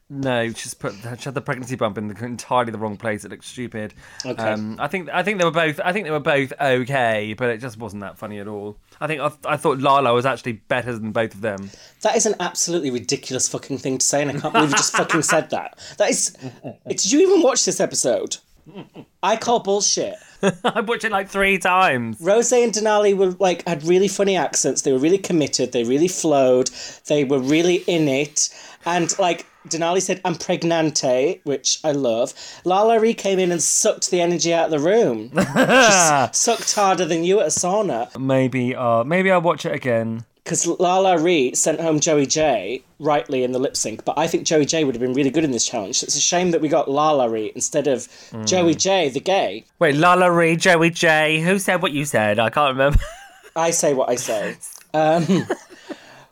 No, 0.09 0.53
she's 0.53 0.72
put 0.72 0.94
she 0.94 1.25
had 1.25 1.35
the 1.35 1.40
pregnancy 1.40 1.75
bump 1.75 1.99
in 1.99 2.07
the, 2.09 2.25
entirely 2.25 2.70
the 2.70 2.79
wrong 2.79 2.96
place. 2.96 3.25
It 3.25 3.33
looks 3.33 3.46
stupid. 3.46 3.92
Okay. 4.25 4.40
Um, 4.40 4.77
I 4.79 4.87
think 4.87 5.09
I 5.12 5.25
think 5.25 5.40
they 5.40 5.44
were 5.44 5.51
both 5.51 5.81
I 5.85 5.92
think 5.92 6.05
they 6.05 6.12
were 6.12 6.20
both 6.20 6.53
okay, 6.61 7.35
but 7.37 7.51
it 7.51 7.59
just 7.59 7.77
wasn't 7.77 8.03
that 8.03 8.16
funny 8.16 8.38
at 8.38 8.46
all. 8.46 8.77
I 9.01 9.07
think 9.07 9.21
I, 9.21 9.31
I 9.45 9.57
thought 9.57 9.79
Lala 9.79 10.15
was 10.15 10.27
actually 10.27 10.53
better 10.53 10.93
than 10.93 11.13
both 11.13 11.35
of 11.35 11.41
them. 11.41 11.71
That 12.03 12.17
is 12.17 12.27
an 12.27 12.35
absolutely 12.41 12.91
ridiculous 12.91 13.49
fucking 13.49 13.79
thing 13.79 13.99
to 13.99 14.07
say, 14.07 14.23
and 14.23 14.31
I 14.31 14.41
can't 14.41 14.53
believe 14.53 14.71
you 14.71 14.77
just 14.77 14.97
fucking 14.97 15.23
said 15.23 15.51
that. 15.51 15.79
That 15.99 16.11
is. 16.11 16.37
Did 16.89 17.13
you 17.13 17.21
even 17.21 17.43
watch 17.43 17.65
this 17.65 17.81
episode? 17.81 18.39
I 19.23 19.37
call 19.37 19.61
bullshit. 19.61 20.17
I 20.65 20.81
watched 20.81 21.05
it 21.05 21.13
like 21.13 21.29
three 21.29 21.59
times. 21.59 22.21
Rose 22.21 22.53
and 22.53 22.73
Denali 22.73 23.17
were 23.17 23.31
like 23.39 23.67
had 23.67 23.85
really 23.85 24.09
funny 24.09 24.37
accents. 24.37 24.83
They 24.83 24.93
were 24.93 24.99
really 24.99 25.19
committed. 25.19 25.73
They 25.73 25.85
really 25.85 26.09
flowed. 26.09 26.71
They 27.07 27.25
were 27.25 27.39
really 27.39 27.77
in 27.87 28.09
it. 28.09 28.51
And 28.87 29.16
like 29.18 29.46
Denali 29.68 30.01
said, 30.01 30.20
"I'm 30.25 30.37
pregnante," 30.37 31.40
which 31.44 31.81
I 31.83 31.90
love. 31.92 32.33
LaLa 32.64 33.01
Ri 33.01 33.14
came 33.14 33.38
in 33.38 33.51
and 33.51 33.62
sucked 33.62 34.11
the 34.11 34.20
energy 34.20 34.55
out 34.55 34.66
of 34.66 34.70
the 34.70 34.79
room. 34.79 35.31
She 35.37 36.33
sucked 36.33 36.75
harder 36.75 37.05
than 37.05 37.25
you 37.25 37.40
at 37.40 37.46
a 37.46 37.51
sauna. 37.51 38.16
Maybe 38.18 38.75
uh 38.75 39.03
maybe 39.05 39.31
I'll 39.31 39.40
watch 39.42 39.66
it 39.66 39.72
again. 39.75 40.25
Because 40.44 40.64
LaLa 40.64 41.20
Ri 41.20 41.57
sent 41.57 41.81
home 41.81 41.99
Joey 41.99 42.25
Jay 42.27 42.83
rightly 43.01 43.42
in 43.42 43.51
the 43.51 43.59
lip 43.59 43.77
sync, 43.77 44.05
but 44.05 44.16
I 44.16 44.29
think 44.29 44.46
Joey 44.46 44.64
Jay 44.64 44.85
would 44.85 44.94
have 44.94 45.01
been 45.03 45.12
really 45.12 45.31
good 45.31 45.42
in 45.42 45.51
this 45.51 45.66
challenge. 45.66 46.05
It's 46.05 46.14
a 46.14 46.20
shame 46.20 46.53
that 46.53 46.61
we 46.61 46.68
got 46.68 46.87
LaLa 46.87 47.29
Ri 47.29 47.51
instead 47.57 47.88
of 47.88 48.07
Joey 48.44 48.77
Jay, 48.77 49.09
the 49.09 49.18
gay. 49.18 49.64
Wait, 49.81 49.96
LaLa 49.96 50.31
Ri, 50.31 50.55
Joey 50.55 50.90
Jay. 50.90 51.40
Who 51.40 51.59
said 51.59 51.83
what 51.83 51.90
you 51.90 52.05
said? 52.05 52.38
I 52.38 52.51
can't 52.51 52.70
remember. 52.77 53.01
I 53.57 53.72
say 53.72 53.92
what 53.94 54.09
I 54.09 54.14
say. 54.14 54.57
Um, 54.94 55.46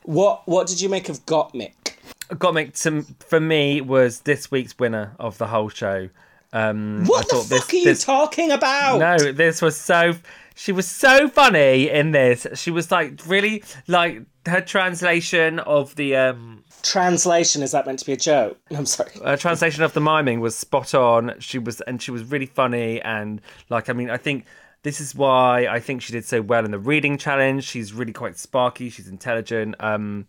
what 0.05 0.47
what 0.47 0.67
did 0.69 0.81
you 0.81 0.89
make 0.89 1.11
of 1.11 1.27
Gottmik? 1.27 1.94
Gottmik 2.31 2.81
to, 2.83 3.03
for 3.25 3.41
me 3.41 3.81
was 3.81 4.21
this 4.21 4.51
week's 4.51 4.79
winner 4.79 5.15
of 5.19 5.39
the 5.39 5.47
whole 5.47 5.69
show. 5.69 6.09
Um, 6.53 7.05
What 7.07 7.27
I 7.33 7.39
the 7.39 7.43
fuck 7.43 7.49
this, 7.49 7.73
are 7.73 7.77
you 7.77 7.85
this, 7.85 8.05
talking 8.05 8.51
about? 8.53 8.99
No, 8.99 9.33
this 9.33 9.61
was 9.61 9.77
so. 9.77 10.15
She 10.57 10.71
was 10.71 10.87
so 10.89 11.29
funny 11.29 11.91
in 11.91 12.13
this. 12.13 12.47
She 12.55 12.71
was 12.71 12.93
like 12.93 13.21
really 13.27 13.65
like 13.89 14.23
her 14.47 14.61
translation 14.61 15.59
of 15.61 15.97
the 15.97 16.15
um 16.17 16.63
Translation 16.85 17.63
is 17.63 17.73
that 17.73 17.87
meant 17.87 17.99
to 18.01 18.07
be 18.07 18.13
a 18.13 18.17
joke? 18.17 18.59
I'm 18.71 18.87
sorry. 18.87 19.11
her 19.25 19.37
translation 19.37 19.83
of 19.83 19.95
the 19.95 20.01
miming 20.01 20.39
was 20.41 20.55
spot 20.55 20.95
on. 20.95 21.35
She 21.41 21.59
was 21.59 21.81
and 21.83 22.01
she 22.01 22.13
was 22.13 22.23
really 22.25 22.47
funny 22.47 23.01
and 23.01 23.41
like 23.69 23.89
I 23.89 23.95
mean 23.95 24.11
I 24.11 24.17
think 24.17 24.45
this 24.85 25.01
is 25.01 25.15
why 25.15 25.67
I 25.67 25.81
think 25.81 26.03
she 26.03 26.13
did 26.13 26.25
so 26.25 26.41
well 26.43 26.65
in 26.65 26.71
the 26.71 26.79
reading 26.79 27.17
challenge. 27.19 27.65
She's 27.65 27.93
really 27.93 28.13
quite 28.13 28.39
sparky. 28.39 28.91
She's 28.91 29.09
intelligent. 29.09 29.75
Um, 29.81 30.27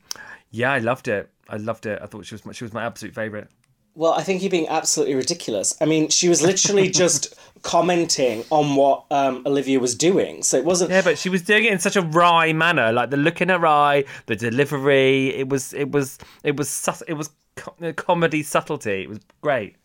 yeah, 0.55 0.71
I 0.71 0.79
loved 0.79 1.07
it. 1.07 1.29
I 1.49 1.57
loved 1.57 1.85
it. 1.85 1.99
I 2.01 2.05
thought 2.05 2.25
she 2.25 2.33
was 2.33 2.45
my, 2.45 2.53
she 2.53 2.63
was 2.63 2.73
my 2.73 2.83
absolute 2.83 3.13
favorite. 3.13 3.49
Well, 3.93 4.13
I 4.13 4.23
think 4.23 4.41
you're 4.41 4.51
being 4.51 4.67
absolutely 4.67 5.15
ridiculous. 5.15 5.75
I 5.79 5.85
mean, 5.85 6.09
she 6.09 6.27
was 6.27 6.41
literally 6.41 6.89
just 7.03 7.35
commenting 7.61 8.43
on 8.49 8.75
what 8.75 9.05
um, 9.11 9.43
Olivia 9.45 9.79
was 9.79 9.95
doing, 9.95 10.43
so 10.43 10.57
it 10.57 10.65
wasn't. 10.65 10.91
Yeah, 10.91 11.01
but 11.01 11.17
she 11.17 11.29
was 11.29 11.41
doing 11.41 11.65
it 11.65 11.73
in 11.73 11.79
such 11.79 11.95
a 11.95 12.01
wry 12.01 12.53
manner, 12.53 12.91
like 12.91 13.09
the 13.09 13.17
look 13.17 13.41
in 13.41 13.49
her 13.49 13.65
eye, 13.65 14.05
the 14.25 14.35
delivery. 14.35 15.35
It 15.35 15.49
was, 15.49 15.73
it 15.73 15.91
was, 15.91 16.17
it 16.43 16.57
was, 16.57 17.03
it 17.07 17.13
was 17.13 17.29
co- 17.55 17.93
comedy 17.93 18.43
subtlety. 18.43 19.03
It 19.03 19.09
was 19.09 19.19
great. 19.41 19.75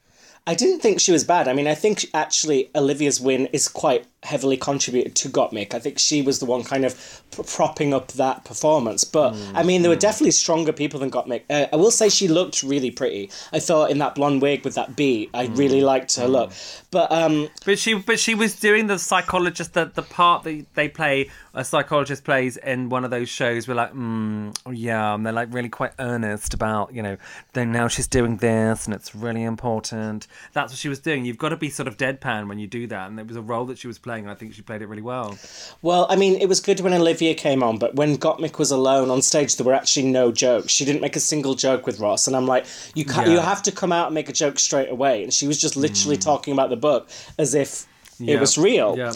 I 0.47 0.55
didn't 0.55 0.81
think 0.81 1.01
she 1.01 1.13
was 1.13 1.23
bad. 1.25 1.49
I 1.49 1.53
mean, 1.53 1.67
I 1.67 1.75
think 1.75 2.07
actually 2.15 2.71
Olivia's 2.75 3.21
win 3.21 3.47
is 3.47 3.69
quite 3.69 4.07
heavily 4.23 4.57
contributed 4.57 5.15
to 5.17 5.29
Gottmik. 5.31 5.73
I 5.73 5.79
think 5.79 5.99
she 5.99 6.21
was 6.21 6.41
the 6.41 6.45
one 6.45 6.63
kind 6.63 6.85
of 6.85 7.23
p- 7.35 7.43
propping 7.43 7.95
up 7.95 8.09
that 8.13 8.45
performance. 8.45 9.03
But 9.03 9.35
I 9.55 9.63
mean, 9.63 9.81
there 9.81 9.91
were 9.91 9.97
definitely 9.97 10.33
stronger 10.33 10.73
people 10.73 11.01
than 11.01 11.11
Gottmik. 11.11 11.45
Uh, 11.49 11.67
I 11.73 11.77
will 11.77 11.91
say 11.91 12.11
she 12.11 12.29
looked 12.29 12.63
really 12.63 12.91
pretty. 12.91 13.31
I 13.53 13.61
thought 13.61 13.91
in 13.91 13.99
that 13.99 14.15
blonde 14.15 14.43
wig 14.43 14.63
with 14.65 14.75
that 14.75 14.95
bee, 14.95 15.31
I 15.33 15.47
really 15.47 15.81
liked 15.81 16.17
her 16.17 16.29
look. 16.29 16.53
But 16.91 17.11
um, 17.11 17.49
But 17.65 17.79
she, 17.79 17.95
but 17.95 18.21
she 18.21 18.35
was 18.35 18.61
doing 18.61 18.89
the 18.89 18.99
psychologist, 18.99 19.73
the 19.73 19.87
the 19.87 20.03
part 20.03 20.45
that 20.45 20.67
they 20.75 20.89
play, 20.89 21.31
a 21.55 21.65
psychologist 21.65 22.23
plays 22.25 22.59
in 22.59 22.91
one 22.91 23.05
of 23.05 23.11
those 23.11 23.29
shows. 23.31 23.67
We're 23.67 23.75
like, 23.75 23.95
mm, 23.95 24.55
oh, 24.67 24.71
yeah, 24.71 25.15
and 25.15 25.25
they're 25.25 25.33
like 25.33 25.49
really 25.51 25.71
quite 25.71 25.93
earnest 25.99 26.53
about, 26.53 26.93
you 26.93 27.03
know, 27.03 27.17
then 27.55 27.73
now 27.73 27.89
she's 27.89 28.07
doing 28.07 28.37
this, 28.37 28.85
and 28.85 28.95
it's 28.95 29.15
really 29.15 29.45
important. 29.45 30.27
That's 30.53 30.73
what 30.73 30.79
she 30.79 30.91
was 30.91 30.99
doing. 30.99 31.25
You've 31.25 31.39
got 31.39 31.49
to 31.51 31.57
be 31.57 31.71
sort 31.71 31.89
of 31.89 31.97
deadpan 31.97 32.49
when 32.49 32.59
you 32.59 32.67
do 32.67 32.87
that, 32.89 33.09
and 33.09 33.19
it 33.19 33.27
was 33.27 33.37
a 33.37 33.43
role 33.43 33.65
that 33.67 33.79
she 33.79 33.87
was 33.87 33.99
playing. 33.99 34.10
And 34.19 34.31
I 34.31 34.35
think 34.35 34.55
she 34.55 34.63
played 34.63 34.83
it 34.83 34.87
really 34.87 35.03
well. 35.03 35.39
Well, 35.83 36.07
I 36.11 36.17
mean, 36.17 36.41
it 36.41 36.49
was 36.49 36.61
good 36.61 36.81
when 36.81 36.93
Olivia 36.93 37.35
came 37.35 37.63
on, 37.63 37.79
but 37.79 37.95
when 37.95 38.17
Gottmik 38.17 38.59
was 38.59 38.71
alone 38.71 39.11
on 39.11 39.23
stage, 39.23 39.57
there 39.57 39.67
were 39.67 39.75
actually 39.75 40.07
no 40.07 40.33
jokes. 40.33 40.73
She 40.73 40.85
didn't 40.85 41.01
make 41.01 41.17
a 41.17 41.21
single 41.21 41.55
joke 41.55 41.87
with 41.87 42.01
Ross, 42.01 42.27
and 42.27 42.37
I'm 42.37 42.47
like, 42.47 42.67
you 42.95 43.05
can't, 43.05 43.29
you 43.29 43.39
have 43.39 43.63
to 43.65 43.73
come 43.73 43.93
out 43.93 44.07
and 44.07 44.15
make 44.15 44.29
a 44.29 44.33
joke 44.33 44.59
straight 44.59 44.91
away. 44.91 45.23
And 45.23 45.33
she 45.33 45.47
was 45.47 45.61
just 45.61 45.77
literally 45.77 46.17
mm. 46.17 46.25
talking 46.25 46.53
about 46.53 46.71
the 46.71 46.77
book 46.77 47.09
as 47.39 47.55
if 47.55 47.87
it 48.21 48.39
was 48.39 48.59
real. 48.59 48.97
Yeah. 48.97 49.13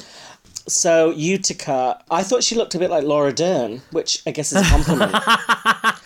So 0.66 1.10
Utica, 1.10 2.02
I 2.10 2.22
thought 2.22 2.42
she 2.42 2.54
looked 2.54 2.74
a 2.74 2.78
bit 2.78 2.90
like 2.90 3.04
Laura 3.04 3.32
Dern, 3.32 3.82
which 3.90 4.22
I 4.26 4.30
guess 4.30 4.52
is 4.52 4.66
a 4.66 4.70
compliment. 4.70 5.12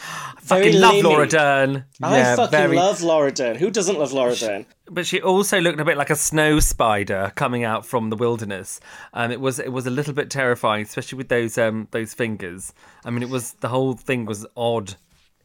I 0.50 0.70
love. 0.70 1.04
Laura 1.04 1.26
Dern. 1.26 1.84
I 2.02 2.18
yeah, 2.18 2.36
fucking 2.36 2.50
very- 2.58 2.76
love 2.76 3.02
Laura 3.02 3.32
Dern. 3.32 3.56
Who 3.56 3.70
doesn't 3.70 3.98
love 3.98 4.12
Laura 4.12 4.34
Dern? 4.34 4.66
But 4.90 5.06
she 5.06 5.20
also 5.20 5.60
looked 5.60 5.80
a 5.80 5.84
bit 5.84 5.96
like 5.96 6.10
a 6.10 6.16
snow 6.16 6.60
spider 6.60 7.32
coming 7.34 7.64
out 7.64 7.84
from 7.84 8.10
the 8.10 8.16
wilderness. 8.16 8.80
Um, 9.12 9.30
it 9.30 9.40
was 9.40 9.58
it 9.58 9.72
was 9.72 9.86
a 9.86 9.90
little 9.90 10.14
bit 10.14 10.30
terrifying, 10.30 10.82
especially 10.84 11.18
with 11.18 11.28
those 11.28 11.58
um 11.58 11.88
those 11.90 12.14
fingers. 12.14 12.72
I 13.04 13.10
mean, 13.10 13.22
it 13.22 13.28
was 13.28 13.52
the 13.54 13.68
whole 13.68 13.94
thing 13.94 14.24
was 14.24 14.46
odd. 14.56 14.94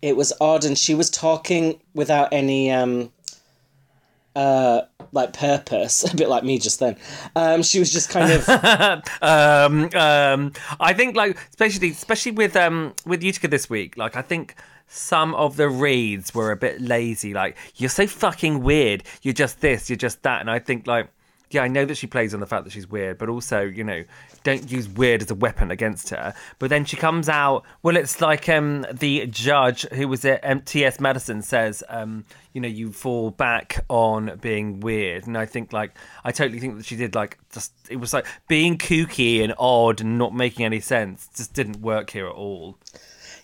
It 0.02 0.16
was 0.16 0.34
odd, 0.42 0.66
and 0.66 0.78
she 0.78 0.96
was 0.96 1.10
talking 1.10 1.80
without 1.94 2.34
any 2.34 2.72
um, 2.72 3.12
uh, 4.36 4.82
like 5.12 5.34
purpose, 5.34 6.04
a 6.12 6.16
bit 6.16 6.30
like 6.30 6.44
me 6.44 6.60
just 6.60 6.80
then. 6.80 6.98
Um, 7.36 7.64
she 7.64 7.80
was 7.80 7.92
just 7.92 8.10
kind 8.10 8.32
of 8.32 8.48
Um, 9.22 9.90
um, 9.96 10.54
I 10.80 10.94
think 10.94 11.16
like 11.16 11.38
especially 11.50 11.90
especially 11.92 12.32
with 12.32 12.56
um 12.56 12.94
with 13.06 13.24
Utica 13.24 13.48
this 13.48 13.70
week, 13.70 13.98
like 13.98 14.16
I 14.16 14.22
think 14.22 14.56
some 14.88 15.34
of 15.36 15.58
the 15.58 15.70
reads 15.70 16.34
were 16.34 16.52
a 16.52 16.58
bit 16.58 16.82
lazy. 16.82 17.34
Like 17.34 17.58
you're 17.76 17.90
so 17.90 18.08
fucking 18.08 18.64
weird. 18.64 19.04
You're 19.22 19.34
just 19.34 19.62
this. 19.62 19.90
You're 19.90 19.98
just 19.98 20.24
that. 20.24 20.42
And 20.42 20.50
I 20.50 20.60
think 20.60 20.88
like 20.88 21.10
yeah, 21.54 21.62
I 21.62 21.68
know 21.68 21.86
that 21.86 21.96
she 21.96 22.08
plays 22.08 22.34
on 22.34 22.40
the 22.40 22.48
fact 22.48 22.64
that 22.64 22.74
she's 22.74 22.90
weird, 22.90 23.18
but 23.18 23.30
also 23.30 23.62
you 23.62 23.84
know 23.84 24.04
don't 24.44 24.70
use 24.72 24.90
weird 24.90 25.22
as 25.22 25.32
a 25.32 25.36
weapon 25.36 25.72
against 25.72 26.10
her. 26.10 26.34
But 26.60 26.70
then 26.70 26.84
she 26.86 26.98
comes 26.98 27.30
out. 27.30 27.64
Well, 27.82 27.96
it's 27.96 28.22
like 28.22 28.50
um 28.50 28.86
the 28.92 29.28
judge 29.28 29.84
who 29.90 30.08
was 30.08 30.26
at 30.26 30.42
um, 30.44 30.62
T.S. 30.62 31.00
Madison 31.00 31.42
says 31.42 31.84
um 31.90 32.26
you 32.54 32.62
know 32.62 32.68
you 32.68 32.92
fall 32.92 33.32
back 33.32 33.86
on 33.90 34.38
being 34.42 34.80
weird, 34.80 35.28
and 35.28 35.38
I 35.38 35.46
think 35.46 35.74
like 35.74 35.96
I 36.24 36.32
totally 36.32 36.60
think 36.60 36.78
that 36.78 36.86
she 36.86 36.96
did 36.96 37.16
like 37.16 37.38
just 37.52 37.74
it 37.90 37.98
was 37.98 38.14
like 38.14 38.26
being 38.48 38.78
kooky 38.78 39.44
and 39.44 39.54
odd 39.58 40.02
and 40.02 40.18
not 40.18 40.34
making 40.34 40.66
any 40.66 40.80
sense 40.80 41.30
just 41.36 41.54
didn't 41.54 41.82
work 41.82 42.10
here 42.10 42.28
at 42.28 42.34
all. 42.34 42.78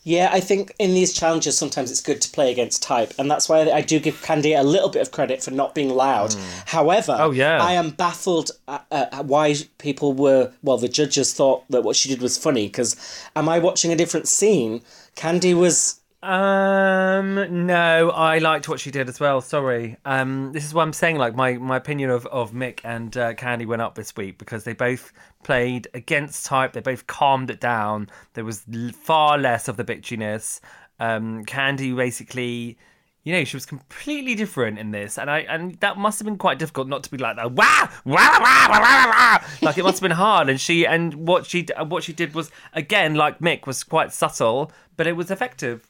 Yeah. 0.04 0.30
I 0.32 0.40
think 0.40 0.74
in 0.80 0.94
these 0.94 1.14
challenges 1.14 1.58
sometimes 1.58 1.92
it's 1.92 2.02
good 2.02 2.22
to 2.22 2.30
play 2.32 2.52
against 2.52 2.82
type, 2.84 3.14
and 3.20 3.30
that's 3.30 3.48
why 3.50 3.70
I 3.72 3.82
do 3.82 4.00
give 4.00 4.16
Kandy 4.22 4.58
a 4.60 4.64
little 4.64 4.90
bit 4.90 5.02
of 5.02 5.12
credit 5.12 5.44
for 5.44 5.52
not 5.52 5.76
being 5.76 5.90
loud. 5.90 6.34
Hmm. 6.34 6.42
However, 6.66 7.18
Oh, 7.20 7.32
yeah. 7.32 7.62
I 7.62 7.74
am 7.74 7.92
baffled 7.92 8.52
at, 8.68 8.86
at 8.92 9.26
why 9.26 9.56
people 9.78 10.14
were 10.14 10.52
well. 10.64 10.78
The 10.78 10.88
judges 10.90 11.34
thought 11.34 11.64
that 11.70 11.84
what 11.84 11.96
she 11.96 12.10
did 12.10 12.22
was 12.22 12.38
funny 12.38 12.68
because 12.68 12.96
am 13.36 13.50
I 13.50 13.60
watching 13.60 13.92
a 13.92 13.96
different 13.96 14.28
scene? 14.28 14.82
Kandy 15.16 15.54
was 15.54 15.99
Um, 16.22 17.66
no, 17.66 18.10
I 18.10 18.40
liked 18.40 18.68
what 18.68 18.80
she 18.80 18.92
did 18.92 19.08
as 19.08 19.20
well. 19.20 19.40
Sorry. 19.40 19.96
Um, 20.04 20.52
this 20.52 20.66
is 20.66 20.74
what 20.74 20.84
I'm 20.84 20.94
saying. 20.94 21.18
Like 21.18 21.36
my, 21.36 21.54
my 21.54 21.78
opinion 21.78 22.10
of, 22.10 22.26
of 22.28 22.54
Mik 22.54 22.82
and 22.84 23.16
uh, 23.16 23.34
Kandy 23.36 23.66
went 23.66 23.82
up 23.82 23.96
this 23.96 24.16
week 24.16 24.38
because 24.38 24.66
they 24.66 24.74
both 24.74 25.14
played 25.44 25.88
against 25.94 26.46
type. 26.46 26.74
They 26.74 26.82
both 26.82 27.08
calmed 27.08 27.50
it 27.50 27.62
down. 27.62 28.10
There 28.34 28.44
was 28.44 28.66
far 28.94 29.38
less 29.38 29.70
of 29.70 29.78
the 29.78 29.86
bitchiness. 29.86 30.60
Um, 31.00 31.46
Kandy 31.46 31.96
basically, 31.96 32.78
you 33.24 33.32
know, 33.34 33.46
she 33.46 33.56
was 33.56 33.66
completely 33.66 34.36
different 34.36 34.78
in 34.78 34.92
this, 34.92 35.18
and 35.18 35.30
I 35.30 35.40
and 35.40 35.80
that 35.80 35.98
must 35.98 36.20
have 36.20 36.26
been 36.26 36.38
quite 36.38 36.60
difficult 36.60 36.90
not 36.90 37.04
to 37.04 37.12
be 37.12 37.18
like 37.18 37.38
that. 37.38 37.52
Wah, 37.54 37.88
wah, 38.04 38.40
wah. 38.40 39.40
Like 39.62 39.78
it 39.78 39.84
must 39.84 40.00
have 40.00 40.02
been 40.02 40.12
hard. 40.12 40.50
And 40.50 40.60
she 40.60 40.86
and 40.86 41.14
what 41.28 41.46
she 41.46 41.68
what 41.88 42.04
she 42.04 42.12
did 42.12 42.34
was 42.34 42.52
again 42.74 43.16
like 43.16 43.40
Mik 43.40 43.66
was 43.66 43.84
quite 43.86 44.12
subtle, 44.12 44.74
but 44.98 45.08
it 45.08 45.14
was 45.14 45.32
effective. 45.32 45.89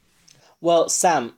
Well. 0.60 0.88
Sam, 0.88 1.34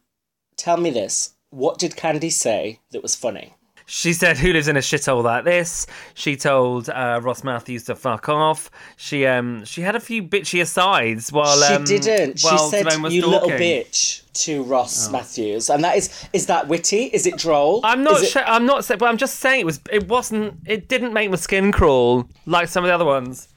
tell 0.57 0.77
me 0.77 0.91
this: 0.91 1.35
what 1.51 1.79
did 1.79 1.93
Kandy 1.93 2.33
say 2.33 2.81
that 2.91 3.03
was 3.03 3.15
funny? 3.15 3.55
She 3.85 4.13
said, 4.13 4.39
"Who 4.39 4.53
lives 4.53 4.69
in 4.69 4.77
a 4.77 4.81
shithole 4.81 5.23
like 5.23 5.45
this?" 5.45 5.87
She 6.15 6.37
told 6.37 6.89
uh, 6.89 7.21
Ross 7.23 7.45
Mathews 7.45 7.85
to 7.85 7.95
fuck 7.95 8.29
off. 8.29 8.71
She 8.97 9.27
um 9.27 9.65
she 9.65 9.83
had 9.83 9.97
a 9.97 10.01
few 10.01 10.23
bitchy 10.23 10.63
asides 10.63 11.33
while 11.33 11.61
she 11.61 11.75
um, 11.75 11.85
didn't. 11.85 12.39
She 12.39 12.57
said, 12.59 12.87
"You 13.11 13.27
little 13.27 13.51
bitch" 13.51 14.23
to 14.45 14.63
Ross 14.63 15.11
Mathews, 15.11 15.69
and 15.69 15.85
that 15.85 15.97
is 15.97 16.29
is 16.33 16.47
that 16.47 16.69
witty? 16.69 17.05
Is 17.07 17.27
it 17.27 17.37
droll? 17.37 17.81
I'm 17.85 18.03
not. 18.03 18.23
It- 18.23 18.29
Sh- 18.29 18.37
I'm 18.47 18.65
not. 18.67 18.87
But 18.89 19.03
I'm 19.03 19.19
just 19.19 19.41
saying 19.41 19.61
it 19.61 19.67
was. 19.67 19.81
It 19.91 20.09
wasn't. 20.09 20.61
It 20.65 20.89
didn't 20.89 21.13
make 21.13 21.29
my 21.31 21.37
skin 21.37 21.73
crawl 21.73 22.29
like 22.47 22.69
some 22.69 22.85
of 22.85 22.89
the 22.89 22.95
other 22.95 23.05
ones. 23.05 23.49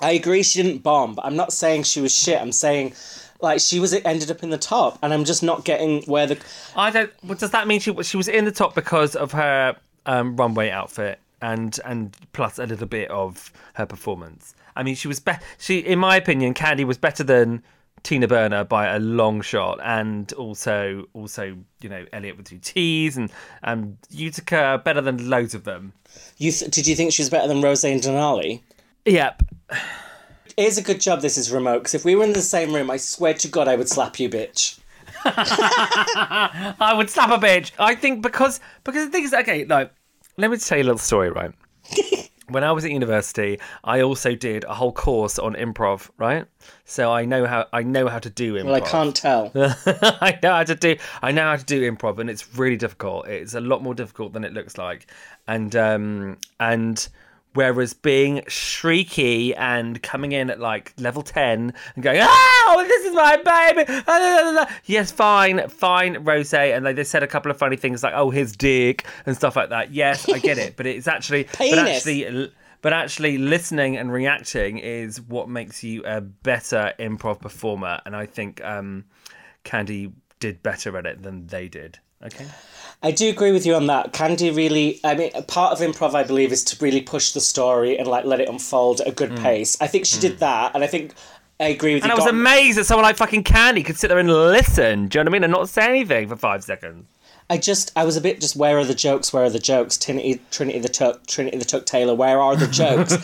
I 0.00 0.12
agree 0.12 0.42
she 0.42 0.62
didn't 0.62 0.82
bomb, 0.82 1.18
I'm 1.22 1.36
not 1.36 1.54
saying 1.54 1.84
she 1.84 2.02
was 2.02 2.14
shit. 2.14 2.38
I'm 2.38 2.52
saying 2.52 2.92
like 3.40 3.60
she 3.60 3.80
was 3.80 3.92
ended 3.92 4.30
up 4.30 4.42
in 4.42 4.50
the 4.50 4.58
top, 4.58 4.98
and 5.02 5.12
I'm 5.12 5.24
just 5.24 5.42
not 5.42 5.64
getting 5.64 6.02
where 6.04 6.26
the 6.26 6.38
I 6.74 6.90
don't. 6.90 7.10
Well, 7.24 7.38
does 7.38 7.50
that 7.50 7.66
mean 7.66 7.80
she 7.80 7.94
she 8.02 8.16
was 8.16 8.28
in 8.28 8.44
the 8.44 8.52
top 8.52 8.74
because 8.74 9.14
of 9.16 9.32
her 9.32 9.76
um, 10.06 10.36
runway 10.36 10.70
outfit 10.70 11.18
and 11.42 11.78
and 11.84 12.16
plus 12.32 12.58
a 12.58 12.66
little 12.66 12.86
bit 12.86 13.10
of 13.10 13.52
her 13.74 13.86
performance? 13.86 14.54
I 14.74 14.82
mean, 14.82 14.94
she 14.94 15.08
was 15.08 15.20
be- 15.20 15.32
She, 15.58 15.78
in 15.78 15.98
my 15.98 16.16
opinion, 16.16 16.54
Kandy 16.54 16.84
was 16.84 16.98
better 16.98 17.24
than 17.24 17.62
Tina 18.02 18.28
Burner 18.28 18.62
by 18.62 18.94
a 18.94 18.98
long 18.98 19.40
shot, 19.40 19.80
and 19.82 20.32
also 20.34 21.06
also 21.14 21.56
you 21.80 21.88
know 21.88 22.04
Elliott 22.12 22.36
with 22.36 22.46
two 22.46 22.58
T's 22.58 23.16
and 23.16 23.32
and 23.62 23.96
Utica 24.10 24.80
better 24.84 25.00
than 25.00 25.28
loads 25.28 25.54
of 25.54 25.64
them. 25.64 25.92
you 26.38 26.52
th- 26.52 26.70
did 26.70 26.86
you 26.86 26.94
think 26.94 27.12
she 27.12 27.22
was 27.22 27.30
better 27.30 27.48
than 27.48 27.62
Rose 27.62 27.84
and 27.84 28.00
Denali? 28.00 28.60
Yep. 29.06 29.42
It 30.56 30.64
is 30.64 30.78
a 30.78 30.82
good 30.82 31.00
job 31.00 31.20
this 31.20 31.36
is 31.36 31.52
remote 31.52 31.80
because 31.80 31.94
if 31.94 32.04
we 32.04 32.14
were 32.14 32.24
in 32.24 32.32
the 32.32 32.40
same 32.40 32.74
room, 32.74 32.90
I 32.90 32.96
swear 32.96 33.34
to 33.34 33.48
God, 33.48 33.68
I 33.68 33.76
would 33.76 33.88
slap 33.88 34.18
you, 34.18 34.28
bitch. 34.30 34.78
I 35.24 36.94
would 36.96 37.10
slap 37.10 37.30
a 37.30 37.44
bitch. 37.44 37.72
I 37.78 37.94
think 37.94 38.22
because 38.22 38.60
because 38.84 39.04
the 39.06 39.12
thing 39.12 39.24
is 39.24 39.34
okay. 39.34 39.64
Like, 39.64 39.92
let 40.36 40.50
me 40.50 40.56
tell 40.56 40.78
you 40.78 40.84
a 40.84 40.86
little 40.86 40.98
story, 40.98 41.30
right? 41.30 41.52
when 42.48 42.62
I 42.64 42.72
was 42.72 42.84
at 42.84 42.90
university, 42.90 43.58
I 43.82 44.02
also 44.02 44.34
did 44.34 44.64
a 44.64 44.74
whole 44.74 44.92
course 44.92 45.38
on 45.38 45.54
improv, 45.54 46.10
right? 46.16 46.46
So 46.84 47.12
I 47.12 47.24
know 47.24 47.46
how 47.46 47.66
I 47.72 47.82
know 47.82 48.08
how 48.08 48.18
to 48.18 48.30
do 48.30 48.54
improv. 48.54 48.64
Well, 48.64 48.74
I 48.74 48.80
can't 48.80 49.16
tell. 49.16 49.52
I 49.56 50.38
know 50.42 50.52
how 50.52 50.64
to 50.64 50.74
do 50.74 50.96
I 51.22 51.32
know 51.32 51.42
how 51.42 51.56
to 51.56 51.64
do 51.64 51.90
improv 51.90 52.18
and 52.18 52.30
it's 52.30 52.56
really 52.56 52.76
difficult. 52.76 53.26
It's 53.26 53.54
a 53.54 53.60
lot 53.60 53.82
more 53.82 53.94
difficult 53.94 54.32
than 54.32 54.44
it 54.44 54.52
looks 54.52 54.78
like. 54.78 55.10
And 55.46 55.74
um 55.76 56.38
and 56.60 57.08
whereas 57.56 57.94
being 57.94 58.42
shrieky 58.42 59.54
and 59.56 60.02
coming 60.02 60.32
in 60.32 60.50
at 60.50 60.60
like 60.60 60.92
level 60.98 61.22
10 61.22 61.72
and 61.94 62.04
going, 62.04 62.20
"Oh, 62.22 62.84
this 62.86 63.04
is 63.06 63.14
my 63.14 63.36
baby." 63.36 64.70
Yes, 64.84 65.10
fine, 65.10 65.68
fine, 65.68 66.22
Rose. 66.22 66.52
And 66.54 66.84
like 66.84 66.96
they 66.96 67.04
said 67.04 67.22
a 67.22 67.26
couple 67.26 67.50
of 67.50 67.56
funny 67.56 67.76
things 67.76 68.02
like, 68.02 68.14
"Oh, 68.14 68.30
his 68.30 68.52
dick" 68.52 69.06
and 69.24 69.34
stuff 69.34 69.56
like 69.56 69.70
that. 69.70 69.92
Yes, 69.92 70.28
I 70.28 70.38
get 70.38 70.58
it, 70.58 70.76
but 70.76 70.86
it's 70.86 71.08
actually 71.08 71.48
but 71.58 71.78
actually 71.78 72.52
but 72.82 72.92
actually 72.92 73.38
listening 73.38 73.96
and 73.96 74.12
reacting 74.12 74.78
is 74.78 75.20
what 75.20 75.48
makes 75.48 75.82
you 75.82 76.04
a 76.04 76.20
better 76.20 76.92
improv 76.98 77.40
performer. 77.40 78.00
And 78.04 78.14
i 78.14 78.26
think 78.26 78.62
um, 78.64 79.04
Kandy 79.64 80.12
did 80.38 80.62
better 80.62 80.96
at 80.96 81.06
it 81.06 81.22
than 81.22 81.46
they 81.46 81.68
did. 81.68 81.98
Okay 82.22 82.46
I 83.06 83.12
do 83.12 83.28
agree 83.30 83.52
with 83.52 83.64
you 83.64 83.76
on 83.76 83.86
that. 83.86 84.12
Kandy 84.12 84.54
really, 84.54 84.98
I 85.04 85.14
mean, 85.14 85.30
part 85.46 85.72
of 85.72 85.78
improv, 85.78 86.14
I 86.14 86.24
believe, 86.24 86.50
is 86.50 86.64
to 86.64 86.84
really 86.84 87.00
push 87.00 87.30
the 87.30 87.40
story 87.40 87.96
and 87.96 88.08
like 88.08 88.24
let 88.24 88.40
it 88.40 88.48
unfold 88.48 89.00
at 89.00 89.06
a 89.06 89.12
good 89.12 89.36
pace. 89.36 89.80
I 89.80 89.86
think 89.86 90.06
she 90.06 90.18
did 90.18 90.40
that, 90.40 90.74
and 90.74 90.82
I 90.82 90.88
think 90.88 91.14
I 91.60 91.68
agree 91.68 91.94
with 91.94 92.02
Mm. 92.02 92.06
and 92.06 92.12
i 92.12 92.16
was 92.16 92.26
amazed 92.26 92.76
that 92.78 92.84
someone 92.84 93.04
like 93.04 93.16
fucking 93.16 93.44
Kandy 93.44 93.84
could 93.84 93.96
sit 93.96 94.08
there 94.08 94.18
and 94.18 94.28
listen 94.28 95.06
do 95.06 95.18
you 95.18 95.24
know 95.24 95.28
what 95.28 95.34
i 95.34 95.38
mean 95.38 95.44
and 95.44 95.52
not 95.52 95.68
say 95.68 95.84
anything 95.88 96.28
for 96.28 96.36
five 96.36 96.64
seconds 96.64 97.06
I 97.48 97.58
just, 97.58 97.92
I 97.94 98.04
was 98.04 98.16
a 98.16 98.20
bit 98.20 98.40
just, 98.40 98.56
where 98.56 98.76
are 98.76 98.84
the 98.84 98.92
jokes? 98.92 99.32
Where 99.32 99.44
are 99.44 99.50
the 99.50 99.60
jokes? 99.60 99.96
Trinity, 99.96 100.40
Trinity 100.50 100.80
the 100.80 100.88
Tuck, 100.88 101.28
Trinity 101.28 101.56
the 101.58 101.64
Tuck 101.64 101.86
Taylor. 101.86 102.12
Where 102.12 102.40
are 102.40 102.56
the 102.56 102.66
jokes? 102.66 103.16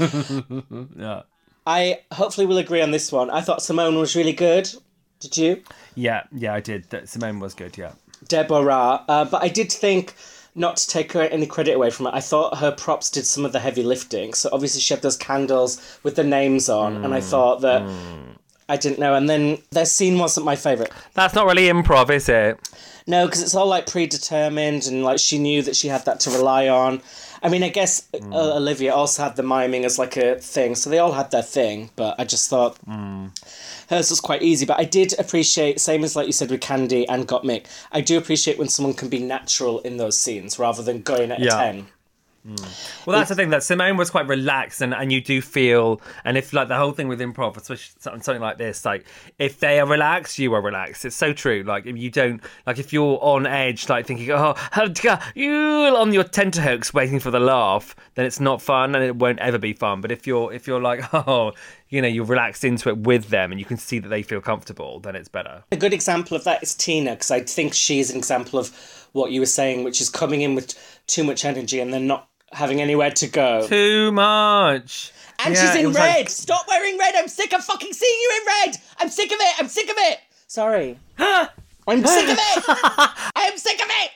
yeah 0.96 1.22
I 1.66 2.00
hopefully 2.12 2.46
will 2.46 2.58
agree 2.58 2.80
on 2.80 2.92
this 2.92 3.10
one. 3.10 3.30
I 3.30 3.40
thought 3.40 3.62
Simone 3.62 3.98
was 3.98 4.14
really 4.14 4.32
good. 4.32 4.70
Did 5.18 5.36
you? 5.36 5.62
yeah 5.94 6.22
yeah 6.32 6.54
i 6.54 6.60
did 6.60 6.86
simone 7.06 7.38
was 7.38 7.52
good 7.52 7.76
yeah 7.76 7.92
Deborah. 8.28 9.04
Uh, 9.08 9.24
but 9.24 9.42
I 9.42 9.48
did 9.48 9.70
think, 9.72 10.14
not 10.54 10.76
to 10.76 10.88
take 10.88 11.12
her 11.12 11.22
any 11.22 11.46
credit 11.46 11.74
away 11.74 11.90
from 11.90 12.06
it, 12.06 12.14
I 12.14 12.20
thought 12.20 12.58
her 12.58 12.72
props 12.72 13.10
did 13.10 13.24
some 13.26 13.44
of 13.44 13.52
the 13.52 13.60
heavy 13.60 13.82
lifting. 13.82 14.34
So 14.34 14.50
obviously 14.52 14.80
she 14.80 14.92
had 14.94 15.02
those 15.02 15.16
candles 15.16 15.98
with 16.02 16.16
the 16.16 16.24
names 16.24 16.68
on, 16.68 17.04
and 17.04 17.14
I 17.14 17.20
thought 17.20 17.62
that 17.62 17.82
I 18.68 18.76
didn't 18.76 18.98
know. 18.98 19.14
And 19.14 19.28
then 19.28 19.58
their 19.70 19.86
scene 19.86 20.18
wasn't 20.18 20.46
my 20.46 20.56
favourite. 20.56 20.92
that's 21.14 21.34
not 21.34 21.46
really 21.46 21.64
improv 21.68 22.10
is 22.10 22.28
it 22.28 22.58
No, 23.06 23.26
because 23.26 23.42
it's 23.42 23.54
all 23.54 23.66
like 23.66 23.86
predetermined, 23.86 24.86
and 24.86 25.02
like 25.02 25.18
she 25.18 25.38
knew 25.38 25.62
that 25.62 25.74
she 25.76 25.88
had 25.88 26.04
that 26.04 26.20
to 26.20 26.30
rely 26.30 26.68
on. 26.68 27.00
I 27.42 27.48
mean, 27.48 27.62
I 27.62 27.68
guess 27.70 28.08
uh, 28.14 28.56
Olivia 28.56 28.94
also 28.94 29.24
had 29.24 29.36
the 29.36 29.42
miming 29.42 29.84
as 29.84 29.98
like 29.98 30.16
a 30.16 30.36
thing, 30.36 30.74
so 30.76 30.88
they 30.90 30.98
all 30.98 31.12
had 31.12 31.30
their 31.32 31.42
thing. 31.42 31.90
But 31.96 32.14
I 32.18 32.24
just 32.24 32.48
thought 32.48 32.76
hers 33.88 34.10
was 34.10 34.20
quite 34.20 34.42
easy. 34.42 34.64
But 34.64 34.78
I 34.78 34.84
did 34.84 35.18
appreciate, 35.18 35.80
same 35.80 36.04
as 36.04 36.14
like 36.14 36.26
you 36.26 36.32
said 36.32 36.50
with 36.50 36.60
Kandy 36.60 37.04
and 37.08 37.26
Gottmik. 37.26 37.66
I 37.90 38.00
do 38.00 38.16
appreciate 38.16 38.58
when 38.58 38.68
someone 38.68 38.94
can 38.94 39.08
be 39.08 39.18
natural 39.18 39.80
in 39.80 39.96
those 39.96 40.18
scenes 40.18 40.58
rather 40.58 40.82
than 40.82 41.02
going 41.02 41.30
at 41.32 41.40
Yeah. 41.40 41.60
a 41.60 41.84
ten. 42.42 42.56
Well, 43.06 43.18
that's 43.18 43.28
the 43.28 43.34
thing 43.34 43.50
that 43.50 43.62
Simone 43.62 43.96
was 43.96 44.10
quite 44.10 44.26
relaxed, 44.26 44.80
and, 44.80 44.94
and 44.94 45.12
you 45.12 45.20
do 45.20 45.40
feel, 45.40 46.00
and 46.24 46.36
if 46.36 46.52
like 46.52 46.68
the 46.68 46.76
whole 46.76 46.92
thing 46.92 47.08
with 47.08 47.20
improv, 47.20 47.56
especially 47.56 47.94
something, 47.98 48.22
something 48.22 48.42
like 48.42 48.58
this, 48.58 48.84
like 48.84 49.06
if 49.38 49.60
they 49.60 49.80
are 49.80 49.86
relaxed, 49.86 50.38
you 50.38 50.52
are 50.54 50.62
relaxed. 50.62 51.04
It's 51.04 51.16
so 51.16 51.32
true. 51.32 51.62
Like 51.62 51.86
if 51.86 51.96
you 51.96 52.10
don't, 52.10 52.42
like 52.66 52.78
if 52.78 52.92
you're 52.92 53.18
on 53.22 53.46
edge, 53.46 53.88
like 53.88 54.06
thinking, 54.06 54.30
oh, 54.30 54.54
you 55.34 55.52
on 55.52 56.12
your 56.12 56.24
tenterhooks 56.24 56.92
waiting 56.92 57.20
for 57.20 57.30
the 57.30 57.40
laugh, 57.40 57.94
then 58.14 58.26
it's 58.26 58.40
not 58.40 58.60
fun, 58.60 58.94
and 58.94 59.04
it 59.04 59.16
won't 59.16 59.38
ever 59.38 59.58
be 59.58 59.72
fun. 59.72 60.00
But 60.00 60.10
if 60.10 60.26
you're 60.26 60.52
if 60.52 60.66
you're 60.66 60.80
like, 60.80 61.12
oh, 61.28 61.52
you 61.88 62.02
know, 62.02 62.08
you're 62.08 62.24
relaxed 62.24 62.64
into 62.64 62.88
it 62.88 62.98
with 62.98 63.28
them, 63.28 63.52
and 63.52 63.60
you 63.60 63.66
can 63.66 63.76
see 63.76 63.98
that 63.98 64.08
they 64.08 64.22
feel 64.22 64.40
comfortable, 64.40 65.00
then 65.00 65.14
it's 65.14 65.28
better. 65.28 65.64
A 65.70 65.76
good 65.76 65.92
example 65.92 66.36
of 66.36 66.44
that 66.44 66.62
is 66.62 66.74
Tina, 66.74 67.12
because 67.12 67.30
I 67.30 67.40
think 67.40 67.74
she's 67.74 68.10
an 68.10 68.16
example 68.16 68.58
of 68.58 68.70
what 69.12 69.30
you 69.30 69.40
were 69.40 69.46
saying, 69.46 69.84
which 69.84 70.00
is 70.00 70.08
coming 70.08 70.40
in 70.40 70.54
with 70.54 70.74
too 71.06 71.24
much 71.24 71.44
energy 71.44 71.80
and 71.80 71.92
then 71.92 72.06
not 72.06 72.28
having 72.52 72.80
anywhere 72.80 73.10
to 73.12 73.26
go. 73.28 73.66
Too 73.66 74.12
much. 74.12 75.12
And 75.44 75.54
Yeah, 75.54 75.72
she's 75.72 75.84
in 75.84 75.92
red. 75.92 76.16
like- 76.18 76.30
Stop 76.30 76.66
wearing 76.68 76.98
red. 76.98 77.14
I'm 77.16 77.28
sick 77.28 77.52
of 77.52 77.64
fucking 77.64 77.92
seeing 77.92 78.20
you 78.20 78.30
in 78.40 78.46
red. 78.70 78.76
I'm 78.98 79.08
sick 79.08 79.32
of 79.32 79.38
it. 79.40 79.54
I'm 79.58 79.68
sick 79.68 79.90
of 79.90 79.96
it. 79.98 80.18
Sorry. 80.46 80.98
Huh? 81.18 81.48
I'm 81.88 82.04
sick 82.06 82.24
of 82.28 82.36
it. 82.38 82.64
I 82.68 83.48
am 83.52 83.58
sick 83.58 83.80
of 83.80 83.86
it. 83.88 84.10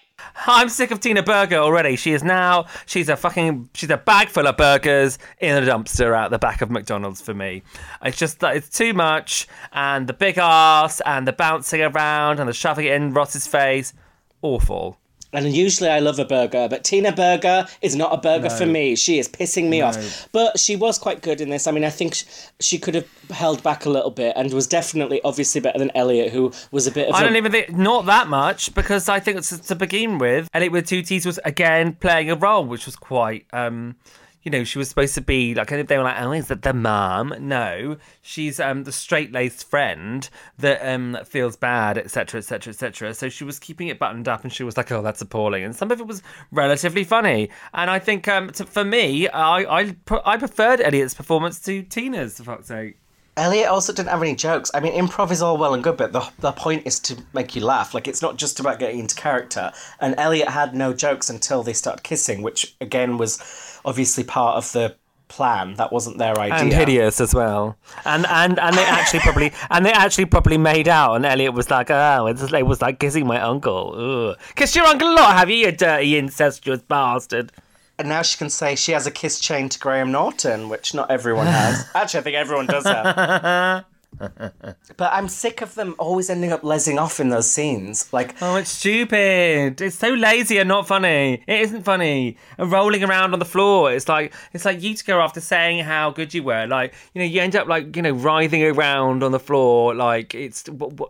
I'm 0.48 0.68
sick 0.68 0.90
of 0.90 1.00
Tina 1.00 1.22
Burger 1.22 1.56
already. 1.56 1.96
She 1.96 2.12
is 2.12 2.22
now 2.22 2.66
she's 2.84 3.08
a 3.08 3.16
fucking 3.16 3.70
she's 3.74 3.90
a 3.90 3.96
bag 3.96 4.28
full 4.28 4.46
of 4.46 4.56
burgers 4.56 5.18
in 5.40 5.56
a 5.60 5.66
dumpster 5.66 6.14
out 6.14 6.30
the 6.30 6.38
back 6.38 6.60
of 6.60 6.70
McDonald's 6.70 7.20
for 7.22 7.32
me. 7.34 7.62
It's 8.04 8.18
just 8.18 8.40
that 8.40 8.54
it's 8.54 8.68
too 8.68 8.92
much 8.92 9.48
and 9.72 10.06
the 10.06 10.12
big 10.12 10.36
ass 10.38 11.00
and 11.06 11.26
the 11.26 11.32
bouncing 11.32 11.80
around 11.80 12.38
and 12.38 12.48
the 12.48 12.52
shoving 12.52 12.84
it 12.86 12.92
in 12.92 13.14
Ross's 13.14 13.46
face. 13.46 13.94
Awful. 14.42 14.98
And 15.36 15.52
usually 15.52 15.90
I 15.90 15.98
love 15.98 16.18
a 16.18 16.24
burger, 16.24 16.66
but 16.68 16.82
Tina 16.82 17.12
Burger 17.12 17.66
is 17.82 17.94
not 17.94 18.12
a 18.12 18.16
burger 18.16 18.48
for 18.48 18.64
me. 18.64 18.96
She 18.96 19.18
is 19.18 19.28
pissing 19.28 19.68
me 19.68 19.82
off. 19.82 20.28
But 20.32 20.58
she 20.58 20.76
was 20.76 20.98
quite 20.98 21.20
good 21.20 21.40
in 21.40 21.50
this. 21.50 21.66
I 21.66 21.72
mean, 21.72 21.84
I 21.84 21.90
think 21.90 22.14
sh- 22.14 22.24
she 22.58 22.78
could 22.78 22.94
have 22.94 23.06
held 23.30 23.62
back 23.62 23.84
a 23.84 23.90
little 23.90 24.10
bit 24.10 24.32
and 24.34 24.52
was 24.52 24.66
definitely, 24.66 25.20
obviously, 25.24 25.60
better 25.60 25.78
than 25.78 25.90
Elliott, 25.94 26.32
who 26.32 26.52
was 26.70 26.86
a 26.86 26.90
bit 26.90 27.08
of 27.08 27.14
I 27.14 27.20
a 27.20 27.24
don't 27.24 27.36
even 27.36 27.52
think 27.52 27.72
not 27.72 28.06
that 28.06 28.28
much 28.28 28.74
because 28.74 29.08
I 29.08 29.20
think 29.20 29.36
it's 29.36 29.56
to 29.58 29.74
begin 29.74 30.18
with, 30.18 30.48
Elliott 30.54 30.72
with 30.72 30.86
two 30.86 31.02
T's 31.02 31.26
was 31.26 31.38
again 31.44 31.92
playing 31.94 32.30
a 32.30 32.34
role 32.34 32.64
which 32.64 32.86
was 32.86 32.96
quite 32.96 33.46
um 33.52 33.96
you 34.46 34.52
know, 34.52 34.62
she 34.62 34.78
was 34.78 34.88
supposed 34.88 35.16
to 35.16 35.20
be 35.20 35.56
like 35.56 35.70
they 35.70 35.98
were 35.98 36.04
like, 36.04 36.20
Oh, 36.20 36.30
is 36.30 36.46
that 36.46 36.62
the 36.62 36.72
mum? 36.72 37.34
No. 37.40 37.96
She's 38.22 38.60
um 38.60 38.84
the 38.84 38.92
straight 38.92 39.32
laced 39.32 39.68
friend 39.68 40.30
that 40.58 40.78
um 40.88 41.18
feels 41.24 41.56
bad, 41.56 41.98
etc. 41.98 42.38
etc. 42.38 42.70
etc. 42.70 43.12
So 43.12 43.28
she 43.28 43.42
was 43.42 43.58
keeping 43.58 43.88
it 43.88 43.98
buttoned 43.98 44.28
up 44.28 44.44
and 44.44 44.52
she 44.52 44.62
was 44.62 44.76
like, 44.76 44.92
Oh, 44.92 45.02
that's 45.02 45.20
appalling 45.20 45.64
and 45.64 45.74
some 45.74 45.90
of 45.90 46.00
it 46.00 46.06
was 46.06 46.22
relatively 46.52 47.02
funny. 47.02 47.50
And 47.74 47.90
I 47.90 47.98
think 47.98 48.28
um 48.28 48.50
to, 48.50 48.64
for 48.64 48.84
me, 48.84 49.28
I 49.28 49.80
I 49.80 49.96
I 50.24 50.36
preferred 50.36 50.80
Elliott's 50.80 51.14
performance 51.14 51.58
to 51.62 51.82
Tina's 51.82 52.36
for 52.36 52.44
fuck's 52.44 52.68
sake. 52.68 52.98
Elliott 53.38 53.68
also 53.68 53.92
didn't 53.92 54.08
have 54.08 54.22
any 54.22 54.34
jokes. 54.34 54.70
I 54.72 54.80
mean, 54.80 54.94
improv 54.94 55.30
is 55.30 55.42
all 55.42 55.58
well 55.58 55.74
and 55.74 55.84
good, 55.84 55.98
but 55.98 56.12
the, 56.12 56.26
the 56.38 56.52
point 56.52 56.86
is 56.86 56.98
to 57.00 57.18
make 57.34 57.54
you 57.54 57.62
laugh. 57.62 57.92
Like, 57.92 58.08
it's 58.08 58.22
not 58.22 58.38
just 58.38 58.58
about 58.60 58.78
getting 58.78 58.98
into 58.98 59.14
character. 59.14 59.72
And 60.00 60.14
Elliott 60.16 60.48
had 60.48 60.74
no 60.74 60.94
jokes 60.94 61.28
until 61.28 61.62
they 61.62 61.74
started 61.74 62.02
kissing, 62.02 62.40
which, 62.40 62.74
again, 62.80 63.18
was 63.18 63.36
obviously 63.86 64.24
part 64.24 64.56
of 64.56 64.70
the 64.72 64.96
plan. 65.28 65.74
That 65.74 65.92
wasn't 65.92 66.18
their 66.18 66.38
idea. 66.38 66.58
and 66.58 66.72
hideous 66.72 67.20
as 67.20 67.34
well. 67.34 67.76
And 68.04 68.26
and 68.26 68.58
and 68.58 68.76
they 68.76 68.84
actually 68.84 69.20
probably 69.20 69.52
and 69.70 69.86
they 69.86 69.92
actually 69.92 70.26
probably 70.26 70.58
made 70.58 70.88
out. 70.88 71.14
And 71.14 71.24
Elliott 71.24 71.54
was 71.54 71.70
like, 71.70 71.90
"Oh, 71.90 72.26
it's, 72.26 72.42
it 72.52 72.66
was 72.66 72.82
like 72.82 72.98
kissing 72.98 73.26
my 73.26 73.40
uncle. 73.40 73.94
Ugh. 74.30 74.38
Kissed 74.56 74.76
your 74.76 74.84
uncle 74.86 75.08
a 75.08 75.14
lot, 75.14 75.36
have 75.36 75.48
you, 75.48 75.56
you 75.56 75.72
dirty 75.72 76.18
incestuous 76.18 76.82
bastard?" 76.82 77.52
And 77.98 78.08
now 78.10 78.20
she 78.20 78.36
can 78.36 78.50
say 78.50 78.74
she 78.74 78.92
has 78.92 79.06
a 79.06 79.10
kiss 79.10 79.40
chain 79.40 79.70
to 79.70 79.78
Graham 79.78 80.12
Norton, 80.12 80.68
which 80.68 80.92
not 80.92 81.10
everyone 81.10 81.46
has. 81.46 81.88
Actually, 81.94 82.20
I 82.20 82.22
think 82.24 82.36
everyone 82.36 82.66
does 82.66 82.84
have. 82.84 83.84
But 84.18 85.12
I'm 85.12 85.28
sick 85.28 85.60
of 85.62 85.74
them 85.74 85.94
always 85.98 86.30
ending 86.30 86.52
up 86.52 86.64
lesing 86.64 86.98
off 86.98 87.20
in 87.20 87.28
those 87.28 87.50
scenes. 87.50 88.12
Like, 88.12 88.34
Oh, 88.40 88.56
it's 88.56 88.70
stupid. 88.70 89.80
It's 89.80 89.96
so 89.96 90.08
lazy 90.10 90.58
and 90.58 90.68
not 90.68 90.86
funny. 90.86 91.42
It 91.46 91.60
isn't 91.60 91.82
funny. 91.82 92.36
And 92.58 92.70
rolling 92.72 93.04
around 93.04 93.32
on 93.32 93.38
the 93.38 93.44
floor. 93.44 93.92
It's 93.92 94.08
like 94.08 94.32
it's 94.52 94.64
like 94.64 94.82
Utica 94.82 95.12
after 95.14 95.40
saying 95.40 95.84
how 95.84 96.10
good 96.10 96.32
you 96.34 96.42
were. 96.42 96.66
Like 96.66 96.94
you 97.14 97.20
know, 97.20 97.26
you 97.26 97.40
end 97.40 97.56
up 97.56 97.68
like 97.68 97.94
you 97.96 98.02
know 98.02 98.12
writhing 98.12 98.62
around 98.64 99.22
on 99.22 99.32
the 99.32 99.40
floor. 99.40 99.94
Like 99.94 100.34
it's 100.34 100.64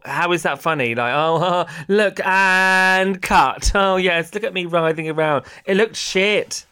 how 0.04 0.32
is 0.32 0.42
that 0.42 0.61
funny? 0.61 0.94
Like 0.94 1.12
oh 1.14 1.66
look 1.88 2.20
and 2.24 3.20
cut. 3.22 3.72
Oh 3.76 3.96
yes, 3.96 4.32
look 4.34 4.42
at 4.44 4.54
me 4.54 4.66
writhing 4.66 5.09
around. 5.09 5.44
It 5.64 5.76
looked 5.76 5.96
shit. 5.96 6.66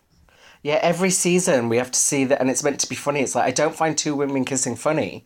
yeah, 0.63 0.79
every 0.83 1.11
season 1.11 1.69
we 1.69 1.77
have 1.77 1.91
to 1.91 1.99
see 1.99 2.25
that, 2.25 2.41
and 2.41 2.51
it's 2.51 2.65
meant 2.65 2.81
to 2.81 2.89
be 2.89 2.95
funny. 2.97 3.21
It's 3.21 3.35
like 3.35 3.45
I 3.47 3.51
don't 3.51 3.75
find 3.77 3.97
two 3.97 4.17
women 4.17 4.45
kissing 4.45 4.75
funny. 4.75 5.25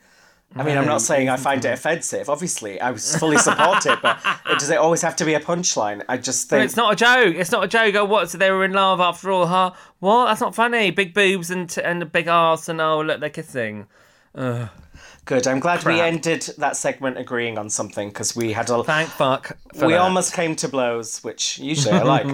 I 0.56 0.62
mean, 0.62 0.78
I'm 0.78 0.86
not 0.86 1.02
saying 1.02 1.28
I 1.28 1.36
find 1.36 1.64
it 1.64 1.72
offensive. 1.72 2.28
Obviously, 2.30 2.80
I 2.80 2.90
was 2.90 3.16
fully 3.16 3.36
support 3.36 3.84
it, 3.86 3.98
but 4.00 4.18
it, 4.46 4.58
does 4.58 4.70
it 4.70 4.78
always 4.78 5.02
have 5.02 5.14
to 5.16 5.24
be 5.24 5.34
a 5.34 5.40
punchline? 5.40 6.02
I 6.08 6.16
just 6.16 6.48
But 6.48 6.56
think 6.56 6.64
it's 6.64 6.76
not 6.76 6.92
a 6.92 6.96
joke. 6.96 7.36
It's 7.36 7.52
not 7.52 7.64
a 7.64 7.68
joke. 7.68 7.94
Oh, 7.94 8.04
what? 8.06 8.30
So 8.30 8.38
they 8.38 8.50
were 8.50 8.64
in 8.64 8.72
love 8.72 8.98
after 8.98 9.30
all, 9.30 9.46
huh? 9.46 9.72
What? 10.00 10.26
That's 10.26 10.40
not 10.40 10.54
funny. 10.54 10.90
Big 10.90 11.12
boobs 11.12 11.50
and 11.50 11.76
and 11.78 12.02
a 12.02 12.06
big 12.06 12.28
ass 12.28 12.68
and 12.68 12.80
oh 12.80 13.02
look, 13.02 13.20
they're 13.20 13.30
kissing. 13.30 13.86
good. 14.34 15.46
I'm 15.46 15.60
glad 15.60 15.84
we 15.84 16.00
ended 16.00 16.48
that 16.56 16.76
segment 16.76 17.18
agreeing 17.18 17.58
on 17.58 17.68
something 17.68 18.08
because 18.08 18.34
we 18.34 18.52
had 18.52 18.70
a 18.70 18.82
Thank 18.82 19.10
fuck. 19.10 19.56
We 19.74 19.88
that. 19.88 20.00
almost 20.00 20.32
came 20.32 20.56
to 20.56 20.68
blows, 20.68 21.22
which 21.22 21.58
usually 21.58 21.94
I 21.94 22.02
like. 22.02 22.26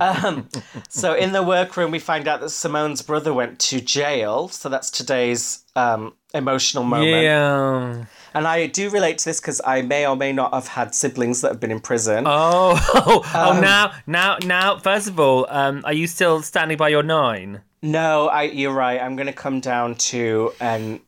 um, 0.00 0.48
so 0.88 1.14
in 1.14 1.32
the 1.32 1.42
workroom, 1.42 1.90
we 1.90 1.98
find 1.98 2.28
out 2.28 2.40
that 2.42 2.50
Simone's 2.50 3.00
brother 3.00 3.32
went 3.32 3.58
to 3.60 3.80
jail. 3.80 4.48
So 4.48 4.68
that's 4.68 4.90
today's 4.90 5.61
um, 5.76 6.14
emotional 6.34 6.84
moment. 6.84 7.22
Yeah. 7.22 8.04
And 8.34 8.46
I 8.46 8.66
do 8.66 8.88
relate 8.90 9.18
to 9.18 9.24
this 9.26 9.40
because 9.40 9.60
I 9.64 9.82
may 9.82 10.06
or 10.06 10.16
may 10.16 10.32
not 10.32 10.54
have 10.54 10.68
had 10.68 10.94
siblings 10.94 11.42
that 11.42 11.48
have 11.48 11.60
been 11.60 11.70
in 11.70 11.80
prison. 11.80 12.24
Oh, 12.26 12.78
oh, 12.94 13.50
Um, 13.50 13.60
now, 13.60 13.92
now, 14.06 14.38
now. 14.44 14.78
First 14.78 15.08
of 15.08 15.20
all, 15.20 15.46
um, 15.50 15.82
are 15.84 15.92
you 15.92 16.06
still 16.06 16.40
standing 16.42 16.76
by 16.78 16.88
your 16.88 17.02
nine? 17.02 17.60
No, 17.82 18.28
I, 18.28 18.44
you're 18.44 18.72
right. 18.72 19.00
I'm 19.00 19.16
going 19.16 19.26
to 19.26 19.32
come 19.32 19.60
down 19.60 19.96
to 19.96 20.52
and 20.60 21.00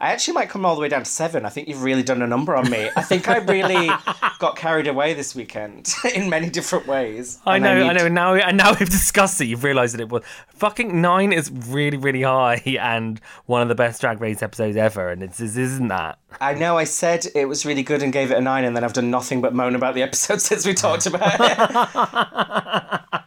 I 0.00 0.12
actually 0.12 0.34
might 0.34 0.48
come 0.48 0.64
all 0.64 0.76
the 0.76 0.80
way 0.80 0.88
down 0.88 1.02
to 1.02 1.10
seven. 1.10 1.44
I 1.44 1.48
think 1.48 1.66
you've 1.66 1.82
really 1.82 2.04
done 2.04 2.22
a 2.22 2.26
number 2.26 2.54
on 2.54 2.70
me. 2.70 2.88
I 2.94 3.02
think 3.02 3.28
I 3.28 3.38
really 3.38 3.90
got 4.38 4.54
carried 4.54 4.86
away 4.86 5.12
this 5.12 5.34
weekend 5.34 5.92
in 6.14 6.30
many 6.30 6.48
different 6.48 6.86
ways. 6.86 7.40
I 7.44 7.58
know, 7.58 7.72
I, 7.72 7.88
need- 7.92 7.98
know. 7.98 8.06
And 8.06 8.14
now, 8.14 8.34
and 8.34 8.56
now 8.56 8.70
we've 8.78 8.88
discussed 8.88 9.40
it. 9.40 9.46
You've 9.46 9.64
realised 9.64 9.94
that 9.94 10.00
it 10.00 10.08
was 10.08 10.22
fucking 10.50 11.00
nine 11.00 11.32
is 11.32 11.50
really, 11.50 11.96
really 11.96 12.22
high 12.22 12.62
and 12.80 13.20
one 13.46 13.60
of 13.60 13.68
the 13.68 13.74
best 13.74 14.00
Drag 14.00 14.20
Race 14.20 14.40
episodes 14.40 14.76
ever. 14.76 15.08
And 15.08 15.20
it's, 15.20 15.40
it 15.40 15.56
isn't 15.56 15.88
that. 15.88 16.20
I 16.40 16.54
know 16.54 16.78
I 16.78 16.84
said 16.84 17.26
it 17.34 17.46
was 17.46 17.66
really 17.66 17.82
good 17.82 18.00
and 18.02 18.12
gave 18.12 18.30
it 18.30 18.38
a 18.38 18.40
nine, 18.40 18.64
and 18.64 18.76
then 18.76 18.84
I've 18.84 18.92
done 18.92 19.10
nothing 19.10 19.40
but 19.40 19.52
moan 19.52 19.74
about 19.74 19.94
the 19.94 20.02
episode 20.02 20.40
since 20.40 20.64
we 20.64 20.74
talked 20.74 21.06
about 21.06 21.40
it. 21.40 23.20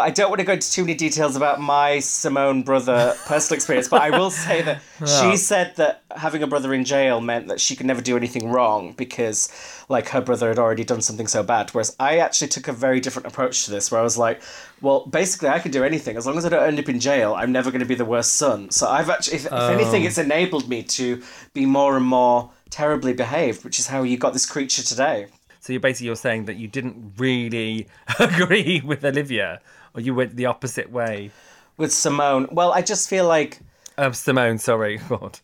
But 0.00 0.06
I 0.06 0.10
don't 0.12 0.30
want 0.30 0.40
to 0.40 0.46
go 0.46 0.54
into 0.54 0.72
too 0.72 0.80
many 0.80 0.94
details 0.94 1.36
about 1.36 1.60
my 1.60 1.98
Simone 1.98 2.62
brother 2.62 3.14
personal 3.26 3.56
experience. 3.56 3.86
But 3.86 4.00
I 4.00 4.08
will 4.18 4.30
say 4.46 4.62
that 4.62 4.80
she 5.00 5.36
said 5.36 5.76
that 5.76 6.02
having 6.16 6.42
a 6.42 6.46
brother 6.46 6.72
in 6.72 6.86
jail 6.86 7.20
meant 7.20 7.48
that 7.48 7.60
she 7.60 7.76
could 7.76 7.84
never 7.84 8.00
do 8.00 8.16
anything 8.16 8.50
wrong 8.50 8.94
because, 8.96 9.52
like, 9.90 10.08
her 10.08 10.22
brother 10.22 10.48
had 10.48 10.58
already 10.58 10.84
done 10.84 11.02
something 11.02 11.26
so 11.26 11.42
bad. 11.42 11.68
Whereas 11.74 11.94
I 12.00 12.16
actually 12.16 12.48
took 12.48 12.66
a 12.66 12.72
very 12.72 12.98
different 12.98 13.26
approach 13.26 13.66
to 13.66 13.70
this, 13.70 13.90
where 13.90 14.00
I 14.00 14.02
was 14.02 14.16
like, 14.16 14.40
well, 14.80 15.04
basically, 15.04 15.50
I 15.50 15.58
can 15.58 15.70
do 15.70 15.84
anything 15.84 16.16
as 16.16 16.26
long 16.26 16.38
as 16.38 16.46
I 16.46 16.48
don't 16.48 16.64
end 16.64 16.78
up 16.78 16.88
in 16.88 16.98
jail. 16.98 17.34
I'm 17.34 17.52
never 17.52 17.70
going 17.70 17.80
to 17.80 17.86
be 17.86 17.94
the 17.94 18.06
worst 18.06 18.36
son. 18.36 18.70
So 18.70 18.88
I've 18.88 19.10
actually, 19.10 19.36
if, 19.36 19.46
if 19.46 19.52
oh. 19.52 19.68
anything, 19.68 20.04
it's 20.04 20.16
enabled 20.16 20.66
me 20.66 20.82
to 20.82 21.22
be 21.52 21.66
more 21.66 21.98
and 21.98 22.06
more 22.06 22.52
terribly 22.70 23.12
behaved, 23.12 23.64
which 23.64 23.78
is 23.78 23.88
how 23.88 24.02
you 24.02 24.16
got 24.16 24.32
this 24.32 24.46
creature 24.46 24.82
today. 24.82 25.26
So 25.60 25.74
you're 25.74 25.80
basically 25.80 26.06
you're 26.06 26.16
saying 26.16 26.46
that 26.46 26.56
you 26.56 26.68
didn't 26.68 27.12
really 27.18 27.86
agree 28.18 28.80
with 28.82 29.04
Olivia, 29.04 29.60
or 29.94 30.00
you 30.00 30.14
went 30.14 30.36
the 30.36 30.46
opposite 30.46 30.90
way. 30.90 31.30
With 31.76 31.92
Simone, 31.92 32.48
well, 32.50 32.72
I 32.72 32.82
just 32.82 33.08
feel 33.08 33.26
like, 33.26 33.60
Um, 33.98 34.12
Simone, 34.12 34.58
sorry, 34.58 34.98
God. 35.08 35.38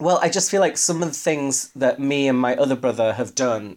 well, 0.00 0.18
I 0.22 0.28
just 0.28 0.50
feel 0.50 0.60
like 0.60 0.76
some 0.78 1.02
of 1.02 1.08
the 1.08 1.14
things 1.14 1.70
that 1.76 1.98
me 1.98 2.28
and 2.28 2.38
my 2.38 2.56
other 2.56 2.76
brother 2.76 3.12
have 3.14 3.34
done, 3.34 3.76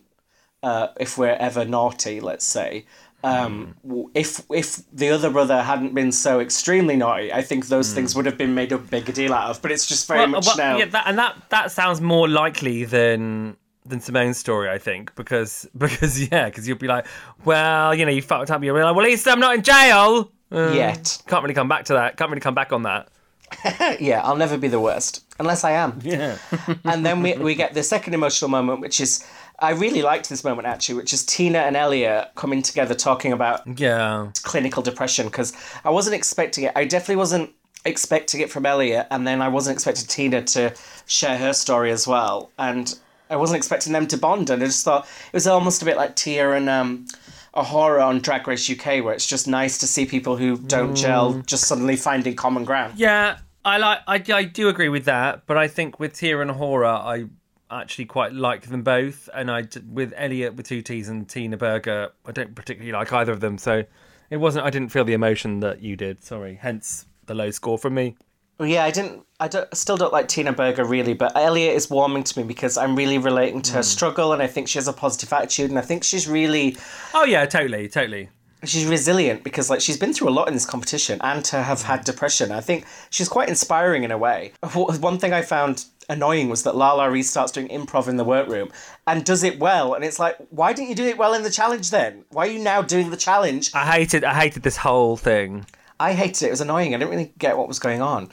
uh, 0.63 0.88
if 0.99 1.18
we're 1.18 1.36
ever 1.39 1.65
naughty, 1.65 2.20
let's 2.20 2.45
say, 2.45 2.86
um, 3.24 3.76
w 3.84 4.09
if 4.13 4.43
if 4.51 4.78
the 4.93 5.09
other 5.09 5.30
brother 5.32 5.61
hadn't 5.63 5.93
been 5.95 6.11
so 6.11 6.39
extremely 6.39 6.95
naughty, 6.95 7.34
I 7.34 7.41
think 7.41 7.68
those 7.68 7.91
things 7.91 8.15
would 8.15 8.26
have 8.28 8.38
been 8.38 8.53
made 8.53 8.72
a 8.72 8.78
bigger 8.78 9.11
deal 9.11 9.34
out 9.34 9.49
of. 9.49 9.61
But 9.61 9.72
it's 9.72 9.88
just 9.88 10.07
very 10.07 10.20
Well, 10.20 10.28
much 10.30 10.45
well, 10.45 10.57
now. 10.57 10.78
Yeah, 10.78 10.86
that, 10.86 11.03
and 11.07 11.18
that 11.18 11.36
that 11.49 11.72
sounds 11.72 11.99
more 11.99 12.28
likely 12.30 12.86
than 12.86 13.57
than 13.88 13.99
Simone's 13.99 14.38
story, 14.38 14.69
I 14.69 14.77
think, 14.77 15.15
because 15.15 15.67
because 15.77 16.29
yeah, 16.29 16.45
because 16.45 16.67
you'll 16.67 16.77
be 16.77 16.88
like, 16.88 17.05
well, 17.45 17.93
you 17.93 18.05
know, 18.05 18.11
you 18.11 18.21
fucked 18.21 18.51
up. 18.51 18.63
You're 18.63 18.73
like, 18.73 18.95
well, 18.95 19.05
at 19.05 19.09
least 19.09 19.27
I'm 19.27 19.39
not 19.39 19.55
in 19.55 19.63
jail 19.63 20.31
Uh, 20.51 20.71
Yet. 20.73 21.21
Can't 21.27 21.43
really 21.43 21.55
come 21.55 21.67
back 21.67 21.85
to 21.85 21.93
that. 21.93 22.17
Can't 22.17 22.29
really 22.29 22.41
come 22.41 22.55
back 22.55 22.71
on 22.71 22.83
that. 22.83 23.09
yeah, 23.99 24.21
I'll 24.23 24.35
never 24.35 24.57
be 24.57 24.67
the 24.67 24.79
worst 24.79 25.23
unless 25.39 25.63
I 25.63 25.71
am. 25.71 25.99
Yeah. 26.03 26.38
and 26.83 27.05
then 27.05 27.21
we, 27.21 27.38
we 27.38 27.55
get 27.55 27.73
the 27.73 27.83
second 27.83 28.13
emotional 28.13 28.49
moment, 28.49 28.81
which 28.81 28.99
is 28.99 29.25
I 29.59 29.71
really 29.71 30.01
liked 30.01 30.29
this 30.29 30.43
moment 30.43 30.67
actually, 30.67 30.95
which 30.95 31.13
is 31.13 31.25
Tina 31.25 31.59
and 31.59 31.75
Elliott 31.75 32.31
coming 32.35 32.61
together 32.61 32.93
talking 32.93 33.31
about 33.31 33.61
yeah. 33.79 34.29
clinical 34.43 34.83
depression 34.83 35.27
because 35.27 35.53
I 35.83 35.89
wasn't 35.89 36.15
expecting 36.15 36.65
it. 36.65 36.73
I 36.75 36.85
definitely 36.85 37.15
wasn't 37.15 37.51
expecting 37.85 38.41
it 38.41 38.51
from 38.51 38.65
Elliott, 38.65 39.07
and 39.11 39.25
then 39.25 39.41
I 39.41 39.47
wasn't 39.47 39.75
expecting 39.75 40.07
Tina 40.07 40.43
to 40.43 40.75
share 41.05 41.38
her 41.38 41.53
story 41.53 41.91
as 41.91 42.05
well, 42.05 42.51
and 42.57 42.97
I 43.30 43.36
wasn't 43.36 43.57
expecting 43.57 43.93
them 43.93 44.07
to 44.07 44.17
bond. 44.17 44.49
And 44.49 44.61
I 44.61 44.65
just 44.65 44.84
thought 44.84 45.05
it 45.28 45.34
was 45.34 45.47
almost 45.47 45.82
a 45.82 45.86
bit 45.86 45.97
like 45.97 46.15
Tia 46.15 46.51
and 46.51 46.69
um, 46.69 47.07
A'Whora 47.53 48.05
on 48.05 48.19
Drag 48.19 48.47
Race 48.47 48.69
UK, 48.69 49.03
where 49.03 49.13
it's 49.13 49.28
just 49.28 49.47
nice 49.47 49.78
to 49.80 49.88
see 49.88 50.05
people 50.05 50.38
who 50.38 50.57
don't 50.57 50.95
gel 50.95 51.41
just 51.45 51.65
suddenly 51.65 51.95
finding 51.95 52.36
common 52.36 52.63
ground. 52.63 52.93
Yeah, 52.97 53.39
I 53.65 53.78
like. 53.78 53.99
I, 54.07 54.23
I 54.34 54.43
do 54.43 54.69
agree 54.69 54.89
with 54.89 55.05
that, 55.05 55.45
but 55.47 55.57
I 55.57 55.67
think 55.67 55.99
with 55.99 56.13
Tia 56.13 56.39
and 56.39 56.51
Horror, 56.51 56.86
I 56.86 57.25
actually 57.69 58.05
quite 58.05 58.34
like 58.34 58.67
them 58.67 58.84
both, 58.84 59.30
and 59.34 59.51
I 59.51 59.67
with 59.91 60.13
Elliott 60.15 60.55
with 60.55 60.67
two 60.67 60.82
T's 60.82 61.09
and 61.09 61.28
Tina 61.28 61.57
Burger, 61.57 62.11
I 62.25 62.32
don't 62.32 62.55
particularly 62.55 62.91
like 62.91 63.11
either 63.11 63.32
of 63.32 63.39
them. 63.39 63.57
So 63.57 63.84
it 64.30 64.38
wasn't. 64.38 64.65
I 64.65 64.69
didn't 64.69 64.89
feel 64.89 65.03
the 65.03 65.13
emotion 65.13 65.59
that 65.61 65.82
you 65.82 65.95
did. 65.95 66.23
Sorry. 66.23 66.59
Hence 66.61 67.05
the 67.25 67.36
low 67.36 67.51
score 67.51 67.78
from 67.78 67.93
me. 67.93 68.15
Yeah, 68.60 68.84
I 68.84 68.91
didn't. 68.91 69.24
I 69.39 69.47
don't, 69.47 69.76
still 69.78 69.97
don't 69.97 70.12
like 70.12 70.28
Tina 70.28 70.51
Burger 70.51 70.84
really, 70.84 71.14
but 71.14 71.36
Elliott 71.36 71.76
is 71.76 71.91
warming 71.91 72.24
to 72.24 72.39
me 72.39 72.43
because 72.43 72.76
I'm 72.76 72.95
really 72.95 73.20
relating 73.20 73.62
to 73.64 73.74
her 73.74 73.80
hmm. 73.80 73.84
struggle, 73.84 74.34
and 74.34 74.41
I 74.41 74.47
think 74.47 74.68
she 74.68 74.80
has 74.80 74.88
a 74.88 74.93
positive 74.93 75.32
attitude, 75.32 75.70
and 75.70 75.78
I 75.78 75.84
think 75.84 76.03
she's 76.03 76.28
really 76.28 76.76
Oh 77.14 77.24
yeah, 77.24 77.45
totally, 77.45 77.88
totally. 77.88 78.30
she's 78.64 78.86
resilient 78.86 79.43
because 79.43 79.70
like 79.70 79.82
she's 79.82 79.97
been 79.97 80.12
through 80.12 80.30
a 80.30 80.32
lot 80.32 80.47
in 80.47 80.55
this 80.55 80.66
competition, 80.66 81.20
and 81.22 81.45
to 81.45 81.62
have 81.62 81.84
had 81.84 81.99
hmm. 81.99 82.05
depression, 82.05 82.51
I 82.51 82.62
think 82.62 82.86
she's 83.12 83.30
quite 83.30 83.47
inspiring 83.47 84.03
in 84.03 84.12
a 84.12 84.18
way. 84.18 84.53
One 84.74 85.20
thing 85.20 85.34
I 85.34 85.43
found 85.43 85.86
annoying 86.10 86.49
was 86.49 86.64
that 86.64 86.74
LaLa 86.74 87.12
Ri 87.12 87.22
starts 87.22 87.51
doing 87.51 87.68
improv 87.68 88.08
in 88.08 88.18
the 88.18 88.24
workroom 88.24 88.72
and 89.05 89.24
does 89.24 89.43
it 89.43 89.60
well, 89.60 89.93
and 89.93 90.03
it's 90.03 90.18
like, 90.18 90.36
why 90.49 90.74
didn't 90.74 90.89
you 90.89 90.95
do 90.95 91.05
it 91.05 91.18
well 91.18 91.36
in 91.36 91.43
the 91.43 91.51
challenge 91.51 91.91
then? 91.91 92.26
Why 92.30 92.47
are 92.47 92.51
you 92.51 92.60
now 92.60 92.82
doing 92.82 93.12
the 93.12 93.18
challenge? 93.18 93.72
I 93.76 93.86
hated. 93.86 94.24
I 94.24 94.34
hated 94.34 94.64
this 94.64 94.78
whole 94.78 95.16
thing. 95.16 95.68
I 96.00 96.14
hated 96.14 96.43
it. 96.43 96.48
It 96.48 96.52
was 96.52 96.62
annoying. 96.62 96.93
I 96.93 96.98
didn't 96.98 97.12
really 97.12 97.34
get 97.38 97.58
what 97.58 97.68
was 97.68 97.80
going 97.80 98.02
on. 98.02 98.30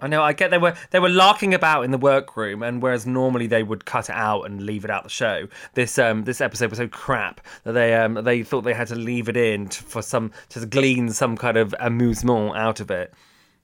I 0.00 0.06
know. 0.06 0.22
I 0.22 0.32
get 0.32 0.50
they 0.50 0.58
were 0.58 0.74
they 0.90 0.98
were 0.98 1.08
larking 1.08 1.54
about 1.54 1.82
in 1.82 1.90
the 1.90 1.98
workroom, 1.98 2.62
and 2.62 2.82
whereas 2.82 3.06
normally 3.06 3.46
they 3.46 3.62
would 3.62 3.84
cut 3.84 4.10
it 4.10 4.14
out 4.14 4.42
and 4.42 4.66
leave 4.66 4.84
it 4.84 4.90
out 4.90 5.04
the 5.04 5.08
show, 5.08 5.48
this 5.74 5.98
um 5.98 6.24
this 6.24 6.40
episode 6.40 6.70
was 6.70 6.78
so 6.78 6.88
crap 6.88 7.40
that 7.62 7.72
they 7.72 7.94
um 7.94 8.14
they 8.22 8.42
thought 8.42 8.62
they 8.62 8.74
had 8.74 8.88
to 8.88 8.96
leave 8.96 9.28
it 9.28 9.36
in 9.36 9.68
to, 9.68 9.82
for 9.82 10.02
some 10.02 10.32
to 10.50 10.66
glean 10.66 11.10
some 11.10 11.36
kind 11.36 11.56
of 11.56 11.74
amusement 11.78 12.56
out 12.56 12.80
of 12.80 12.90
it. 12.90 13.14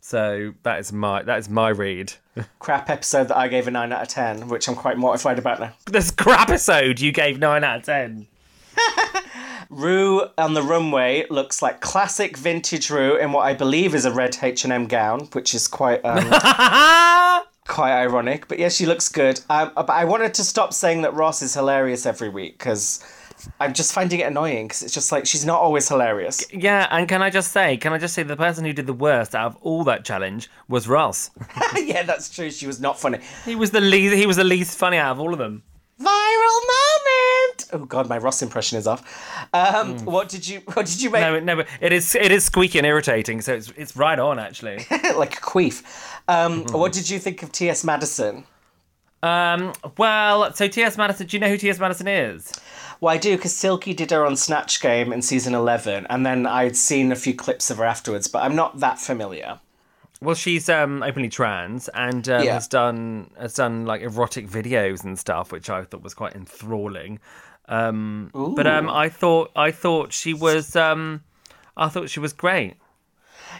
So 0.00 0.54
that 0.62 0.78
is 0.78 0.92
my 0.92 1.22
that 1.24 1.38
is 1.38 1.50
my 1.50 1.68
read. 1.68 2.14
Crap 2.58 2.88
episode 2.88 3.28
that 3.28 3.36
I 3.36 3.48
gave 3.48 3.68
a 3.68 3.70
nine 3.70 3.92
out 3.92 4.02
of 4.02 4.08
ten, 4.08 4.48
which 4.48 4.66
I'm 4.66 4.74
quite 4.74 4.96
mortified 4.96 5.38
about 5.38 5.60
now. 5.60 5.74
this 5.86 6.10
crap 6.10 6.48
episode 6.48 7.00
you 7.00 7.12
gave 7.12 7.38
nine 7.38 7.64
out 7.64 7.80
of 7.80 7.84
ten. 7.84 8.26
Ru 9.70 10.26
on 10.36 10.54
the 10.54 10.62
runway 10.62 11.26
looks 11.30 11.62
like 11.62 11.80
classic 11.80 12.36
vintage 12.36 12.90
Ru 12.90 13.16
in 13.16 13.30
what 13.30 13.42
I 13.42 13.54
believe 13.54 13.94
is 13.94 14.04
a 14.04 14.10
red 14.10 14.36
H 14.42 14.64
and 14.64 14.72
M 14.72 14.86
gown, 14.86 15.26
which 15.32 15.54
is 15.54 15.68
quite 15.68 16.04
um, 16.04 16.24
quite 17.68 17.92
ironic. 17.92 18.48
But 18.48 18.58
yeah, 18.58 18.68
she 18.68 18.84
looks 18.84 19.08
good. 19.08 19.40
Um, 19.48 19.70
but 19.74 19.90
I 19.90 20.04
wanted 20.04 20.34
to 20.34 20.44
stop 20.44 20.74
saying 20.74 21.02
that 21.02 21.14
Ross 21.14 21.40
is 21.40 21.54
hilarious 21.54 22.04
every 22.04 22.28
week 22.28 22.58
because 22.58 23.02
I'm 23.60 23.72
just 23.72 23.92
finding 23.92 24.20
it 24.20 24.24
annoying 24.24 24.66
because 24.66 24.82
it's 24.82 24.92
just 24.92 25.12
like 25.12 25.24
she's 25.24 25.46
not 25.46 25.60
always 25.60 25.88
hilarious. 25.88 26.44
Yeah, 26.52 26.88
and 26.90 27.08
can 27.08 27.22
I 27.22 27.30
just 27.30 27.52
say, 27.52 27.76
can 27.76 27.92
I 27.92 27.98
just 27.98 28.14
say, 28.14 28.24
the 28.24 28.36
person 28.36 28.64
who 28.64 28.72
did 28.72 28.86
the 28.86 28.92
worst 28.92 29.34
out 29.34 29.46
of 29.46 29.56
all 29.62 29.84
that 29.84 30.04
challenge 30.04 30.50
was 30.68 30.88
Ross. 30.88 31.30
yeah, 31.76 32.02
that's 32.02 32.28
true. 32.28 32.50
She 32.50 32.66
was 32.66 32.80
not 32.80 32.98
funny. 32.98 33.20
he 33.44 33.54
was 33.54 33.70
the 33.70 33.80
least. 33.80 34.16
He 34.16 34.26
was 34.26 34.36
the 34.36 34.44
least 34.44 34.76
funny 34.76 34.96
out 34.96 35.12
of 35.12 35.20
all 35.20 35.32
of 35.32 35.38
them. 35.38 35.62
Viral 36.00 36.60
moment. 36.74 37.66
Oh 37.72 37.84
god, 37.86 38.08
my 38.08 38.16
Ross 38.18 38.40
impression 38.42 38.78
is 38.78 38.86
off. 38.86 39.02
Um, 39.52 39.98
What 40.04 40.28
did 40.28 40.48
you 40.48 40.60
What 40.72 40.86
did 40.86 41.02
you 41.02 41.10
make? 41.10 41.20
No, 41.20 41.38
no, 41.40 41.56
but 41.56 41.66
it 41.80 41.92
is 41.92 42.14
it 42.14 42.32
is 42.32 42.44
squeaky 42.44 42.78
and 42.78 42.86
irritating. 42.86 43.40
So 43.42 43.52
it's 43.54 43.70
it's 43.76 43.96
right 43.96 44.18
on 44.18 44.38
actually. 44.38 44.76
like 45.16 45.36
a 45.36 45.40
queef. 45.40 45.82
Um, 46.26 46.64
What 46.72 46.92
did 46.92 47.10
you 47.10 47.18
think 47.18 47.42
of 47.42 47.52
T.S. 47.52 47.84
Madison? 47.84 48.44
Um, 49.22 49.74
well, 49.98 50.52
so 50.54 50.66
T.S. 50.68 50.96
Madison, 50.96 51.26
do 51.26 51.36
you 51.36 51.40
know 51.40 51.48
who 51.50 51.58
T.S. 51.58 51.78
Madison 51.78 52.08
is? 52.08 52.52
Well, 53.00 53.12
I 53.14 53.18
do 53.18 53.36
because 53.36 53.54
Silky 53.54 53.92
did 53.92 54.10
her 54.10 54.24
on 54.24 54.36
Snatch 54.36 54.80
Game 54.80 55.12
in 55.12 55.20
season 55.22 55.54
11, 55.54 56.06
and 56.08 56.24
then 56.24 56.46
I'd 56.46 56.76
seen 56.76 57.12
a 57.12 57.16
few 57.16 57.34
clips 57.34 57.70
of 57.70 57.78
her 57.78 57.84
afterwards, 57.84 58.28
but 58.28 58.42
I'm 58.42 58.56
not 58.56 58.80
that 58.80 58.98
familiar. 58.98 59.60
Well, 60.22 60.34
she's 60.34 60.68
um, 60.68 61.02
openly 61.02 61.28
trans 61.30 61.88
and 61.88 62.28
um, 62.28 62.44
Yeah. 62.44 62.54
has 62.54 62.68
done 62.68 63.30
has 63.38 63.54
done 63.54 63.86
like 63.86 64.02
erotic 64.02 64.48
videos 64.48 65.02
and 65.04 65.18
stuff, 65.18 65.50
which 65.52 65.70
I 65.70 65.84
thought 65.84 66.02
was 66.02 66.14
quite 66.14 66.34
enthralling. 66.34 67.20
Um, 67.68 68.30
but 68.56 68.66
um, 68.66 68.90
I 68.90 69.08
thought 69.08 69.50
I 69.54 69.70
thought 69.70 70.12
she 70.12 70.34
was 70.34 70.74
um, 70.76 71.22
I 71.76 71.88
thought 71.88 72.10
she 72.10 72.20
was 72.20 72.32
great. 72.32 72.74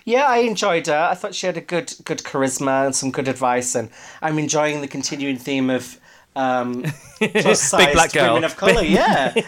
Yeah, 0.05 0.27
I 0.27 0.39
enjoyed 0.39 0.87
her. 0.87 1.09
I 1.11 1.15
thought 1.15 1.35
she 1.35 1.47
had 1.47 1.57
a 1.57 1.61
good 1.61 1.95
good 2.05 2.19
charisma 2.19 2.87
and 2.87 2.95
some 2.95 3.11
good 3.11 3.29
advice, 3.29 3.75
and 3.75 3.91
I'm 4.23 4.39
enjoying 4.39 4.81
the 4.81 4.89
continuing 4.89 5.37
theme 5.37 5.71
of 5.71 6.00
um, 6.37 6.83
plus 7.19 7.61
sized 7.61 7.93
black 7.93 8.13
girl. 8.13 8.35
women 8.35 8.45
of 8.45 8.57
colour. 8.57 8.83
Yeah, 8.83 9.33
I 9.37 9.41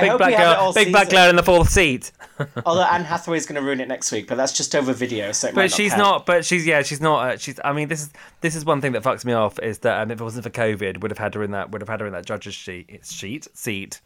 Big 0.00 0.10
hope 0.10 0.18
black 0.18 0.28
we 0.28 0.34
have 0.34 0.52
it 0.52 0.54
girl, 0.54 0.54
all 0.56 0.72
big 0.72 0.92
black 0.92 1.10
girl 1.10 1.28
in 1.30 1.36
the 1.36 1.42
fourth 1.42 1.70
seat. 1.70 2.12
Although 2.66 2.84
Anne 2.84 3.04
Hathaway's 3.04 3.44
going 3.46 3.60
to 3.60 3.62
ruin 3.66 3.80
it 3.80 3.88
next 3.88 4.10
week, 4.12 4.26
but 4.26 4.36
that's 4.36 4.52
just 4.52 4.74
over 4.74 4.92
video, 4.92 5.32
so 5.32 5.48
it 5.48 5.54
might 5.54 5.62
But 5.64 5.72
she's 5.72 5.90
count. 5.90 6.02
not. 6.02 6.26
But 6.26 6.44
she's 6.44 6.66
yeah. 6.66 6.82
She's 6.82 7.00
not. 7.00 7.18
Uh, 7.30 7.36
she's. 7.36 7.60
I 7.64 7.72
mean, 7.72 7.88
this 7.88 8.02
is 8.02 8.10
this 8.40 8.54
is 8.54 8.64
one 8.64 8.80
thing 8.80 8.92
that 8.92 9.02
fucks 9.02 9.24
me 9.24 9.32
off 9.32 9.58
is 9.58 9.78
that 9.80 10.00
um, 10.00 10.10
if 10.10 10.20
it 10.20 10.24
wasn't 10.24 10.44
for 10.44 10.50
COVID, 10.50 11.02
would 11.02 11.10
have 11.10 11.18
had 11.18 11.34
her 11.34 11.42
in 11.42 11.50
that 11.50 11.70
would 11.70 11.80
have 11.82 11.88
had 11.88 12.00
her 12.00 12.06
in 12.06 12.12
that 12.12 12.24
judge's 12.26 12.54
sheet 12.54 13.00
sheet 13.04 13.48
seat. 13.54 14.00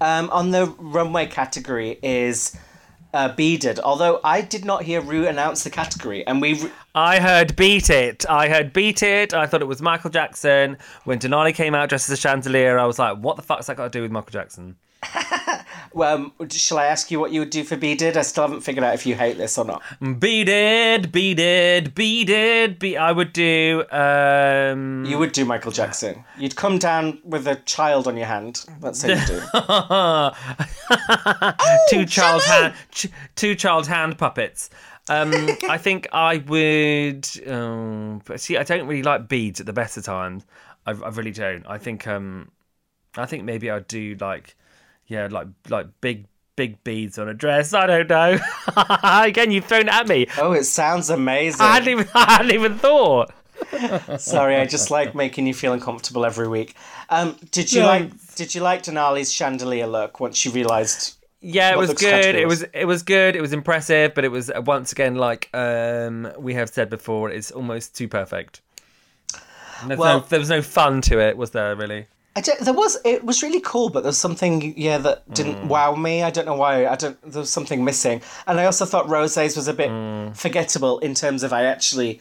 Um, 0.00 0.30
on 0.30 0.52
the 0.52 0.66
runway 0.78 1.26
category 1.26 1.98
is 2.02 2.56
uh, 3.12 3.34
beaded. 3.34 3.80
Although 3.80 4.20
I 4.24 4.40
did 4.40 4.64
not 4.64 4.82
hear 4.82 5.00
Ru 5.00 5.26
announce 5.26 5.64
the 5.64 5.70
category, 5.70 6.26
and 6.26 6.40
we. 6.40 6.70
I 6.94 7.20
heard 7.20 7.56
beat 7.56 7.90
it. 7.90 8.24
I 8.28 8.48
heard 8.48 8.72
beat 8.72 9.02
it. 9.02 9.34
I 9.34 9.46
thought 9.46 9.62
it 9.62 9.66
was 9.68 9.82
Michael 9.82 10.10
Jackson. 10.10 10.78
When 11.04 11.18
Denali 11.18 11.54
came 11.54 11.74
out 11.74 11.88
dressed 11.88 12.10
as 12.10 12.18
a 12.18 12.20
chandelier, 12.20 12.78
I 12.78 12.86
was 12.86 12.98
like, 12.98 13.18
what 13.18 13.36
the 13.36 13.42
fuck's 13.42 13.66
that 13.66 13.76
got 13.76 13.84
to 13.84 13.90
do 13.90 14.02
with 14.02 14.10
Michael 14.10 14.32
Jackson? 14.32 14.76
Um, 15.98 16.32
shall 16.50 16.78
I 16.78 16.86
ask 16.86 17.10
you 17.10 17.18
what 17.18 17.32
you 17.32 17.40
would 17.40 17.50
do 17.50 17.64
for 17.64 17.76
beaded? 17.76 18.16
I 18.16 18.22
still 18.22 18.44
haven't 18.44 18.60
figured 18.60 18.84
out 18.84 18.94
if 18.94 19.04
you 19.06 19.16
hate 19.16 19.38
this 19.38 19.58
or 19.58 19.64
not. 19.64 19.82
Beat 20.20 20.48
it, 20.48 21.10
beat 21.10 21.40
it. 21.40 22.78
Be- 22.78 22.96
I 22.96 23.10
would 23.12 23.32
do. 23.32 23.84
Um, 23.90 25.04
You 25.04 25.18
would 25.18 25.32
do 25.32 25.44
Michael 25.44 25.72
Jackson. 25.72 26.24
You'd 26.38 26.54
come 26.56 26.78
down 26.78 27.18
with 27.24 27.46
a 27.48 27.56
child 27.56 28.06
on 28.06 28.16
your 28.16 28.26
hand. 28.26 28.64
That's 28.80 29.02
how 29.02 29.08
you 29.08 29.26
do. 29.26 29.40
two 31.90 32.06
child 32.06 32.42
hand, 32.44 32.74
ch- 32.92 33.08
two 33.36 33.54
child 33.54 33.86
hand 33.86 34.18
puppets. 34.18 34.70
Um, 35.08 35.32
I 35.68 35.78
think 35.86 36.08
I 36.12 36.38
would. 36.38 37.26
Um, 37.48 38.22
but 38.24 38.40
see, 38.40 38.56
I 38.56 38.62
don't 38.62 38.86
really 38.86 39.02
like 39.02 39.28
beads 39.28 39.60
at 39.60 39.66
the 39.66 39.72
best 39.72 39.96
of 39.96 40.04
times. 40.04 40.44
I, 40.86 40.92
I 40.92 41.08
really 41.08 41.32
don't. 41.32 41.66
I 41.66 41.78
think. 41.78 42.06
Um, 42.06 42.50
I 43.16 43.26
think 43.26 43.42
maybe 43.42 43.68
I'd 43.70 43.88
do 43.88 44.16
like, 44.20 44.54
yeah, 45.10 45.28
like 45.30 45.48
like 45.68 45.86
big 46.00 46.24
big 46.56 46.82
beads 46.84 47.18
on 47.18 47.28
a 47.28 47.34
dress. 47.34 47.74
I 47.74 47.86
don't 47.86 48.08
know. 48.08 48.38
Again, 49.02 49.50
you've 49.50 49.64
thrown 49.66 49.82
it 49.88 49.94
at 49.94 50.08
me. 50.08 50.26
Oh, 50.38 50.52
it 50.52 50.64
sounds 50.64 51.10
amazing. 51.10 51.60
I 51.60 51.74
hadn't 51.74 51.88
even. 51.88 52.08
I 52.14 52.32
hadn't 52.32 52.52
even 52.52 52.78
thought. 52.78 53.32
Sorry, 54.18 54.56
I 54.56 54.64
just 54.66 54.90
like 54.90 55.14
making 55.14 55.46
you 55.46 55.52
feel 55.52 55.72
uncomfortable 55.74 56.24
every 56.24 56.48
week. 56.48 56.74
Um, 57.10 57.36
did 57.50 57.70
you 57.72 57.80
No. 57.80 57.86
like 57.86 58.34
Did 58.34 58.54
you 58.54 58.62
like 58.62 58.82
Denali's 58.84 59.30
chandelier 59.32 59.86
look 59.86 60.18
once 60.20 60.38
she 60.38 60.48
realised? 60.48 61.16
Yeah, 61.42 61.72
it 61.72 61.78
was 61.78 61.92
good. 61.94 62.34
It 62.34 62.46
was. 62.46 62.60
was 62.60 62.68
it 62.72 62.84
was 62.86 63.02
good. 63.02 63.36
It 63.36 63.40
was 63.40 63.52
impressive, 63.52 64.14
but 64.14 64.24
it 64.24 64.30
was 64.30 64.50
uh, 64.50 64.62
once 64.64 64.92
again 64.92 65.14
like 65.16 65.48
um, 65.54 66.30
we 66.38 66.54
have 66.54 66.68
said 66.70 66.88
before, 66.90 67.30
it's 67.30 67.50
almost 67.50 67.94
too 67.96 68.08
perfect. 68.08 68.60
There's 69.86 69.98
Well- 69.98 70.20
no, 70.20 70.26
there 70.28 70.38
was 70.38 70.50
no 70.50 70.62
fun 70.62 71.00
to 71.02 71.18
it, 71.20 71.36
was 71.36 71.50
there? 71.52 71.74
Really? 71.74 72.06
I 72.36 72.40
don't, 72.40 72.60
there 72.60 72.74
was 72.74 72.96
it 73.04 73.24
was 73.24 73.42
really 73.42 73.60
cool, 73.60 73.90
but 73.90 74.02
there's 74.02 74.16
something 74.16 74.74
yeah 74.76 74.98
that 74.98 75.28
didn't 75.34 75.66
wow 75.66 75.94
me. 75.94 76.22
I 76.22 76.30
don't 76.30 76.46
know 76.46 76.54
why. 76.54 76.86
I 76.86 76.94
don't. 76.94 77.20
There 77.22 77.40
was 77.40 77.50
something 77.50 77.84
missing, 77.84 78.22
and 78.46 78.60
I 78.60 78.66
also 78.66 78.86
thought 78.86 79.08
Rose's 79.08 79.56
was 79.56 79.68
a 79.68 79.74
bit 79.74 80.36
forgettable 80.36 81.00
in 81.00 81.14
terms 81.14 81.42
of 81.42 81.52
I 81.52 81.64
actually 81.64 82.20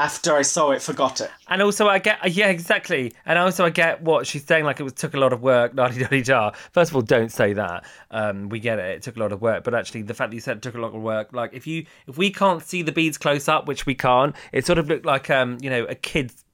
after 0.00 0.34
I 0.34 0.40
saw 0.40 0.70
it 0.70 0.80
forgot 0.80 1.20
it. 1.20 1.30
And 1.48 1.60
also, 1.60 1.86
I 1.86 1.98
get 1.98 2.32
yeah, 2.32 2.48
exactly. 2.48 3.12
And 3.26 3.38
also, 3.38 3.66
I 3.66 3.70
get 3.70 4.00
what 4.02 4.26
she's 4.26 4.44
saying. 4.44 4.64
Like 4.64 4.80
it 4.80 4.82
was 4.82 4.94
took 4.94 5.12
a 5.12 5.18
lot 5.18 5.34
of 5.34 5.42
work. 5.42 5.74
Da 5.76 5.88
da 5.88 6.22
da. 6.22 6.50
First 6.72 6.90
of 6.90 6.96
all, 6.96 7.02
don't 7.02 7.30
say 7.30 7.52
that. 7.52 7.84
Um, 8.10 8.48
we 8.48 8.60
get 8.60 8.78
it. 8.78 8.96
It 8.96 9.02
took 9.02 9.16
a 9.16 9.20
lot 9.20 9.30
of 9.30 9.42
work. 9.42 9.62
But 9.62 9.74
actually, 9.74 10.02
the 10.02 10.14
fact 10.14 10.30
that 10.30 10.34
you 10.34 10.40
said 10.40 10.56
it 10.56 10.62
took 10.62 10.74
a 10.74 10.80
lot 10.80 10.94
of 10.94 11.02
work, 11.02 11.34
like 11.34 11.52
if 11.52 11.66
you 11.66 11.84
if 12.06 12.16
we 12.16 12.30
can't 12.30 12.62
see 12.62 12.80
the 12.80 12.92
beads 12.92 13.18
close 13.18 13.46
up, 13.46 13.68
which 13.68 13.84
we 13.84 13.94
can't, 13.94 14.34
it 14.52 14.64
sort 14.64 14.78
of 14.78 14.88
looked 14.88 15.04
like 15.04 15.28
um, 15.28 15.58
you 15.60 15.68
know, 15.68 15.84
a 15.84 15.94
kid's 15.94 16.44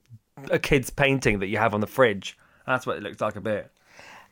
a 0.50 0.59
kid's 0.59 0.90
painting 0.90 1.38
that 1.38 1.46
you 1.46 1.59
have 1.59 1.72
on 1.72 1.80
the 1.80 1.86
fridge. 1.86 2.36
That's 2.67 2.87
what 2.87 2.97
it 2.97 3.03
looks 3.03 3.21
like 3.21 3.37
a 3.37 3.41
bit. 3.41 3.71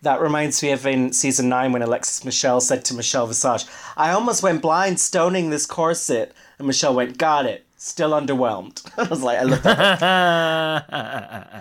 That 0.03 0.21
reminds 0.21 0.63
me 0.63 0.71
of 0.73 0.87
in 0.87 1.13
season 1.13 1.49
nine 1.49 1.73
when 1.73 1.81
Alexis 1.81 2.25
Michelle 2.25 2.61
said 2.61 2.85
to 2.87 2.95
Michelle 2.95 3.27
Visage, 3.27 3.65
"I 3.97 4.11
almost 4.11 4.43
went 4.43 4.61
blind 4.61 5.01
stoning 5.01 5.49
this 5.51 5.65
corset," 5.67 6.33
and 6.59 6.67
Michelle 6.67 6.95
went, 6.95 7.17
"Got 7.17 7.47
it." 7.47 7.65
Still 7.77 8.13
underwhelmed. 8.13 8.83
I 8.99 9.03
was 9.03 9.23
like, 9.23 9.39
I 9.39 9.43
love 9.43 9.63
that. 9.63 10.03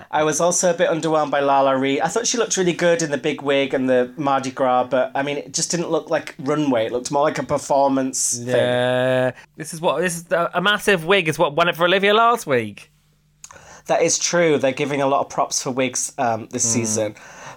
I 0.11 0.23
was 0.23 0.39
also 0.39 0.69
a 0.69 0.73
bit 0.73 0.89
underwhelmed 0.89 1.31
by 1.31 1.41
LaLa 1.41 1.77
Ri. 1.77 2.01
I 2.01 2.07
thought 2.07 2.25
she 2.25 2.37
looked 2.37 2.55
really 2.55 2.71
good 2.71 3.01
in 3.01 3.11
the 3.11 3.17
big 3.17 3.41
wig 3.41 3.73
and 3.73 3.89
the 3.89 4.13
Mardi 4.15 4.51
Gras, 4.51 4.85
but 4.85 5.11
I 5.15 5.21
mean, 5.21 5.35
it 5.37 5.53
just 5.53 5.69
didn't 5.69 5.89
look 5.89 6.09
like 6.09 6.35
runway. 6.39 6.85
It 6.85 6.93
looked 6.93 7.11
more 7.11 7.23
like 7.23 7.39
a 7.39 7.43
performance 7.43 8.37
thing. 8.37 8.47
Yeah, 8.47 9.31
this 9.57 9.73
is 9.73 9.81
what 9.81 9.99
this 9.99 10.15
is. 10.15 10.31
A 10.31 10.61
massive 10.61 11.03
wig 11.03 11.27
is 11.27 11.37
what 11.37 11.55
won 11.57 11.67
it 11.67 11.75
for 11.75 11.83
Olivia 11.83 12.13
last 12.13 12.47
week. 12.47 12.92
That 13.87 14.01
is 14.01 14.17
true. 14.17 14.57
They're 14.57 14.71
giving 14.71 15.01
a 15.01 15.07
lot 15.07 15.21
of 15.21 15.29
props 15.29 15.61
for 15.61 15.71
wigs 15.71 16.13
um, 16.17 16.47
this 16.47 16.63
season. 16.63 17.15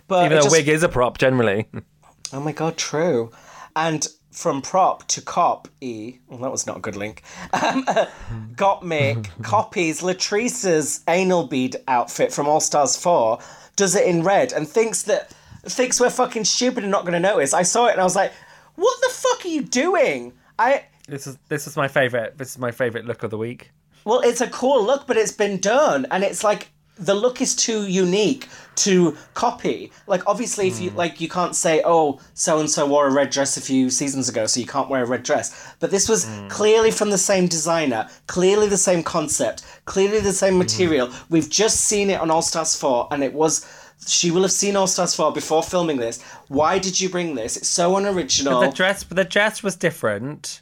But. 0.09 0.27
Even 0.27 0.39
though 0.39 0.45
just- 0.45 0.57
wig 0.57 0.68
is 0.68 0.83
a 0.83 0.89
prop 0.89 1.18
generally. 1.18 1.66
Oh 2.33 2.41
my 2.41 2.53
god, 2.53 2.77
true. 2.77 3.31
And 3.74 4.07
from 4.33 4.61
prop 4.61 5.07
to 5.09 5.22
cop, 5.22 5.68
E, 5.81 6.18
well, 6.29 6.41
that 6.41 6.51
was 6.51 6.66
not 6.66 6.77
a 6.77 6.81
good 6.81 6.97
link. 6.97 7.22
Um, 7.53 7.85
Gottmik 8.55 9.29
copies 9.43 10.03
Latrice's 10.03 11.03
anal 11.09 11.47
bead 11.47 11.77
outfit 11.89 12.33
from 12.33 12.47
All 12.47 12.61
Stars 12.61 12.97
4, 12.97 13.39
does 13.77 13.95
it 13.95 14.07
in 14.07 14.22
red, 14.22 14.53
and 14.53 14.68
thinks 14.68 15.03
that 15.05 15.31
thinks 15.64 16.01
we're 16.01 16.11
fucking 16.11 16.45
stupid 16.45 16.83
and 16.85 16.91
not 16.93 17.03
going 17.03 17.14
to 17.14 17.20
notice. 17.20 17.55
I 17.55 17.62
saw 17.62 17.87
it 17.87 17.93
and 17.93 18.01
I 18.01 18.05
was 18.05 18.16
like, 18.16 18.33
what 18.74 18.97
the 19.01 19.09
fuck 19.11 19.45
are 19.45 19.49
you 19.49 19.62
doing? 19.62 20.33
I. 20.59 20.85
This 21.09 21.27
is 21.27 21.39
this 21.49 21.66
is 21.66 21.77
my 21.77 21.89
favorite. 21.89 22.37
This 22.37 22.51
is 22.51 22.59
my 22.59 22.72
favorite 22.72 23.05
look 23.07 23.22
of 23.22 23.31
the 23.31 23.39
week. 23.39 23.70
Well, 24.07 24.20
it's 24.20 24.40
a 24.40 24.46
cool 24.48 24.84
look, 24.84 25.09
but 25.09 25.16
it's 25.16 25.32
been 25.32 25.59
done, 25.59 26.07
and 26.12 26.22
it's 26.22 26.44
like 26.44 26.68
the 26.96 27.12
look 27.12 27.42
is 27.42 27.57
too 27.57 27.88
unique 27.88 28.48
to 28.76 29.16
copy. 29.34 29.90
Like, 30.07 30.22
obviously, 30.28 30.68
if 30.68 30.80
you 30.80 30.90
hmm. 30.90 30.96
like, 30.96 31.20
you 31.20 31.28
can't 31.28 31.57
say, 31.57 31.82
"Oh, 31.84 32.20
so 32.32 32.61
and 32.61 32.70
so 32.70 32.86
wore 32.86 33.09
a 33.09 33.12
red 33.12 33.30
dress 33.30 33.57
a 33.57 33.61
few 33.61 33.90
seasons 33.90 34.28
ago, 34.28 34.46
so 34.46 34.61
you 34.61 34.66
can't 34.66 34.88
wear 34.88 35.02
a 35.02 35.07
red 35.07 35.24
dress." 35.24 35.74
But 35.80 35.90
this 35.90 36.09
was 36.09 36.24
hmm. 36.24 36.46
clearly 36.46 36.92
from 36.92 37.11
the 37.11 37.18
same 37.18 37.48
designer, 37.48 38.09
clearly 38.28 38.68
the 38.68 38.78
same 38.78 39.02
concept, 39.02 39.64
clearly 39.86 40.20
the 40.20 40.32
same 40.32 40.52
hmm. 40.52 40.61
material. 40.61 41.11
We've 41.28 41.50
just 41.50 41.80
seen 41.80 42.09
it 42.09 42.20
on 42.20 42.30
All 42.30 42.42
Stars 42.42 42.76
Four, 42.76 43.09
and 43.11 43.24
it 43.24 43.34
was. 43.34 43.66
She 44.07 44.30
will 44.30 44.42
have 44.42 44.52
seen 44.52 44.76
All 44.76 44.86
Stars 44.86 45.16
4 45.16 45.32
before 45.32 45.62
filming 45.62 45.96
this. 45.96 46.22
Why 46.48 46.78
did 46.78 47.00
you 47.00 47.09
bring 47.09 47.34
this? 47.34 47.57
It's 47.57 47.66
so 47.66 47.96
unoriginal. 47.96 48.61
The 48.61 48.70
dress, 48.70 49.02
the 49.04 49.24
dress 49.24 49.62
was 49.62 49.74
different. 49.74 50.61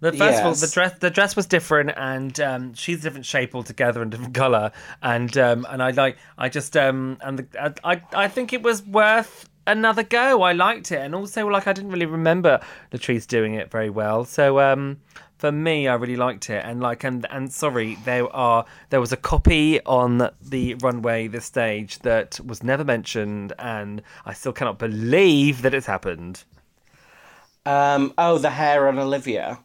The 0.00 0.12
first 0.12 0.40
of 0.40 0.46
all, 0.46 0.54
the 0.54 0.66
dress, 0.66 0.98
the 0.98 1.10
dress 1.10 1.36
was 1.36 1.46
different, 1.46 1.92
and 1.96 2.38
um, 2.40 2.74
she's 2.74 3.00
a 3.00 3.02
different 3.02 3.26
shape 3.26 3.54
altogether 3.54 4.00
and 4.00 4.10
different 4.10 4.34
color, 4.34 4.72
and 5.02 5.36
um, 5.36 5.66
and 5.68 5.82
I 5.82 5.90
like, 5.90 6.16
I 6.38 6.48
just 6.48 6.74
um, 6.76 7.18
and 7.20 7.40
the, 7.40 7.74
I, 7.84 7.92
I, 7.94 8.02
I 8.24 8.28
think 8.28 8.52
it 8.54 8.62
was 8.62 8.82
worth 8.82 9.48
another 9.66 10.02
go. 10.02 10.40
I 10.42 10.52
liked 10.52 10.90
it, 10.90 11.00
and 11.00 11.14
also 11.14 11.46
like 11.48 11.66
I 11.66 11.74
didn't 11.74 11.90
really 11.90 12.06
remember 12.06 12.60
Latrice 12.92 13.26
doing 13.26 13.54
it 13.54 13.70
very 13.70 13.90
well, 13.90 14.24
so 14.24 14.58
um, 14.58 15.00
for 15.36 15.52
me, 15.52 15.86
I 15.86 15.94
really 15.94 16.16
liked 16.16 16.48
it, 16.48 16.64
and 16.64 16.80
like, 16.80 17.04
and 17.04 17.26
and 17.30 17.52
sorry, 17.52 17.96
there 18.06 18.26
are 18.34 18.64
there 18.88 19.00
was 19.00 19.12
a 19.12 19.18
copy 19.18 19.82
on 19.84 20.30
the 20.40 20.74
runway, 20.76 21.28
the 21.28 21.42
stage 21.42 21.98
that 22.00 22.40
was 22.40 22.62
never 22.62 22.84
mentioned, 22.84 23.52
and 23.58 24.00
I 24.24 24.32
still 24.32 24.52
cannot 24.54 24.78
believe 24.78 25.60
that 25.60 25.74
it's 25.74 25.86
happened. 25.86 26.42
um, 27.66 28.14
oh, 28.16 28.38
the 28.38 28.50
hair 28.50 28.88
on 28.88 28.98
Olivia. 28.98 29.58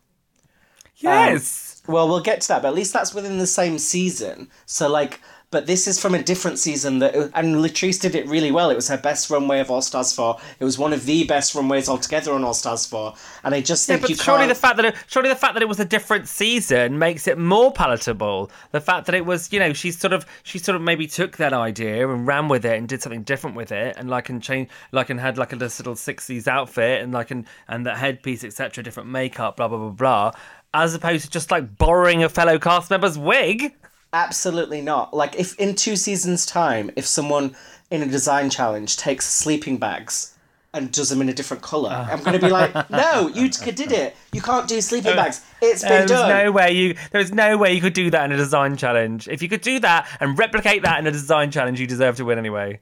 Um, 1.04 1.36
yes. 1.36 1.82
Well, 1.88 2.08
we'll 2.08 2.22
get 2.22 2.42
to 2.42 2.48
that, 2.50 2.62
but 2.64 2.70
at 2.70 2.74
least 2.76 2.94
that's 2.94 3.14
within 3.14 3.38
the 3.38 3.46
same 3.48 3.78
season. 3.78 4.50
So, 4.66 4.90
like, 4.90 5.22
but 5.52 5.68
this 5.68 5.88
is 5.88 6.02
from 6.02 6.16
a 6.16 6.24
different 6.24 6.58
season 6.58 7.00
that, 7.00 7.16
and 7.36 7.56
Latrice 7.58 8.02
did 8.02 8.16
it 8.16 8.28
really 8.28 8.52
well. 8.52 8.72
It 8.72 8.76
was 8.76 8.88
her 8.88 8.98
best 8.98 9.30
runway 9.30 9.60
of 9.60 9.70
All 9.70 9.82
Stars 9.82 10.12
4. 10.14 10.38
It 10.60 10.66
was 10.66 10.78
one 10.80 10.92
of 10.94 11.06
the 11.06 11.24
best 11.26 11.54
runways 11.54 11.88
altogether 11.88 12.34
on 12.34 12.44
All 12.44 12.56
Stars 12.56 12.86
4. 12.88 13.14
And 13.44 13.54
I 13.54 13.62
just 13.62 13.88
Yeah, 13.88 13.98
think 13.98 14.02
but 14.02 14.10
you 14.10 14.16
surely 14.16 14.48
can't. 14.48 14.50
the 14.50 14.56
fact 14.56 14.78
that 14.78 14.86
it, 14.86 14.96
surely 15.08 15.30
the 15.30 15.36
fact 15.36 15.54
that 15.54 15.62
it 15.62 15.70
was 15.70 15.80
a 15.80 15.86
different 15.86 16.28
season 16.28 16.98
makes 16.98 17.28
it 17.28 17.38
more 17.38 17.72
palatable. 17.72 18.50
The 18.72 18.82
fact 18.82 19.06
that 19.06 19.16
it 19.16 19.26
was, 19.26 19.54
you 19.54 19.60
know, 19.60 19.72
she 19.72 19.92
sort 19.92 20.12
of 20.14 20.26
she 20.44 20.58
sort 20.58 20.76
of 20.76 20.82
maybe 20.82 21.06
took 21.08 21.38
that 21.38 21.54
idea 21.54 22.10
and 22.10 22.26
ran 22.26 22.48
with 22.48 22.66
it 22.66 22.78
and 22.78 22.88
did 22.90 23.02
something 23.04 23.24
different 23.24 23.56
with 23.56 23.72
it 23.72 23.96
and 23.98 24.10
like 24.10 24.30
and 24.30 24.42
change 24.42 24.70
like 24.92 25.10
and 25.12 25.20
had 25.20 25.38
like 25.38 25.54
a 25.54 25.56
little 25.56 25.96
sixties 25.96 26.48
outfit 26.48 27.02
and 27.02 27.14
like 27.14 27.30
and 27.32 27.46
and 27.68 27.86
that 27.86 27.98
headpiece 27.98 28.44
etc. 28.44 28.84
Different 28.84 29.10
makeup, 29.10 29.58
blah 29.58 29.68
blah 29.68 29.78
blah 29.78 29.90
blah. 29.90 30.32
As 30.78 30.94
opposed 30.94 31.24
to 31.26 31.32
just 31.32 31.52
like 31.52 31.78
borrowing 31.78 32.22
a 32.24 32.28
fellow 32.30 32.60
cast 32.60 32.90
member's 32.92 33.18
wig. 33.18 33.74
Absolutely 34.12 34.82
not. 34.82 35.14
Like 35.14 35.36
if 35.36 35.58
in 35.60 35.74
two 35.76 35.96
seasons' 35.96 36.46
time, 36.46 36.92
if 36.96 37.06
someone 37.06 37.56
in 37.90 38.02
a 38.02 38.06
design 38.08 38.50
challenge 38.50 38.98
takes 38.98 39.26
sleeping 39.26 39.78
bags 39.78 40.34
and 40.74 40.92
does 40.92 41.08
them 41.10 41.22
in 41.22 41.30
a 41.30 41.34
different 41.34 41.64
color, 41.64 41.92
Ah. 41.94 42.10
I'm 42.12 42.20
going 42.20 42.38
to 42.38 42.46
be 42.46 42.52
like, 42.52 42.90
no, 42.90 43.30
you 43.30 43.48
did 43.50 43.92
it. 43.94 44.16
You 44.34 44.42
can't 44.42 44.68
do 44.68 44.82
sleeping 44.82 45.16
bags. 45.16 45.42
It's 45.62 45.82
been 45.82 45.92
There's 45.92 46.10
done. 46.12 46.30
no 46.30 46.52
way 46.52 46.72
you. 46.74 46.96
There's 47.12 47.32
no 47.34 47.58
way 47.58 47.72
you 47.74 47.80
could 47.82 47.94
do 47.94 48.10
that 48.12 48.26
in 48.26 48.34
a 48.34 48.38
design 48.38 48.76
challenge. 48.76 49.30
If 49.30 49.42
you 49.42 49.48
could 49.48 49.62
do 49.62 49.80
that 49.80 50.08
and 50.20 50.38
replicate 50.38 50.84
that 50.84 51.00
in 51.00 51.08
a 51.08 51.12
design 51.12 51.52
challenge, 51.52 51.80
you 51.80 51.88
deserve 51.88 52.18
to 52.18 52.26
win 52.26 52.38
anyway. 52.38 52.82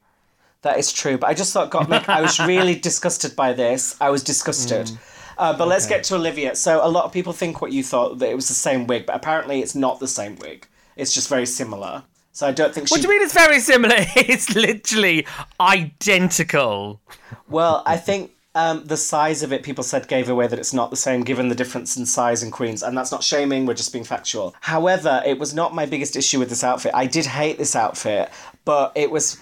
That 0.64 0.80
is 0.80 0.92
true, 0.94 1.18
but 1.18 1.28
I 1.30 1.34
just 1.34 1.52
thought, 1.54 1.70
Gottmik, 1.72 2.08
I 2.10 2.22
was 2.22 2.40
really 2.40 2.74
disgusted 2.90 3.36
by 3.36 3.54
this. 3.54 3.96
I 4.02 4.10
was 4.10 4.24
disgusted. 4.24 4.90
Uh, 5.38 5.58
but 5.58 5.68
let's 5.68 5.86
get 5.86 6.04
to 6.06 6.16
Olivia. 6.16 6.56
So 6.56 6.86
a 6.86 6.88
lot 6.90 7.06
of 7.06 7.12
people 7.12 7.34
think 7.34 7.62
what 7.62 7.72
you 7.72 7.84
thought 7.84 8.20
that 8.20 8.30
it 8.30 8.36
was 8.36 8.48
the 8.48 8.54
same 8.54 8.88
wig, 8.88 9.06
but 9.06 9.16
apparently 9.16 9.62
it's 9.62 9.76
not 9.76 10.00
the 10.00 10.08
same 10.08 10.36
wig. 10.38 10.68
It's 10.96 11.14
just 11.14 11.30
very 11.30 11.46
similar. 11.46 12.04
So 12.32 12.48
I 12.48 12.52
don't 12.52 12.74
think 12.74 12.88
she. 12.88 12.94
What 12.94 13.02
do 13.02 13.08
you 13.08 13.14
mean 13.14 13.22
it's 13.22 13.34
very 13.34 13.60
similar? 13.60 13.96
It's 14.16 14.56
literally 14.56 15.28
identical. 15.60 17.00
Well, 17.48 17.84
I 17.86 17.98
think 17.98 18.32
um, 18.56 18.84
the 18.86 18.98
size 18.98 19.44
of 19.44 19.52
it, 19.52 19.64
people 19.64 19.84
said, 19.84 20.08
gave 20.08 20.30
away 20.30 20.48
that 20.48 20.60
it's 20.60 20.74
not 20.74 20.90
the 20.90 20.98
same 20.98 21.24
given 21.24 21.50
the 21.50 21.56
difference 21.56 21.98
in 21.98 22.06
size 22.06 22.44
in 22.44 22.52
Queens. 22.52 22.84
And 22.84 22.98
that's 22.98 23.12
not 23.12 23.24
shaming, 23.24 23.66
we're 23.66 23.74
just 23.74 23.94
being 23.94 24.06
factual. 24.06 24.56
However, 24.62 25.22
it 25.26 25.40
was 25.40 25.54
not 25.54 25.74
my 25.74 25.86
biggest 25.86 26.16
issue 26.16 26.40
with 26.40 26.50
this 26.50 26.64
outfit. 26.64 26.92
I 26.94 27.08
did 27.08 27.26
hate 27.26 27.58
this 27.58 27.76
outfit, 27.76 28.30
but 28.66 28.92
it 28.96 29.10
was 29.10 29.40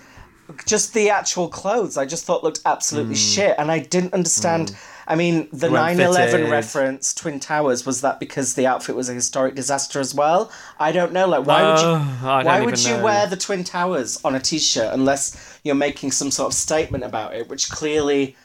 just 0.65 0.93
the 0.93 1.09
actual 1.09 1.47
clothes 1.47 1.97
I 1.97 2.05
just 2.05 2.25
thought 2.25 2.43
looked 2.43 2.59
absolutely 2.65 3.15
shit. 3.15 3.55
And 3.57 3.71
I 3.71 3.79
didn't 3.79 4.13
understand. 4.13 4.75
I 5.11 5.15
mean, 5.15 5.49
the 5.51 5.67
Hmm. 5.67 5.73
9 5.73 5.99
11 5.99 6.49
reference, 6.49 7.13
Twin 7.13 7.41
Towers, 7.41 7.85
was 7.85 7.99
that 7.99 8.17
because 8.17 8.53
the 8.53 8.65
outfit 8.65 8.95
was 8.95 9.09
a 9.09 9.13
historic 9.13 9.55
disaster 9.55 9.99
as 9.99 10.15
well? 10.15 10.49
I 10.79 10.93
don't 10.93 11.11
know. 11.11 11.27
Like, 11.27 11.45
why 11.45 11.63
would 11.63 11.79
you, 11.79 11.85
don't 11.85 12.45
why 12.45 12.61
would 12.61 12.81
you 12.81 12.95
know. 12.95 13.03
wear 13.03 13.27
the 13.27 13.35
Twin 13.35 13.65
Towers 13.65 14.23
on 14.23 14.35
a 14.35 14.39
t 14.39 14.57
shirt 14.57 14.93
unless 14.93 15.59
you're 15.65 15.75
making 15.75 16.11
some 16.11 16.31
sort 16.31 16.47
of 16.47 16.53
statement 16.53 17.03
about 17.03 17.35
it, 17.35 17.49
which 17.49 17.69
clearly, 17.69 18.37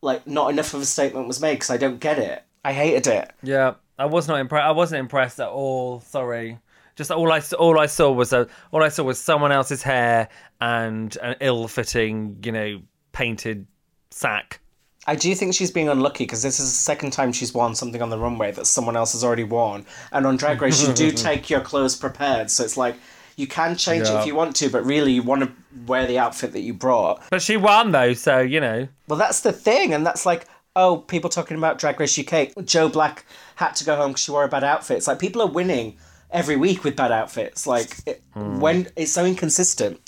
like, 0.00 0.26
not 0.26 0.50
enough 0.50 0.72
of 0.72 0.80
a 0.80 0.86
statement 0.86 1.28
was 1.28 1.42
made 1.42 1.56
because 1.56 1.68
I 1.68 1.76
don't 1.76 2.00
get 2.00 2.18
it. 2.18 2.42
I 2.64 2.72
hated 2.72 3.06
it. 3.06 3.30
Yeah, 3.42 3.74
I 3.98 4.06
was 4.06 4.26
not 4.26 4.40
impressed. 4.40 4.64
I 4.64 4.70
wasn't 4.70 5.00
impressed 5.00 5.38
at 5.40 5.48
all. 5.48 6.00
Sorry. 6.00 6.58
Just 6.96 7.10
all 7.10 7.30
I 7.30 7.42
all 7.58 7.78
I 7.78 7.84
saw 7.84 8.10
was 8.12 8.32
a, 8.32 8.48
all 8.72 8.82
I 8.82 8.88
saw 8.88 9.02
was 9.02 9.18
someone 9.18 9.52
else's 9.52 9.82
hair 9.82 10.28
and 10.62 11.14
an 11.22 11.36
ill-fitting, 11.40 12.38
you 12.44 12.52
know, 12.52 12.80
painted 13.12 13.66
sack. 14.10 14.60
I 15.06 15.16
do 15.16 15.34
think 15.34 15.54
she's 15.54 15.70
being 15.70 15.88
unlucky 15.88 16.24
because 16.24 16.42
this 16.42 16.58
is 16.58 16.66
the 16.70 16.82
second 16.82 17.12
time 17.12 17.32
she's 17.32 17.52
worn 17.52 17.74
something 17.74 18.00
on 18.00 18.10
the 18.10 18.18
runway 18.18 18.52
that 18.52 18.66
someone 18.66 18.96
else 18.96 19.12
has 19.12 19.22
already 19.22 19.44
worn. 19.44 19.84
And 20.12 20.26
on 20.26 20.36
Drag 20.36 20.60
Race, 20.62 20.86
you 20.86 20.94
do 20.94 21.10
take 21.12 21.50
your 21.50 21.60
clothes 21.60 21.96
prepared. 21.96 22.50
So 22.50 22.64
it's 22.64 22.76
like, 22.76 22.96
you 23.36 23.46
can 23.46 23.76
change 23.76 24.06
it 24.06 24.14
if 24.20 24.26
you 24.26 24.34
want 24.34 24.54
to, 24.56 24.70
but 24.70 24.84
really 24.84 25.12
you 25.12 25.22
want 25.22 25.42
to 25.42 25.52
wear 25.86 26.06
the 26.06 26.18
outfit 26.18 26.52
that 26.52 26.60
you 26.60 26.72
brought. 26.72 27.22
But 27.30 27.42
she 27.42 27.56
won 27.56 27.90
though, 27.92 28.14
so 28.14 28.38
you 28.38 28.60
know. 28.60 28.88
Well, 29.08 29.18
that's 29.18 29.40
the 29.40 29.52
thing, 29.52 29.92
and 29.92 30.06
that's 30.06 30.24
like, 30.24 30.46
oh, 30.76 30.98
people 30.98 31.30
talking 31.30 31.56
about 31.56 31.78
Drag 31.78 31.98
Race 31.98 32.16
UK. 32.18 32.50
Joe 32.64 32.88
Black 32.88 33.26
had 33.56 33.74
to 33.76 33.84
go 33.84 33.96
home 33.96 34.10
because 34.12 34.22
she 34.22 34.30
wore 34.30 34.44
a 34.44 34.48
bad 34.48 34.62
outfit. 34.64 34.98
It's 34.98 35.08
like 35.08 35.18
people 35.18 35.42
are 35.42 35.48
winning 35.48 35.96
every 36.30 36.56
week 36.56 36.84
with 36.84 36.94
bad 36.96 37.10
outfits. 37.10 37.66
Like 37.66 37.96
it, 38.06 38.22
when 38.34 38.88
it's 38.96 39.12
so 39.12 39.24
inconsistent. 39.24 40.00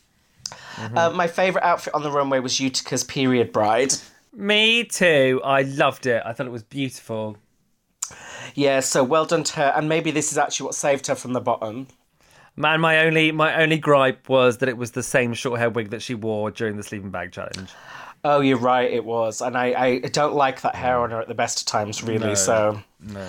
Uh, 0.94 1.11
my 1.11 1.26
favorite 1.26 1.64
outfit 1.64 1.94
on 1.94 2.03
the 2.03 2.11
runway 2.11 2.38
was 2.38 2.61
Utica's 2.61 3.03
period 3.03 3.51
bride. 3.51 3.94
Me 4.37 4.84
too. 4.84 5.41
I 5.43 5.62
loved 5.62 6.05
it. 6.05 6.22
I 6.24 6.32
thought 6.34 6.47
it 6.47 6.51
was 6.53 6.62
beautiful. 6.62 7.39
Yeah, 8.55 8.80
so 8.80 9.03
well 9.03 9.24
done 9.24 9.45
to 9.45 9.57
her, 9.57 9.72
and 9.74 9.89
maybe 9.89 10.11
this 10.11 10.30
is 10.30 10.39
actually 10.39 10.66
what 10.66 10.74
saved 10.74 11.07
her 11.07 11.14
from 11.14 11.32
the 11.32 11.41
bottom. 11.41 11.89
Man, 12.55 12.80
my 12.80 12.99
only 13.05 13.32
my 13.32 13.62
only 13.62 13.78
gripe 13.78 14.28
was 14.28 14.59
that 14.59 14.68
it 14.68 14.76
was 14.76 14.93
the 14.93 15.03
same 15.03 15.34
short 15.34 15.59
hair 15.59 15.70
wig 15.70 15.91
that 15.91 16.03
she 16.03 16.14
wore 16.14 16.51
during 16.51 16.76
the 16.76 16.82
sleeping 16.82 17.11
bag 17.11 17.32
challenge. 17.32 17.70
Oh, 18.24 18.41
you're 18.41 18.59
right, 18.59 18.91
it 18.91 19.05
was, 19.05 19.41
and 19.41 19.57
I, 19.57 19.66
I 19.80 19.99
don't 20.01 20.34
like 20.34 20.62
that 20.62 20.74
hair 20.74 20.99
on 20.99 21.11
her 21.11 21.20
at 21.20 21.28
the 21.28 21.34
best 21.34 21.61
of 21.61 21.66
times, 21.66 22.03
really. 22.03 22.18
No. 22.18 22.34
So, 22.34 22.82
No. 23.01 23.26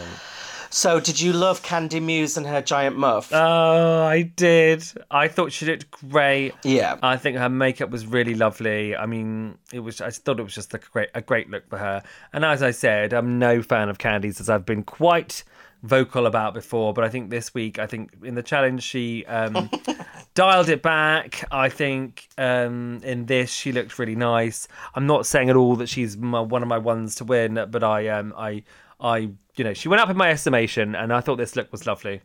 So 0.78 1.00
did 1.00 1.20
you 1.20 1.34
love 1.34 1.64
Kandy 1.64 2.00
Muse 2.00 2.38
and 2.38 2.46
her 2.46 2.62
giant 2.62 3.00
muff? 3.00 3.32
Oh, 3.34 4.04
I 4.04 4.22
did. 4.22 4.84
I 5.10 5.28
thought 5.28 5.52
she 5.52 5.66
looked 5.66 5.90
great. 5.90 6.54
yeah. 6.64 7.00
I 7.02 7.18
think 7.18 7.38
her 7.38 7.50
makeup 7.50 7.90
was 7.90 8.06
really 8.06 8.36
lovely. 8.36 8.96
I 8.96 9.08
mean, 9.08 9.58
it 9.74 9.80
was. 9.80 10.02
I 10.02 10.12
thought 10.12 10.40
it 10.40 10.44
was 10.44 10.54
just 10.54 10.76
a 10.76 10.78
great, 10.78 11.10
a 11.16 11.22
great 11.24 11.50
look 11.50 11.68
for 11.68 11.80
her. 11.80 12.04
And 12.32 12.46
as 12.46 12.62
I 12.62 12.70
said, 12.70 13.12
I'm 13.12 13.40
no 13.40 13.64
fan 13.64 13.90
of 13.90 13.98
Kandy's, 13.98 14.40
as 14.40 14.52
I've 14.52 14.68
been 14.68 14.84
quite 14.84 15.44
vocal 15.82 16.28
about 16.28 16.54
before. 16.54 16.94
But 16.94 17.06
I 17.06 17.10
think 17.10 17.32
this 17.32 17.56
week, 17.56 17.80
I 17.80 17.88
think 17.88 18.12
in 18.24 18.36
the 18.36 18.44
challenge, 18.44 18.84
she 18.84 19.26
um, 19.26 19.72
dialed 20.36 20.70
it 20.70 20.84
back. 20.84 21.44
I 21.52 21.70
think 21.70 22.30
um, 22.38 23.00
in 23.04 23.26
this, 23.26 23.50
she 23.50 23.72
looked 23.72 23.98
really 23.98 24.16
nice. 24.16 24.68
I'm 24.94 25.08
not 25.08 25.26
saying 25.26 25.50
at 25.50 25.56
all 25.56 25.76
that 25.78 25.90
she's 25.90 26.16
my, 26.18 26.40
one 26.40 26.62
of 26.62 26.68
my 26.68 26.78
ones 26.78 27.16
to 27.16 27.24
win, 27.24 27.66
but 27.72 27.84
I, 27.84 28.10
um, 28.10 28.32
I, 28.38 28.62
I, 29.00 29.30
you 29.56 29.64
know, 29.64 29.74
she 29.74 29.90
went 29.90 30.02
up 30.02 30.10
in 30.10 30.18
my 30.18 30.30
estimation, 30.30 30.96
and 30.96 31.14
I 31.14 31.22
thought 31.22 31.38
this 31.38 31.56
look 31.56 31.72
was 31.72 31.86
lovely. 31.86 32.22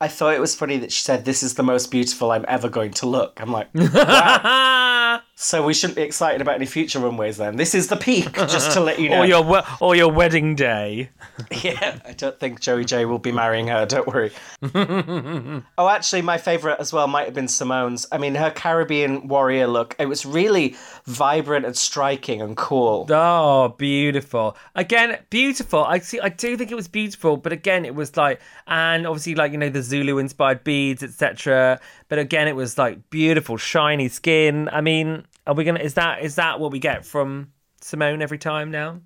I 0.00 0.08
thought 0.08 0.34
it 0.34 0.40
was 0.40 0.54
funny 0.54 0.76
that 0.78 0.92
she 0.92 1.02
said, 1.02 1.24
This 1.24 1.42
is 1.42 1.54
the 1.54 1.62
most 1.62 1.90
beautiful 1.90 2.30
I'm 2.30 2.44
ever 2.46 2.68
going 2.68 2.92
to 2.92 3.06
look. 3.06 3.40
I'm 3.40 3.50
like, 3.50 3.68
Ah! 3.76 5.24
So 5.40 5.64
we 5.64 5.72
shouldn't 5.72 5.94
be 5.94 6.02
excited 6.02 6.40
about 6.42 6.56
any 6.56 6.66
future 6.66 6.98
runways 6.98 7.36
then. 7.36 7.54
This 7.54 7.72
is 7.72 7.86
the 7.86 7.94
peak, 7.96 8.32
just 8.32 8.72
to 8.72 8.80
let 8.80 8.98
you 8.98 9.08
know. 9.10 9.20
or 9.20 9.24
your 9.24 9.42
we- 9.44 9.60
or 9.80 9.94
your 9.94 10.10
wedding 10.10 10.56
day. 10.56 11.10
Yeah, 11.62 12.00
I 12.04 12.14
don't 12.14 12.38
think 12.40 12.58
Joey 12.58 12.84
Jay 12.84 13.04
will 13.04 13.20
be 13.20 13.30
marrying 13.30 13.68
her, 13.68 13.86
don't 13.86 14.08
worry. 14.08 14.32
oh, 14.74 15.88
actually, 15.88 16.22
my 16.22 16.36
favourite 16.36 16.80
as 16.80 16.92
well 16.92 17.06
might 17.06 17.26
have 17.26 17.34
been 17.34 17.46
Simone's. 17.46 18.06
I 18.10 18.18
mean, 18.18 18.34
her 18.34 18.50
Caribbean 18.50 19.28
warrior 19.28 19.68
look, 19.68 19.94
it 20.00 20.06
was 20.06 20.26
really 20.26 20.74
vibrant 21.04 21.64
and 21.64 21.76
striking 21.76 22.42
and 22.42 22.56
cool. 22.56 23.06
Oh, 23.10 23.68
beautiful! 23.78 24.56
Again, 24.74 25.18
beautiful. 25.30 25.84
I 25.84 26.00
see. 26.00 26.18
I 26.18 26.28
do 26.28 26.56
think 26.56 26.72
it 26.72 26.74
was 26.74 26.88
beautiful, 26.88 27.36
but 27.36 27.52
again, 27.52 27.84
it 27.84 27.94
was 27.94 28.16
like, 28.16 28.40
and 28.66 29.06
obviously, 29.06 29.36
like 29.36 29.52
you 29.52 29.58
know, 29.58 29.68
the 29.68 29.82
Zulu-inspired 29.82 30.64
beads, 30.64 31.04
etc. 31.04 31.78
But 32.08 32.18
again, 32.18 32.48
it 32.48 32.56
was 32.56 32.78
like 32.78 33.10
beautiful, 33.10 33.56
shiny 33.56 34.08
skin. 34.08 34.68
I 34.70 34.80
mean, 34.80 35.26
are 35.46 35.54
we 35.54 35.64
gonna? 35.64 35.80
Is 35.80 35.94
that 35.94 36.22
is 36.22 36.36
that 36.36 36.60
what 36.60 36.72
we 36.72 36.78
get 36.78 37.04
from 37.04 37.52
Simone 37.80 38.22
every 38.22 38.38
time 38.38 38.70
now? 38.70 39.00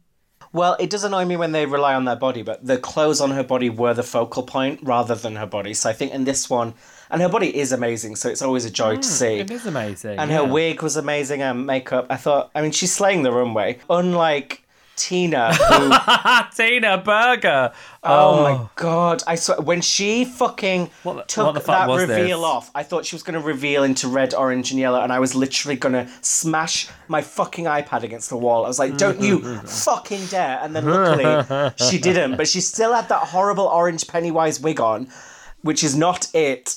Well, 0.52 0.76
it 0.78 0.90
does 0.90 1.02
annoy 1.02 1.24
me 1.24 1.36
when 1.36 1.52
they 1.52 1.64
rely 1.64 1.94
on 1.94 2.04
their 2.04 2.16
body, 2.16 2.42
but 2.42 2.66
the 2.66 2.76
clothes 2.76 3.22
on 3.22 3.30
her 3.30 3.42
body 3.42 3.70
were 3.70 3.94
the 3.94 4.02
focal 4.02 4.42
point 4.42 4.80
rather 4.82 5.14
than 5.14 5.36
her 5.36 5.46
body. 5.46 5.72
So 5.72 5.88
I 5.88 5.94
think 5.94 6.12
in 6.12 6.24
this 6.24 6.50
one, 6.50 6.74
and 7.10 7.22
her 7.22 7.28
body 7.28 7.56
is 7.56 7.72
amazing, 7.72 8.16
so 8.16 8.28
it's 8.28 8.42
always 8.42 8.66
a 8.66 8.70
joy 8.70 8.96
to 8.96 9.00
mm, 9.00 9.04
see. 9.04 9.38
It 9.38 9.50
is 9.50 9.64
amazing. 9.64 10.18
And 10.18 10.30
yeah. 10.30 10.38
her 10.38 10.44
wig 10.44 10.82
was 10.82 10.96
amazing 10.96 11.40
and 11.40 11.66
makeup. 11.66 12.06
I 12.10 12.16
thought, 12.16 12.50
I 12.54 12.60
mean, 12.60 12.70
she's 12.70 12.92
slaying 12.92 13.22
the 13.22 13.32
runway. 13.32 13.78
Unlike 13.88 14.61
Tina, 15.02 15.52
who 15.54 16.56
Tina 16.56 16.98
Burger. 16.98 17.72
Oh, 18.04 18.42
my 18.42 18.50
oh. 18.52 18.70
god! 18.76 19.22
I 19.26 19.34
saw 19.34 19.60
when 19.60 19.80
she 19.80 20.24
fucking 20.24 20.90
What 21.02 21.14
the- 21.16 21.22
took 21.24 21.54
what 21.56 21.66
that 21.66 21.88
reveal 21.88 22.38
this? 22.40 22.46
off. 22.46 22.70
I 22.72 22.84
thought 22.84 23.04
she 23.04 23.16
was 23.16 23.24
going 23.24 23.34
to 23.40 23.44
reveal 23.44 23.82
into 23.82 24.06
red, 24.06 24.32
orange, 24.32 24.70
and 24.70 24.78
yellow, 24.78 25.00
and 25.00 25.12
I 25.12 25.18
was 25.18 25.34
literally 25.34 25.74
going 25.76 25.94
to 25.94 26.08
smash 26.20 26.88
my 27.08 27.20
fucking 27.20 27.64
iPad 27.64 28.04
against 28.04 28.30
the 28.30 28.36
wall. 28.36 28.64
I 28.64 28.68
was 28.68 28.78
like, 28.78 28.96
"Don't 28.96 29.20
you 29.20 29.40
fucking 29.66 30.26
dare!" 30.26 30.60
And 30.62 30.74
then 30.76 30.84
luckily 30.86 31.72
she 31.90 31.98
didn't, 32.08 32.36
but 32.36 32.46
she 32.46 32.60
still 32.60 32.92
had 32.94 33.08
that 33.08 33.24
horrible 33.28 33.66
orange 33.66 34.06
Pennywise 34.06 34.60
wig 34.60 34.80
on, 34.80 35.08
which 35.62 35.82
is 35.82 35.96
not 35.96 36.28
it. 36.34 36.76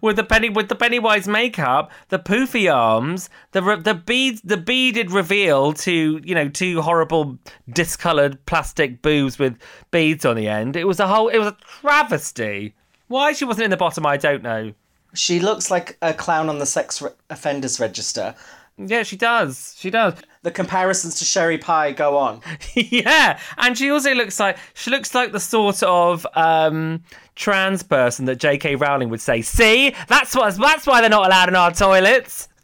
With 0.00 0.16
the 0.16 0.24
penny 0.24 0.48
with 0.48 0.68
the 0.68 0.74
Pennywise 0.74 1.28
makeup, 1.28 1.90
the 2.08 2.18
poofy 2.18 2.72
arms, 2.72 3.30
the 3.52 3.62
re- 3.62 3.80
the 3.80 3.94
beads, 3.94 4.40
the 4.42 4.56
beaded 4.56 5.10
reveal 5.10 5.72
to 5.74 6.20
you 6.24 6.34
know 6.34 6.48
two 6.48 6.82
horrible 6.82 7.38
discolored 7.68 8.44
plastic 8.46 9.02
boobs 9.02 9.38
with 9.38 9.56
beads 9.90 10.24
on 10.24 10.36
the 10.36 10.48
end. 10.48 10.76
It 10.76 10.84
was 10.84 11.00
a 11.00 11.06
whole. 11.06 11.28
It 11.28 11.38
was 11.38 11.48
a 11.48 11.56
travesty. 11.80 12.74
Why 13.08 13.32
she 13.32 13.44
wasn't 13.44 13.64
in 13.64 13.70
the 13.70 13.76
bottom, 13.76 14.04
I 14.04 14.16
don't 14.16 14.42
know. 14.42 14.72
She 15.14 15.40
looks 15.40 15.70
like 15.70 15.96
a 16.02 16.12
clown 16.12 16.48
on 16.48 16.58
the 16.58 16.66
sex 16.66 17.00
re- 17.00 17.10
offenders 17.30 17.80
register. 17.80 18.34
Yeah, 18.78 19.02
she 19.02 19.16
does. 19.16 19.74
She 19.76 19.90
does. 19.90 20.14
The 20.42 20.52
comparisons 20.52 21.16
to 21.16 21.24
Sherry 21.24 21.58
Pie 21.58 21.92
go 21.92 22.16
on. 22.16 22.40
yeah, 22.74 23.40
and 23.56 23.76
she 23.76 23.90
also 23.90 24.14
looks 24.14 24.38
like 24.38 24.56
she 24.74 24.90
looks 24.90 25.14
like 25.14 25.32
the 25.32 25.40
sort 25.40 25.82
of 25.82 26.24
um, 26.34 27.02
trans 27.38 27.82
person 27.82 28.26
that 28.26 28.36
J.K. 28.36 28.74
Rowling 28.74 29.08
would 29.08 29.20
say. 29.20 29.40
See, 29.40 29.94
that's 30.08 30.34
what 30.34 30.54
that's 30.56 30.86
why 30.86 31.00
they're 31.00 31.08
not 31.08 31.26
allowed 31.26 31.48
in 31.48 31.54
our 31.56 31.72
toilets. 31.72 32.48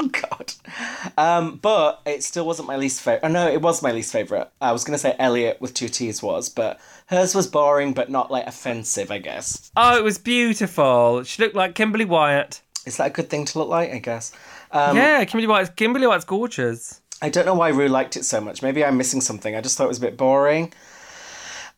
Oh 0.00 0.08
God. 0.08 0.52
Um, 1.18 1.56
but 1.56 2.00
it 2.06 2.22
still 2.22 2.46
wasn't 2.46 2.68
my 2.68 2.76
least 2.76 3.02
favorite. 3.02 3.20
Oh, 3.24 3.28
no, 3.28 3.48
it 3.50 3.60
was 3.60 3.82
my 3.82 3.90
least 3.92 4.12
favorite. 4.12 4.48
I 4.60 4.72
was 4.72 4.82
gonna 4.84 4.96
say 4.96 5.14
Elliott 5.18 5.60
with 5.60 5.74
two 5.74 5.88
T's 5.88 6.22
was, 6.22 6.48
but 6.48 6.80
hers 7.06 7.34
was 7.34 7.46
boring, 7.48 7.92
but 7.92 8.08
not 8.08 8.30
like 8.30 8.46
offensive. 8.46 9.10
I 9.10 9.18
guess. 9.18 9.70
Oh, 9.76 9.98
it 9.98 10.04
was 10.04 10.16
beautiful. 10.16 11.22
She 11.24 11.42
looked 11.42 11.54
like 11.56 11.74
Kimberly 11.74 12.06
Wyatt. 12.06 12.62
Is 12.86 12.96
that 12.96 13.08
a 13.08 13.10
good 13.10 13.28
thing 13.28 13.44
to 13.46 13.58
look 13.58 13.68
like? 13.68 13.90
I 13.92 13.98
guess. 13.98 14.32
Um, 14.70 14.96
yeah, 14.96 15.22
Kimberly 15.24 15.48
Wyatt's 15.48 15.70
Kimberly 15.76 16.06
Wyatt's 16.06 16.24
gorgeous. 16.24 17.02
I 17.20 17.28
don't 17.28 17.44
know 17.44 17.54
why 17.54 17.68
Ru 17.68 17.88
liked 17.88 18.16
it 18.16 18.24
so 18.24 18.40
much. 18.40 18.62
Maybe 18.62 18.84
I'm 18.84 18.96
missing 18.96 19.20
something. 19.20 19.54
I 19.54 19.60
just 19.60 19.76
thought 19.76 19.84
it 19.84 19.88
was 19.88 19.98
a 19.98 20.02
bit 20.02 20.16
boring. 20.16 20.72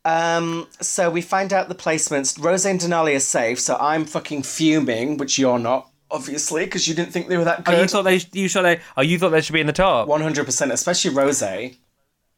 Um, 0.05 0.67
so 0.81 1.11
we 1.11 1.21
find 1.21 1.53
out 1.53 1.69
the 1.69 1.75
placements. 1.75 2.43
Rose 2.43 2.65
and 2.65 2.81
Denali 2.81 3.15
are 3.17 3.21
safe, 3.21 3.61
so 3.61 3.77
I'm 3.81 4.05
fucking 4.05 4.43
fuming, 4.45 5.17
which 5.19 5.39
you're 5.39 5.59
not, 5.59 5.91
obviously, 6.11 6.65
because 6.65 6.89
you 6.89 6.95
didn't 6.95 7.13
think 7.13 7.29
they 7.29 7.37
were 7.37 7.45
that 7.45 7.65
Oh, 7.67 7.73
you 7.73 7.77
good. 7.79 7.91
thought 7.91 8.03
they? 8.05 8.21
You 8.33 8.49
thought 8.49 8.63
they? 8.63 8.81
Oh, 8.97 9.03
you 9.03 9.19
thought 9.19 9.31
they 9.31 9.41
should 9.43 9.53
be 9.53 9.61
in 9.61 9.67
the 9.67 9.73
top? 9.73 10.09
100%, 10.09 10.73
especially 10.73 11.15
Rose. 11.15 11.43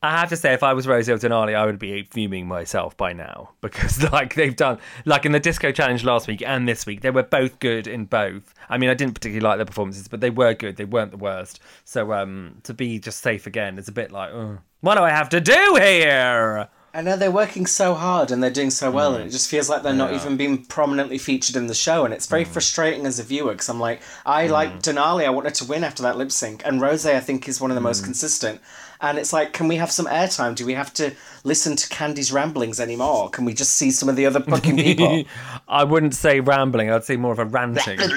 I 0.04 0.18
have 0.18 0.30
to 0.30 0.36
say, 0.36 0.52
if 0.52 0.64
I 0.64 0.72
was 0.72 0.88
Rosie 0.88 1.12
O'Donnelly, 1.12 1.54
I 1.54 1.64
would 1.64 1.78
be 1.78 2.02
fuming 2.02 2.48
myself 2.48 2.96
by 2.96 3.12
now 3.12 3.50
because, 3.60 4.02
like, 4.10 4.34
they've 4.34 4.56
done, 4.56 4.78
like 5.04 5.24
in 5.24 5.30
the 5.30 5.38
disco 5.38 5.70
challenge 5.70 6.02
last 6.02 6.26
week 6.26 6.42
and 6.42 6.66
this 6.68 6.84
week, 6.86 7.02
they 7.02 7.10
were 7.10 7.22
both 7.22 7.60
good 7.60 7.86
in 7.86 8.06
both. 8.06 8.52
I 8.68 8.78
mean, 8.78 8.90
I 8.90 8.94
didn't 8.94 9.14
particularly 9.14 9.44
like 9.48 9.58
their 9.58 9.64
performances, 9.66 10.08
but 10.08 10.20
they 10.20 10.30
were 10.30 10.54
good. 10.54 10.76
They 10.76 10.86
weren't 10.86 11.12
the 11.12 11.16
worst. 11.18 11.60
So, 11.84 12.12
um, 12.12 12.56
to 12.64 12.74
be 12.74 12.98
just 12.98 13.20
safe 13.22 13.46
again 13.46 13.78
is 13.78 13.86
a 13.86 13.92
bit 13.92 14.10
like, 14.10 14.32
oh, 14.32 14.58
what 14.80 14.96
do 14.96 15.02
I 15.02 15.10
have 15.10 15.28
to 15.28 15.40
do 15.40 15.76
here? 15.80 16.68
I 16.94 17.00
know 17.00 17.16
they're 17.16 17.30
working 17.30 17.64
so 17.66 17.94
hard 17.94 18.30
and 18.30 18.42
they're 18.42 18.50
doing 18.50 18.68
so 18.70 18.90
well, 18.90 19.14
and 19.14 19.24
it 19.24 19.30
just 19.30 19.48
feels 19.48 19.70
like 19.70 19.82
they're 19.82 19.94
not 19.94 20.10
Mm. 20.10 20.12
Yeah. 20.12 20.18
Mm. 20.18 20.22
even 20.24 20.36
being 20.36 20.64
prominently 20.66 21.16
featured 21.16 21.56
in 21.56 21.66
the 21.66 21.74
show, 21.74 22.04
and 22.04 22.12
it's 22.12 22.26
very 22.26 22.44
frustrating 22.44 23.06
as 23.06 23.18
a 23.18 23.22
viewer 23.22 23.52
because 23.52 23.70
I'm 23.70 23.80
like, 23.80 24.02
I 24.26 24.46
like 24.48 24.82
Denali, 24.82 25.24
I 25.24 25.30
wanted 25.30 25.54
to 25.54 25.64
win 25.64 25.84
after 25.84 26.02
that 26.02 26.18
lip 26.18 26.30
sync, 26.30 26.62
and 26.66 26.80
Rose 26.82 27.06
I 27.06 27.18
think 27.20 27.48
is 27.48 27.60
one 27.62 27.70
of 27.70 27.76
the 27.76 27.80
Mm. 27.80 27.84
most 27.84 28.04
consistent, 28.04 28.60
and 29.00 29.16
it's 29.18 29.32
like, 29.32 29.54
can 29.54 29.68
we 29.68 29.76
have 29.76 29.90
some 29.90 30.04
airtime? 30.06 30.54
Do 30.54 30.66
we 30.66 30.74
have 30.74 30.92
to 30.94 31.12
listen 31.44 31.76
to 31.76 31.88
Kandy's 31.88 32.30
ramblings 32.30 32.78
anymore? 32.78 33.30
Can 33.30 33.46
we 33.46 33.54
just 33.54 33.72
see 33.74 33.90
some 33.90 34.10
of 34.10 34.16
the 34.16 34.26
other 34.26 34.40
fucking 34.40 34.76
people? 34.76 35.24
I 35.68 35.84
wouldn't 35.84 36.14
say 36.14 36.40
rambling. 36.40 36.90
I'd 36.90 37.04
say 37.04 37.16
more 37.16 37.32
of 37.32 37.38
a 37.38 37.46
ranting. 37.46 37.98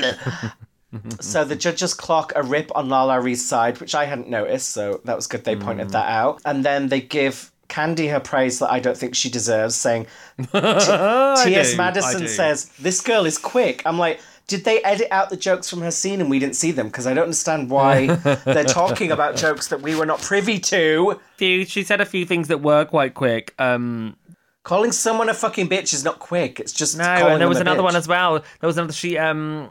so 1.21 1.43
the 1.45 1.55
judges 1.55 1.93
clock 1.93 2.33
a 2.35 2.43
rip 2.43 2.71
on 2.75 2.87
LaLa 2.89 3.21
Ri's 3.23 3.45
side, 3.45 3.79
which 3.79 3.95
I 3.95 4.05
hadn't 4.05 4.29
noticed, 4.29 4.69
so 4.69 5.01
that 5.05 5.15
was 5.15 5.27
good 5.27 5.43
they 5.45 5.55
Mm. 5.55 5.61
pointed 5.63 5.89
that 5.91 6.09
out. 6.09 6.41
And 6.45 6.63
then 6.65 6.89
they 6.89 7.01
give 7.01 7.51
Kandy 7.69 8.09
her 8.11 8.19
praise 8.19 8.59
that 8.59 8.71
I 8.71 8.79
don't 8.79 8.97
think 8.97 9.15
she 9.15 9.29
deserves, 9.29 9.75
saying 9.75 10.07
T.S. 10.51 11.75
Madison 11.75 12.27
says, 12.27 12.65
This 12.79 13.01
girl 13.01 13.25
is 13.25 13.37
quick. 13.37 13.81
I'm 13.85 13.97
like, 13.97 14.19
did 14.47 14.63
they 14.63 14.81
edit 14.83 15.07
out 15.09 15.29
the 15.31 15.37
jokes 15.37 15.69
from 15.69 15.81
her 15.81 15.89
scene 15.91 16.21
and 16.21 16.29
we 16.29 16.37
didn't 16.39 16.55
see 16.55 16.71
them? 16.71 16.87
Because 16.87 17.07
I 17.07 17.13
don't 17.13 17.23
understand 17.23 17.69
why 17.71 18.07
they're 18.45 18.63
talking 18.63 19.11
about 19.11 19.35
jokes 19.45 19.69
that 19.69 19.81
we 19.81 19.95
were 19.95 20.05
not 20.05 20.21
privy 20.21 20.59
to. 20.59 21.19
Few- 21.37 21.65
She 21.65 21.83
said 21.83 21.99
a 22.01 22.05
few 22.05 22.25
things 22.25 22.47
that 22.49 22.61
were 22.61 22.85
quite 22.85 23.13
quick. 23.15 23.53
Um, 23.59 24.15
Calling 24.63 24.91
someone 24.91 25.29
a 25.29 25.33
fucking 25.33 25.69
bitch 25.69 25.93
is 25.93 26.03
not 26.03 26.17
quick. 26.19 26.59
It's 26.59 26.73
just 26.73 26.97
No, 26.97 27.03
and 27.03 27.39
there 27.41 27.47
was 27.49 27.59
another 27.59 27.83
one 27.83 27.95
as 27.95 28.07
well. 28.07 28.39
There 28.39 28.67
was 28.67 28.77
another. 28.77 28.93
She 28.93 29.15
um, 29.15 29.69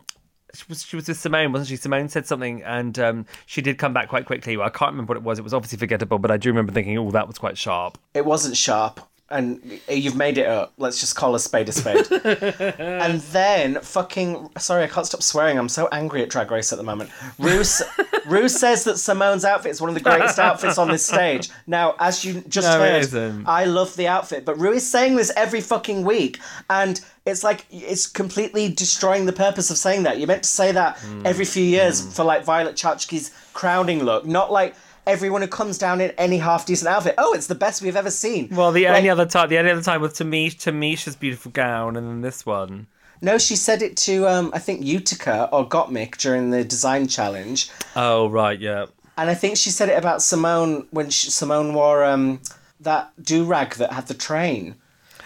she 0.54 0.64
was 0.68 0.84
she 0.84 0.96
was 0.96 1.08
with 1.08 1.18
Simone, 1.18 1.52
wasn't 1.52 1.68
she? 1.68 1.76
Simone 1.76 2.08
said 2.08 2.26
something, 2.26 2.62
and 2.62 2.98
um, 2.98 3.26
she 3.46 3.60
did 3.60 3.78
come 3.78 3.92
back 3.92 4.08
quite 4.08 4.26
quickly. 4.26 4.58
I 4.58 4.68
can't 4.68 4.92
remember 4.92 5.12
what 5.12 5.16
it 5.16 5.22
was. 5.22 5.38
It 5.38 5.42
was 5.42 5.54
obviously 5.54 5.78
forgettable, 5.78 6.18
but 6.18 6.30
I 6.30 6.36
do 6.36 6.48
remember 6.48 6.72
thinking, 6.72 6.96
oh, 6.98 7.10
that 7.10 7.26
was 7.26 7.38
quite 7.38 7.58
sharp. 7.58 7.98
It 8.14 8.24
wasn't 8.24 8.56
sharp. 8.56 9.00
And 9.30 9.80
you've 9.88 10.16
made 10.16 10.36
it 10.36 10.46
up. 10.46 10.74
Let's 10.76 11.00
just 11.00 11.16
call 11.16 11.34
a 11.34 11.40
spade 11.40 11.68
a 11.68 11.72
spade. 11.72 12.06
and 12.78 13.20
then 13.32 13.80
fucking 13.80 14.50
sorry, 14.58 14.84
I 14.84 14.86
can't 14.86 15.06
stop 15.06 15.22
swearing. 15.22 15.58
I'm 15.58 15.70
so 15.70 15.88
angry 15.90 16.22
at 16.22 16.28
Drag 16.28 16.50
Race 16.50 16.72
at 16.72 16.76
the 16.78 16.84
moment. 16.84 17.10
Ru, 17.38 17.62
Ru 18.26 18.48
says 18.48 18.84
that 18.84 18.98
Simone's 18.98 19.44
outfit 19.44 19.70
is 19.70 19.80
one 19.80 19.88
of 19.88 19.94
the 19.94 20.02
greatest 20.02 20.38
outfits 20.38 20.76
on 20.76 20.88
this 20.88 21.06
stage. 21.06 21.48
Now, 21.66 21.94
as 21.98 22.22
you 22.24 22.42
just 22.48 22.68
No, 22.68 22.78
heard. 22.78 23.44
I 23.46 23.64
love 23.64 23.96
the 23.96 24.08
outfit, 24.08 24.44
but 24.44 24.58
Ru 24.58 24.72
is 24.72 24.88
saying 24.88 25.16
this 25.16 25.32
every 25.36 25.62
fucking 25.62 26.04
week, 26.04 26.38
and 26.68 27.00
it's 27.24 27.42
like 27.42 27.64
it's 27.70 28.06
completely 28.06 28.68
destroying 28.68 29.24
the 29.24 29.32
purpose 29.32 29.70
of 29.70 29.78
saying 29.78 30.02
that. 30.02 30.18
You're 30.18 30.28
meant 30.28 30.42
to 30.42 30.48
say 30.50 30.70
that 30.72 30.98
Hmm. 30.98 31.22
every 31.26 31.46
few 31.46 31.64
years 31.64 32.14
for 32.14 32.24
like 32.24 32.44
Violet 32.44 32.76
Chachki's 32.76 33.30
crowning 33.54 34.04
look, 34.04 34.26
not 34.26 34.52
like. 34.52 34.74
Everyone 35.06 35.42
who 35.42 35.48
comes 35.48 35.76
down 35.78 36.00
in 36.00 36.10
any 36.12 36.38
half 36.38 36.64
decent 36.64 36.88
outfit, 36.88 37.14
oh, 37.18 37.34
it's 37.34 37.46
the 37.46 37.54
best 37.54 37.82
we've 37.82 37.96
ever 37.96 38.10
seen. 38.10 38.48
Well, 38.50 38.72
the 38.72 38.84
Like- 38.86 38.96
only 38.96 39.10
other 39.10 39.26
time, 39.26 39.48
the 39.50 39.58
only 39.58 39.70
other 39.70 39.82
time 39.82 40.00
was 40.00 40.14
Tamish, 40.14 40.56
Tamisha's 40.56 41.16
beautiful 41.16 41.50
gown, 41.52 41.96
and 41.96 42.06
then 42.08 42.20
this 42.22 42.46
one. 42.46 42.86
No, 43.20 43.38
she 43.38 43.56
said 43.56 43.80
it 43.82 43.96
to 43.98 44.26
um, 44.28 44.50
I 44.54 44.58
think 44.58 44.82
Utica 44.84 45.48
or 45.52 45.68
Gottmik 45.68 46.16
during 46.16 46.50
the 46.50 46.64
design 46.64 47.06
challenge, 47.08 47.70
Oh 47.96 48.28
right, 48.28 48.58
yeah. 48.58 48.86
and 49.16 49.30
I 49.30 49.34
think 49.34 49.56
she 49.56 49.70
said 49.70 49.88
it 49.88 49.96
about 49.98 50.20
Simone 50.22 50.86
when 50.90 51.10
she, 51.10 51.30
Simone 51.30 51.74
wore 51.74 52.04
um, 52.04 52.40
that 52.80 53.12
do 53.22 53.44
rag 53.44 53.74
that 53.76 53.92
had 53.92 54.08
the 54.08 54.14
train. 54.14 54.74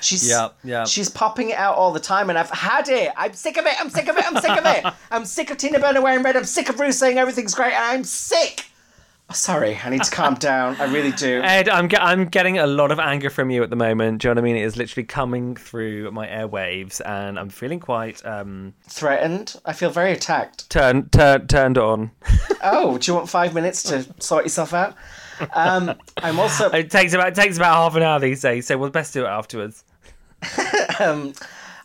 She's 0.01 0.29
Yeah, 0.29 0.51
yeah. 0.63 0.85
She's 0.85 1.09
popping 1.09 1.51
it 1.51 1.57
out 1.57 1.75
all 1.77 1.93
the 1.93 1.99
time, 1.99 2.31
and 2.31 2.39
I've 2.39 2.51
had 2.51 2.89
it. 2.89 3.11
I'm 3.17 3.33
sick 3.33 3.57
of 3.57 3.67
it. 3.67 3.75
I'm 3.81 3.91
sick 3.91 4.07
of 4.07 4.17
it. 4.17 4.25
I'm 4.27 4.41
sick 4.41 4.57
of 4.57 4.65
it. 4.67 4.95
I'm 5.11 5.25
sick 5.25 5.51
of 5.51 5.57
Tina 5.57 5.81
Burner 5.81 6.01
wearing 6.01 6.23
red. 6.23 6.37
I'm 6.37 6.45
sick 6.45 6.69
of 6.69 6.77
Bruce 6.77 6.99
saying 6.99 7.19
everything's 7.19 7.55
great, 7.55 7.73
and 7.73 7.85
I'm 7.85 8.05
sick. 8.05 8.67
Oh, 9.31 9.35
sorry, 9.35 9.79
I 9.85 9.91
need 9.91 10.03
to 10.05 10.11
calm 10.11 10.35
down. 10.51 10.77
I 10.81 10.85
really 10.91 11.13
do. 11.13 11.43
Ed, 11.43 11.69
I'm 11.69 11.89
ge- 11.91 11.99
I'm 12.01 12.25
getting 12.29 12.59
a 12.59 12.67
lot 12.67 12.91
of 12.91 12.99
anger 12.99 13.29
from 13.29 13.51
you 13.51 13.63
at 13.63 13.69
the 13.69 13.77
moment. 13.77 14.23
Do 14.23 14.29
you 14.29 14.35
know 14.35 14.41
what 14.41 14.49
I 14.49 14.53
mean? 14.53 14.57
It 14.57 14.65
is 14.65 14.77
literally 14.79 15.05
coming 15.05 15.55
through 15.55 16.11
my 16.13 16.27
airwaves, 16.27 17.03
and 17.05 17.39
I'm 17.39 17.51
feeling 17.51 17.79
quite 17.79 18.25
um 18.25 18.73
Threatened. 18.89 19.57
I 19.67 19.75
feel 19.75 19.91
very 19.91 20.13
attacked. 20.13 20.71
turned 20.71 21.13
tur- 21.13 21.45
turned 21.47 21.77
on. 21.79 22.11
Oh, 22.61 22.99
do 22.99 23.09
you 23.11 23.15
want 23.15 23.29
five 23.29 23.55
minutes 23.55 23.85
to 23.85 24.05
sort 24.19 24.45
yourself 24.45 24.75
out? 24.75 24.97
Um, 25.55 25.95
I'm 26.17 26.41
also. 26.41 26.71
It 26.73 26.91
takes 26.91 27.13
about 27.13 27.29
it 27.29 27.35
takes 27.37 27.57
about 27.57 27.75
half 27.75 27.95
an 27.95 28.03
hour 28.03 28.19
these 28.19 28.41
days, 28.41 28.67
so 28.67 28.77
we'll 28.77 28.91
best 28.91 29.13
do 29.15 29.25
it 29.25 29.29
afterwards. 29.29 29.85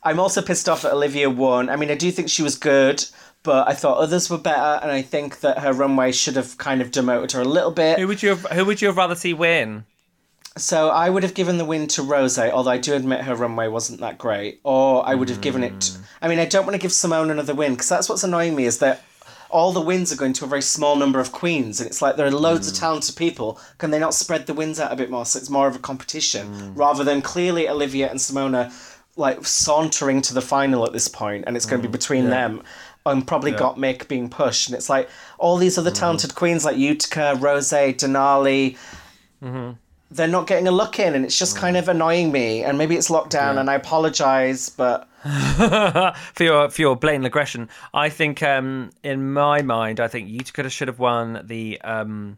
I'm 0.06 0.20
also 0.20 0.42
pissed 0.42 0.68
off 0.68 0.82
that 0.82 0.94
Olivia 0.94 1.30
won. 1.30 1.70
I 1.70 1.76
mean, 1.76 1.90
I 1.92 1.96
do 1.96 2.12
think 2.12 2.30
she 2.30 2.42
was 2.44 2.56
good, 2.58 3.06
but 3.44 3.68
I 3.68 3.74
thought 3.74 3.98
oh, 3.98 4.02
others 4.02 4.30
were 4.30 4.38
better, 4.38 4.80
and 4.82 4.92
I 4.92 5.02
think 5.02 5.42
that 5.42 5.60
her 5.60 5.74
runway 5.74 6.12
should 6.12 6.36
have 6.36 6.58
kind 6.58 6.82
of 6.82 6.92
demoted 6.92 7.34
her 7.34 7.42
a 7.42 7.46
little 7.46 7.72
bit. 7.72 8.00
Who 8.00 8.08
would 8.08 8.24
you 8.24 8.30
have, 8.30 8.46
who 8.46 8.66
would 8.66 8.82
you 8.82 8.88
have 8.88 8.98
rather 8.98 9.16
see 9.16 9.34
win? 9.34 9.86
So 10.56 10.90
I 10.90 11.10
would 11.10 11.24
have 11.24 11.34
given 11.34 11.58
the 11.58 11.66
win 11.66 11.88
to 11.90 12.04
Rose, 12.04 12.38
although 12.38 12.72
I 12.72 12.78
do 12.78 12.94
admit 12.94 13.22
her 13.22 13.36
runway 13.36 13.68
wasn't 13.68 14.02
that 14.02 14.20
great. 14.20 14.62
Or 14.64 15.08
I 15.08 15.16
would 15.16 15.30
have 15.30 15.42
given 15.42 15.64
it. 15.64 15.98
I 16.22 16.28
mean, 16.28 16.38
I 16.38 16.46
don't 16.46 16.66
want 16.66 16.76
to 16.76 16.82
give 16.82 16.94
Simone 16.94 17.32
another 17.32 17.56
win 17.56 17.74
because 17.74 17.90
that's 17.90 18.08
what's 18.08 18.24
annoying 18.24 18.56
me 18.56 18.66
is 18.66 18.78
that 18.78 19.04
all 19.50 19.72
the 19.72 19.82
wins 19.82 20.12
are 20.12 20.16
going 20.16 20.34
to 20.34 20.46
a 20.46 20.48
very 20.48 20.62
small 20.62 20.96
number 20.96 21.20
of 21.20 21.32
queens, 21.32 21.80
and 21.80 21.88
it's 21.88 22.02
like 22.02 22.16
there 22.16 22.26
are 22.26 22.32
loads 22.32 22.68
of 22.68 22.74
mm. 22.74 22.80
talented 22.80 23.16
people. 23.16 23.60
Can 23.78 23.92
they 23.92 24.00
not 24.00 24.14
spread 24.14 24.48
the 24.48 24.54
wins 24.54 24.80
out 24.80 24.92
a 24.92 24.96
bit 24.96 25.12
more 25.12 25.26
so 25.26 25.38
it's 25.38 25.50
more 25.50 25.68
of 25.68 25.76
a 25.76 25.80
competition 25.80 26.48
mm. 26.48 26.72
rather 26.76 27.04
than 27.04 27.22
clearly 27.22 27.70
Olivia 27.70 28.10
and 28.10 28.20
Simone 28.20 28.56
are 28.56 28.72
like 29.16 29.46
sauntering 29.46 30.24
to 30.24 30.34
the 30.34 30.42
final 30.42 30.86
at 30.86 30.94
this 30.94 31.08
point, 31.08 31.44
and 31.46 31.56
it's 31.56 31.68
going 31.68 31.82
to 31.82 31.88
be 31.88 31.92
mm. 31.92 32.00
between 32.00 32.30
them. 32.30 32.64
And 33.06 33.28
probably 33.28 33.52
Gottmik 33.52 34.08
being 34.08 34.30
pushed, 34.30 34.70
and 34.70 34.78
it's 34.78 34.90
like 34.90 35.10
all 35.38 35.58
these 35.58 35.78
other 35.78 35.92
talented 35.92 36.36
queens 36.36 36.64
like 36.64 36.78
Utica, 36.78 37.36
Rose, 37.38 37.70
Denali, 37.72 38.78
they're 40.10 40.28
not 40.28 40.48
getting 40.48 40.68
a 40.68 40.72
look 40.72 41.00
in 41.00 41.16
and 41.16 41.26
it's 41.26 41.38
just 41.38 41.58
kind 41.58 41.76
of 41.76 41.90
annoying 41.90 42.32
me. 42.32 42.64
And 42.64 42.78
maybe 42.78 42.96
it's 42.96 43.10
lockdown 43.10 43.58
and 43.58 43.70
i 43.70 43.74
apologize 43.74 44.70
but 44.70 45.10
for 46.34 46.44
your 46.44 46.70
for 46.70 46.82
your 46.82 46.96
blatant 46.96 47.26
aggression. 47.26 47.70
I 47.94 48.10
think, 48.10 48.44
um, 48.44 48.92
in 49.04 49.32
my 49.32 49.62
mind, 49.62 50.02
I 50.02 50.10
think 50.10 50.28
Utica 50.30 50.70
should 50.70 50.90
have 50.90 51.00
won 51.00 51.42
the 51.46 51.80
um, 51.82 52.38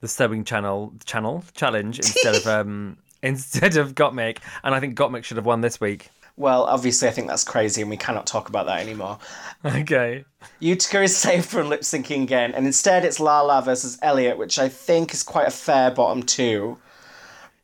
the 0.00 0.06
sewing 0.06 0.44
channel 0.44 0.94
channel 1.04 1.42
challenge 1.54 1.98
instead 1.98 2.36
of 2.36 2.46
um, 2.46 2.98
instead 3.24 3.76
of 3.76 3.96
Gottmik, 3.96 4.38
and 4.62 4.72
I 4.72 4.78
think 4.78 4.96
Gottmik 4.96 5.24
should 5.24 5.36
have 5.36 5.46
won 5.46 5.62
this 5.62 5.80
week. 5.80 6.10
Well 6.36 6.64
obviously 6.64 7.08
i 7.08 7.10
think 7.12 7.28
that's 7.28 7.44
crazy 7.44 7.80
and 7.80 7.90
we 7.90 7.96
cannot 7.96 8.26
talk 8.26 8.48
about 8.48 8.66
that 8.66 8.80
anymore 8.80 9.18
Okay. 9.64 10.24
utica 10.60 11.02
is 11.02 11.16
safe 11.16 11.46
from 11.46 11.68
lip 11.68 11.80
syncing 11.82 12.22
again 12.22 12.52
and 12.54 12.66
instead 12.66 13.04
it's 13.04 13.18
lala 13.20 13.62
versus 13.62 13.98
Elliott 14.02 14.38
which 14.38 14.58
i 14.58 14.68
think 14.68 15.12
is 15.14 15.22
quite 15.22 15.48
a 15.48 15.50
fair 15.50 15.90
bottom 15.90 16.22
two 16.22 16.78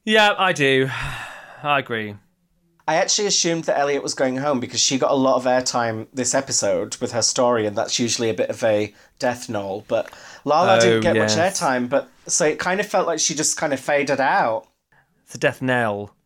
Yeah, 0.05 0.35
I 0.37 0.53
do. 0.53 0.89
I 1.63 1.79
agree. 1.79 2.17
I 2.89 2.97
actually 2.97 3.29
assumed 3.29 3.65
that 3.65 3.79
Elliott 3.79 4.03
was 4.03 4.15
going 4.15 4.39
home 4.39 4.59
because 4.59 4.81
she 4.81 4.99
got 4.99 5.13
a 5.13 5.15
lot 5.15 5.37
of 5.37 5.45
airtime 5.45 6.09
this 6.13 6.35
episode 6.35 6.97
with 6.97 7.13
her 7.13 7.23
story, 7.23 7.65
and 7.67 7.77
that's 7.79 8.01
usually 8.01 8.29
a 8.29 8.35
bit 8.35 8.51
of 8.51 8.65
a 8.65 8.93
death 9.21 9.49
knell. 9.49 9.85
But 9.87 10.11
Lala 10.45 10.79
Oh, 10.79 10.81
didn't 10.81 11.03
get 11.03 11.15
yes. 11.15 11.37
much 11.37 11.45
airtime, 11.47 11.89
but 11.89 12.09
so 12.27 12.45
it 12.45 12.59
kind 12.59 12.81
of 12.81 12.87
felt 12.87 13.07
like 13.07 13.21
she 13.21 13.37
just 13.37 13.57
kind 13.57 13.73
of 13.73 13.79
faded 13.79 14.19
out. 14.21 14.67
It's 15.25 15.37
a 15.37 15.39
death 15.39 15.63
knell. 15.63 16.17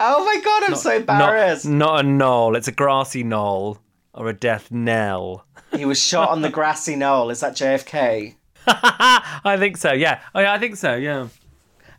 Oh 0.00 0.24
my 0.24 0.40
god, 0.42 0.62
I'm 0.64 0.74
so 0.76 0.90
Not, 0.90 0.96
embarrassed. 1.00 1.66
not 1.66 2.00
a 2.00 2.02
knoll. 2.08 2.56
It's 2.56 2.68
a 2.68 2.72
grassy 2.72 3.22
knoll 3.22 3.78
or 4.14 4.28
a 4.28 4.32
death 4.32 4.70
knell. 4.70 5.44
He 5.76 5.84
was 5.84 6.00
shot 6.00 6.30
on 6.30 6.42
the 6.42 6.48
grassy 6.50 6.96
knoll. 6.96 7.30
Is 7.30 7.40
that 7.40 7.54
JFK? 7.54 8.34
I 8.66 9.56
think 9.58 9.76
so. 9.76 9.92
Yeah. 9.92 10.20
Oh, 10.34 10.40
yeah. 10.40 10.52
I 10.52 10.58
think 10.58 10.76
so. 10.76 10.94
Yeah. 10.94 11.28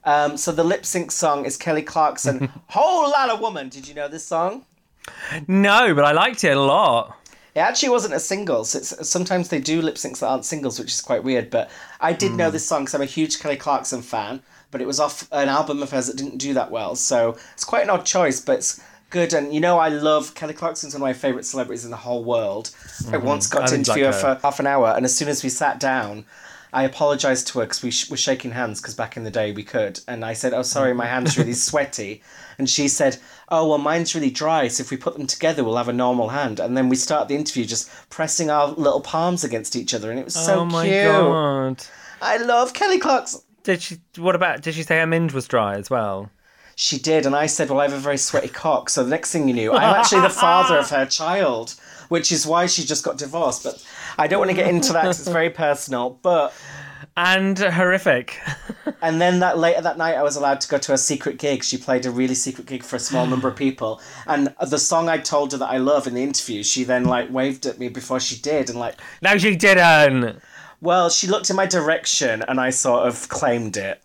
Um, 0.05 0.37
so 0.37 0.51
the 0.51 0.63
lip 0.63 0.85
sync 0.85 1.11
song 1.11 1.45
is 1.45 1.57
Kelly 1.57 1.81
Clarkson, 1.81 2.49
Whole 2.67 3.09
Lotta 3.09 3.35
Woman. 3.41 3.69
Did 3.69 3.87
you 3.87 3.93
know 3.93 4.07
this 4.07 4.25
song? 4.25 4.65
No, 5.47 5.93
but 5.93 6.05
I 6.05 6.11
liked 6.11 6.43
it 6.43 6.55
a 6.55 6.61
lot. 6.61 7.15
It 7.55 7.59
actually 7.59 7.89
wasn't 7.89 8.13
a 8.13 8.19
single. 8.19 8.63
So 8.63 8.77
it's, 8.79 9.09
sometimes 9.09 9.49
they 9.49 9.59
do 9.59 9.81
lip 9.81 9.95
syncs 9.95 10.19
that 10.19 10.27
aren't 10.27 10.45
singles, 10.45 10.79
which 10.79 10.93
is 10.93 11.01
quite 11.01 11.23
weird. 11.23 11.49
But 11.49 11.69
I 11.99 12.13
did 12.13 12.31
know 12.33 12.49
this 12.51 12.65
song 12.65 12.83
because 12.83 12.95
I'm 12.95 13.01
a 13.01 13.05
huge 13.05 13.39
Kelly 13.39 13.57
Clarkson 13.57 14.01
fan. 14.01 14.41
But 14.71 14.81
it 14.81 14.87
was 14.87 14.99
off 14.99 15.27
an 15.31 15.49
album 15.49 15.81
of 15.81 15.91
hers 15.91 16.07
that 16.07 16.17
didn't 16.17 16.37
do 16.37 16.53
that 16.53 16.71
well. 16.71 16.95
So 16.95 17.37
it's 17.53 17.65
quite 17.65 17.83
an 17.83 17.89
odd 17.89 18.05
choice, 18.05 18.39
but 18.39 18.57
it's 18.57 18.81
good. 19.09 19.33
And 19.33 19.53
you 19.53 19.59
know, 19.59 19.79
I 19.79 19.89
love 19.89 20.35
Kelly 20.35 20.53
Clarkson's 20.53 20.93
one 20.93 21.01
of 21.01 21.07
my 21.07 21.13
favourite 21.13 21.45
celebrities 21.45 21.85
in 21.85 21.91
the 21.91 21.97
whole 21.97 22.23
world. 22.23 22.71
I 22.75 23.11
mm-hmm. 23.11 23.25
once 23.25 23.47
got 23.47 23.63
I 23.63 23.67
to 23.67 23.75
interview 23.75 24.05
like 24.05 24.15
her 24.15 24.35
for 24.35 24.41
half 24.41 24.59
an 24.59 24.67
hour, 24.67 24.93
and 24.95 25.05
as 25.05 25.15
soon 25.15 25.27
as 25.27 25.43
we 25.43 25.49
sat 25.49 25.79
down, 25.79 26.25
I 26.71 26.83
apologized 26.83 27.47
to 27.47 27.59
her 27.59 27.65
because 27.65 27.81
we 27.81 27.89
sh- 27.89 28.09
were 28.09 28.17
shaking 28.17 28.51
hands 28.51 28.79
because 28.79 28.93
back 28.93 29.17
in 29.17 29.23
the 29.23 29.31
day 29.31 29.51
we 29.51 29.63
could, 29.63 29.99
and 30.07 30.23
I 30.23 30.33
said, 30.33 30.53
"Oh, 30.53 30.61
sorry, 30.61 30.93
my 30.93 31.07
hand's 31.07 31.37
really 31.37 31.51
mm-hmm. 31.51 31.57
sweaty," 31.71 32.21
and 32.57 32.69
she 32.69 32.87
said, 32.87 33.17
"Oh, 33.49 33.67
well, 33.67 33.79
mine's 33.79 34.13
really 34.13 34.29
dry, 34.29 34.67
so 34.67 34.81
if 34.81 34.91
we 34.91 34.97
put 34.97 35.17
them 35.17 35.27
together, 35.27 35.63
we'll 35.63 35.77
have 35.77 35.89
a 35.89 35.93
normal 35.93 36.29
hand." 36.29 36.59
And 36.59 36.77
then 36.77 36.89
we 36.89 36.95
start 36.95 37.27
the 37.27 37.35
interview 37.35 37.65
just 37.65 37.89
pressing 38.09 38.49
our 38.49 38.67
little 38.67 39.01
palms 39.01 39.43
against 39.43 39.75
each 39.75 39.93
other, 39.93 40.11
and 40.11 40.19
it 40.19 40.25
was 40.25 40.35
so 40.35 40.59
oh 40.59 40.65
my 40.65 40.87
cute. 40.87 41.05
god. 41.05 41.83
I 42.21 42.37
love 42.37 42.73
Kelly 42.73 42.99
Clarkson. 42.99 43.41
Did 43.69 43.83
she? 43.83 43.97
What 44.17 44.33
about? 44.33 44.63
Did 44.63 44.73
she 44.73 44.81
say 44.81 44.97
her 44.97 45.05
minge 45.05 45.31
was 45.31 45.47
dry 45.47 45.75
as 45.75 45.91
well? 45.91 46.31
She 46.75 46.97
did, 46.97 47.27
and 47.27 47.35
I 47.35 47.45
said, 47.45 47.69
"Well, 47.69 47.79
I 47.81 47.83
have 47.83 47.93
a 47.93 47.97
very 47.99 48.17
sweaty 48.17 48.47
cock." 48.47 48.89
So 48.89 49.03
the 49.03 49.11
next 49.11 49.31
thing 49.31 49.47
you 49.47 49.53
knew, 49.53 49.71
I'm 49.71 49.93
actually 49.95 50.21
the 50.21 50.29
father 50.31 50.75
of 50.79 50.89
her 50.89 51.05
child, 51.05 51.75
which 52.07 52.31
is 52.31 52.47
why 52.47 52.65
she 52.65 52.83
just 52.83 53.03
got 53.03 53.19
divorced. 53.19 53.63
But 53.63 53.85
I 54.17 54.25
don't 54.25 54.39
want 54.39 54.49
to 54.49 54.55
get 54.57 54.69
into 54.69 54.91
that 54.93 55.03
'cause 55.03 55.19
it's 55.19 55.29
very 55.29 55.51
personal. 55.51 56.17
But 56.23 56.51
And 57.15 57.59
horrific. 57.59 58.39
and 59.03 59.21
then 59.21 59.37
that 59.41 59.59
later 59.59 59.81
that 59.81 59.99
night, 59.99 60.15
I 60.15 60.23
was 60.23 60.35
allowed 60.35 60.61
to 60.61 60.67
go 60.67 60.79
to 60.79 60.93
a 60.93 60.97
secret 60.97 61.37
gig. 61.37 61.63
She 61.63 61.77
played 61.77 62.07
a 62.07 62.11
really 62.11 62.33
secret 62.35 62.65
gig 62.65 62.83
for 62.83 62.95
a 62.95 62.99
small 62.99 63.27
number 63.27 63.47
of 63.47 63.55
people, 63.55 64.01
and 64.25 64.51
the 64.65 64.79
song 64.79 65.09
I 65.09 65.19
told 65.19 65.51
her 65.51 65.59
that 65.59 65.69
I 65.69 65.77
love 65.77 66.07
in 66.07 66.15
the 66.15 66.23
interview, 66.23 66.63
she 66.63 66.83
then 66.83 67.03
like 67.05 67.29
waved 67.31 67.67
at 67.67 67.77
me 67.77 67.89
before 67.89 68.19
she 68.19 68.35
did, 68.37 68.67
and 68.69 68.79
like, 68.79 68.95
no, 69.21 69.37
she 69.37 69.55
didn't. 69.55 70.41
Well, 70.81 71.09
she 71.09 71.27
looked 71.27 71.49
in 71.49 71.55
my 71.55 71.65
direction, 71.65 72.41
and 72.47 72.59
I 72.59 72.69
sort 72.69 73.07
of 73.07 73.27
claimed 73.29 73.77
it. 73.77 74.01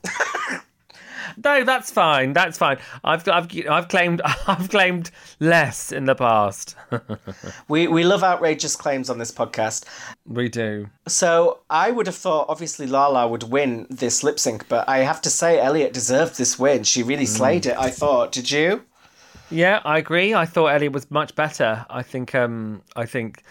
No, 1.43 1.65
that's 1.65 1.91
fine. 1.91 2.33
That's 2.33 2.57
fine. 2.59 2.79
I've 3.03 3.27
I've 3.29 3.49
I've 3.69 3.89
claimed 3.89 4.23
I've 4.47 4.69
claimed 4.69 5.11
less 5.41 5.91
in 5.91 6.05
the 6.05 6.15
past. 6.15 6.77
we 7.69 7.89
we 7.89 8.05
love 8.05 8.23
outrageous 8.23 8.77
claims 8.77 9.11
on 9.11 9.19
this 9.19 9.33
podcast. 9.33 9.85
we 10.27 10.49
do. 10.49 10.89
So 11.09 11.61
I 11.69 11.91
would 11.91 12.07
have 12.07 12.17
thought, 12.17 12.47
obviously, 12.49 12.87
Lala 12.87 13.27
would 13.27 13.45
win 13.45 13.87
this 13.91 14.23
lip 14.23 14.39
sync, 14.39 14.69
but 14.69 14.89
I 14.89 14.99
have 14.99 15.21
to 15.23 15.31
say, 15.31 15.61
Elliott 15.61 15.93
deserved 15.93 16.39
this 16.39 16.59
win. 16.59 16.85
She 16.85 17.03
really 17.03 17.27
slayed 17.27 17.67
it. 17.67 17.77
I 17.77 17.91
thought. 17.91 18.33
Did 18.33 18.51
you? 18.51 18.85
Yeah, 19.51 19.81
I 19.85 19.99
agree. 19.99 20.35
I 20.35 20.47
thought 20.47 20.69
Elliott 20.69 20.93
was 20.93 21.11
much 21.11 21.35
better. 21.35 21.85
I 21.91 22.03
think 22.03 22.35
um 22.35 22.83
I 22.97 23.07
think 23.07 23.43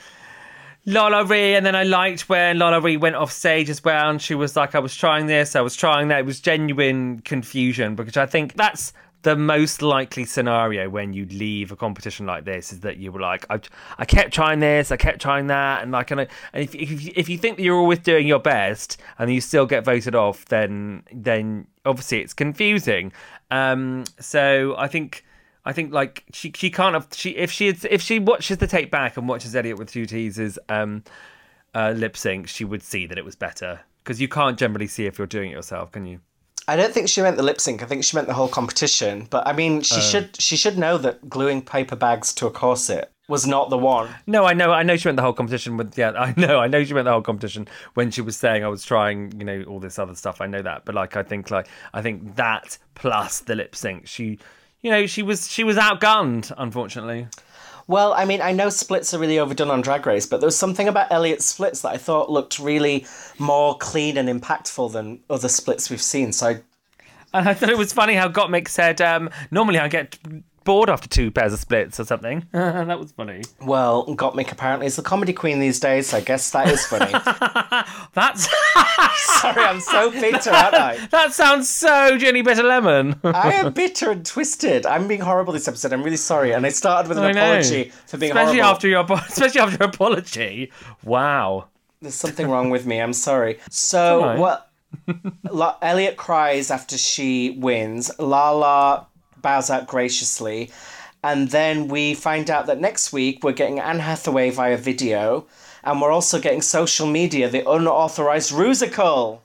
LaLa 0.86 1.30
Ri, 1.30 1.56
and 1.56 1.66
then 1.66 1.76
I 1.76 1.84
liked 1.84 2.28
when 2.28 2.58
LaLa 2.58 2.84
Ri 2.84 2.98
went 2.98 3.16
off 3.16 3.32
stage 3.32 3.70
as 3.70 3.82
well, 3.84 4.10
and 4.10 4.22
she 4.22 4.36
was 4.36 4.56
like, 4.56 4.76
"I 4.76 4.80
was 4.80 4.96
trying 4.96 5.28
this, 5.28 5.56
I 5.56 5.62
was 5.62 5.76
trying 5.76 6.10
that." 6.10 6.20
It 6.20 6.26
was 6.26 6.42
genuine 6.42 7.20
confusion 7.20 7.96
because 7.96 8.18
I 8.18 8.26
think 8.26 8.56
that's 8.56 8.92
the 9.22 9.38
most 9.38 9.82
likely 9.82 10.26
scenario 10.26 10.90
when 10.90 11.14
you 11.14 11.26
leave 11.28 11.72
a 11.72 11.78
competition 11.78 12.26
like 12.26 12.44
this 12.44 12.74
is 12.74 12.82
that 12.82 12.98
you 12.98 13.14
were 13.14 13.22
like, 13.22 13.46
"I, 13.50 13.62
I 13.98 14.04
kept 14.04 14.34
trying 14.34 14.60
this, 14.60 14.92
I 14.92 14.98
kept 14.98 15.22
trying 15.22 15.48
that," 15.48 15.84
and 15.84 15.94
like, 15.94 16.12
and, 16.12 16.22
I, 16.22 16.28
and 16.52 16.64
if, 16.64 16.76
if 16.76 17.18
if 17.18 17.30
you 17.30 17.38
think 17.38 17.56
that 17.58 17.64
you're 17.64 17.78
always 17.78 18.00
doing 18.00 18.28
your 18.28 18.40
best 18.40 19.00
and 19.18 19.34
you 19.34 19.40
still 19.40 19.66
get 19.66 19.86
voted 19.86 20.16
off, 20.16 20.44
then 20.46 21.04
then 21.14 21.66
obviously 21.86 22.20
it's 22.20 22.34
confusing. 22.34 23.14
Um, 23.52 24.04
so 24.20 24.76
I 24.78 24.88
think. 24.90 25.24
I 25.66 25.74
think 25.74 25.94
like 25.94 26.24
she 26.34 26.52
she 26.56 26.70
can't 26.70 26.94
have 26.94 27.08
she 27.14 27.32
if 27.32 27.52
she 27.52 27.68
if 27.68 28.02
she 28.02 28.20
watches 28.20 28.58
the 28.58 28.68
tape 28.68 28.92
back 28.92 29.18
and 29.18 29.28
watches 29.28 29.56
Elliott 29.56 29.78
with 29.78 29.92
two 29.92 30.06
teasers 30.06 30.60
um 30.70 31.04
uh, 31.76 31.92
lip 31.92 32.16
sync 32.16 32.48
she 32.48 32.64
would 32.66 32.84
see 32.84 33.08
that 33.08 33.18
it 33.18 33.26
was 33.26 33.36
better 33.36 33.80
because 34.04 34.22
you 34.22 34.28
can't 34.28 34.60
generally 34.60 34.86
see 34.88 35.06
if 35.06 35.18
you're 35.18 35.26
doing 35.26 35.50
it 35.50 35.54
yourself 35.54 35.92
can 35.92 36.06
you 36.06 36.20
I 36.68 36.76
don't 36.76 36.94
think 36.94 37.10
she 37.10 37.22
meant 37.22 37.36
the 37.36 37.44
lip 37.44 37.60
sync. 37.60 37.84
I 37.84 37.86
think 37.86 38.06
she 38.06 38.16
meant 38.16 38.28
the 38.28 38.34
whole 38.34 38.48
competition. 38.48 39.28
But 39.30 39.46
I 39.46 39.52
mean, 39.52 39.82
she 39.82 40.00
should 40.00 40.40
she 40.40 40.56
should 40.56 40.78
know 40.78 40.98
that 40.98 41.30
gluing 41.30 41.62
paper 41.62 41.98
bags 41.98 42.34
to 42.36 42.48
a 42.48 42.52
corset 42.52 43.12
was 43.28 43.48
not 43.48 43.70
the 43.70 43.78
one. 43.78 44.10
no 44.28 44.46
I 44.46 44.54
know 44.54 44.72
I 44.72 44.84
know 44.84 44.98
she 44.98 45.08
meant 45.08 45.16
the 45.16 45.24
whole 45.24 45.34
competition 45.34 45.78
with 45.78 45.98
yeah 45.98 46.12
I 46.12 46.34
know 46.38 46.60
I 46.60 46.68
know 46.68 46.84
she 46.84 46.94
meant 46.94 47.06
the 47.06 47.12
whole 47.12 47.22
competition 47.22 47.68
when 47.94 48.12
she 48.12 48.22
was 48.22 48.36
saying 48.36 48.64
I 48.64 48.68
was 48.68 48.84
trying 48.84 49.34
you 49.40 49.46
know 49.46 49.64
all 49.64 49.80
this 49.80 49.98
other 49.98 50.16
stuff 50.16 50.42
I 50.42 50.48
know 50.48 50.62
that 50.62 50.86
but 50.86 50.94
like 50.96 51.16
I 51.16 51.24
think 51.24 51.50
like 51.50 51.68
I 51.94 52.02
think 52.02 52.36
that 52.36 52.78
plus 52.96 53.40
the 53.42 53.56
lip 53.56 53.76
sync 53.76 54.08
she 54.08 54.40
you 54.84 54.92
know 54.92 55.08
she 55.08 55.24
was 55.24 55.50
she 55.50 55.64
was 55.64 55.78
outgunned 55.78 56.52
unfortunately 56.58 57.28
Well, 57.86 58.14
I 58.14 58.24
mean, 58.24 58.42
I 58.42 58.54
know 58.54 58.70
splits 58.70 59.14
are 59.14 59.20
really 59.20 59.40
overdone 59.40 59.70
on 59.70 59.82
Drag 59.82 60.06
Race, 60.06 60.26
but 60.26 60.40
there 60.40 60.48
was 60.48 60.58
something 60.58 60.88
about 60.88 61.12
Elliott's 61.12 61.44
splits 61.44 61.82
that 61.82 61.92
I 61.92 61.98
thought 61.98 62.30
looked 62.30 62.58
really 62.58 63.06
more 63.38 63.78
clean 63.78 64.18
and 64.18 64.30
impactful 64.30 64.94
than 64.94 65.20
other 65.30 65.50
splits 65.50 65.90
we've 65.90 66.02
seen. 66.02 66.32
So 66.32 66.48
I 66.48 66.62
And 67.34 67.50
I 67.50 67.54
thought 67.54 67.70
it 67.70 67.78
was 67.78 67.92
funny 67.92 68.14
how 68.14 68.30
Gottmik 68.30 68.70
said, 68.70 69.02
um, 69.02 69.30
normally 69.52 69.80
I 69.80 69.90
get 69.90 70.18
bored 70.64 70.90
after 70.90 71.08
two 71.08 71.32
pairs 71.32 71.54
of 71.54 71.60
splits 71.60 72.00
or 72.00 72.06
something. 72.06 72.46
that 72.52 73.00
was 73.00 73.12
funny. 73.12 73.42
Well, 73.62 74.06
Gottmik 74.08 74.52
apparently 74.52 74.88
is 74.88 74.96
the 74.96 75.02
comedy 75.02 75.34
queen 75.34 75.60
these 75.60 75.80
days, 75.80 76.08
so 76.10 76.18
I 76.18 76.22
guess 76.22 76.50
that 76.52 76.70
is 76.70 76.86
funny. 76.86 77.12
That's 78.14 78.48
Sorry, 79.42 79.64
I'm 79.64 79.80
so 79.80 80.12
bitter, 80.12 80.52
aren't 80.52 80.76
I? 80.76 81.08
that 81.12 81.34
sounds 81.34 81.70
so 81.70 82.18
Ginny 82.18 82.42
Bitter 82.42 82.64
Lemon. 82.64 83.20
I 83.24 83.54
am 83.54 83.74
bitter 83.74 84.12
and 84.12 84.26
twisted. 84.26 84.86
I'm 84.86 85.08
being 85.08 85.22
horrible 85.22 85.54
this 85.54 85.68
episode. 85.68 85.94
I'm 85.94 86.04
really 86.04 86.18
sorry. 86.18 86.52
And 86.54 86.66
I 86.66 86.70
started 86.70 87.10
with 87.10 87.18
an 87.18 87.26
I 87.26 87.32
know. 87.32 87.44
apology 87.44 87.92
for 88.08 88.18
being 88.18 88.32
especially 88.32 88.60
horrible. 88.60 88.76
after 88.76 88.88
your 88.88 89.06
especially 89.30 89.62
after 89.62 89.78
your 89.78 89.90
apology. 89.90 90.72
Wow. 91.04 91.68
There's 92.02 92.16
something 92.16 92.50
wrong 92.50 92.70
with 92.70 92.86
me. 92.86 93.00
I'm 93.02 93.14
sorry. 93.14 93.60
So, 93.70 94.22
alright. 94.22 94.40
what? 94.40 94.70
La- 95.50 95.78
Elliott 95.82 96.18
cries 96.18 96.70
after 96.70 96.98
she 96.98 97.52
wins. 97.60 98.12
Lala 98.20 99.08
bows 99.44 99.70
out 99.70 99.86
graciously. 99.86 100.72
And 101.24 101.50
then 101.50 101.88
we 101.88 102.16
find 102.16 102.50
out 102.50 102.66
that 102.66 102.82
next 102.82 103.14
week 103.14 103.44
we're 103.44 103.54
getting 103.54 103.80
Anne 103.80 104.00
Hathaway 104.00 104.50
via 104.50 104.78
video. 104.78 105.46
And 105.84 106.02
we're 106.02 106.12
also 106.12 106.40
getting 106.40 106.64
social 106.64 107.06
media, 107.06 107.48
the 107.48 107.70
unauthorized 107.70 108.52
rusical. 108.52 109.42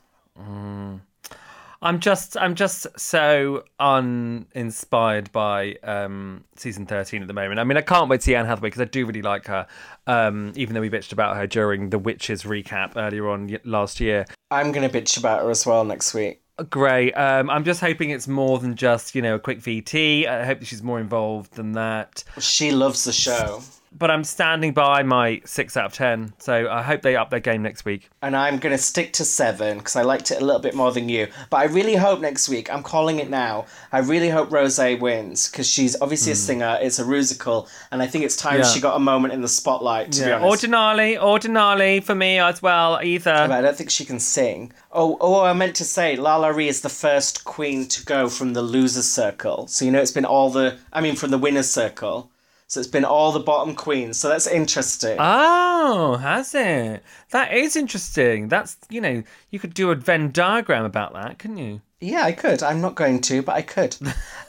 I'm 1.81 2.01
just 2.01 2.37
I'm 2.37 2.57
just 2.57 2.87
so 2.99 3.65
uninspired 3.79 5.31
by 5.31 5.77
um, 5.85 6.45
season 6.57 6.87
13 6.87 7.23
at 7.23 7.29
the 7.29 7.35
moment. 7.35 7.61
I 7.61 7.65
mean, 7.65 7.77
I 7.77 7.83
can't 7.83 8.09
wait 8.09 8.21
to 8.21 8.25
see 8.25 8.35
Anne 8.35 8.47
Hathaway 8.47 8.69
because 8.69 8.81
I 8.81 8.87
do 8.87 9.07
really 9.07 9.23
like 9.23 9.47
her. 9.47 9.67
Um, 10.07 10.53
even 10.57 10.75
though 10.75 10.81
we 10.81 10.91
bitched 10.91 11.13
about 11.13 11.37
her 11.37 11.47
during 11.47 11.91
the 11.91 11.99
Witches 11.99 12.43
recap 12.43 12.97
earlier 12.97 13.29
on 13.29 13.57
last 13.65 14.01
year. 14.01 14.27
I'm 14.51 14.73
going 14.73 14.89
to 14.89 15.01
bitch 15.01 15.19
about 15.19 15.43
her 15.43 15.51
as 15.51 15.65
well 15.67 15.85
next 15.85 16.15
week. 16.15 16.43
Great. 16.71 17.13
Um, 17.13 17.51
I'm 17.51 17.65
just 17.65 17.81
hoping 17.81 18.11
it's 18.11 18.27
more 18.27 18.59
than 18.59 18.75
just 18.75 19.15
you 19.15 19.23
know 19.23 19.37
a 19.37 19.39
quick 19.39 19.61
VT. 19.61 20.27
I 20.27 20.45
hope 20.45 20.63
she's 20.65 20.83
more 20.83 20.99
involved 20.99 21.55
than 21.55 21.73
that. 21.73 22.25
She 22.41 22.73
loves 22.73 23.05
the 23.05 23.13
show. 23.13 23.63
But 23.99 24.11
I'm 24.11 24.23
standing 24.25 24.73
by 24.73 25.03
my 25.03 25.41
six 25.45 25.77
out 25.77 25.87
of 25.87 25.93
ten. 25.93 26.33
So 26.39 26.69
I 26.71 26.83
hope 26.83 27.03
they 27.03 27.17
up 27.17 27.31
their 27.31 27.41
game 27.41 27.63
next 27.63 27.85
week. 27.85 28.09
and 28.23 28.37
I'm 28.37 28.59
going 28.59 28.77
to 28.77 28.83
stick 28.83 29.13
to 29.15 29.25
seven 29.25 29.79
because 29.79 29.97
I 29.97 30.03
liked 30.03 30.31
it 30.31 30.41
a 30.41 30.45
little 30.45 30.61
bit 30.61 30.75
more 30.75 30.93
than 30.93 31.09
you. 31.09 31.27
But 31.51 31.59
I 31.59 31.65
really 31.65 31.95
hope 31.97 32.21
next 32.21 32.49
week, 32.49 32.73
I'm 32.73 32.83
calling 32.83 33.19
it 33.19 33.29
now, 33.31 33.67
I 33.93 33.99
really 34.01 34.29
hope 34.29 34.51
Rosé 34.51 34.99
wins 35.01 35.49
because 35.51 35.67
she's 35.69 36.01
obviously 36.01 36.33
a 36.33 36.35
singer, 36.37 36.79
it's 36.81 36.99
a 36.99 37.05
musical, 37.07 37.69
and 37.91 38.03
I 38.03 38.07
think 38.07 38.25
it's 38.25 38.37
time 38.37 38.55
Hmm. 38.57 38.61
Yeah. 38.63 38.69
she 38.69 38.81
got 38.81 38.97
a 38.97 39.01
moment 39.01 39.35
in 39.35 39.41
the 39.43 39.49
spotlight, 39.49 40.13
to 40.13 40.25
be 40.25 40.33
honest. 40.33 40.45
Ordinarily, 40.51 41.19
ordinarily 41.19 42.01
for 42.01 42.15
me 42.15 42.39
as 42.39 42.61
well. 42.63 42.99
Either. 43.03 43.33
But 43.49 43.53
I 43.53 43.61
don't 43.61 43.77
think 43.77 43.91
she 43.91 44.05
can 44.05 44.19
sing. 44.21 44.73
Oh, 44.93 45.17
oh, 45.21 45.43
I 45.45 45.53
meant 45.53 45.77
to 45.77 45.85
say, 45.85 46.17
LaLa 46.17 46.55
Ri 46.55 46.69
is 46.69 46.81
the 46.81 46.89
first 46.89 47.45
queen 47.45 47.87
to 47.89 48.05
go 48.05 48.29
from 48.29 48.53
the 48.55 48.63
losers 48.63 49.07
circle. 49.09 49.67
So, 49.69 49.85
you 49.85 49.91
know, 49.91 50.01
it's 50.01 50.11
been 50.13 50.25
all 50.25 50.51
the, 50.51 50.79
I 50.93 51.01
mean, 51.01 51.15
from 51.17 51.31
the 51.31 51.39
winners 51.39 51.71
circle. 51.71 52.31
So 52.69 52.81
it's 52.81 52.89
been 52.89 53.07
all 53.07 53.33
the 53.33 53.41
bottom 53.41 53.75
queens. 53.75 54.19
So 54.19 54.29
that's 54.29 54.47
interesting. 54.47 55.17
Oh, 55.19 56.17
has 56.17 56.55
it? 56.55 57.03
That 57.31 57.55
is 57.55 57.77
interesting. 57.77 58.49
That's 58.49 58.77
you 58.91 59.01
know 59.01 59.23
you 59.51 59.59
could 59.59 59.73
do 59.75 59.91
a 59.91 59.95
Venn 59.95 60.31
diagram 60.33 60.85
about 60.85 61.15
that, 61.15 61.39
couldn't 61.39 61.57
you? 61.57 61.81
Yeah, 62.01 62.25
I 62.25 62.33
could. 62.33 62.63
I'm 62.63 62.81
not 62.83 62.95
going 62.95 63.23
to, 63.23 63.43
but 63.43 63.57
I 63.57 63.63
could. 63.63 63.97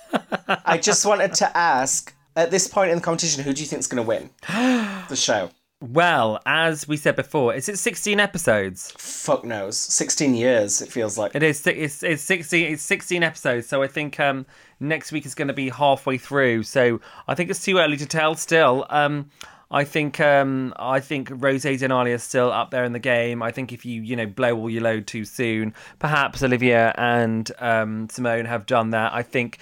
I 0.65 0.77
just 0.77 1.05
wanted 1.05 1.33
to 1.35 1.57
ask 1.57 2.13
at 2.35 2.51
this 2.51 2.67
point 2.67 2.91
in 2.91 2.97
the 2.97 3.01
competition, 3.01 3.43
who 3.43 3.53
do 3.53 3.61
you 3.61 3.67
think 3.67 3.79
is 3.79 3.87
going 3.87 4.03
to 4.03 4.07
win 4.07 4.29
the 5.09 5.15
show? 5.15 5.49
Well, 5.81 6.41
as 6.45 6.89
we 6.89 6.97
said 6.97 7.15
before, 7.15 7.53
is 7.53 7.69
it 7.69 7.77
16 7.79 8.19
episodes? 8.19 8.91
Fuck 8.97 9.45
knows. 9.45 9.77
16 9.77 10.35
years, 10.35 10.81
it 10.81 10.91
feels 10.91 11.17
like. 11.17 11.33
It 11.35 11.41
is. 11.43 11.65
It's 11.65 12.03
it's 12.03 12.21
16. 12.23 12.73
It's 12.73 12.83
16 12.83 13.23
episodes. 13.23 13.67
So 13.67 13.81
I 13.81 13.87
think 13.87 14.19
um, 14.19 14.45
next 14.81 15.13
week 15.13 15.25
is 15.25 15.35
going 15.35 15.47
to 15.47 15.53
be 15.53 15.69
halfway 15.69 16.17
through. 16.17 16.63
So 16.63 16.99
I 17.29 17.35
think 17.35 17.49
it's 17.49 17.63
too 17.63 17.77
early 17.77 17.95
to 17.95 18.05
tell. 18.05 18.35
Still, 18.35 18.85
um, 18.89 19.29
I 19.71 19.85
think 19.85 20.19
um, 20.19 20.73
I 20.77 20.99
think 20.99 21.29
Rosé 21.29 21.79
Denali 21.79 22.09
is 22.09 22.23
still 22.23 22.51
up 22.51 22.71
there 22.71 22.83
in 22.83 22.91
the 22.91 22.99
game. 22.99 23.41
I 23.41 23.51
think 23.51 23.71
if 23.71 23.85
you 23.85 24.01
you 24.01 24.17
know 24.17 24.25
blow 24.25 24.57
all 24.57 24.69
your 24.69 24.83
load 24.83 25.07
too 25.07 25.23
soon, 25.23 25.73
perhaps 25.97 26.43
Olivia 26.43 26.93
and 26.97 27.49
um, 27.59 28.09
Symone 28.09 28.47
have 28.47 28.65
done 28.65 28.89
that. 28.89 29.13
I 29.13 29.23
think 29.23 29.59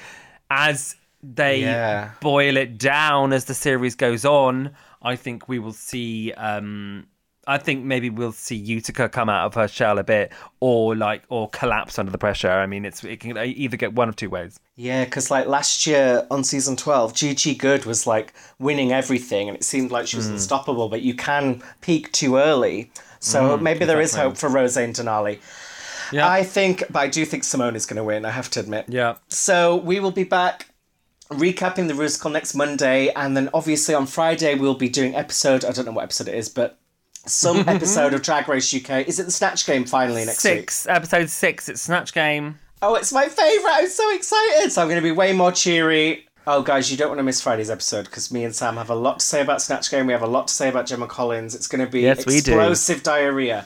as 0.49 0.95
they 1.21 1.61
Yeah. 1.61 2.11
boil 2.21 2.57
it 2.57 2.79
down 2.79 3.33
as 3.33 3.45
the 3.45 3.53
series 3.53 3.93
goes 3.93 4.25
on, 4.25 4.71
I 5.07 5.15
think 5.15 5.47
we 5.47 5.57
will 5.59 5.73
see. 5.73 6.33
Um, 6.33 7.07
I 7.49 7.57
think 7.57 7.85
maybe 7.85 8.09
we'll 8.09 8.33
see 8.33 8.57
Utica 8.57 9.07
come 9.07 9.29
out 9.29 9.45
of 9.45 9.53
her 9.53 9.69
shell 9.69 9.99
a 9.99 10.03
bit, 10.03 10.33
or 10.59 10.97
like, 10.97 11.23
or 11.29 11.49
collapse 11.49 11.97
under 11.97 12.11
the 12.11 12.17
pressure. 12.17 12.51
I 12.51 12.65
mean, 12.65 12.83
it's 12.83 13.03
it 13.05 13.21
can 13.21 13.37
either 13.37 13.77
get 13.77 13.93
one 13.93 14.09
of 14.09 14.17
two 14.17 14.29
ways. 14.29 14.59
Yeah, 14.75 15.05
because 15.05 15.31
like 15.31 15.47
last 15.47 15.87
year 15.87 16.27
on 16.29 16.43
season 16.43 16.75
12, 16.75 17.13
Gigi 17.13 17.55
Goode 17.55 17.85
was 17.85 18.05
like 18.05 18.33
winning 18.59 18.91
everything 18.91 19.47
and 19.47 19.57
it 19.57 19.63
seemed 19.63 19.91
like 19.91 20.07
she 20.07 20.17
was 20.17 20.27
unstoppable, 20.27 20.89
but 20.89 21.01
you 21.01 21.13
can 21.15 21.63
peak 21.79 22.11
too 22.11 22.35
early. 22.35 22.91
So 23.19 23.57
maybe 23.57 23.85
there 23.85 24.01
is 24.01 24.13
hope 24.13 24.35
for 24.37 24.49
Rosé 24.49 24.83
and 24.83 24.93
Denali. 24.93 25.39
Yeah. 26.11 26.29
I 26.29 26.43
think, 26.43 26.83
but 26.89 26.99
I 26.99 27.07
do 27.07 27.25
think 27.25 27.43
Symone 27.43 27.75
is 27.75 27.85
going 27.85 27.97
to 27.97 28.03
win. 28.03 28.25
I 28.25 28.31
have 28.31 28.49
to 28.51 28.59
admit. 28.59 28.85
yeah. 28.87 29.15
So 29.29 29.77
we 29.77 29.99
will 29.99 30.11
be 30.11 30.23
back 30.23 30.67
recapping 31.29 31.87
the 31.87 31.93
Rusical 31.93 32.31
next 32.31 32.53
Monday, 32.55 33.09
and 33.09 33.35
then 33.35 33.49
obviously 33.53 33.93
on 33.95 34.05
Friday 34.07 34.55
we'll 34.55 34.75
be 34.75 34.89
doing 34.89 35.15
episode. 35.15 35.65
I 35.65 35.71
don't 35.71 35.85
know 35.85 35.91
what 35.91 36.03
episode 36.03 36.27
it 36.27 36.35
is, 36.35 36.49
but 36.49 36.77
some 37.25 37.57
episode 37.67 38.13
of 38.13 38.21
Drag 38.21 38.47
Race 38.47 38.73
UK. 38.73 39.07
Is 39.07 39.19
it 39.19 39.23
the 39.25 39.31
Snatch 39.31 39.65
Game 39.65 39.85
finally 39.85 40.25
next 40.25 40.43
week? 40.43 40.53
Six 40.71 40.87
episode 40.87 41.29
six. 41.29 41.67
It's 41.69 41.81
Snatch 41.81 42.13
Game. 42.13 42.59
Oh, 42.81 42.95
it's 42.95 43.11
my 43.11 43.27
favourite. 43.27 43.73
I'm 43.75 43.89
so 43.89 44.15
excited. 44.15 44.71
So 44.71 44.81
I'm 44.81 44.87
going 44.87 45.01
to 45.01 45.03
be 45.03 45.11
way 45.11 45.33
more 45.33 45.51
cheery. 45.51 46.25
Oh, 46.45 46.61
guys, 46.61 46.89
you 46.89 46.95
don't 46.95 47.09
want 47.09 47.19
to 47.19 47.23
miss 47.23 47.41
Friday's 47.41 47.69
episode 47.69 48.05
because 48.05 48.31
me 48.31 48.45
and 48.45 48.55
Sam 48.55 48.77
have 48.77 48.89
a 48.89 48.95
lot 48.95 49.19
to 49.19 49.25
say 49.25 49.41
about 49.41 49.61
Snatch 49.61 49.91
Game. 49.91 50.05
We 50.07 50.13
have 50.13 50.21
a 50.21 50.27
lot 50.27 50.47
to 50.47 50.53
say 50.53 50.69
about 50.69 50.85
Gemma 50.85 51.07
Collins. 51.07 51.53
It's 51.55 51.67
going 51.67 51.83
to 51.83 51.91
be 51.91 52.01
Yes, 52.01 52.25
we 52.25 52.39
do. 52.39 52.53
explosive 52.53 53.03
diarrhea. 53.03 53.65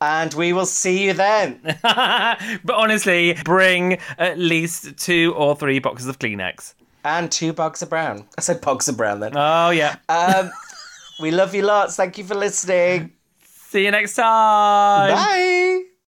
And 0.00 0.32
we 0.32 0.52
will 0.54 0.64
see 0.66 1.04
you 1.04 1.12
then. 1.12 1.60
But 1.84 2.74
honestly, 2.76 3.34
bring 3.44 3.98
at 4.16 4.38
least 4.38 4.96
two 4.96 5.34
or 5.36 5.54
three 5.54 5.78
boxes 5.78 6.08
of 6.08 6.18
Kleenex. 6.18 6.74
And 7.04 7.30
two 7.30 7.52
bogs 7.52 7.82
of 7.82 7.90
brown. 7.90 8.26
I 8.36 8.40
said 8.40 8.60
bogs 8.60 8.88
of 8.88 8.96
brown 8.96 9.20
then. 9.20 9.32
Oh 9.36 9.70
yeah. 9.70 9.96
Um, 10.08 10.50
we 11.20 11.30
love 11.30 11.54
you 11.54 11.62
lots. 11.62 11.96
Thank 11.96 12.18
you 12.18 12.24
for 12.24 12.34
listening. 12.34 13.12
See 13.44 13.84
you 13.84 13.90
next 13.90 14.14
time. 14.14 15.12
Bye. 15.12 15.91